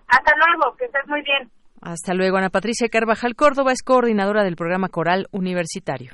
Hasta 0.08 0.34
luego, 0.36 0.76
que 0.78 0.86
estés 0.86 1.08
muy 1.08 1.22
bien. 1.22 1.50
Hasta 1.82 2.14
luego, 2.14 2.38
Ana 2.38 2.50
Patricia 2.50 2.88
Carvajal 2.88 3.36
Córdoba 3.36 3.72
es 3.72 3.84
coordinadora 3.84 4.44
del 4.44 4.56
programa 4.56 4.88
Coral 4.90 5.28
Universitario. 5.32 6.14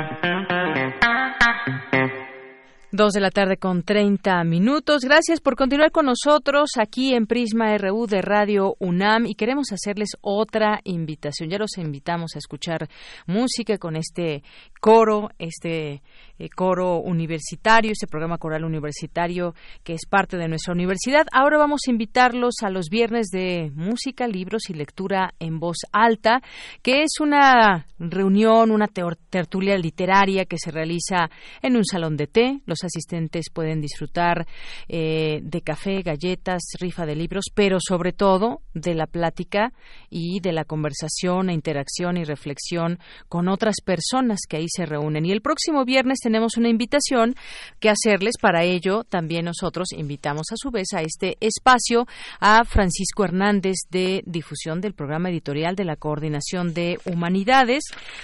Dos 2.93 3.13
de 3.13 3.21
la 3.21 3.31
tarde 3.31 3.55
con 3.55 3.83
treinta 3.83 4.43
minutos. 4.43 5.05
Gracias 5.05 5.39
por 5.39 5.55
continuar 5.55 5.91
con 5.91 6.07
nosotros 6.07 6.71
aquí 6.77 7.13
en 7.13 7.25
Prisma 7.25 7.77
RU 7.77 8.05
de 8.05 8.21
Radio 8.21 8.75
UNAM 8.79 9.27
y 9.27 9.35
queremos 9.35 9.71
hacerles 9.71 10.09
otra 10.19 10.81
invitación. 10.83 11.49
Ya 11.49 11.57
los 11.57 11.77
invitamos 11.77 12.35
a 12.35 12.39
escuchar 12.39 12.89
música 13.27 13.77
con 13.77 13.95
este 13.95 14.43
coro, 14.81 15.29
este 15.39 16.01
eh, 16.37 16.49
coro 16.49 16.97
universitario, 16.97 17.93
este 17.93 18.07
programa 18.07 18.37
coral 18.37 18.65
universitario 18.65 19.55
que 19.85 19.93
es 19.93 20.05
parte 20.05 20.35
de 20.35 20.49
nuestra 20.49 20.73
universidad. 20.73 21.25
Ahora 21.31 21.57
vamos 21.57 21.83
a 21.87 21.91
invitarlos 21.91 22.55
a 22.61 22.69
los 22.69 22.89
viernes 22.89 23.27
de 23.27 23.71
música, 23.73 24.27
libros 24.27 24.69
y 24.69 24.73
lectura 24.73 25.33
en 25.39 25.59
voz 25.59 25.77
alta, 25.93 26.41
que 26.81 27.03
es 27.03 27.21
una 27.21 27.85
reunión, 27.99 28.69
una 28.69 28.87
tertulia 28.87 29.77
literaria 29.77 30.43
que 30.43 30.57
se 30.57 30.71
realiza 30.71 31.29
en 31.61 31.77
un 31.77 31.85
salón 31.85 32.17
de 32.17 32.27
té. 32.27 32.59
Los 32.65 32.80
asistentes 32.83 33.49
pueden 33.53 33.81
disfrutar 33.81 34.47
eh, 34.87 35.39
de 35.43 35.61
café, 35.61 36.01
galletas, 36.01 36.61
rifa 36.79 37.05
de 37.05 37.15
libros, 37.15 37.45
pero 37.53 37.77
sobre 37.79 38.13
todo 38.13 38.61
de 38.73 38.93
la 38.95 39.07
plática 39.07 39.73
y 40.09 40.39
de 40.39 40.53
la 40.53 40.65
conversación, 40.65 41.49
e 41.49 41.53
interacción 41.53 42.17
y 42.17 42.23
reflexión 42.23 42.99
con 43.27 43.47
otras 43.47 43.75
personas 43.83 44.39
que 44.47 44.57
ahí 44.57 44.67
se 44.69 44.85
reúnen. 44.85 45.25
Y 45.25 45.31
el 45.31 45.41
próximo 45.41 45.85
viernes 45.85 46.19
tenemos 46.19 46.57
una 46.57 46.69
invitación 46.69 47.35
que 47.79 47.89
hacerles. 47.89 48.35
Para 48.41 48.63
ello, 48.63 49.03
también 49.03 49.45
nosotros 49.45 49.89
invitamos 49.93 50.47
a 50.51 50.57
su 50.57 50.71
vez 50.71 50.87
a 50.93 51.01
este 51.01 51.37
espacio 51.39 52.07
a 52.39 52.63
Francisco 52.65 53.23
Hernández 53.23 53.75
de 53.89 54.23
difusión 54.25 54.81
del 54.81 54.93
programa 54.93 55.29
editorial 55.29 55.75
de 55.75 55.85
la 55.85 55.95
Coordinación 55.95 56.73
de 56.73 56.97
Humanidades 57.05 57.83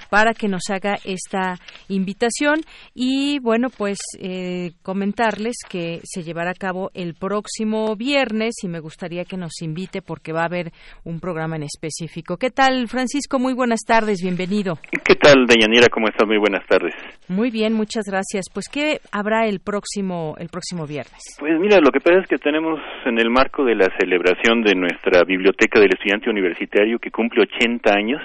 para 0.10 0.34
que 0.34 0.48
nos 0.48 0.64
haga 0.70 0.98
esta 1.04 1.60
invitación 1.88 2.62
y 2.94 3.40
bueno 3.40 3.70
pues 3.70 3.98
eh, 4.20 4.47
comentarles 4.82 5.58
que 5.70 6.00
se 6.04 6.24
llevará 6.24 6.52
a 6.52 6.54
cabo 6.54 6.92
el 6.94 7.16
próximo 7.16 7.96
viernes 7.96 8.56
y 8.64 8.68
me 8.68 8.80
gustaría 8.80 9.26
que 9.26 9.38
nos 9.38 9.62
invite 9.62 10.02
porque 10.02 10.34
va 10.34 10.42
a 10.42 10.46
haber 10.46 10.72
un 11.04 11.20
programa 11.20 11.56
en 11.56 11.64
específico. 11.64 12.38
¿Qué 12.38 12.50
tal 12.50 12.88
Francisco? 12.88 13.40
Muy 13.40 13.54
buenas 13.54 13.82
tardes, 13.86 14.22
bienvenido. 14.22 14.80
¿Qué 15.04 15.16
tal 15.16 15.46
Deyanira? 15.46 15.88
¿Cómo 15.90 16.08
estás? 16.08 16.28
Muy 16.28 16.38
buenas 16.38 16.66
tardes. 16.68 16.94
Muy 17.28 17.52
bien, 17.52 17.74
muchas 17.74 18.06
gracias. 18.06 18.46
Pues 18.54 18.68
¿qué 18.70 19.00
habrá 19.12 19.48
el 19.48 19.60
próximo 19.60 20.36
el 20.38 20.50
próximo 20.50 20.86
viernes? 20.86 21.22
Pues 21.40 21.60
mira, 21.60 21.80
lo 21.80 21.92
que 21.92 22.00
pasa 22.00 22.20
es 22.20 22.28
que 22.28 22.38
tenemos 22.38 22.80
en 23.06 23.20
el 23.20 23.30
marco 23.30 23.64
de 23.64 23.76
la 23.76 23.90
celebración 24.00 24.62
de 24.64 24.76
nuestra 24.76 25.24
biblioteca 25.24 25.80
del 25.80 25.94
estudiante 25.94 26.30
universitario 26.30 27.00
que 27.00 27.12
cumple 27.12 27.44
80 27.44 27.92
años, 27.94 28.22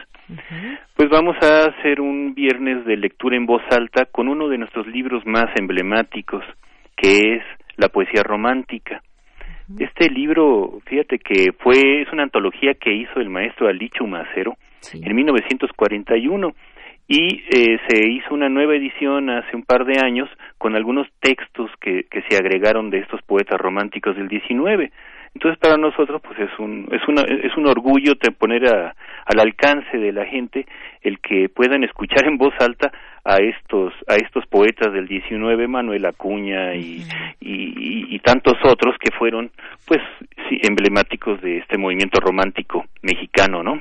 pues 0.94 1.08
vamos 1.08 1.36
a 1.42 1.66
hacer 1.66 2.00
un 2.00 2.34
viernes 2.34 2.84
de 2.84 2.96
lectura 2.96 3.36
en 3.36 3.46
voz 3.46 3.62
alta 3.70 4.06
con 4.06 4.28
uno 4.28 4.48
de 4.48 4.58
nuestros 4.58 4.86
libros 4.86 5.24
más 5.26 5.46
emblemáticos, 5.56 6.44
que 6.96 7.36
es 7.36 7.42
la 7.76 7.88
poesía 7.88 8.22
romántica. 8.22 9.02
Este 9.78 10.10
libro, 10.10 10.80
fíjate 10.86 11.18
que 11.18 11.52
fue 11.58 12.02
es 12.02 12.12
una 12.12 12.24
antología 12.24 12.74
que 12.74 12.92
hizo 12.92 13.20
el 13.20 13.30
maestro 13.30 13.68
Alicho 13.68 14.06
Macero 14.06 14.54
en 14.92 15.14
1941 15.14 16.52
y 17.08 17.42
eh, 17.54 17.78
se 17.88 18.08
hizo 18.10 18.34
una 18.34 18.48
nueva 18.48 18.74
edición 18.74 19.30
hace 19.30 19.56
un 19.56 19.64
par 19.64 19.84
de 19.84 19.98
años 20.04 20.28
con 20.58 20.76
algunos 20.76 21.06
textos 21.20 21.70
que, 21.80 22.04
que 22.10 22.22
se 22.28 22.36
agregaron 22.36 22.90
de 22.90 22.98
estos 22.98 23.22
poetas 23.22 23.60
románticos 23.60 24.16
del 24.16 24.28
19. 24.28 24.92
Entonces 25.34 25.58
para 25.58 25.76
nosotros 25.76 26.20
pues 26.22 26.38
es 26.38 26.58
un 26.58 26.88
es 26.92 27.06
una 27.08 27.22
es 27.22 27.56
un 27.56 27.66
orgullo 27.66 28.14
poner 28.38 28.66
a, 28.66 28.94
al 29.24 29.40
alcance 29.40 29.96
de 29.96 30.12
la 30.12 30.26
gente 30.26 30.66
el 31.00 31.20
que 31.20 31.48
puedan 31.48 31.84
escuchar 31.84 32.26
en 32.26 32.36
voz 32.36 32.54
alta 32.60 32.92
a 33.24 33.36
estos 33.38 33.94
a 34.08 34.16
estos 34.16 34.46
poetas 34.46 34.92
del 34.92 35.06
19 35.06 35.68
Manuel 35.68 36.04
Acuña 36.06 36.74
y, 36.74 37.04
y, 37.40 38.14
y, 38.14 38.18
tantos 38.18 38.54
otros 38.64 38.96
que 38.98 39.10
fueron 39.16 39.50
pues 39.86 40.00
sí, 40.48 40.60
emblemáticos 40.62 41.40
de 41.40 41.58
este 41.58 41.78
movimiento 41.78 42.20
romántico 42.20 42.84
mexicano, 43.02 43.62
¿no? 43.62 43.80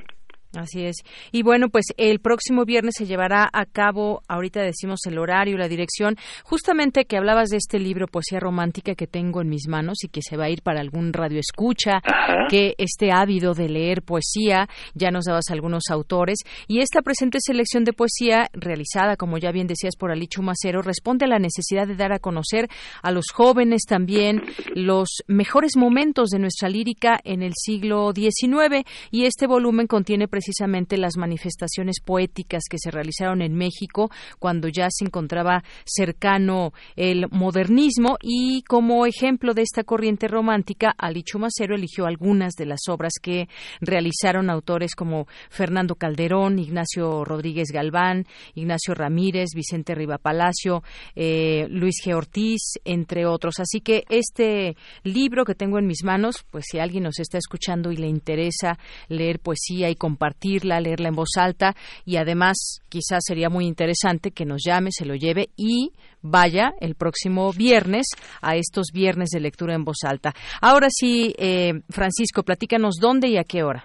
Así 0.54 0.84
es. 0.84 0.98
Y 1.32 1.44
bueno, 1.44 1.70
pues 1.70 1.86
el 1.96 2.20
próximo 2.20 2.66
viernes 2.66 2.96
se 2.98 3.06
llevará 3.06 3.50
a 3.54 3.66
cabo, 3.66 4.22
ahorita 4.28 4.62
decimos 4.62 5.00
el 5.06 5.18
horario, 5.18 5.58
la 5.58 5.70
dirección, 5.70 6.18
justamente 6.44 7.06
que 7.06 7.16
hablabas 7.16 7.50
de 7.50 7.58
este 7.58 7.80
libro 7.80 8.08
Poesía 8.08 8.42
Romántica 8.42 8.96
que 8.96 9.08
tengo 9.08 9.42
en 9.42 9.48
mis 9.48 9.70
manos 9.70 10.04
y 10.04 10.10
que 10.10 10.22
se 10.22 10.36
va 10.36 10.46
a 10.46 10.50
ir 10.50 10.62
para 10.62 10.82
algún 10.82 11.14
radio 11.14 11.40
escucha, 11.40 12.02
que 12.50 12.76
esté 12.78 13.12
ávido 13.14 13.54
de 13.54 13.70
leer 13.70 14.02
poesía, 14.02 14.68
ya 14.94 15.10
nos 15.10 15.24
dabas 15.26 15.50
algunos 15.52 15.84
autores, 15.90 16.40
y 16.68 16.80
esta 16.80 17.02
presente 17.02 17.38
selección 17.40 17.86
de 17.86 17.94
poesía, 17.94 18.50
realizada, 18.52 19.16
como 19.16 19.38
ya 19.38 19.52
bien 19.52 19.68
decías, 19.68 19.96
por 19.96 20.12
Alichu 20.12 20.42
Macero, 20.42 20.82
responde 20.82 21.26
a 21.26 21.30
la 21.30 21.40
necesidad 21.40 21.88
de 21.88 21.96
dar 21.96 22.12
a 22.12 22.20
conocer 22.20 22.68
a 23.02 23.12
los 23.12 23.26
jóvenes 23.34 23.84
también 23.88 24.42
los 24.76 25.24
mejores 25.28 25.78
momentos 25.78 26.30
de 26.30 26.40
nuestra 26.40 26.68
lírica 26.68 27.20
en 27.24 27.42
el 27.42 27.54
siglo 27.56 28.12
XIX, 28.14 28.86
y 29.12 29.26
este 29.26 29.48
volumen 29.48 29.88
contiene 29.88 30.28
precisamente 30.42 30.98
las 30.98 31.18
manifestaciones 31.18 31.98
poéticas 32.04 32.64
que 32.68 32.80
se 32.80 32.90
realizaron 32.90 33.44
en 33.44 33.54
México 33.54 34.10
cuando 34.40 34.70
ya 34.70 34.88
se 34.90 35.06
encontraba 35.06 35.64
cercano 35.86 36.74
el 36.96 37.28
modernismo 37.30 38.18
y 38.24 38.64
como 38.64 39.06
ejemplo 39.06 39.54
de 39.54 39.62
esta 39.62 39.84
corriente 39.84 40.28
romántica, 40.28 40.96
Ali 40.98 41.22
Chumacero 41.22 41.76
eligió 41.76 42.08
algunas 42.08 42.56
de 42.56 42.66
las 42.66 42.80
obras 42.90 43.14
que 43.22 43.50
realizaron 43.82 44.50
autores 44.50 44.96
como 44.96 45.28
Fernando 45.52 45.94
Calderón, 45.94 46.58
Ignacio 46.58 47.24
Rodríguez 47.24 47.68
Galván, 47.72 48.26
Ignacio 48.56 48.96
Ramírez, 48.96 49.50
Vicente 49.54 49.94
Riva 49.94 50.18
Palacio, 50.18 50.82
eh, 51.16 51.68
Luis 51.70 51.98
G. 52.04 52.16
Ortiz, 52.16 52.80
entre 52.84 53.28
otros. 53.28 53.60
Así 53.60 53.82
que 53.82 54.06
este 54.10 54.76
libro 55.04 55.46
que 55.46 55.54
tengo 55.54 55.78
en 55.78 55.86
mis 55.86 56.04
manos, 56.04 56.44
pues 56.50 56.66
si 56.68 56.80
alguien 56.80 57.04
nos 57.04 57.20
está 57.20 57.38
escuchando 57.38 57.92
y 57.92 57.98
le 57.98 58.08
interesa 58.08 58.80
leer 59.08 59.40
poesía 59.40 59.92
y 59.92 59.96
compartir 59.96 60.31
compartirla, 60.32 60.80
leerla 60.80 61.10
en 61.10 61.16
voz 61.16 61.38
alta 61.38 61.74
y 62.06 62.18
además 62.18 62.82
quizás 62.90 63.24
sería 63.26 63.50
muy 63.50 63.66
interesante 63.66 64.32
que 64.32 64.46
nos 64.46 64.62
llame, 64.66 64.90
se 64.92 65.06
lo 65.06 65.16
lleve 65.16 65.48
y 65.58 65.92
vaya 66.22 66.72
el 66.80 66.96
próximo 66.96 67.52
viernes 67.58 68.08
a 68.42 68.56
estos 68.56 68.92
viernes 68.94 69.30
de 69.30 69.42
lectura 69.42 69.76
en 69.76 69.84
voz 69.84 70.04
alta. 70.08 70.32
Ahora 70.62 70.88
sí, 70.90 71.34
eh, 71.38 71.74
Francisco, 71.90 72.44
platícanos 72.44 72.96
dónde 73.02 73.28
y 73.28 73.38
a 73.38 73.44
qué 73.44 73.64
hora. 73.64 73.84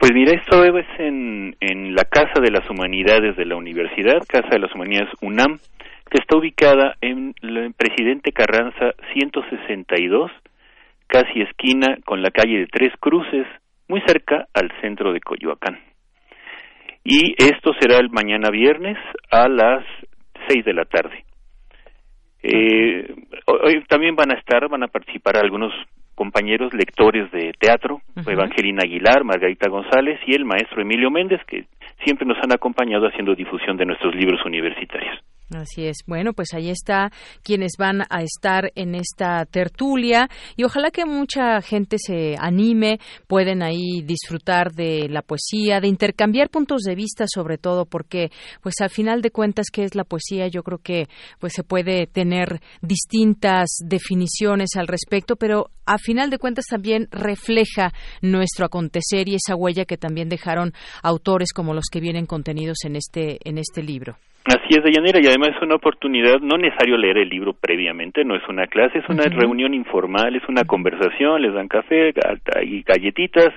Pues 0.00 0.12
mira, 0.14 0.32
esto 0.32 0.62
es 0.64 0.86
en, 0.98 1.56
en 1.60 1.94
la 1.94 2.04
Casa 2.04 2.40
de 2.40 2.52
las 2.52 2.68
Humanidades 2.70 3.36
de 3.36 3.46
la 3.46 3.56
Universidad, 3.56 4.20
Casa 4.28 4.48
de 4.52 4.60
las 4.60 4.72
Humanidades 4.74 5.10
UNAM, 5.20 5.58
que 6.10 6.20
está 6.20 6.38
ubicada 6.38 6.94
en 7.00 7.34
el 7.42 7.74
Presidente 7.74 8.30
Carranza 8.30 8.94
162, 9.12 10.30
casi 11.08 11.40
esquina 11.40 11.96
con 12.04 12.22
la 12.22 12.30
calle 12.30 12.60
de 12.60 12.66
Tres 12.66 12.92
Cruces, 13.00 13.46
muy 13.88 14.00
cerca 14.06 14.46
al 14.54 14.70
centro 14.80 15.12
de 15.12 15.20
Coyoacán. 15.20 15.78
Y 17.04 17.34
esto 17.38 17.72
será 17.80 17.98
el 17.98 18.10
mañana 18.10 18.50
viernes 18.50 18.98
a 19.30 19.48
las 19.48 19.84
seis 20.46 20.64
de 20.64 20.74
la 20.74 20.84
tarde. 20.84 21.24
Eh, 22.42 23.14
hoy 23.46 23.82
también 23.88 24.14
van 24.14 24.30
a 24.30 24.38
estar, 24.38 24.68
van 24.68 24.82
a 24.82 24.88
participar 24.88 25.38
algunos 25.38 25.72
compañeros 26.14 26.72
lectores 26.74 27.30
de 27.30 27.52
teatro, 27.58 28.00
Evangelina 28.26 28.82
Aguilar, 28.82 29.24
Margarita 29.24 29.70
González 29.70 30.20
y 30.26 30.34
el 30.34 30.44
maestro 30.44 30.82
Emilio 30.82 31.10
Méndez, 31.10 31.40
que 31.46 31.66
siempre 32.04 32.26
nos 32.26 32.38
han 32.42 32.52
acompañado 32.52 33.06
haciendo 33.06 33.34
difusión 33.34 33.76
de 33.76 33.86
nuestros 33.86 34.14
libros 34.14 34.44
universitarios. 34.44 35.16
Así 35.54 35.86
es. 35.86 35.98
Bueno, 36.06 36.34
pues 36.34 36.52
ahí 36.52 36.68
está 36.68 37.10
quienes 37.42 37.72
van 37.78 38.02
a 38.10 38.22
estar 38.22 38.70
en 38.74 38.94
esta 38.94 39.46
tertulia 39.46 40.28
y 40.56 40.64
ojalá 40.64 40.90
que 40.90 41.06
mucha 41.06 41.62
gente 41.62 41.96
se 41.98 42.36
anime, 42.38 43.00
pueden 43.26 43.62
ahí 43.62 44.02
disfrutar 44.04 44.72
de 44.72 45.08
la 45.08 45.22
poesía, 45.22 45.80
de 45.80 45.88
intercambiar 45.88 46.50
puntos 46.50 46.82
de 46.82 46.94
vista 46.94 47.24
sobre 47.26 47.56
todo 47.56 47.86
porque 47.86 48.30
pues 48.62 48.74
al 48.80 48.90
final 48.90 49.22
de 49.22 49.30
cuentas 49.30 49.68
qué 49.72 49.84
es 49.84 49.94
la 49.94 50.04
poesía, 50.04 50.48
yo 50.48 50.62
creo 50.62 50.78
que 50.78 51.08
pues 51.38 51.54
se 51.54 51.64
puede 51.64 52.06
tener 52.06 52.60
distintas 52.82 53.70
definiciones 53.82 54.76
al 54.76 54.86
respecto, 54.86 55.36
pero 55.36 55.70
a 55.86 55.96
final 55.96 56.28
de 56.28 56.38
cuentas 56.38 56.66
también 56.68 57.08
refleja 57.10 57.94
nuestro 58.20 58.66
acontecer 58.66 59.30
y 59.30 59.36
esa 59.36 59.56
huella 59.56 59.86
que 59.86 59.96
también 59.96 60.28
dejaron 60.28 60.74
autores 61.02 61.54
como 61.54 61.72
los 61.72 61.86
que 61.90 62.00
vienen 62.00 62.26
contenidos 62.26 62.84
en 62.84 62.96
este 62.96 63.38
en 63.48 63.56
este 63.56 63.82
libro. 63.82 64.18
Así 64.48 64.78
es, 64.78 64.82
Deyanira, 64.82 65.20
y 65.20 65.26
además 65.26 65.50
es 65.56 65.62
una 65.62 65.74
oportunidad, 65.74 66.40
no 66.40 66.56
necesario 66.56 66.96
leer 66.96 67.18
el 67.18 67.28
libro 67.28 67.52
previamente, 67.52 68.24
no 68.24 68.34
es 68.34 68.42
una 68.48 68.66
clase, 68.66 68.98
es 68.98 69.08
una 69.08 69.24
reunión 69.24 69.74
informal, 69.74 70.34
es 70.36 70.48
una 70.48 70.64
conversación, 70.64 71.42
les 71.42 71.52
dan 71.52 71.68
café 71.68 72.14
y 72.62 72.82
galletitas, 72.82 73.52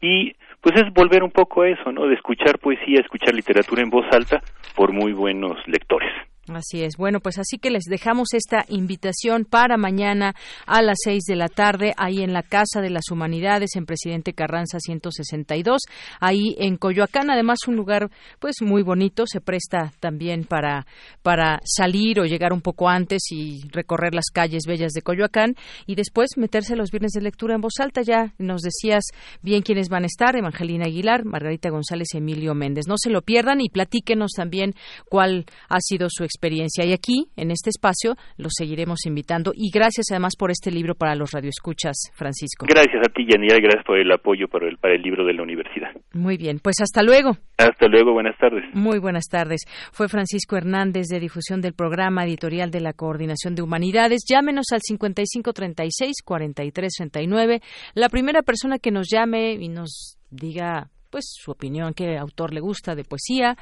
y 0.00 0.34
pues 0.60 0.74
es 0.80 0.92
volver 0.92 1.22
un 1.22 1.30
poco 1.30 1.62
a 1.62 1.68
eso, 1.68 1.92
¿no? 1.92 2.08
De 2.08 2.14
escuchar 2.14 2.58
poesía, 2.58 3.00
escuchar 3.00 3.34
literatura 3.34 3.82
en 3.82 3.90
voz 3.90 4.06
alta 4.10 4.42
por 4.74 4.92
muy 4.92 5.12
buenos 5.12 5.56
lectores. 5.68 6.10
Así 6.54 6.84
es. 6.84 6.96
Bueno, 6.96 7.18
pues 7.18 7.38
así 7.38 7.58
que 7.58 7.70
les 7.70 7.84
dejamos 7.84 8.32
esta 8.32 8.64
invitación 8.68 9.44
para 9.44 9.76
mañana 9.76 10.36
a 10.64 10.80
las 10.80 10.98
seis 11.02 11.24
de 11.24 11.34
la 11.34 11.48
tarde, 11.48 11.92
ahí 11.96 12.22
en 12.22 12.32
la 12.32 12.44
Casa 12.44 12.80
de 12.80 12.90
las 12.90 13.10
Humanidades, 13.10 13.74
en 13.74 13.84
Presidente 13.84 14.32
Carranza 14.32 14.78
162, 14.78 15.82
ahí 16.20 16.54
en 16.58 16.76
Coyoacán. 16.76 17.30
Además, 17.30 17.58
un 17.66 17.74
lugar, 17.74 18.10
pues, 18.38 18.56
muy 18.62 18.82
bonito. 18.82 19.24
Se 19.26 19.40
presta 19.40 19.92
también 19.98 20.44
para, 20.44 20.86
para 21.22 21.58
salir 21.64 22.20
o 22.20 22.26
llegar 22.26 22.52
un 22.52 22.60
poco 22.60 22.88
antes 22.88 23.24
y 23.32 23.68
recorrer 23.72 24.14
las 24.14 24.30
calles 24.32 24.62
bellas 24.68 24.92
de 24.92 25.02
Coyoacán 25.02 25.56
y 25.86 25.96
después 25.96 26.36
meterse 26.36 26.76
los 26.76 26.92
viernes 26.92 27.10
de 27.10 27.22
lectura 27.22 27.56
en 27.56 27.60
voz 27.60 27.80
alta. 27.80 28.02
Ya 28.02 28.34
nos 28.38 28.62
decías 28.62 29.02
bien 29.42 29.62
quiénes 29.62 29.88
van 29.88 30.04
a 30.04 30.06
estar: 30.06 30.36
Evangelina 30.36 30.86
Aguilar, 30.86 31.24
Margarita 31.24 31.70
González 31.70 32.08
Emilio 32.14 32.54
Méndez. 32.54 32.86
No 32.86 32.94
se 32.98 33.10
lo 33.10 33.22
pierdan 33.22 33.60
y 33.60 33.68
platíquenos 33.68 34.30
también 34.36 34.74
cuál 35.08 35.46
ha 35.68 35.80
sido 35.80 36.06
su 36.08 36.22
experiencia 36.22 36.35
experiencia. 36.36 36.84
Y 36.84 36.92
aquí, 36.92 37.30
en 37.36 37.50
este 37.50 37.70
espacio, 37.70 38.14
los 38.36 38.52
seguiremos 38.56 39.06
invitando. 39.06 39.52
Y 39.54 39.70
gracias 39.72 40.06
además 40.10 40.34
por 40.38 40.50
este 40.50 40.70
libro 40.70 40.94
para 40.94 41.14
los 41.14 41.30
radioescuchas, 41.32 42.12
Francisco. 42.14 42.66
Gracias 42.68 43.02
a 43.06 43.12
ti, 43.12 43.26
Yanira, 43.28 43.56
y 43.56 43.62
gracias 43.62 43.84
por 43.84 43.98
el 43.98 44.12
apoyo 44.12 44.48
para 44.48 44.68
el, 44.68 44.76
para 44.78 44.94
el 44.94 45.02
libro 45.02 45.24
de 45.24 45.34
la 45.34 45.42
universidad. 45.42 45.90
Muy 46.12 46.36
bien, 46.36 46.60
pues 46.62 46.76
hasta 46.80 47.02
luego. 47.02 47.38
Hasta 47.58 47.88
luego, 47.88 48.12
buenas 48.12 48.36
tardes. 48.38 48.64
Muy 48.74 48.98
buenas 48.98 49.28
tardes. 49.28 49.62
Fue 49.92 50.08
Francisco 50.08 50.56
Hernández 50.56 51.06
de 51.08 51.20
difusión 51.20 51.60
del 51.60 51.74
programa 51.74 52.24
editorial 52.24 52.70
de 52.70 52.80
la 52.80 52.92
Coordinación 52.92 53.54
de 53.54 53.62
Humanidades. 53.62 54.24
Llámenos 54.28 54.66
al 54.72 54.80
5536-4339. 54.80 57.62
La 57.94 58.08
primera 58.08 58.42
persona 58.42 58.78
que 58.78 58.90
nos 58.90 59.08
llame 59.10 59.52
y 59.52 59.68
nos 59.68 60.18
diga 60.30 60.90
pues 61.16 61.32
su 61.34 61.50
opinión, 61.50 61.94
qué 61.94 62.18
autor 62.18 62.52
le 62.52 62.60
gusta 62.60 62.94
de 62.94 63.02
poesía, 63.02 63.56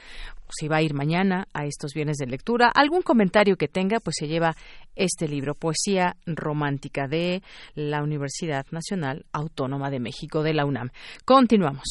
si 0.51 0.67
va 0.67 0.79
a 0.79 0.83
ir 0.83 0.93
mañana 0.93 1.47
a 1.55 1.67
estos 1.67 1.93
bienes 1.95 2.17
de 2.17 2.27
lectura, 2.27 2.69
algún 2.75 3.03
comentario 3.03 3.55
que 3.55 3.69
tenga, 3.69 4.01
pues 4.01 4.17
se 4.19 4.27
lleva 4.27 4.57
este 4.97 5.29
libro, 5.29 5.55
Poesía 5.55 6.17
Romántica 6.27 7.07
de 7.07 7.45
la 7.77 8.03
Universidad 8.03 8.67
Nacional 8.73 9.25
Autónoma 9.33 9.89
de 9.91 10.01
México, 10.01 10.43
de 10.43 10.53
la 10.53 10.67
UNAM. 10.67 10.91
Continuamos. 11.25 11.85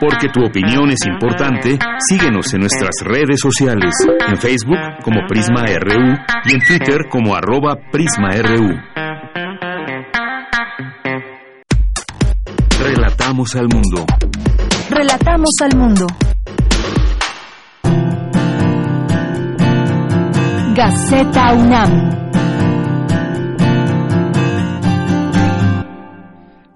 Porque 0.00 0.28
tu 0.32 0.42
opinión 0.46 0.88
es 0.88 1.06
importante, 1.06 1.78
síguenos 2.08 2.54
en 2.54 2.60
nuestras 2.60 2.94
redes 3.04 3.38
sociales, 3.38 3.92
en 4.26 4.38
Facebook 4.38 4.78
como 5.04 5.20
Prisma 5.28 5.66
RU 5.66 6.14
y 6.46 6.54
en 6.54 6.60
Twitter 6.66 7.08
como 7.10 7.34
arroba 7.34 7.76
PrismaRU. 7.92 8.96
Relatamos 13.26 13.56
al 13.56 13.66
mundo. 13.66 14.06
Relatamos 14.88 15.50
al 15.60 15.76
mundo. 15.76 16.06
Gaceta 20.76 21.52
UNAM. 21.54 22.10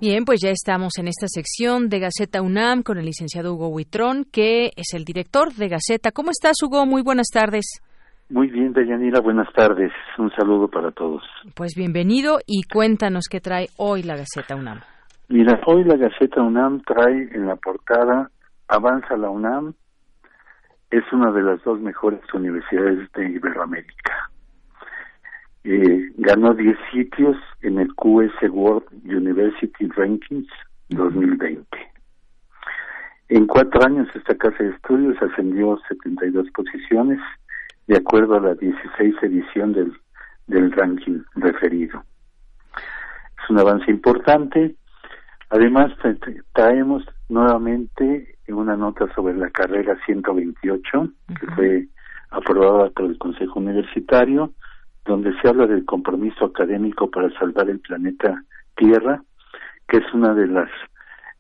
Bien, 0.01 0.25
pues 0.25 0.41
ya 0.43 0.51
estamos 0.51 0.99
en 0.99 1.07
esta 1.07 1.29
sección 1.29 1.89
de 1.89 2.01
Gaceta 2.01 2.43
UNAM 2.43 2.83
con 2.83 2.99
el 2.99 3.05
licenciado 3.05 3.55
Hugo 3.55 3.69
Huitrón, 3.69 4.25
que 4.25 4.73
es 4.75 4.93
el 4.95 5.05
director 5.05 5.55
de 5.55 5.69
Gaceta. 5.69 6.11
¿Cómo 6.11 6.33
estás, 6.33 6.57
Hugo? 6.65 6.85
Muy 6.85 7.03
buenas 7.03 7.29
tardes. 7.33 7.81
Muy 8.29 8.49
bien, 8.49 8.73
Deyanira, 8.73 9.21
buenas 9.21 9.47
tardes. 9.55 9.93
Un 10.19 10.33
saludo 10.33 10.67
para 10.67 10.91
todos. 10.91 11.23
Pues 11.55 11.75
bienvenido 11.77 12.41
y 12.45 12.63
cuéntanos 12.65 13.27
qué 13.31 13.41
trae 13.41 13.69
hoy 13.77 14.03
la 14.03 14.17
Gaceta 14.17 14.57
UNAM. 14.57 14.81
Mira, 15.31 15.61
hoy 15.65 15.85
la 15.85 15.97
Gaceta 15.97 16.43
UNAM 16.43 16.83
trae 16.83 17.31
en 17.33 17.47
la 17.47 17.55
portada 17.55 18.33
Avanza 18.67 19.17
la 19.17 19.31
UNAM, 19.31 19.75
es 20.91 21.05
una 21.13 21.31
de 21.31 21.41
las 21.41 21.63
dos 21.63 21.79
mejores 21.79 22.21
universidades 22.35 23.09
de 23.13 23.31
Iberoamérica. 23.31 24.29
Eh, 25.63 26.11
ganó 26.17 26.53
10 26.53 26.77
sitios 26.91 27.37
en 27.63 27.79
el 27.79 27.95
QS 27.95 28.51
World 28.51 28.89
University 29.05 29.87
Rankings 29.95 30.49
2020. 30.89 31.65
En 33.29 33.47
cuatro 33.47 33.87
años 33.87 34.09
esta 34.17 34.37
casa 34.37 34.65
de 34.65 34.71
estudios 34.71 35.17
ascendió 35.23 35.79
72 35.89 36.51
posiciones 36.51 37.21
de 37.87 37.99
acuerdo 37.99 38.35
a 38.35 38.41
la 38.41 38.55
16 38.57 39.15
edición 39.23 39.75
del, 39.75 39.93
del 40.49 40.73
ranking 40.73 41.23
referido. 41.37 42.03
Es 42.75 43.49
un 43.49 43.61
avance 43.61 43.89
importante. 43.93 44.75
Además, 45.51 45.93
traemos 46.53 47.05
nuevamente 47.29 48.39
una 48.49 48.77
nota 48.77 49.13
sobre 49.15 49.35
la 49.35 49.51
carrera 49.51 49.97
128 50.07 51.09
que 51.39 51.47
fue 51.55 51.87
aprobada 52.31 52.91
por 52.91 53.07
el 53.07 53.19
Consejo 53.19 53.61
Universitario 53.61 54.53
donde 55.05 55.33
se 55.41 55.49
habla 55.49 55.67
del 55.67 55.85
compromiso 55.85 56.45
académico 56.47 57.11
para 57.11 57.31
salvar 57.39 57.69
el 57.69 57.81
planeta 57.81 58.45
Tierra, 58.77 59.23
que 59.89 59.99
es 59.99 60.15
una 60.15 60.35
de 60.35 60.47
las 60.47 60.71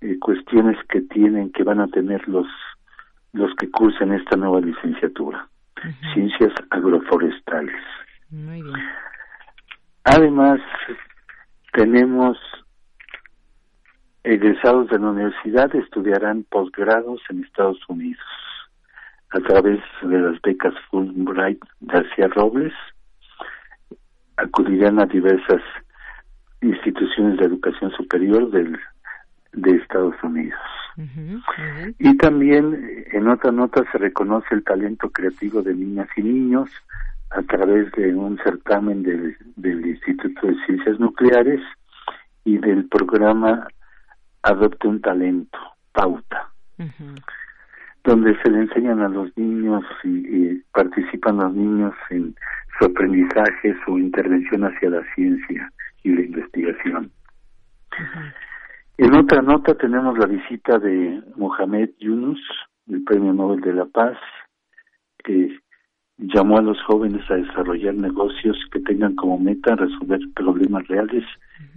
eh, 0.00 0.18
cuestiones 0.18 0.76
que 0.88 1.02
tienen, 1.02 1.52
que 1.52 1.62
van 1.62 1.80
a 1.80 1.88
tener 1.88 2.26
los 2.28 2.46
los 3.32 3.54
que 3.54 3.70
cursen 3.70 4.12
esta 4.12 4.36
nueva 4.36 4.60
licenciatura, 4.60 5.48
ciencias 6.12 6.52
agroforestales. 6.70 7.80
Muy 8.28 8.60
bien. 8.60 8.74
Además, 10.02 10.58
tenemos 11.72 12.36
egresados 14.24 14.88
de 14.88 14.98
la 14.98 15.10
universidad 15.10 15.74
estudiarán 15.74 16.44
posgrados 16.44 17.20
en 17.30 17.44
Estados 17.44 17.78
Unidos 17.88 18.20
a 19.30 19.40
través 19.40 19.80
de 20.02 20.18
las 20.18 20.40
becas 20.42 20.74
Fulbright 20.90 21.62
García 21.80 22.28
Robles 22.28 22.72
acudirán 24.36 24.98
a 24.98 25.06
diversas 25.06 25.62
instituciones 26.60 27.38
de 27.38 27.46
educación 27.46 27.90
superior 27.92 28.50
del, 28.50 28.78
de 29.52 29.76
Estados 29.76 30.16
Unidos. 30.22 30.58
Y 31.98 32.16
también 32.18 33.06
en 33.12 33.28
otra 33.28 33.52
nota 33.52 33.84
se 33.90 33.98
reconoce 33.98 34.54
el 34.54 34.64
talento 34.64 35.10
creativo 35.10 35.62
de 35.62 35.74
niñas 35.74 36.08
y 36.16 36.22
niños 36.22 36.70
a 37.30 37.42
través 37.42 37.90
de 37.92 38.14
un 38.14 38.38
certamen 38.38 39.02
del, 39.02 39.36
del 39.56 39.86
Instituto 39.86 40.46
de 40.46 40.56
Ciencias 40.66 40.98
Nucleares 40.98 41.60
y 42.44 42.58
del 42.58 42.86
programa 42.88 43.68
Adopte 44.42 44.88
un 44.88 45.00
Talento, 45.00 45.58
Pauta, 45.92 46.50
donde 48.04 48.36
se 48.42 48.50
le 48.50 48.60
enseñan 48.60 49.00
a 49.00 49.08
los 49.08 49.36
niños 49.36 49.84
y 50.04 50.54
participan 50.72 51.36
los 51.36 51.52
niños 51.52 51.94
en 52.10 52.34
su 52.78 52.86
aprendizaje, 52.86 53.76
su 53.84 53.98
intervención 53.98 54.64
hacia 54.64 54.90
la 54.90 55.02
ciencia 55.14 55.70
y 56.02 56.10
la 56.10 56.22
investigación. 56.22 57.10
En 58.96 59.14
otra 59.14 59.42
nota 59.42 59.74
tenemos 59.74 60.18
la 60.18 60.26
visita 60.26 60.78
de 60.78 61.22
Mohamed 61.36 61.90
Yunus, 61.98 62.40
el 62.88 63.02
Premio 63.04 63.32
Nobel 63.32 63.60
de 63.60 63.72
la 63.72 63.86
Paz, 63.86 64.16
que 65.24 65.58
llamó 66.18 66.58
a 66.58 66.62
los 66.62 66.80
jóvenes 66.82 67.22
a 67.30 67.34
desarrollar 67.34 67.94
negocios 67.94 68.56
que 68.72 68.80
tengan 68.80 69.14
como 69.16 69.38
meta 69.38 69.74
resolver 69.76 70.20
problemas 70.34 70.86
reales 70.88 71.24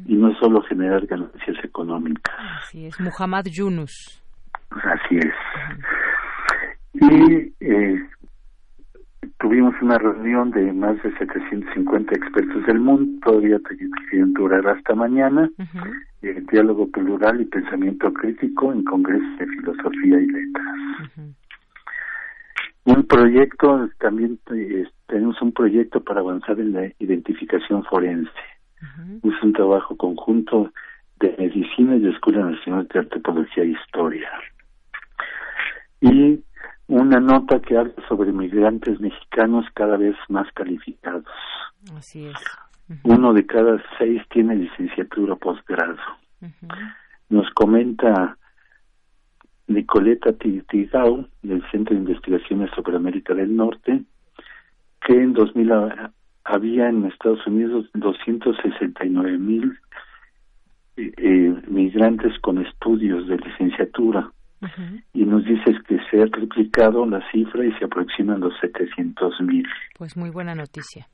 y 0.05 0.15
no 0.15 0.33
solo 0.35 0.61
generar 0.63 1.05
ganancias 1.05 1.57
económicas. 1.63 2.35
Así 2.59 2.85
es, 2.85 2.99
Muhammad 2.99 3.45
Yunus. 3.45 4.21
Así 4.69 5.17
es. 5.17 5.33
Y 6.93 7.53
eh, 7.59 8.03
tuvimos 9.39 9.73
una 9.81 9.97
reunión 9.97 10.51
de 10.51 10.71
más 10.73 11.01
de 11.03 11.11
750 11.17 12.15
expertos 12.15 12.65
del 12.65 12.79
mundo, 12.79 13.19
todavía 13.25 13.59
quieren 14.09 14.33
durar 14.33 14.67
hasta 14.67 14.95
mañana, 14.95 15.49
el 16.21 16.45
diálogo 16.47 16.89
plural 16.89 17.41
y 17.41 17.45
pensamiento 17.45 18.11
crítico 18.13 18.71
en 18.71 18.83
Congreso 18.83 19.25
de 19.39 19.47
Filosofía 19.47 20.19
y 20.19 20.27
Letras. 20.27 21.33
Un 22.85 23.03
proyecto, 23.07 23.89
también 23.99 24.39
eh, 24.53 24.85
tenemos 25.07 25.41
un 25.41 25.53
proyecto 25.53 26.03
para 26.03 26.19
avanzar 26.19 26.59
en 26.59 26.73
la 26.73 26.87
identificación 26.99 27.83
forense. 27.85 28.31
Es 29.23 29.43
un 29.43 29.53
trabajo 29.53 29.95
conjunto 29.95 30.71
de 31.19 31.35
Medicina 31.37 31.95
y 31.95 32.07
Escuela 32.07 32.45
Nacional 32.45 32.87
de 32.93 32.99
Antropología 32.99 33.63
e 33.63 33.67
Historia. 33.67 34.29
Y 36.01 36.43
una 36.87 37.19
nota 37.19 37.61
que 37.61 37.77
habla 37.77 37.93
sobre 38.07 38.31
migrantes 38.31 38.99
mexicanos 38.99 39.65
cada 39.73 39.97
vez 39.97 40.15
más 40.27 40.51
calificados. 40.53 41.25
Así 41.95 42.25
es. 42.25 42.35
Uno 43.03 43.33
de 43.33 43.45
cada 43.45 43.81
seis 43.97 44.21
tiene 44.29 44.55
licenciatura 44.55 45.35
posgrado. 45.35 45.97
Nos 47.29 47.49
comenta 47.51 48.37
Nicoleta 49.67 50.33
Tigao, 50.33 51.25
del 51.41 51.63
Centro 51.71 51.95
de 51.95 52.01
Investigaciones 52.01 52.69
sobre 52.75 52.97
América 52.97 53.33
del 53.33 53.55
Norte, 53.55 54.03
que 55.05 55.13
en 55.13 55.33
2000 55.33 55.71
había 56.45 56.89
en 56.89 57.05
Estados 57.05 57.45
Unidos 57.47 57.89
269 57.93 59.37
mil 59.37 59.77
eh, 60.97 61.11
eh, 61.17 61.53
migrantes 61.67 62.37
con 62.39 62.65
estudios 62.65 63.27
de 63.27 63.37
licenciatura 63.37 64.31
y 65.11 65.25
nos 65.25 65.43
dices 65.43 65.75
que 65.89 65.99
se 66.09 66.21
ha 66.21 66.27
triplicado 66.27 67.05
la 67.05 67.19
cifra 67.31 67.65
y 67.65 67.73
se 67.73 67.83
aproximan 67.83 68.39
los 68.39 68.53
700 68.61 69.41
mil. 69.41 69.67
Pues 69.97 70.15
muy 70.15 70.29
buena 70.29 70.55
noticia. 70.55 71.05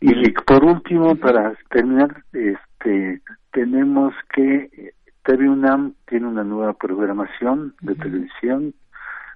Y 0.00 0.30
por 0.46 0.64
último, 0.64 1.16
para 1.16 1.52
terminar, 1.68 2.22
este, 2.32 3.20
tenemos 3.50 4.14
que 4.32 4.92
TV 5.24 5.48
UNAM 5.48 5.94
tiene 6.06 6.26
una 6.26 6.44
nueva 6.44 6.72
programación 6.74 7.74
de 7.82 7.94
televisión 7.94 8.74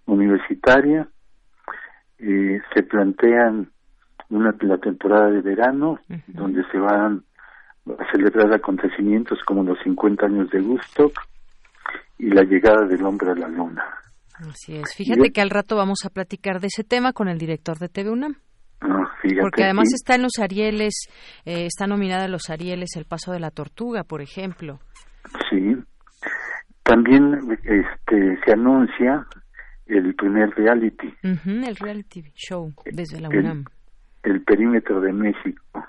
universitaria. 0.06 1.08
Eh, 2.18 2.60
se 2.74 2.82
plantean 2.84 3.70
una 4.30 4.54
la 4.60 4.78
temporada 4.78 5.30
de 5.30 5.40
verano 5.40 5.98
donde 6.28 6.62
se 6.70 6.78
van 6.78 7.22
a 7.86 8.12
celebrar 8.12 8.52
acontecimientos 8.52 9.38
como 9.46 9.62
los 9.62 9.78
50 9.84 10.26
años 10.26 10.50
de 10.50 10.60
Gusto 10.60 11.12
y 12.18 12.30
la 12.30 12.42
llegada 12.42 12.86
del 12.86 13.04
hombre 13.04 13.30
a 13.32 13.34
la 13.34 13.48
luna. 13.48 13.84
Así 14.34 14.76
es. 14.76 14.94
Fíjate 14.96 15.30
que 15.30 15.40
al 15.40 15.50
rato 15.50 15.76
vamos 15.76 16.04
a 16.04 16.10
platicar 16.10 16.60
de 16.60 16.66
ese 16.68 16.82
tema 16.84 17.12
con 17.12 17.28
el 17.28 17.38
director 17.38 17.78
de 17.78 17.88
TV 17.88 18.10
UNAM. 18.10 18.36
Ah, 18.80 19.08
Porque 19.40 19.64
además 19.64 19.88
está 19.94 20.16
en 20.16 20.22
los 20.22 20.38
Arieles, 20.40 21.08
eh, 21.44 21.66
está 21.66 21.86
nominada 21.86 22.26
en 22.26 22.32
los 22.32 22.50
Arieles 22.50 22.96
El 22.96 23.04
Paso 23.04 23.32
de 23.32 23.40
la 23.40 23.50
Tortuga, 23.50 24.02
por 24.04 24.20
ejemplo. 24.20 24.80
Sí. 25.50 25.76
También 26.82 27.38
este, 27.62 28.38
se 28.44 28.52
anuncia 28.52 29.26
el 29.86 30.14
primer 30.14 30.50
reality. 30.50 31.14
el 31.22 31.76
reality 31.76 32.22
show 32.34 32.72
desde 32.84 33.20
la 33.20 33.28
UNAM. 33.28 33.60
El, 33.60 33.83
perímetro 34.44 35.00
de 35.00 35.12
México. 35.12 35.86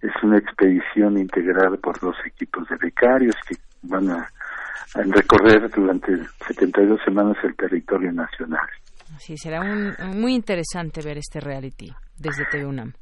Es 0.00 0.12
una 0.22 0.38
expedición 0.38 1.16
integrada 1.16 1.76
por 1.76 1.98
dos 2.00 2.16
equipos 2.26 2.68
de 2.68 2.76
becarios 2.76 3.34
que 3.48 3.56
van 3.82 4.10
a, 4.10 4.28
recorrer 4.94 5.68
durante 5.70 6.16
72 6.46 7.00
semanas 7.04 7.36
el 7.42 7.54
territorio 7.56 8.12
nacional. 8.12 8.66
Sí, 9.18 9.36
será 9.36 9.60
muy 9.62 10.34
interesante 10.34 11.00
ver 11.02 11.18
este 11.18 11.40
reality 11.40 11.92
desde 12.16 12.44
TV 12.46 12.66
UNAM. 12.66 12.92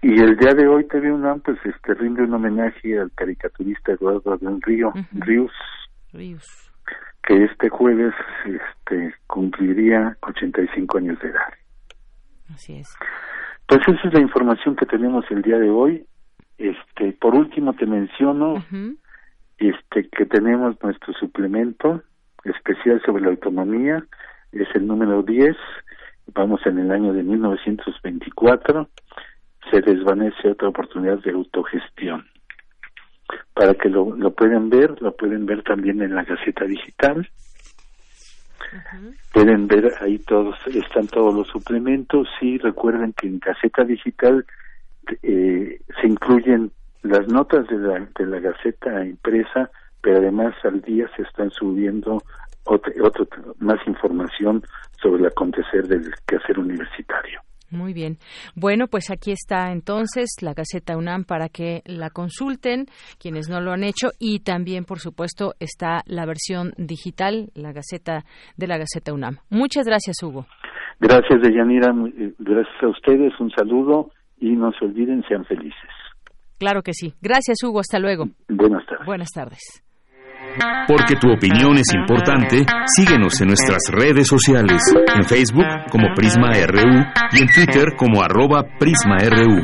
Y 0.00 0.20
el 0.20 0.36
día 0.36 0.54
de 0.54 0.66
hoy 0.66 0.86
TV 0.88 1.12
UNAM 1.12 1.40
pues 1.40 1.58
este 1.64 1.94
rinde 1.94 2.22
un 2.22 2.34
homenaje 2.34 2.98
al 2.98 3.12
caricaturista 3.12 3.92
Eduardo 3.92 4.36
de 4.36 4.58
Río, 4.62 4.92
Ríos, 5.12 5.52
que 7.22 7.44
este 7.44 7.68
jueves 7.68 8.14
este 8.44 9.14
cumpliría 9.26 10.16
85 10.22 10.98
años 10.98 11.18
de 11.20 11.28
edad. 11.28 11.52
Así 12.52 12.78
es. 12.78 12.88
Pues 13.72 13.88
esa 13.88 14.08
es 14.08 14.12
la 14.12 14.20
información 14.20 14.76
que 14.76 14.84
tenemos 14.84 15.24
el 15.30 15.40
día 15.40 15.58
de 15.58 15.70
hoy. 15.70 16.04
Este, 16.58 17.12
por 17.14 17.34
último 17.34 17.72
te 17.72 17.86
menciono 17.86 18.62
este 19.56 20.10
que 20.10 20.26
tenemos 20.26 20.76
nuestro 20.82 21.14
suplemento 21.14 22.02
especial 22.44 23.00
sobre 23.06 23.22
la 23.22 23.30
autonomía, 23.30 24.04
es 24.52 24.68
el 24.74 24.86
número 24.86 25.22
10, 25.22 25.56
vamos 26.34 26.60
en 26.66 26.80
el 26.80 26.90
año 26.90 27.14
de 27.14 27.22
1924, 27.22 28.90
se 29.70 29.80
desvanece 29.80 30.50
otra 30.50 30.68
oportunidad 30.68 31.20
de 31.20 31.30
autogestión. 31.30 32.26
Para 33.54 33.72
que 33.72 33.88
lo, 33.88 34.14
lo 34.14 34.34
pueden 34.34 34.68
ver, 34.68 35.00
lo 35.00 35.16
pueden 35.16 35.46
ver 35.46 35.62
también 35.62 36.02
en 36.02 36.14
la 36.14 36.24
Gaceta 36.24 36.66
Digital. 36.66 37.26
Pueden 39.32 39.66
ver 39.66 39.94
ahí 40.00 40.18
todos, 40.18 40.56
están 40.66 41.06
todos 41.08 41.34
los 41.34 41.48
suplementos 41.48 42.28
y 42.40 42.58
recuerden 42.58 43.12
que 43.12 43.26
en 43.26 43.38
Gaceta 43.38 43.84
Digital 43.84 44.44
eh, 45.22 45.80
se 46.00 46.06
incluyen 46.06 46.70
las 47.02 47.26
notas 47.28 47.66
de 47.68 47.78
la, 47.78 48.08
de 48.18 48.26
la 48.26 48.40
Gaceta 48.40 49.04
impresa, 49.04 49.70
pero 50.00 50.18
además 50.18 50.54
al 50.64 50.80
día 50.82 51.10
se 51.16 51.22
están 51.22 51.50
subiendo 51.50 52.22
otra, 52.64 52.92
más 53.58 53.78
información 53.86 54.62
sobre 55.00 55.20
el 55.22 55.26
acontecer 55.26 55.86
del 55.88 56.14
quehacer 56.26 56.58
universitario. 56.58 57.40
Muy 57.72 57.94
bien. 57.94 58.18
Bueno, 58.54 58.86
pues 58.86 59.10
aquí 59.10 59.32
está 59.32 59.72
entonces 59.72 60.30
la 60.42 60.52
Gaceta 60.52 60.96
UNAM 60.96 61.24
para 61.24 61.48
que 61.48 61.82
la 61.86 62.10
consulten 62.10 62.86
quienes 63.18 63.48
no 63.48 63.60
lo 63.60 63.72
han 63.72 63.82
hecho 63.82 64.10
y 64.18 64.40
también, 64.40 64.84
por 64.84 64.98
supuesto, 64.98 65.54
está 65.58 66.02
la 66.06 66.26
versión 66.26 66.72
digital, 66.76 67.50
la 67.54 67.72
Gaceta 67.72 68.24
de 68.56 68.66
la 68.66 68.78
Gaceta 68.78 69.12
UNAM. 69.12 69.38
Muchas 69.50 69.86
gracias, 69.86 70.22
Hugo. 70.22 70.46
Gracias, 71.00 71.40
Deyanira. 71.42 71.92
Eh, 72.18 72.34
gracias 72.38 72.82
a 72.82 72.88
ustedes. 72.88 73.32
Un 73.40 73.50
saludo 73.50 74.10
y 74.38 74.50
no 74.50 74.70
se 74.72 74.84
olviden, 74.84 75.24
sean 75.28 75.44
felices. 75.44 75.90
Claro 76.58 76.82
que 76.82 76.92
sí. 76.92 77.14
Gracias, 77.20 77.56
Hugo. 77.64 77.80
Hasta 77.80 77.98
luego. 77.98 78.26
Buenas 78.48 78.86
tardes. 78.86 79.06
Buenas 79.06 79.30
tardes. 79.34 79.82
Porque 80.86 81.16
tu 81.16 81.30
opinión 81.32 81.78
es 81.78 81.94
importante, 81.94 82.66
síguenos 82.96 83.40
en 83.40 83.48
nuestras 83.48 83.82
redes 83.90 84.26
sociales, 84.28 84.82
en 85.14 85.24
Facebook 85.24 85.66
como 85.90 86.08
Prisma 86.14 86.50
RU 86.66 87.04
y 87.32 87.40
en 87.40 87.48
Twitter 87.48 87.94
como 87.96 88.22
arroba 88.22 88.64
PrismaRU. 88.78 89.62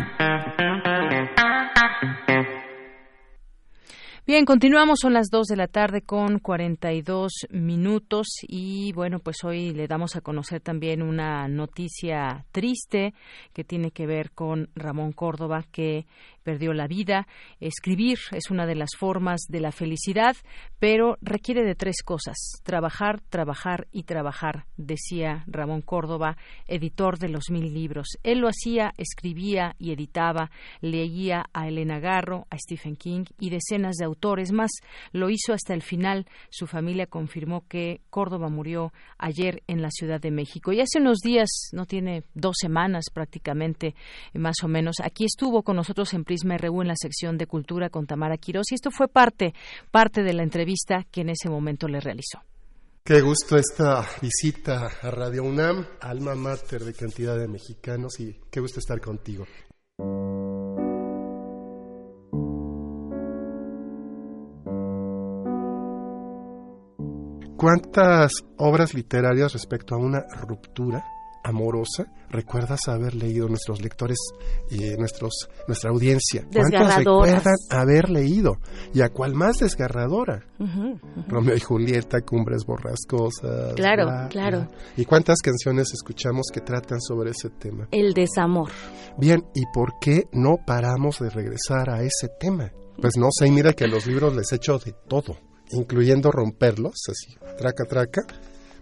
Bien, 4.28 4.44
continuamos, 4.44 4.98
son 5.00 5.14
las 5.14 5.30
2 5.30 5.46
de 5.46 5.56
la 5.56 5.68
tarde 5.68 6.02
con 6.02 6.38
42 6.38 7.46
minutos 7.48 8.26
y 8.46 8.92
bueno, 8.92 9.20
pues 9.20 9.42
hoy 9.42 9.70
le 9.70 9.86
damos 9.86 10.16
a 10.16 10.20
conocer 10.20 10.60
también 10.60 11.00
una 11.00 11.48
noticia 11.48 12.44
triste 12.52 13.14
que 13.54 13.64
tiene 13.64 13.90
que 13.90 14.06
ver 14.06 14.32
con 14.32 14.68
Ramón 14.74 15.12
Córdoba, 15.12 15.64
que 15.72 16.04
perdió 16.48 16.72
la 16.72 16.86
vida. 16.86 17.26
Escribir 17.60 18.18
es 18.32 18.50
una 18.50 18.64
de 18.64 18.74
las 18.74 18.92
formas 18.96 19.42
de 19.50 19.60
la 19.60 19.70
felicidad, 19.70 20.34
pero 20.78 21.18
requiere 21.20 21.62
de 21.62 21.74
tres 21.74 21.96
cosas. 22.02 22.36
Trabajar, 22.64 23.20
trabajar 23.28 23.86
y 23.92 24.04
trabajar, 24.04 24.64
decía 24.78 25.44
Ramón 25.46 25.82
Córdoba, 25.82 26.38
editor 26.66 27.18
de 27.18 27.28
los 27.28 27.50
mil 27.50 27.74
libros. 27.74 28.16
Él 28.22 28.38
lo 28.38 28.48
hacía, 28.48 28.94
escribía 28.96 29.76
y 29.78 29.92
editaba, 29.92 30.50
leía 30.80 31.44
a 31.52 31.68
Elena 31.68 32.00
Garro, 32.00 32.46
a 32.48 32.56
Stephen 32.56 32.96
King 32.96 33.24
y 33.38 33.50
decenas 33.50 33.96
de 33.96 34.06
autores 34.06 34.50
más. 34.50 34.70
Lo 35.12 35.28
hizo 35.28 35.52
hasta 35.52 35.74
el 35.74 35.82
final. 35.82 36.24
Su 36.48 36.66
familia 36.66 37.04
confirmó 37.08 37.66
que 37.68 38.00
Córdoba 38.08 38.48
murió 38.48 38.94
ayer 39.18 39.62
en 39.66 39.82
la 39.82 39.90
Ciudad 39.90 40.18
de 40.18 40.30
México. 40.30 40.72
Y 40.72 40.80
hace 40.80 40.98
unos 40.98 41.18
días, 41.18 41.50
no 41.74 41.84
tiene 41.84 42.24
dos 42.32 42.56
semanas 42.58 43.10
prácticamente, 43.12 43.94
más 44.32 44.56
o 44.62 44.68
menos, 44.68 44.96
aquí 45.04 45.26
estuvo 45.26 45.62
con 45.62 45.76
nosotros 45.76 46.14
en 46.14 46.24
me 46.44 46.58
RU 46.58 46.82
en 46.82 46.88
la 46.88 46.96
sección 46.96 47.38
de 47.38 47.46
Cultura 47.46 47.90
con 47.90 48.06
Tamara 48.06 48.36
Quirós 48.36 48.70
y 48.72 48.74
esto 48.74 48.90
fue 48.90 49.08
parte, 49.08 49.54
parte 49.90 50.22
de 50.22 50.32
la 50.32 50.42
entrevista 50.42 51.04
que 51.10 51.22
en 51.22 51.30
ese 51.30 51.48
momento 51.48 51.88
le 51.88 52.00
realizó. 52.00 52.40
Qué 53.04 53.22
gusto 53.22 53.56
esta 53.56 54.06
visita 54.20 54.90
a 55.00 55.10
Radio 55.10 55.42
UNAM, 55.44 55.86
alma 56.00 56.34
mater 56.34 56.84
de 56.84 56.92
cantidad 56.92 57.38
de 57.38 57.48
mexicanos 57.48 58.20
y 58.20 58.38
qué 58.50 58.60
gusto 58.60 58.80
estar 58.80 59.00
contigo. 59.00 59.46
¿Cuántas 67.56 68.30
obras 68.58 68.94
literarias 68.94 69.52
respecto 69.54 69.94
a 69.94 69.98
una 69.98 70.20
ruptura 70.46 71.02
amorosa, 71.48 72.06
recuerdas 72.30 72.88
haber 72.88 73.14
leído 73.14 73.48
nuestros 73.48 73.80
lectores 73.80 74.18
y 74.70 74.78
nuestros 74.98 75.48
nuestra 75.66 75.90
audiencia. 75.90 76.46
¿Cuántas 76.52 76.96
recuerdan 76.96 77.56
haber 77.70 78.10
leído? 78.10 78.58
Y 78.94 79.00
a 79.00 79.08
cuál 79.08 79.34
más 79.34 79.58
desgarradora. 79.58 80.44
Romeo 81.28 81.56
y 81.56 81.60
Julieta, 81.60 82.20
Cumbres 82.20 82.64
Borrascosas. 82.66 83.74
Claro, 83.74 84.28
claro. 84.28 84.68
¿Y 84.96 85.04
cuántas 85.04 85.38
canciones 85.38 85.92
escuchamos 85.92 86.46
que 86.52 86.60
tratan 86.60 87.00
sobre 87.00 87.30
ese 87.30 87.50
tema? 87.50 87.88
El 87.90 88.12
desamor. 88.12 88.70
Bien, 89.16 89.44
¿y 89.54 89.64
por 89.72 89.94
qué 90.00 90.24
no 90.32 90.56
paramos 90.66 91.18
de 91.18 91.30
regresar 91.30 91.90
a 91.90 92.02
ese 92.02 92.28
tema? 92.38 92.70
Pues 93.00 93.16
no 93.16 93.28
sé, 93.30 93.50
mira 93.50 93.72
que 93.72 93.86
los 93.86 94.06
libros 94.06 94.34
les 94.34 94.52
hecho 94.52 94.78
de 94.78 94.92
todo, 95.08 95.36
incluyendo 95.70 96.32
romperlos, 96.32 96.94
así, 97.08 97.36
traca, 97.56 97.84
traca, 97.84 98.22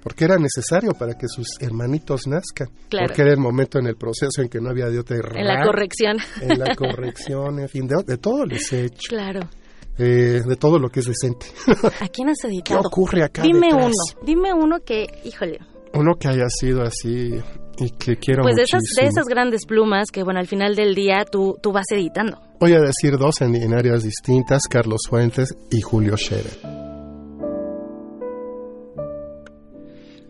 porque 0.07 0.25
era 0.25 0.39
necesario 0.39 0.93
para 0.93 1.15
que 1.15 1.27
sus 1.27 1.49
hermanitos 1.61 2.29
nazcan. 2.29 2.69
Porque 2.89 3.23
era 3.23 3.33
el 3.33 3.41
momento 3.41 3.81
en 3.81 3.89
el 3.89 3.97
proceso 3.97 4.41
en 4.41 4.49
que 4.49 4.61
no 4.61 4.71
había 4.71 4.87
de 4.87 5.01
otra 5.01 5.17
En 5.35 5.45
la 5.45 5.65
corrección. 5.65 6.19
En 6.41 6.61
la 6.61 6.77
corrección, 6.77 7.59
en 7.59 7.69
fin, 7.69 7.89
de, 7.89 8.17
todo 8.17 8.47
les 8.47 8.73
he 8.73 8.85
hecho. 8.85 9.09
Claro. 9.09 9.41
Eh, 9.99 10.43
de 10.47 10.57
todo 10.57 10.79
lo 10.79 10.91
que 10.91 11.01
es 11.01 11.07
decente. 11.07 11.47
¿A 12.01 12.07
quién 12.07 12.29
has 12.29 12.45
editado? 12.45 12.83
¿Qué 12.83 12.87
ocurre 12.87 13.25
acá? 13.25 13.43
Dime 13.43 13.75
uno, 13.75 13.91
dime 14.23 14.55
uno 14.55 14.79
que, 14.87 15.07
híjole. 15.25 15.59
Uno 15.93 16.15
que 16.15 16.29
haya 16.29 16.47
sido 16.51 16.83
así 16.83 17.35
y 17.79 17.91
que 17.99 18.17
quiero 18.17 18.45
Pues 18.45 18.55
de 18.55 18.63
esas, 18.63 18.83
de 19.01 19.09
esas 19.09 19.27
grandes 19.27 19.67
plumas 19.67 20.13
que, 20.13 20.23
bueno, 20.23 20.39
al 20.39 20.47
final 20.47 20.77
del 20.77 20.95
día 20.95 21.25
tú, 21.29 21.57
tú 21.61 21.73
vas 21.73 21.87
editando. 21.91 22.39
Voy 22.61 22.75
a 22.75 22.81
decir 22.81 23.19
dos 23.19 23.41
en, 23.41 23.57
en 23.57 23.75
áreas 23.75 24.05
distintas, 24.05 24.69
Carlos 24.71 25.01
Fuentes 25.09 25.53
y 25.73 25.81
Julio 25.81 26.17
Scherer. 26.17 26.86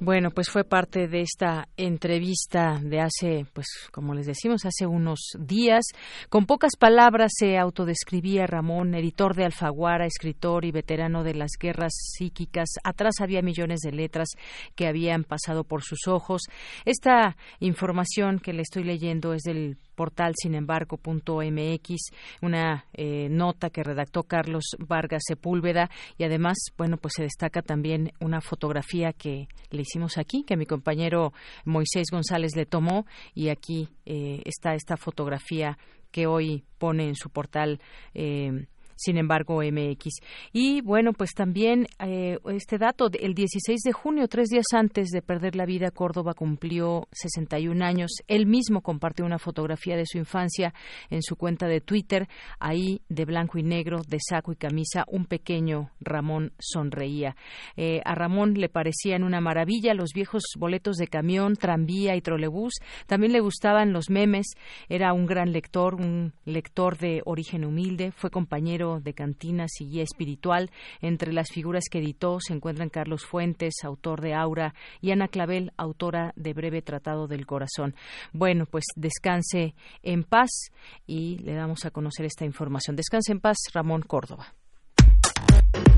Bueno, 0.07 0.31
pues 0.31 0.51
fue 0.51 0.63
parte 0.63 1.09
de 1.09 1.23
esta 1.23 1.67
entrevista 1.77 2.79
de 2.81 3.01
hace, 3.01 3.45
pues 3.53 3.67
como 3.91 4.15
les 4.15 4.27
decimos, 4.27 4.65
hace 4.65 4.87
unos 4.87 5.19
días. 5.37 5.83
Con 6.29 6.47
pocas 6.47 6.77
palabras 6.79 7.33
se 7.37 7.59
autodescribía 7.59 8.47
Ramón, 8.47 8.95
editor 8.95 9.35
de 9.35 9.47
Alfaguara, 9.47 10.07
escritor 10.07 10.65
y 10.65 10.71
veterano 10.71 11.25
de 11.25 11.35
las 11.35 11.51
guerras 11.59 11.93
psíquicas. 11.93 12.69
Atrás 12.85 13.17
había 13.21 13.43
millones 13.43 13.81
de 13.81 13.91
letras 13.91 14.29
que 14.77 14.87
habían 14.87 15.25
pasado 15.25 15.65
por 15.65 15.83
sus 15.83 16.07
ojos. 16.07 16.43
Esta 16.85 17.37
información 17.59 18.39
que 18.39 18.53
le 18.53 18.63
estoy 18.63 18.85
leyendo 18.85 19.35
es 19.35 19.43
del 19.43 19.77
portal 19.97 20.35
sinembargo.mx, 20.37 21.97
una 22.43 22.85
eh, 22.93 23.29
nota 23.31 23.71
que 23.71 23.83
redactó 23.83 24.23
Carlos 24.23 24.77
Vargas 24.79 25.25
Sepúlveda 25.27 25.91
y 26.19 26.25
además, 26.25 26.57
bueno, 26.77 26.99
pues 26.99 27.15
se 27.17 27.23
destaca 27.25 27.63
también 27.63 28.13
una 28.21 28.41
fotografía 28.41 29.13
que 29.13 29.49
le 29.71 29.81
hicimos 29.81 30.19
aquí, 30.19 30.45
que 30.45 30.57
mi 30.57 30.67
compañero 30.67 31.33
Moisés 31.65 32.07
González 32.13 32.55
le 32.55 32.67
tomó 32.67 33.07
y 33.35 33.49
aquí 33.49 33.89
eh, 34.05 34.43
está 34.45 34.75
esta 34.75 34.97
fotografía 34.97 35.79
que 36.11 36.27
hoy 36.27 36.65
pone 36.79 37.09
en 37.09 37.17
su 37.17 37.31
portal 37.31 37.81
eh, 38.15 38.67
sin 38.97 39.19
embargo, 39.19 39.63
MX. 39.63 40.21
Y 40.53 40.81
bueno, 40.81 41.13
pues 41.13 41.31
también 41.35 41.87
eh, 42.05 42.39
este 42.51 42.79
dato, 42.79 43.09
el 43.13 43.35
16 43.35 43.81
de 43.85 43.93
junio, 43.93 44.29
tres 44.29 44.49
días 44.49 44.67
antes 44.73 45.09
de 45.09 45.23
perder 45.23 45.55
la 45.55 45.67
vida, 45.67 45.91
Córdoba 45.91 46.35
cumplió 46.35 47.09
61 47.13 47.85
años. 47.85 48.11
Él 48.27 48.47
mismo 48.47 48.81
compartió 48.81 49.25
una 49.25 49.39
fotografía 49.39 49.97
de 49.97 50.07
su 50.07 50.19
infancia 50.19 50.75
en 51.11 51.23
su 51.23 51.37
cuenta 51.37 51.69
de 51.69 51.81
Twitter, 51.81 52.29
ahí 52.59 53.03
de 53.09 53.25
blanco 53.25 53.59
y 53.59 53.63
negro, 53.63 54.01
de 54.09 54.19
saco 54.21 54.53
y 54.53 54.57
camisa, 54.57 55.05
un 55.09 55.27
pequeño 55.27 55.91
Ramón 56.01 56.53
sonreía. 56.59 57.37
Eh, 57.77 58.01
a 58.05 58.15
Ramón 58.15 58.55
le 58.55 58.69
parecían 58.69 59.23
una 59.23 59.41
maravilla 59.41 59.95
los 59.95 60.11
viejos 60.15 60.43
boletos 60.59 60.97
de 60.97 61.09
camión, 61.09 61.57
tranvía 61.57 62.17
y 62.17 62.21
trolebús. 62.21 62.75
También 63.07 63.33
le 63.33 63.41
gustaban 63.41 63.93
los 63.93 64.11
memes. 64.11 64.47
Era 64.89 65.13
un 65.13 65.27
gran 65.27 65.53
lector, 65.53 65.95
un 65.95 66.33
lector 66.45 66.99
de 66.99 67.23
origen 67.25 67.65
humilde. 67.65 68.13
Fue 68.13 68.31
compañero 68.31 68.86
de 69.03 69.13
cantinas 69.13 69.71
y 69.81 69.87
guía 69.87 70.03
espiritual. 70.03 70.71
Entre 71.01 71.33
las 71.33 71.49
figuras 71.51 71.85
que 71.91 71.99
editó 71.99 72.39
se 72.41 72.55
encuentran 72.55 72.89
Carlos 72.89 73.25
Fuentes, 73.25 73.75
autor 73.85 74.21
de 74.21 74.35
Aura, 74.35 74.75
y 75.01 75.11
Ana 75.11 75.29
Clavel, 75.29 75.73
autora 75.77 76.33
de 76.37 76.53
Breve 76.55 76.83
Tratado 76.83 77.27
del 77.27 77.47
Corazón. 77.47 77.95
Bueno, 78.33 78.67
pues 78.67 78.85
descanse 78.97 79.75
en 80.03 80.25
paz 80.25 80.71
y 81.07 81.39
le 81.39 81.55
damos 81.55 81.85
a 81.85 81.91
conocer 81.91 82.27
esta 82.27 82.45
información. 82.45 82.97
Descanse 82.97 83.33
en 83.33 83.41
paz, 83.41 83.57
Ramón 83.73 84.03
Córdoba. 84.03 84.55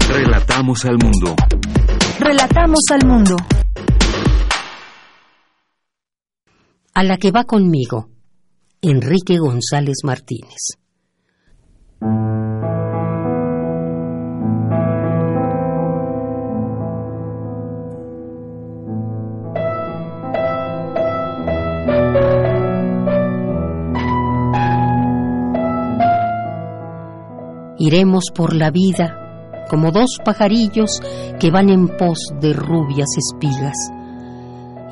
Relatamos 0.09 0.85
al 0.85 0.97
mundo. 0.99 1.37
Relatamos 2.19 2.81
al 2.91 3.07
mundo. 3.07 3.37
A 6.95 7.05
la 7.05 7.17
que 7.17 7.31
va 7.31 7.45
conmigo, 7.45 8.09
Enrique 8.83 9.39
González 9.39 9.99
Martínez. 10.05 10.79
Iremos 27.89 28.25
por 28.35 28.55
la 28.55 28.71
vida 28.71 29.65
como 29.71 29.93
dos 29.93 30.19
pajarillos 30.23 31.01
que 31.41 31.51
van 31.51 31.71
en 31.71 31.89
pos 31.89 32.19
de 32.39 32.53
rubias 32.53 33.09
espigas. 33.17 33.77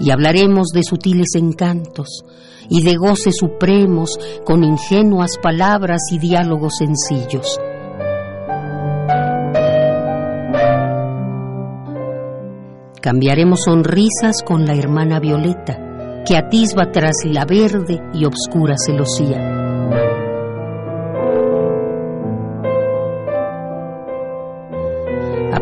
Y 0.01 0.12
hablaremos 0.12 0.68
de 0.68 0.82
sutiles 0.82 1.35
encantos 1.35 2.24
y 2.70 2.82
de 2.82 2.97
goces 2.97 3.36
supremos 3.36 4.18
con 4.47 4.64
ingenuas 4.64 5.36
palabras 5.43 6.01
y 6.10 6.18
diálogos 6.18 6.77
sencillos. 6.78 7.60
Cambiaremos 13.02 13.64
sonrisas 13.64 14.43
con 14.43 14.64
la 14.64 14.74
hermana 14.74 15.20
Violeta, 15.20 16.23
que 16.27 16.39
atisba 16.39 16.93
tras 16.93 17.27
la 17.27 17.44
verde 17.44 18.01
y 18.14 18.24
obscura 18.24 18.77
celosía. 18.78 19.56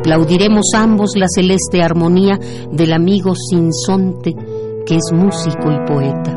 Aplaudiremos 0.04 0.66
ambos 0.76 1.12
la 1.16 1.24
celeste 1.34 1.82
armonía 1.82 2.38
del 2.70 2.92
amigo 2.92 3.32
sinsonte 3.34 4.34
que 4.84 4.96
es 4.96 5.10
músico 5.14 5.72
y 5.72 5.78
poeta. 5.86 6.34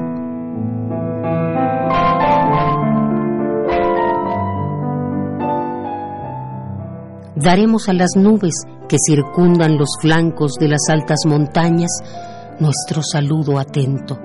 Daremos 7.35 7.89
a 7.89 7.93
las 7.93 8.11
nubes 8.15 8.53
que 8.87 8.95
circundan 9.05 9.77
los 9.77 9.89
flancos 9.99 10.53
de 10.57 10.69
las 10.69 10.87
altas 10.87 11.19
montañas 11.25 11.91
nuestro 12.61 13.01
saludo 13.03 13.59
atento 13.59 14.17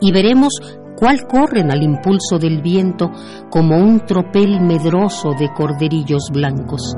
y 0.00 0.10
veremos 0.10 0.52
cuál 0.98 1.28
corren 1.28 1.70
al 1.70 1.84
impulso 1.84 2.40
del 2.40 2.60
viento 2.60 3.12
como 3.50 3.76
un 3.76 4.00
tropel 4.00 4.60
medroso 4.60 5.30
de 5.38 5.48
corderillos 5.54 6.24
blancos. 6.32 6.96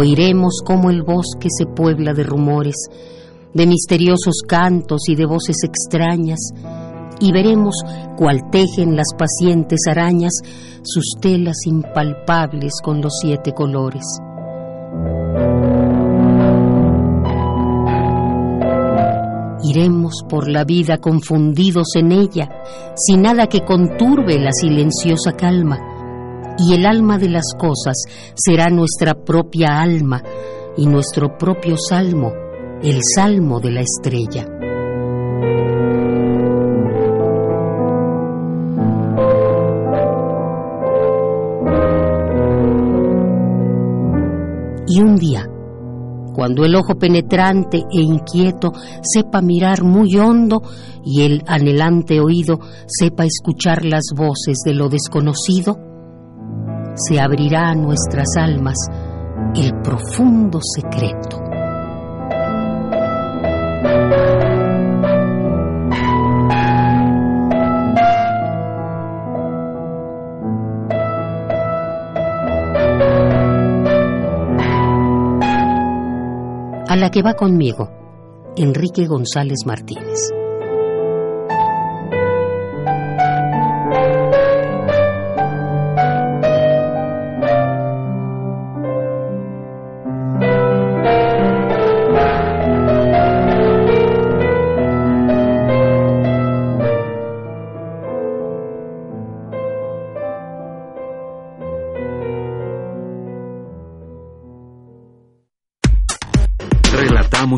Oiremos 0.00 0.62
cómo 0.64 0.88
el 0.88 1.02
bosque 1.02 1.48
se 1.50 1.66
puebla 1.66 2.14
de 2.14 2.22
rumores, 2.22 2.86
de 3.52 3.66
misteriosos 3.66 4.40
cantos 4.48 5.02
y 5.10 5.14
de 5.14 5.26
voces 5.26 5.56
extrañas, 5.62 6.38
y 7.20 7.30
veremos 7.32 7.74
cuál 8.16 8.48
tejen 8.50 8.96
las 8.96 9.08
pacientes 9.18 9.80
arañas 9.90 10.32
sus 10.82 11.04
telas 11.20 11.66
impalpables 11.66 12.80
con 12.82 13.02
los 13.02 13.12
siete 13.20 13.52
colores. 13.52 14.06
Iremos 19.62 20.24
por 20.26 20.48
la 20.48 20.64
vida 20.64 20.96
confundidos 20.96 21.88
en 21.96 22.12
ella, 22.12 22.48
sin 22.96 23.20
nada 23.20 23.48
que 23.48 23.66
conturbe 23.66 24.38
la 24.38 24.52
silenciosa 24.52 25.32
calma 25.32 25.89
y 26.60 26.74
el 26.74 26.86
alma 26.86 27.18
de 27.18 27.28
las 27.28 27.54
cosas 27.58 27.96
será 28.34 28.68
nuestra 28.68 29.14
propia 29.14 29.80
alma 29.80 30.22
y 30.76 30.86
nuestro 30.86 31.36
propio 31.38 31.76
salmo, 31.76 32.32
el 32.82 33.00
salmo 33.14 33.60
de 33.60 33.70
la 33.70 33.80
estrella. 33.80 34.46
Y 44.86 45.00
un 45.00 45.16
día, 45.16 45.46
cuando 46.34 46.64
el 46.64 46.74
ojo 46.74 46.98
penetrante 46.98 47.78
e 47.78 48.00
inquieto 48.00 48.72
sepa 49.02 49.40
mirar 49.40 49.84
muy 49.84 50.16
hondo 50.16 50.62
y 51.04 51.22
el 51.22 51.42
anhelante 51.46 52.20
oído 52.20 52.58
sepa 52.86 53.24
escuchar 53.24 53.84
las 53.84 54.04
voces 54.16 54.58
de 54.64 54.74
lo 54.74 54.88
desconocido, 54.88 55.89
se 56.94 57.20
abrirá 57.20 57.68
a 57.68 57.74
nuestras 57.74 58.28
almas 58.36 58.76
el 59.54 59.74
profundo 59.82 60.60
secreto. 60.62 61.42
A 76.88 76.96
la 76.96 77.10
que 77.10 77.22
va 77.22 77.34
conmigo, 77.34 77.88
Enrique 78.56 79.06
González 79.06 79.60
Martínez. 79.64 80.39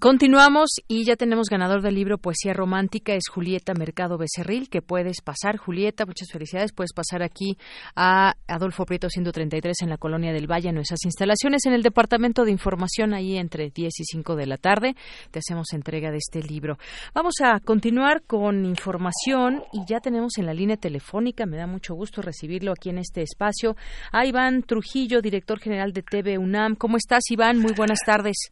Continuamos 0.00 0.70
y 0.88 1.04
ya 1.04 1.14
tenemos 1.14 1.48
ganador 1.50 1.82
del 1.82 1.94
libro 1.94 2.16
Poesía 2.16 2.54
Romántica, 2.54 3.12
es 3.12 3.24
Julieta 3.30 3.74
Mercado 3.74 4.16
Becerril, 4.16 4.70
que 4.70 4.80
puedes 4.80 5.20
pasar, 5.20 5.58
Julieta, 5.58 6.06
muchas 6.06 6.30
felicidades, 6.32 6.72
puedes 6.72 6.94
pasar 6.94 7.22
aquí 7.22 7.58
a 7.94 8.32
Adolfo 8.48 8.86
Prieto 8.86 9.10
133 9.10 9.82
en 9.82 9.90
la 9.90 9.98
Colonia 9.98 10.32
del 10.32 10.50
Valle, 10.50 10.70
en 10.70 10.76
nuestras 10.76 11.04
instalaciones 11.04 11.66
en 11.66 11.74
el 11.74 11.82
Departamento 11.82 12.46
de 12.46 12.50
Información, 12.50 13.12
ahí 13.12 13.36
entre 13.36 13.68
10 13.68 14.00
y 14.00 14.04
5 14.04 14.36
de 14.36 14.46
la 14.46 14.56
tarde, 14.56 14.96
te 15.32 15.40
hacemos 15.40 15.74
entrega 15.74 16.10
de 16.10 16.16
este 16.16 16.42
libro. 16.42 16.78
Vamos 17.12 17.34
a 17.42 17.60
continuar 17.60 18.22
con 18.22 18.64
información 18.64 19.64
y 19.70 19.84
ya 19.86 20.00
tenemos 20.00 20.38
en 20.38 20.46
la 20.46 20.54
línea 20.54 20.78
telefónica, 20.78 21.44
me 21.44 21.58
da 21.58 21.66
mucho 21.66 21.94
gusto 21.94 22.22
recibirlo 22.22 22.72
aquí 22.72 22.88
en 22.88 22.96
este 22.96 23.20
espacio, 23.20 23.76
a 24.12 24.24
Iván 24.24 24.62
Trujillo, 24.62 25.20
director 25.20 25.60
general 25.60 25.92
de 25.92 26.02
TV 26.02 26.38
UNAM. 26.38 26.74
¿Cómo 26.76 26.96
estás, 26.96 27.24
Iván? 27.30 27.58
Muy 27.58 27.74
buenas 27.74 27.98
tardes. 28.06 28.50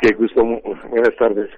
Qué 0.00 0.14
gusto, 0.14 0.42
buenas 0.88 1.14
tardes, 1.16 1.50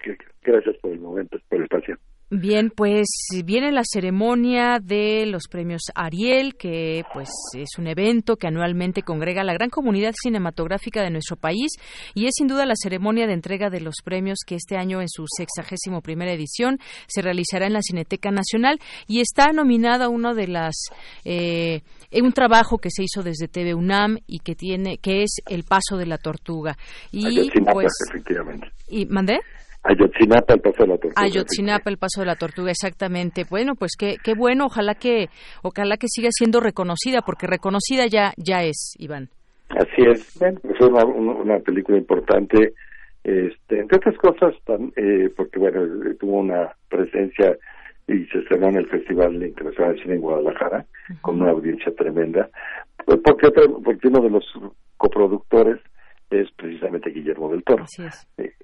gracias 0.42 0.76
por 0.78 0.90
el 0.90 0.98
momento, 0.98 1.38
por 1.48 1.58
el 1.58 1.64
espacio. 1.64 1.96
Bien, 2.34 2.70
pues 2.74 3.08
viene 3.44 3.72
la 3.72 3.82
ceremonia 3.84 4.78
de 4.82 5.26
los 5.26 5.48
premios 5.50 5.82
Ariel, 5.94 6.54
que 6.54 7.04
pues 7.12 7.28
es 7.52 7.76
un 7.76 7.86
evento 7.86 8.36
que 8.36 8.46
anualmente 8.46 9.02
congrega 9.02 9.42
a 9.42 9.44
la 9.44 9.52
gran 9.52 9.68
comunidad 9.68 10.14
cinematográfica 10.18 11.02
de 11.02 11.10
nuestro 11.10 11.36
país 11.36 11.72
y 12.14 12.24
es 12.24 12.30
sin 12.34 12.46
duda 12.46 12.64
la 12.64 12.72
ceremonia 12.74 13.26
de 13.26 13.34
entrega 13.34 13.68
de 13.68 13.82
los 13.82 13.96
premios 14.02 14.38
que 14.46 14.54
este 14.54 14.78
año 14.78 15.02
en 15.02 15.10
su 15.10 15.26
sexagésimo 15.28 16.00
primera 16.00 16.32
edición 16.32 16.78
se 17.06 17.20
realizará 17.20 17.66
en 17.66 17.74
la 17.74 17.82
Cineteca 17.82 18.30
Nacional 18.30 18.80
y 19.06 19.20
está 19.20 19.52
nominada 19.52 20.08
uno 20.08 20.34
de 20.34 20.48
las 20.48 20.74
eh, 21.26 21.82
un 22.14 22.32
trabajo 22.32 22.78
que 22.78 22.88
se 22.90 23.02
hizo 23.02 23.22
desde 23.22 23.46
TV 23.46 23.74
UNAM 23.74 24.16
y 24.26 24.38
que 24.38 24.54
tiene 24.54 24.96
que 24.96 25.22
es 25.22 25.36
El 25.50 25.64
Paso 25.64 25.98
de 25.98 26.06
la 26.06 26.16
Tortuga 26.16 26.78
y 27.10 27.50
pues 27.50 27.92
efectivamente. 28.08 28.68
y 28.88 29.04
mandé 29.04 29.40
Ayotzinapa, 29.84 30.54
el 30.54 30.60
paso 30.60 30.82
de 30.84 30.88
la 30.88 30.98
tortuga. 30.98 31.22
Ayotzinapa, 31.22 31.90
el 31.90 31.98
paso 31.98 32.20
de 32.20 32.26
la 32.26 32.36
tortuga, 32.36 32.70
exactamente. 32.70 33.44
Bueno, 33.48 33.74
pues 33.74 33.92
qué, 33.98 34.16
qué 34.22 34.34
bueno, 34.34 34.66
ojalá 34.66 34.94
que, 34.94 35.26
ojalá 35.62 35.96
que 35.96 36.06
siga 36.08 36.28
siendo 36.30 36.60
reconocida, 36.60 37.22
porque 37.22 37.46
reconocida 37.48 38.06
ya, 38.06 38.32
ya 38.36 38.62
es, 38.62 38.94
Iván. 38.98 39.28
Así 39.70 40.02
es, 40.06 40.38
bueno, 40.38 40.60
es 40.62 40.80
una, 40.80 41.04
una 41.04 41.58
película 41.60 41.98
importante, 41.98 42.74
este, 43.24 43.80
entre 43.80 43.96
otras 43.96 44.16
cosas, 44.18 44.54
eh, 44.96 45.30
porque 45.36 45.58
bueno, 45.58 45.80
tuvo 46.20 46.40
una 46.40 46.72
presencia 46.88 47.56
y 48.06 48.24
se 48.26 48.38
estrenó 48.38 48.68
en 48.68 48.76
el 48.76 48.88
Festival 48.88 49.42
Internacional 49.42 49.94
de 49.94 50.02
Cine 50.02 50.14
en 50.14 50.20
Guadalajara, 50.20 50.84
con 51.22 51.40
una 51.40 51.52
audiencia 51.52 51.92
tremenda, 51.94 52.50
pues, 53.04 53.18
porque, 53.24 53.48
porque 53.82 54.08
uno 54.08 54.20
de 54.20 54.30
los 54.30 54.44
coproductores 54.96 55.80
es 56.40 56.50
precisamente 56.52 57.10
Guillermo 57.10 57.50
del 57.50 57.62
Toro. 57.64 57.84
Así 57.84 58.04
es. 58.04 58.26
Eh, 58.38 58.54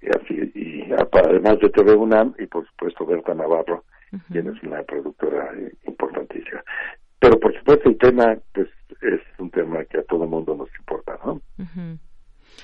y 0.55 0.93
además 0.93 1.59
de 1.61 1.71
TV 1.71 1.95
UNAM 1.95 2.35
y 2.39 2.47
por 2.47 2.67
supuesto 2.67 3.07
Berta 3.07 3.35
Navarro, 3.35 3.85
quien 4.33 4.49
es 4.49 4.63
una 4.63 4.83
productora 4.83 5.53
eh, 5.57 5.73
importantísima. 5.87 6.63
Pero 7.21 7.39
por 7.39 7.57
supuesto 7.57 7.89
el 7.89 7.99
tema 7.99 8.37
pues 8.53 8.69
es 9.01 9.21
un 9.39 9.51
tema 9.51 9.85
que 9.85 9.99
a 9.99 10.03
todo 10.05 10.25
el 10.25 10.31
mundo 10.31 10.57
nos 10.57 10.69
importa, 10.79 11.19
¿no? 11.25 11.41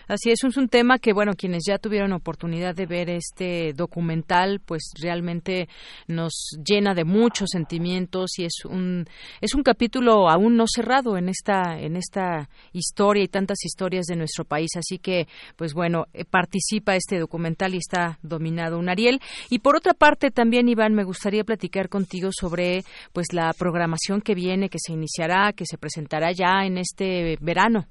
Así 0.09 0.31
es, 0.31 0.45
es 0.45 0.57
un 0.57 0.69
tema 0.69 0.99
que, 0.99 1.12
bueno, 1.12 1.33
quienes 1.37 1.65
ya 1.66 1.79
tuvieron 1.79 2.12
oportunidad 2.12 2.75
de 2.75 2.87
ver 2.87 3.11
este 3.11 3.73
documental, 3.75 4.61
pues 4.65 4.91
realmente 5.01 5.69
nos 6.07 6.57
llena 6.65 6.95
de 6.95 7.05
muchos 7.05 7.51
sentimientos 7.51 8.39
y 8.39 8.45
es 8.45 8.65
un 8.65 9.07
es 9.41 9.55
un 9.55 9.62
capítulo 9.62 10.29
aún 10.29 10.57
no 10.57 10.65
cerrado 10.66 11.16
en 11.16 11.29
esta 11.29 11.79
en 11.79 11.97
esta 11.97 12.49
historia 12.73 13.25
y 13.25 13.29
tantas 13.29 13.65
historias 13.65 14.07
de 14.07 14.16
nuestro 14.16 14.45
país. 14.45 14.71
Así 14.77 14.99
que, 14.99 15.27
pues 15.57 15.75
bueno, 15.75 16.07
eh, 16.12 16.25
participa 16.25 16.97
este 16.97 17.19
documental 17.19 17.75
y 17.75 17.79
está 17.79 18.19
dominado 18.23 18.79
un 18.79 18.89
Ariel. 18.89 19.21
Y 19.51 19.61
por 19.61 19.77
otra 19.77 19.95
parte, 19.95 20.31
también 20.31 20.69
Iván, 20.69 20.95
me 20.95 21.05
gustaría 21.05 21.45
platicar 21.45 21.89
contigo 21.89 22.31
sobre 22.33 22.83
pues 23.12 23.33
la 23.33 23.53
programación 23.53 24.21
que 24.21 24.35
viene, 24.35 24.69
que 24.69 24.79
se 24.79 24.93
iniciará, 24.93 25.53
que 25.53 25.66
se 25.66 25.79
presentará 25.79 26.33
ya 26.33 26.65
en 26.65 26.79
este 26.79 27.37
verano. 27.41 27.87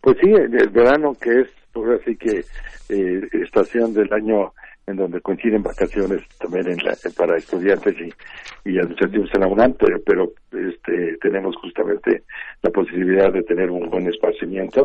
Pues 0.00 0.16
sí, 0.22 0.30
el, 0.30 0.68
verano 0.70 1.14
que 1.20 1.42
es, 1.42 1.48
pues 1.72 2.00
así 2.00 2.16
que 2.16 2.44
eh, 2.88 3.28
estación 3.32 3.92
del 3.94 4.12
año 4.12 4.52
en 4.86 4.96
donde 4.96 5.20
coinciden 5.20 5.62
vacaciones 5.62 6.22
también 6.38 6.68
en 6.68 6.78
la, 6.78 6.96
para 7.16 7.36
estudiantes 7.36 7.94
y, 8.00 8.70
y 8.70 8.78
administrativos 8.78 9.30
en 9.34 9.40
la 9.40 9.46
UNAM, 9.46 9.74
pero, 9.78 10.32
este, 10.52 11.16
tenemos 11.18 11.56
justamente 11.56 12.24
la 12.62 12.70
posibilidad 12.70 13.32
de 13.32 13.42
tener 13.42 13.70
un 13.70 13.88
buen 13.88 14.08
esparcimiento. 14.08 14.84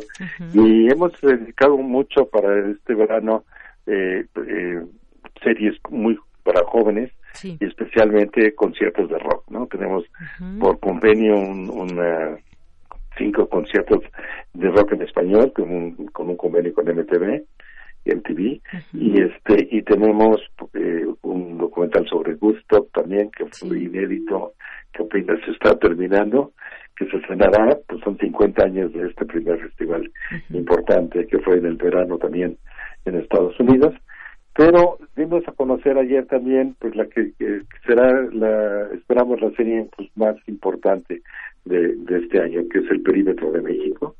Y 0.53 0.91
hemos 0.91 1.19
dedicado 1.21 1.77
mucho 1.77 2.27
para 2.27 2.69
este 2.69 2.93
verano 2.93 3.45
eh, 3.87 4.25
eh, 4.47 4.85
series 5.43 5.75
muy 5.89 6.17
para 6.43 6.63
jóvenes 6.65 7.11
y 7.43 7.57
especialmente 7.65 8.53
conciertos 8.53 9.09
de 9.09 9.17
rock, 9.17 9.43
¿no? 9.49 9.67
Tenemos 9.67 10.05
por 10.59 10.79
convenio 10.79 11.35
un, 11.35 11.69
una 11.69 12.37
cinco 13.17 13.47
conciertos 13.47 14.01
de 14.53 14.69
rock 14.69 14.93
en 14.93 15.01
español 15.03 15.51
con 15.53 15.71
un, 15.71 16.07
con 16.07 16.29
un 16.29 16.37
convenio 16.37 16.73
con 16.73 16.85
MTV 16.85 17.43
MTV 18.05 18.61
y 18.93 19.21
este 19.21 19.67
y 19.71 19.81
tenemos 19.81 20.39
eh, 20.73 21.05
un 21.23 21.57
documental 21.57 22.07
sobre 22.07 22.35
Gusto 22.35 22.87
también 22.93 23.31
que 23.31 23.45
fue 23.45 23.79
inédito 23.79 24.53
que 24.93 25.03
apenas 25.03 25.39
se 25.43 25.51
está 25.51 25.75
terminando 25.77 26.53
que 26.95 27.05
se 27.07 27.17
estrenará 27.17 27.77
pues 27.87 28.01
son 28.03 28.17
50 28.17 28.63
años 28.63 28.93
de 28.93 29.07
este 29.07 29.25
primer 29.25 29.59
festival 29.59 30.11
importante 30.51 31.25
que 31.27 31.39
fue 31.39 31.57
en 31.57 31.65
el 31.65 31.75
verano 31.77 32.17
también 32.17 32.57
en 33.05 33.15
Estados 33.15 33.59
Unidos. 33.59 33.93
Pero 34.57 34.97
dimos 35.17 35.45
a 35.47 35.51
conocer 35.51 35.97
ayer 35.97 36.25
también 36.27 36.75
pues 36.79 36.95
la 36.95 37.05
que, 37.07 37.33
será 37.85 38.09
la 38.31 38.87
esperamos 38.93 39.41
la 39.41 39.51
serie 39.51 39.89
pues 39.95 40.09
más 40.15 40.35
importante 40.47 41.21
de, 41.65 41.95
este 42.09 42.39
año 42.39 42.61
que 42.69 42.79
es 42.79 42.91
el 42.91 43.01
perímetro 43.01 43.51
de 43.51 43.61
México. 43.61 44.15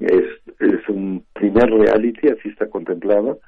Es 0.00 0.42
es 0.62 0.88
un 0.88 1.24
primer 1.32 1.70
reality 1.70 2.28
así 2.28 2.48
está 2.48 2.68
contemplado. 2.68 3.40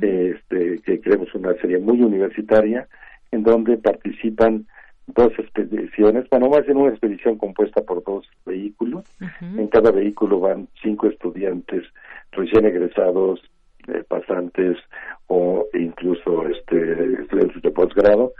Este 0.00 0.80
que 0.84 1.00
creemos 1.00 1.34
una 1.34 1.54
serie 1.54 1.78
muy 1.78 2.00
universitaria 2.00 2.88
en 3.30 3.42
donde 3.42 3.78
participan 3.78 4.66
dos 5.06 5.32
expediciones, 5.38 6.26
bueno, 6.30 6.48
más 6.48 6.66
en 6.68 6.76
una 6.76 6.90
expedición 6.90 7.36
compuesta 7.36 7.82
por 7.82 8.02
dos 8.04 8.26
vehículos. 8.46 9.04
En 9.40 9.66
cada 9.68 9.90
vehículo 9.90 10.40
van 10.40 10.68
cinco 10.82 11.08
estudiantes 11.08 11.82
recién 12.30 12.64
egresados 12.66 13.40
eh, 13.88 14.04
pasantes 14.08 14.78
o 15.26 15.66
incluso 15.74 16.46
este 16.46 17.22
estudiantes 17.22 17.62
de 17.62 17.70
posgrado 17.72 18.32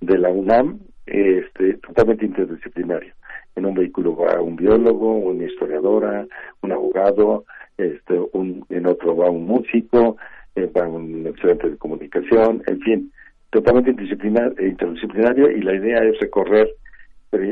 de 0.00 0.18
la 0.18 0.30
UNAM 0.30 0.78
este 1.04 1.74
totalmente 1.74 2.24
interdisciplinario 2.24 3.12
en 3.56 3.66
un 3.66 3.74
vehículo 3.74 4.16
va 4.16 4.40
un 4.40 4.56
biólogo 4.56 5.12
una 5.16 5.44
historiadora 5.44 6.26
un 6.62 6.72
abogado 6.72 7.44
este 7.76 8.20
un 8.32 8.64
en 8.68 8.86
otro 8.86 9.16
va 9.16 9.30
un 9.30 9.46
músico 9.46 10.16
eh, 10.54 10.70
va 10.76 10.86
un 10.86 11.26
estudiante 11.26 11.70
de 11.70 11.76
comunicación 11.76 12.62
en 12.66 12.80
fin 12.80 13.12
totalmente 13.50 13.90
interdisciplinario 13.90 15.50
y 15.50 15.62
la 15.62 15.74
idea 15.74 16.04
es 16.04 16.18
recorrer 16.20 16.68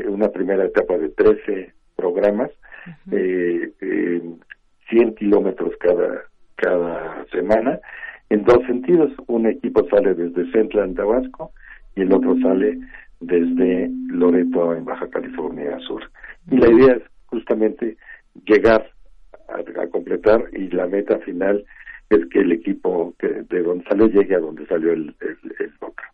una 0.07 0.29
primera 0.29 0.65
etapa 0.65 0.97
de 0.97 1.09
13 1.09 1.73
programas 1.95 2.51
eh, 3.11 3.71
100 4.89 5.15
kilómetros 5.15 5.73
cada 5.79 6.23
cada 6.55 7.25
semana 7.31 7.79
en 8.29 8.43
dos 8.43 8.65
sentidos. 8.65 9.11
Un 9.27 9.47
equipo 9.47 9.87
sale 9.89 10.13
desde 10.13 10.51
Central 10.51 10.89
en 10.89 10.95
Tabasco 10.95 11.51
y 11.95 12.01
el 12.01 12.13
otro 12.13 12.35
sale 12.41 12.79
desde 13.25 13.89
Loreto 14.07 14.73
en 14.73 14.85
Baja 14.85 15.09
California 15.09 15.77
Sur. 15.79 16.03
Y 16.49 16.57
la 16.57 16.69
idea 16.69 16.93
es 16.93 17.03
justamente 17.27 17.97
llegar 18.45 18.89
a, 19.49 19.87
completar 19.87 20.45
y 20.53 20.69
la 20.69 20.87
meta 20.87 21.19
final 21.19 21.63
es 22.09 22.25
que 22.27 22.39
el 22.39 22.51
equipo 22.51 23.13
de 23.19 23.63
donde 23.63 23.83
salió 23.85 24.07
llegue 24.07 24.35
a 24.35 24.39
donde 24.39 24.65
salió 24.67 24.93
el, 24.93 25.15
el, 25.21 25.73
otro. 25.79 26.05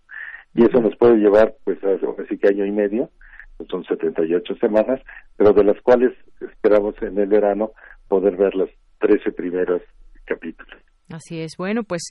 Y 0.54 0.66
eso 0.66 0.82
nos 0.82 0.96
puede 0.98 1.18
llevar, 1.18 1.56
pues, 1.64 1.78
así 1.84 2.38
que 2.38 2.48
año 2.48 2.66
y 2.66 2.72
medio, 2.72 3.10
pues 3.58 3.70
son 3.70 3.84
78 3.86 4.56
semanas, 4.56 5.02
pero 5.38 5.54
de 5.54 5.64
las 5.64 5.80
cuales 5.82 6.14
esperamos 6.40 6.96
en 7.02 7.18
el 7.18 7.28
verano 7.28 7.72
poder 8.08 8.36
ver 8.36 8.56
las 8.56 8.70
13 9.00 9.32
primeras 9.32 9.82
capítulos. 10.26 10.80
Así 11.12 11.40
es. 11.40 11.54
Bueno, 11.58 11.84
pues 11.84 12.04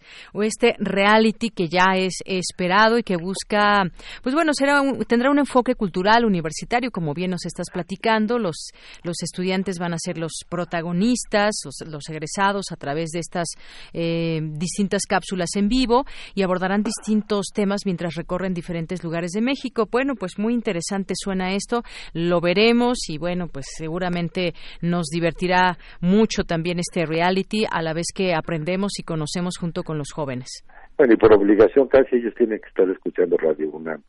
este 0.43 0.75
reality 0.79 1.51
que 1.51 1.69
ya 1.69 1.95
es 1.97 2.15
esperado 2.25 2.99
y 2.99 3.03
que 3.03 3.17
busca, 3.17 3.85
pues 4.23 4.35
bueno, 4.35 4.53
será 4.55 4.83
tendrá 5.09 5.31
un 5.31 5.39
enfoque 5.39 5.75
cultural 5.75 6.25
universitario, 6.25 6.91
como 6.91 7.15
bien 7.15 7.31
nos 7.31 7.47
estás 7.47 7.67
platicando. 7.73 8.39
Los, 8.39 8.71
los 9.03 9.23
estudiantes 9.23 9.79
van 9.79 9.95
a 9.95 9.99
ser 9.99 10.19
los 10.19 10.33
protagonistas, 10.49 11.55
los, 11.87 12.09
egresados 12.09 12.67
a 12.73 12.77
través 12.77 13.11
de 13.11 13.21
estas 13.21 13.49
eh, 13.93 14.41
distintas 14.43 15.03
cápsulas 15.09 15.51
en 15.57 15.69
vivo 15.69 16.05
y 16.35 16.43
abordarán 16.43 16.83
distintos 16.83 17.47
temas 17.55 17.83
mientras 17.85 18.15
recorren 18.15 18.55
diferentes 18.55 19.05
lugares 19.05 19.31
de 19.33 19.41
México. 19.41 19.89
Bueno, 19.91 20.15
pues 20.15 20.39
muy 20.39 20.55
interesante 20.55 21.15
suena 21.17 21.55
esto. 21.55 21.83
Lo 22.13 22.41
veremos 22.41 23.09
y 23.09 23.19
bueno, 23.19 23.49
pues 23.49 23.67
seguramente 23.77 24.55
nos 24.81 25.07
divertirá 25.07 25.79
mucho 26.01 26.45
también 26.45 26.79
este 26.79 27.07
reality 27.07 27.65
a 27.71 27.83
la 27.83 27.93
vez 27.93 28.07
que 28.15 28.35
aprendemos 28.35 28.90
y 28.99 29.03
conocemos 29.03 29.57
junto 29.59 29.83
con 29.83 29.99
los 29.99 30.12
jóvenes. 30.12 30.65
bueno, 30.97 31.15
y 31.15 31.17
por 31.17 31.33
obligación 31.33 31.89
casi 31.89 32.17
ellos 32.17 32.35
tienen 32.35 32.61
que 32.61 32.69
estar 32.69 32.89
escuchando 32.91 33.37
Radio 33.37 33.71
UNAM 33.71 34.03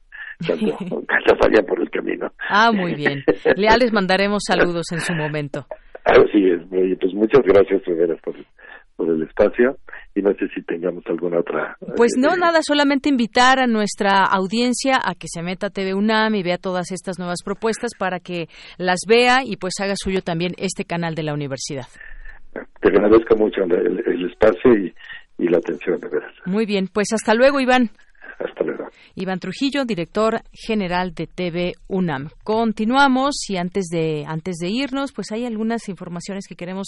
cuando, 0.46 0.78
cuando 0.78 1.36
vayan 1.42 1.66
por 1.66 1.82
el 1.82 1.90
camino. 1.90 2.32
Ah, 2.50 2.72
muy 2.72 2.96
bien. 2.96 3.24
Ya 3.58 3.78
les 3.78 3.92
mandaremos 3.92 4.44
saludos 4.46 4.86
en 4.92 5.00
su 5.00 5.14
momento. 5.14 5.66
Así 6.04 6.50
es, 6.50 6.62
pues 7.00 7.14
muchas 7.14 7.42
gracias, 7.44 7.86
Rivera, 7.86 8.16
por, 8.24 8.36
por 8.96 9.10
el 9.10 9.22
espacio 9.22 9.78
y 10.16 10.22
no 10.22 10.32
sé 10.34 10.48
si 10.54 10.62
tengamos 10.64 11.04
alguna 11.08 11.40
otra. 11.40 11.78
Pues 11.96 12.14
no, 12.18 12.34
eh, 12.34 12.38
nada, 12.40 12.60
solamente 12.64 13.08
invitar 13.08 13.60
a 13.60 13.68
nuestra 13.68 14.24
audiencia 14.24 15.00
a 15.04 15.14
que 15.14 15.28
se 15.28 15.44
meta 15.44 15.68
a 15.68 15.70
TV 15.70 15.94
UNAM 15.94 16.36
y 16.36 16.44
vea 16.44 16.58
todas 16.58 16.92
estas 16.92 17.20
nuevas 17.20 17.44
propuestas 17.46 17.92
para 17.98 18.20
que 18.20 18.48
las 18.78 19.02
vea 19.08 19.42
y 19.46 19.58
pues 19.58 19.74
haga 19.80 19.94
suyo 19.96 20.22
también 20.22 20.54
este 20.58 20.86
canal 20.86 21.14
de 21.14 21.24
la 21.24 21.34
universidad. 21.34 21.86
Te 22.54 22.90
agradezco 22.90 23.36
mucho 23.36 23.64
el, 23.64 24.30
espacio 24.30 24.76
y, 24.76 24.94
la 25.48 25.58
atención, 25.58 26.00
de 26.00 26.08
veras. 26.08 26.34
Muy 26.46 26.66
bien, 26.66 26.88
pues 26.92 27.14
hasta 27.14 27.34
luego, 27.34 27.60
Iván. 27.60 27.90
Hasta. 28.44 28.62
Iván 29.16 29.40
Trujillo, 29.40 29.86
director 29.86 30.42
general 30.52 31.14
de 31.14 31.28
TV 31.28 31.74
UNAM. 31.88 32.30
Continuamos 32.44 33.36
y 33.50 33.58
antes 33.58 33.88
de 33.88 34.26
antes 34.28 34.58
de 34.58 34.70
irnos, 34.70 35.12
pues 35.12 35.32
hay 35.32 35.46
algunas 35.46 35.90
informaciones 35.90 36.48
que 36.48 36.56
queremos 36.56 36.88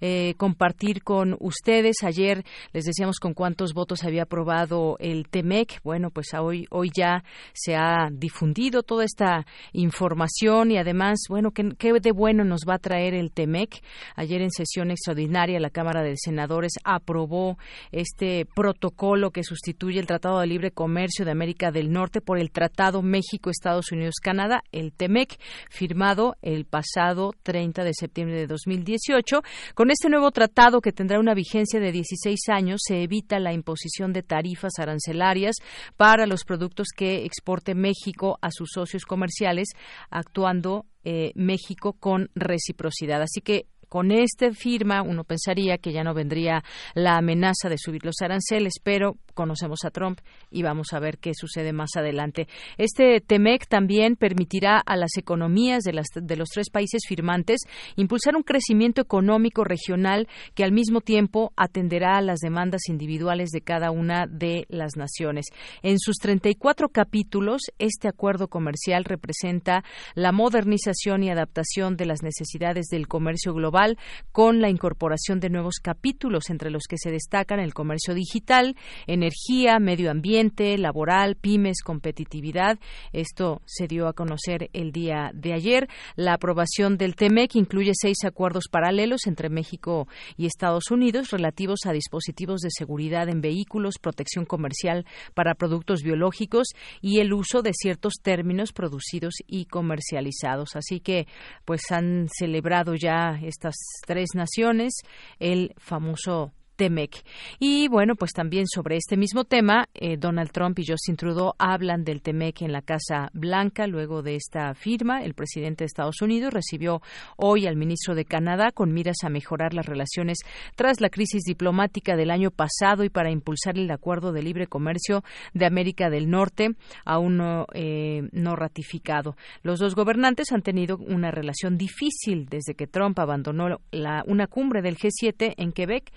eh, 0.00 0.34
compartir 0.36 1.02
con 1.02 1.36
ustedes. 1.40 1.96
Ayer 2.04 2.44
les 2.72 2.84
decíamos 2.84 3.18
con 3.18 3.34
cuántos 3.34 3.74
votos 3.74 4.04
había 4.04 4.22
aprobado 4.22 4.96
el 5.00 5.28
TEMEC. 5.28 5.80
Bueno, 5.82 6.10
pues 6.10 6.28
hoy 6.34 6.66
hoy 6.70 6.90
ya 6.96 7.24
se 7.52 7.74
ha 7.74 8.08
difundido 8.10 8.82
toda 8.82 9.04
esta 9.04 9.46
información 9.72 10.70
y 10.70 10.78
además, 10.78 11.24
bueno, 11.28 11.50
¿qué, 11.50 11.70
qué 11.78 11.92
de 12.00 12.12
bueno 12.12 12.44
nos 12.44 12.62
va 12.68 12.74
a 12.74 12.78
traer 12.78 13.14
el 13.14 13.32
TEMEC? 13.32 13.82
Ayer 14.16 14.42
en 14.42 14.50
sesión 14.50 14.90
extraordinaria 14.90 15.60
la 15.60 15.70
Cámara 15.70 16.02
de 16.02 16.16
Senadores 16.16 16.74
aprobó 16.84 17.58
este 17.90 18.46
protocolo 18.54 19.30
que 19.30 19.42
sustituye 19.42 19.98
el 19.98 20.06
Tratado 20.06 20.40
de 20.40 20.46
Libre 20.46 20.70
Comercio 20.70 20.93
de 20.94 21.30
América 21.30 21.72
del 21.72 21.90
Norte 21.90 22.20
por 22.20 22.38
el 22.38 22.52
Tratado 22.52 23.02
México-Estados 23.02 23.90
Unidos-Canadá, 23.90 24.62
el 24.70 24.92
TEMEC, 24.92 25.40
firmado 25.68 26.36
el 26.40 26.66
pasado 26.66 27.32
30 27.42 27.82
de 27.82 27.92
septiembre 27.92 28.36
de 28.36 28.46
2018. 28.46 29.42
Con 29.74 29.90
este 29.90 30.08
nuevo 30.08 30.30
tratado, 30.30 30.80
que 30.80 30.92
tendrá 30.92 31.18
una 31.18 31.34
vigencia 31.34 31.80
de 31.80 31.90
16 31.90 32.48
años, 32.48 32.80
se 32.86 33.02
evita 33.02 33.40
la 33.40 33.52
imposición 33.52 34.12
de 34.12 34.22
tarifas 34.22 34.78
arancelarias 34.78 35.56
para 35.96 36.26
los 36.26 36.44
productos 36.44 36.88
que 36.96 37.24
exporte 37.24 37.74
México 37.74 38.38
a 38.40 38.52
sus 38.52 38.70
socios 38.72 39.04
comerciales, 39.04 39.70
actuando 40.10 40.86
eh, 41.02 41.32
México 41.34 41.94
con 41.94 42.30
reciprocidad. 42.36 43.20
Así 43.20 43.40
que 43.40 43.66
con 43.94 44.10
esta 44.10 44.50
firma 44.52 45.02
uno 45.02 45.22
pensaría 45.22 45.78
que 45.78 45.92
ya 45.92 46.02
no 46.02 46.14
vendría 46.14 46.64
la 46.94 47.16
amenaza 47.16 47.68
de 47.68 47.78
subir 47.78 48.04
los 48.04 48.16
aranceles, 48.22 48.74
pero 48.82 49.16
conocemos 49.34 49.80
a 49.84 49.90
Trump 49.90 50.20
y 50.50 50.62
vamos 50.62 50.92
a 50.92 51.00
ver 51.00 51.18
qué 51.18 51.32
sucede 51.34 51.72
más 51.72 51.90
adelante. 51.96 52.48
Este 52.78 53.20
TEMEC 53.20 53.66
también 53.66 54.16
permitirá 54.16 54.78
a 54.78 54.96
las 54.96 55.16
economías 55.16 55.82
de, 55.82 55.92
las, 55.92 56.06
de 56.14 56.36
los 56.36 56.48
tres 56.48 56.70
países 56.70 57.02
firmantes 57.06 57.60
impulsar 57.96 58.36
un 58.36 58.42
crecimiento 58.42 59.00
económico 59.00 59.64
regional 59.64 60.28
que 60.54 60.64
al 60.64 60.72
mismo 60.72 61.00
tiempo 61.00 61.52
atenderá 61.56 62.16
a 62.18 62.22
las 62.22 62.38
demandas 62.38 62.88
individuales 62.88 63.50
de 63.50 63.60
cada 63.60 63.90
una 63.90 64.26
de 64.26 64.66
las 64.68 64.96
naciones. 64.96 65.46
En 65.82 65.98
sus 65.98 66.16
34 66.16 66.88
capítulos, 66.88 67.62
este 67.78 68.08
acuerdo 68.08 68.48
comercial 68.48 69.04
representa 69.04 69.84
la 70.14 70.32
modernización 70.32 71.22
y 71.22 71.30
adaptación 71.30 71.96
de 71.96 72.06
las 72.06 72.22
necesidades 72.22 72.86
del 72.86 73.08
comercio 73.08 73.52
global 73.52 73.98
con 74.32 74.60
la 74.60 74.70
incorporación 74.70 75.40
de 75.40 75.50
nuevos 75.50 75.76
capítulos 75.82 76.50
entre 76.50 76.70
los 76.70 76.84
que 76.88 76.96
se 76.98 77.10
destacan 77.10 77.60
el 77.60 77.74
comercio 77.74 78.14
digital, 78.14 78.76
energía, 79.24 79.78
medio 79.78 80.10
ambiente, 80.10 80.76
laboral, 80.76 81.36
pymes, 81.36 81.82
competitividad. 81.82 82.78
Esto 83.12 83.62
se 83.64 83.86
dio 83.86 84.06
a 84.06 84.12
conocer 84.12 84.68
el 84.72 84.92
día 84.92 85.30
de 85.32 85.54
ayer. 85.54 85.88
La 86.16 86.34
aprobación 86.34 86.98
del 86.98 87.16
TEMEC 87.16 87.56
incluye 87.56 87.92
seis 87.94 88.18
acuerdos 88.24 88.68
paralelos 88.70 89.26
entre 89.26 89.48
México 89.48 90.08
y 90.36 90.46
Estados 90.46 90.90
Unidos 90.90 91.30
relativos 91.30 91.80
a 91.86 91.92
dispositivos 91.92 92.60
de 92.60 92.70
seguridad 92.70 93.28
en 93.28 93.40
vehículos, 93.40 93.98
protección 93.98 94.44
comercial 94.44 95.06
para 95.34 95.54
productos 95.54 96.02
biológicos 96.02 96.68
y 97.00 97.20
el 97.20 97.32
uso 97.32 97.62
de 97.62 97.72
ciertos 97.72 98.14
términos 98.22 98.72
producidos 98.72 99.34
y 99.46 99.64
comercializados. 99.66 100.76
Así 100.76 101.00
que, 101.00 101.26
pues 101.64 101.80
han 101.90 102.28
celebrado 102.28 102.94
ya 102.94 103.38
estas 103.42 103.74
tres 104.06 104.30
naciones 104.34 104.92
el 105.38 105.72
famoso 105.78 106.52
TEMEC. 106.76 107.24
Y 107.58 107.88
bueno, 107.88 108.14
pues 108.16 108.32
también 108.32 108.66
sobre 108.66 108.96
este 108.96 109.16
mismo 109.16 109.44
tema, 109.44 109.88
eh, 109.94 110.16
Donald 110.16 110.50
Trump 110.50 110.78
y 110.78 110.86
Justin 110.86 111.16
Trudeau 111.16 111.54
hablan 111.58 112.04
del 112.04 112.22
TEMEC 112.22 112.62
en 112.62 112.72
la 112.72 112.82
Casa 112.82 113.30
Blanca 113.32 113.86
luego 113.86 114.22
de 114.22 114.36
esta 114.36 114.74
firma. 114.74 115.22
El 115.22 115.34
presidente 115.34 115.84
de 115.84 115.86
Estados 115.86 116.20
Unidos 116.22 116.52
recibió 116.52 117.02
hoy 117.36 117.66
al 117.66 117.76
ministro 117.76 118.14
de 118.14 118.24
Canadá 118.24 118.70
con 118.72 118.92
miras 118.92 119.18
a 119.24 119.28
mejorar 119.28 119.74
las 119.74 119.86
relaciones 119.86 120.38
tras 120.76 121.00
la 121.00 121.10
crisis 121.10 121.42
diplomática 121.44 122.16
del 122.16 122.30
año 122.30 122.50
pasado 122.50 123.04
y 123.04 123.10
para 123.10 123.30
impulsar 123.30 123.78
el 123.78 123.90
acuerdo 123.90 124.32
de 124.32 124.42
libre 124.42 124.66
comercio 124.66 125.22
de 125.52 125.66
América 125.66 126.10
del 126.10 126.30
Norte, 126.30 126.74
aún 127.04 127.36
no, 127.36 127.66
eh, 127.72 128.28
no 128.32 128.56
ratificado. 128.56 129.36
Los 129.62 129.78
dos 129.78 129.94
gobernantes 129.94 130.52
han 130.52 130.62
tenido 130.62 130.96
una 130.98 131.30
relación 131.30 131.76
difícil 131.76 132.46
desde 132.46 132.74
que 132.74 132.86
Trump 132.86 133.18
abandonó 133.18 133.80
la, 133.90 134.24
una 134.26 134.46
cumbre 134.46 134.82
del 134.82 134.96
G7 134.96 135.54
en 135.56 135.72
Quebec 135.72 136.12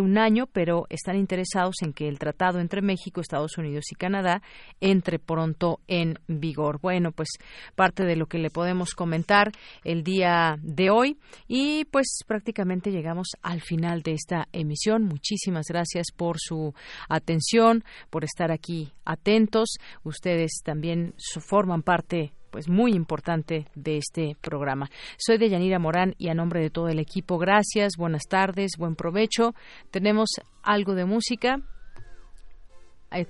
un 0.00 0.18
año, 0.18 0.46
pero 0.46 0.86
están 0.88 1.16
interesados 1.16 1.76
en 1.82 1.92
que 1.92 2.08
el 2.08 2.18
tratado 2.18 2.60
entre 2.60 2.82
México, 2.82 3.20
Estados 3.20 3.58
Unidos 3.58 3.84
y 3.90 3.94
Canadá 3.94 4.42
entre 4.80 5.18
pronto 5.18 5.80
en 5.88 6.18
vigor. 6.26 6.80
Bueno, 6.80 7.12
pues 7.12 7.28
parte 7.74 8.04
de 8.04 8.16
lo 8.16 8.26
que 8.26 8.38
le 8.38 8.50
podemos 8.50 8.94
comentar 8.94 9.52
el 9.84 10.02
día 10.02 10.58
de 10.62 10.90
hoy 10.90 11.18
y 11.46 11.84
pues 11.86 12.20
prácticamente 12.26 12.90
llegamos 12.90 13.28
al 13.42 13.60
final 13.60 14.02
de 14.02 14.12
esta 14.12 14.48
emisión. 14.52 15.04
Muchísimas 15.04 15.66
gracias 15.68 16.06
por 16.16 16.36
su 16.38 16.74
atención, 17.08 17.84
por 18.10 18.24
estar 18.24 18.50
aquí 18.50 18.92
atentos. 19.04 19.76
Ustedes 20.02 20.60
también 20.64 21.14
forman 21.40 21.82
parte 21.82 22.32
pues 22.50 22.68
muy 22.68 22.92
importante 22.92 23.66
de 23.74 23.98
este 23.98 24.36
programa. 24.40 24.90
Soy 25.16 25.38
de 25.38 25.48
Yanira 25.48 25.78
Morán 25.78 26.14
y 26.18 26.28
a 26.28 26.34
nombre 26.34 26.60
de 26.60 26.70
todo 26.70 26.88
el 26.88 26.98
equipo, 26.98 27.38
gracias, 27.38 27.92
buenas 27.96 28.24
tardes, 28.28 28.72
buen 28.78 28.96
provecho. 28.96 29.54
Tenemos 29.90 30.30
algo 30.62 30.94
de 30.94 31.04
música. 31.04 31.60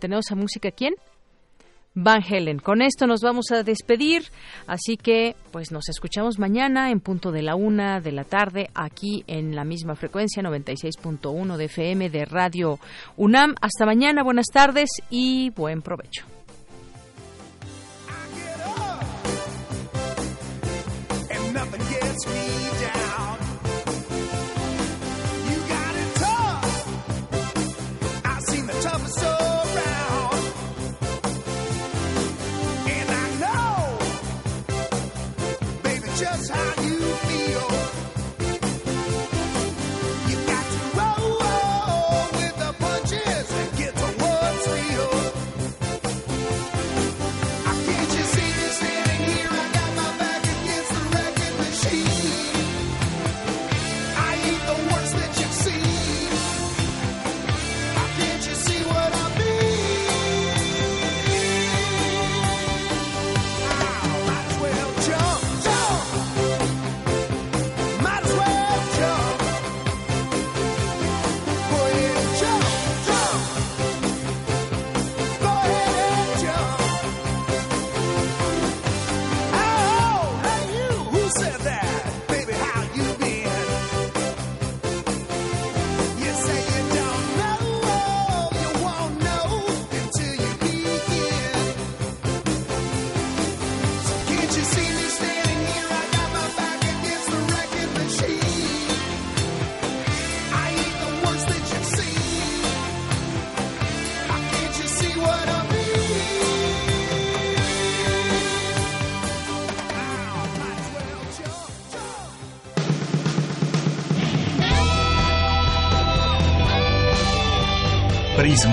¿Tenemos 0.01 0.31
a 0.31 0.35
música 0.35 0.70
quién? 0.70 0.95
Van 1.95 2.23
Helen. 2.23 2.61
Con 2.61 2.81
esto 2.81 3.07
nos 3.07 3.23
vamos 3.23 3.51
a 3.51 3.62
despedir, 3.65 4.23
así 4.66 4.97
que 4.97 5.35
pues 5.51 5.73
nos 5.73 5.89
escuchamos 5.89 6.39
mañana 6.39 6.90
en 6.90 7.01
punto 7.01 7.32
de 7.32 7.43
la 7.43 7.57
una 7.57 8.01
de 8.01 8.12
la 8.12 8.24
tarde 8.24 8.70
aquí 8.74 9.24
en 9.27 9.57
la 9.57 9.65
misma 9.65 9.97
frecuencia 9.97 10.43
96.1 10.43 11.57
de 11.57 11.65
FM 11.65 12.11
de 12.11 12.24
Radio 12.24 12.78
UNAM. 13.16 13.55
Hasta 13.61 13.85
mañana, 13.85 14.23
buenas 14.23 14.47
tardes 14.47 14.90
y 15.11 15.51
buen 15.51 15.82
provecho. 15.82 16.38
nothing. 21.59 21.88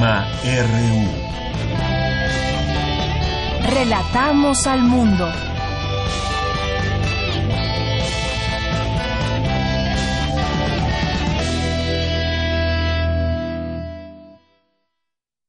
RU. 0.01 1.07
Relatamos 3.73 4.67
al 4.67 4.84
mundo. 4.84 5.31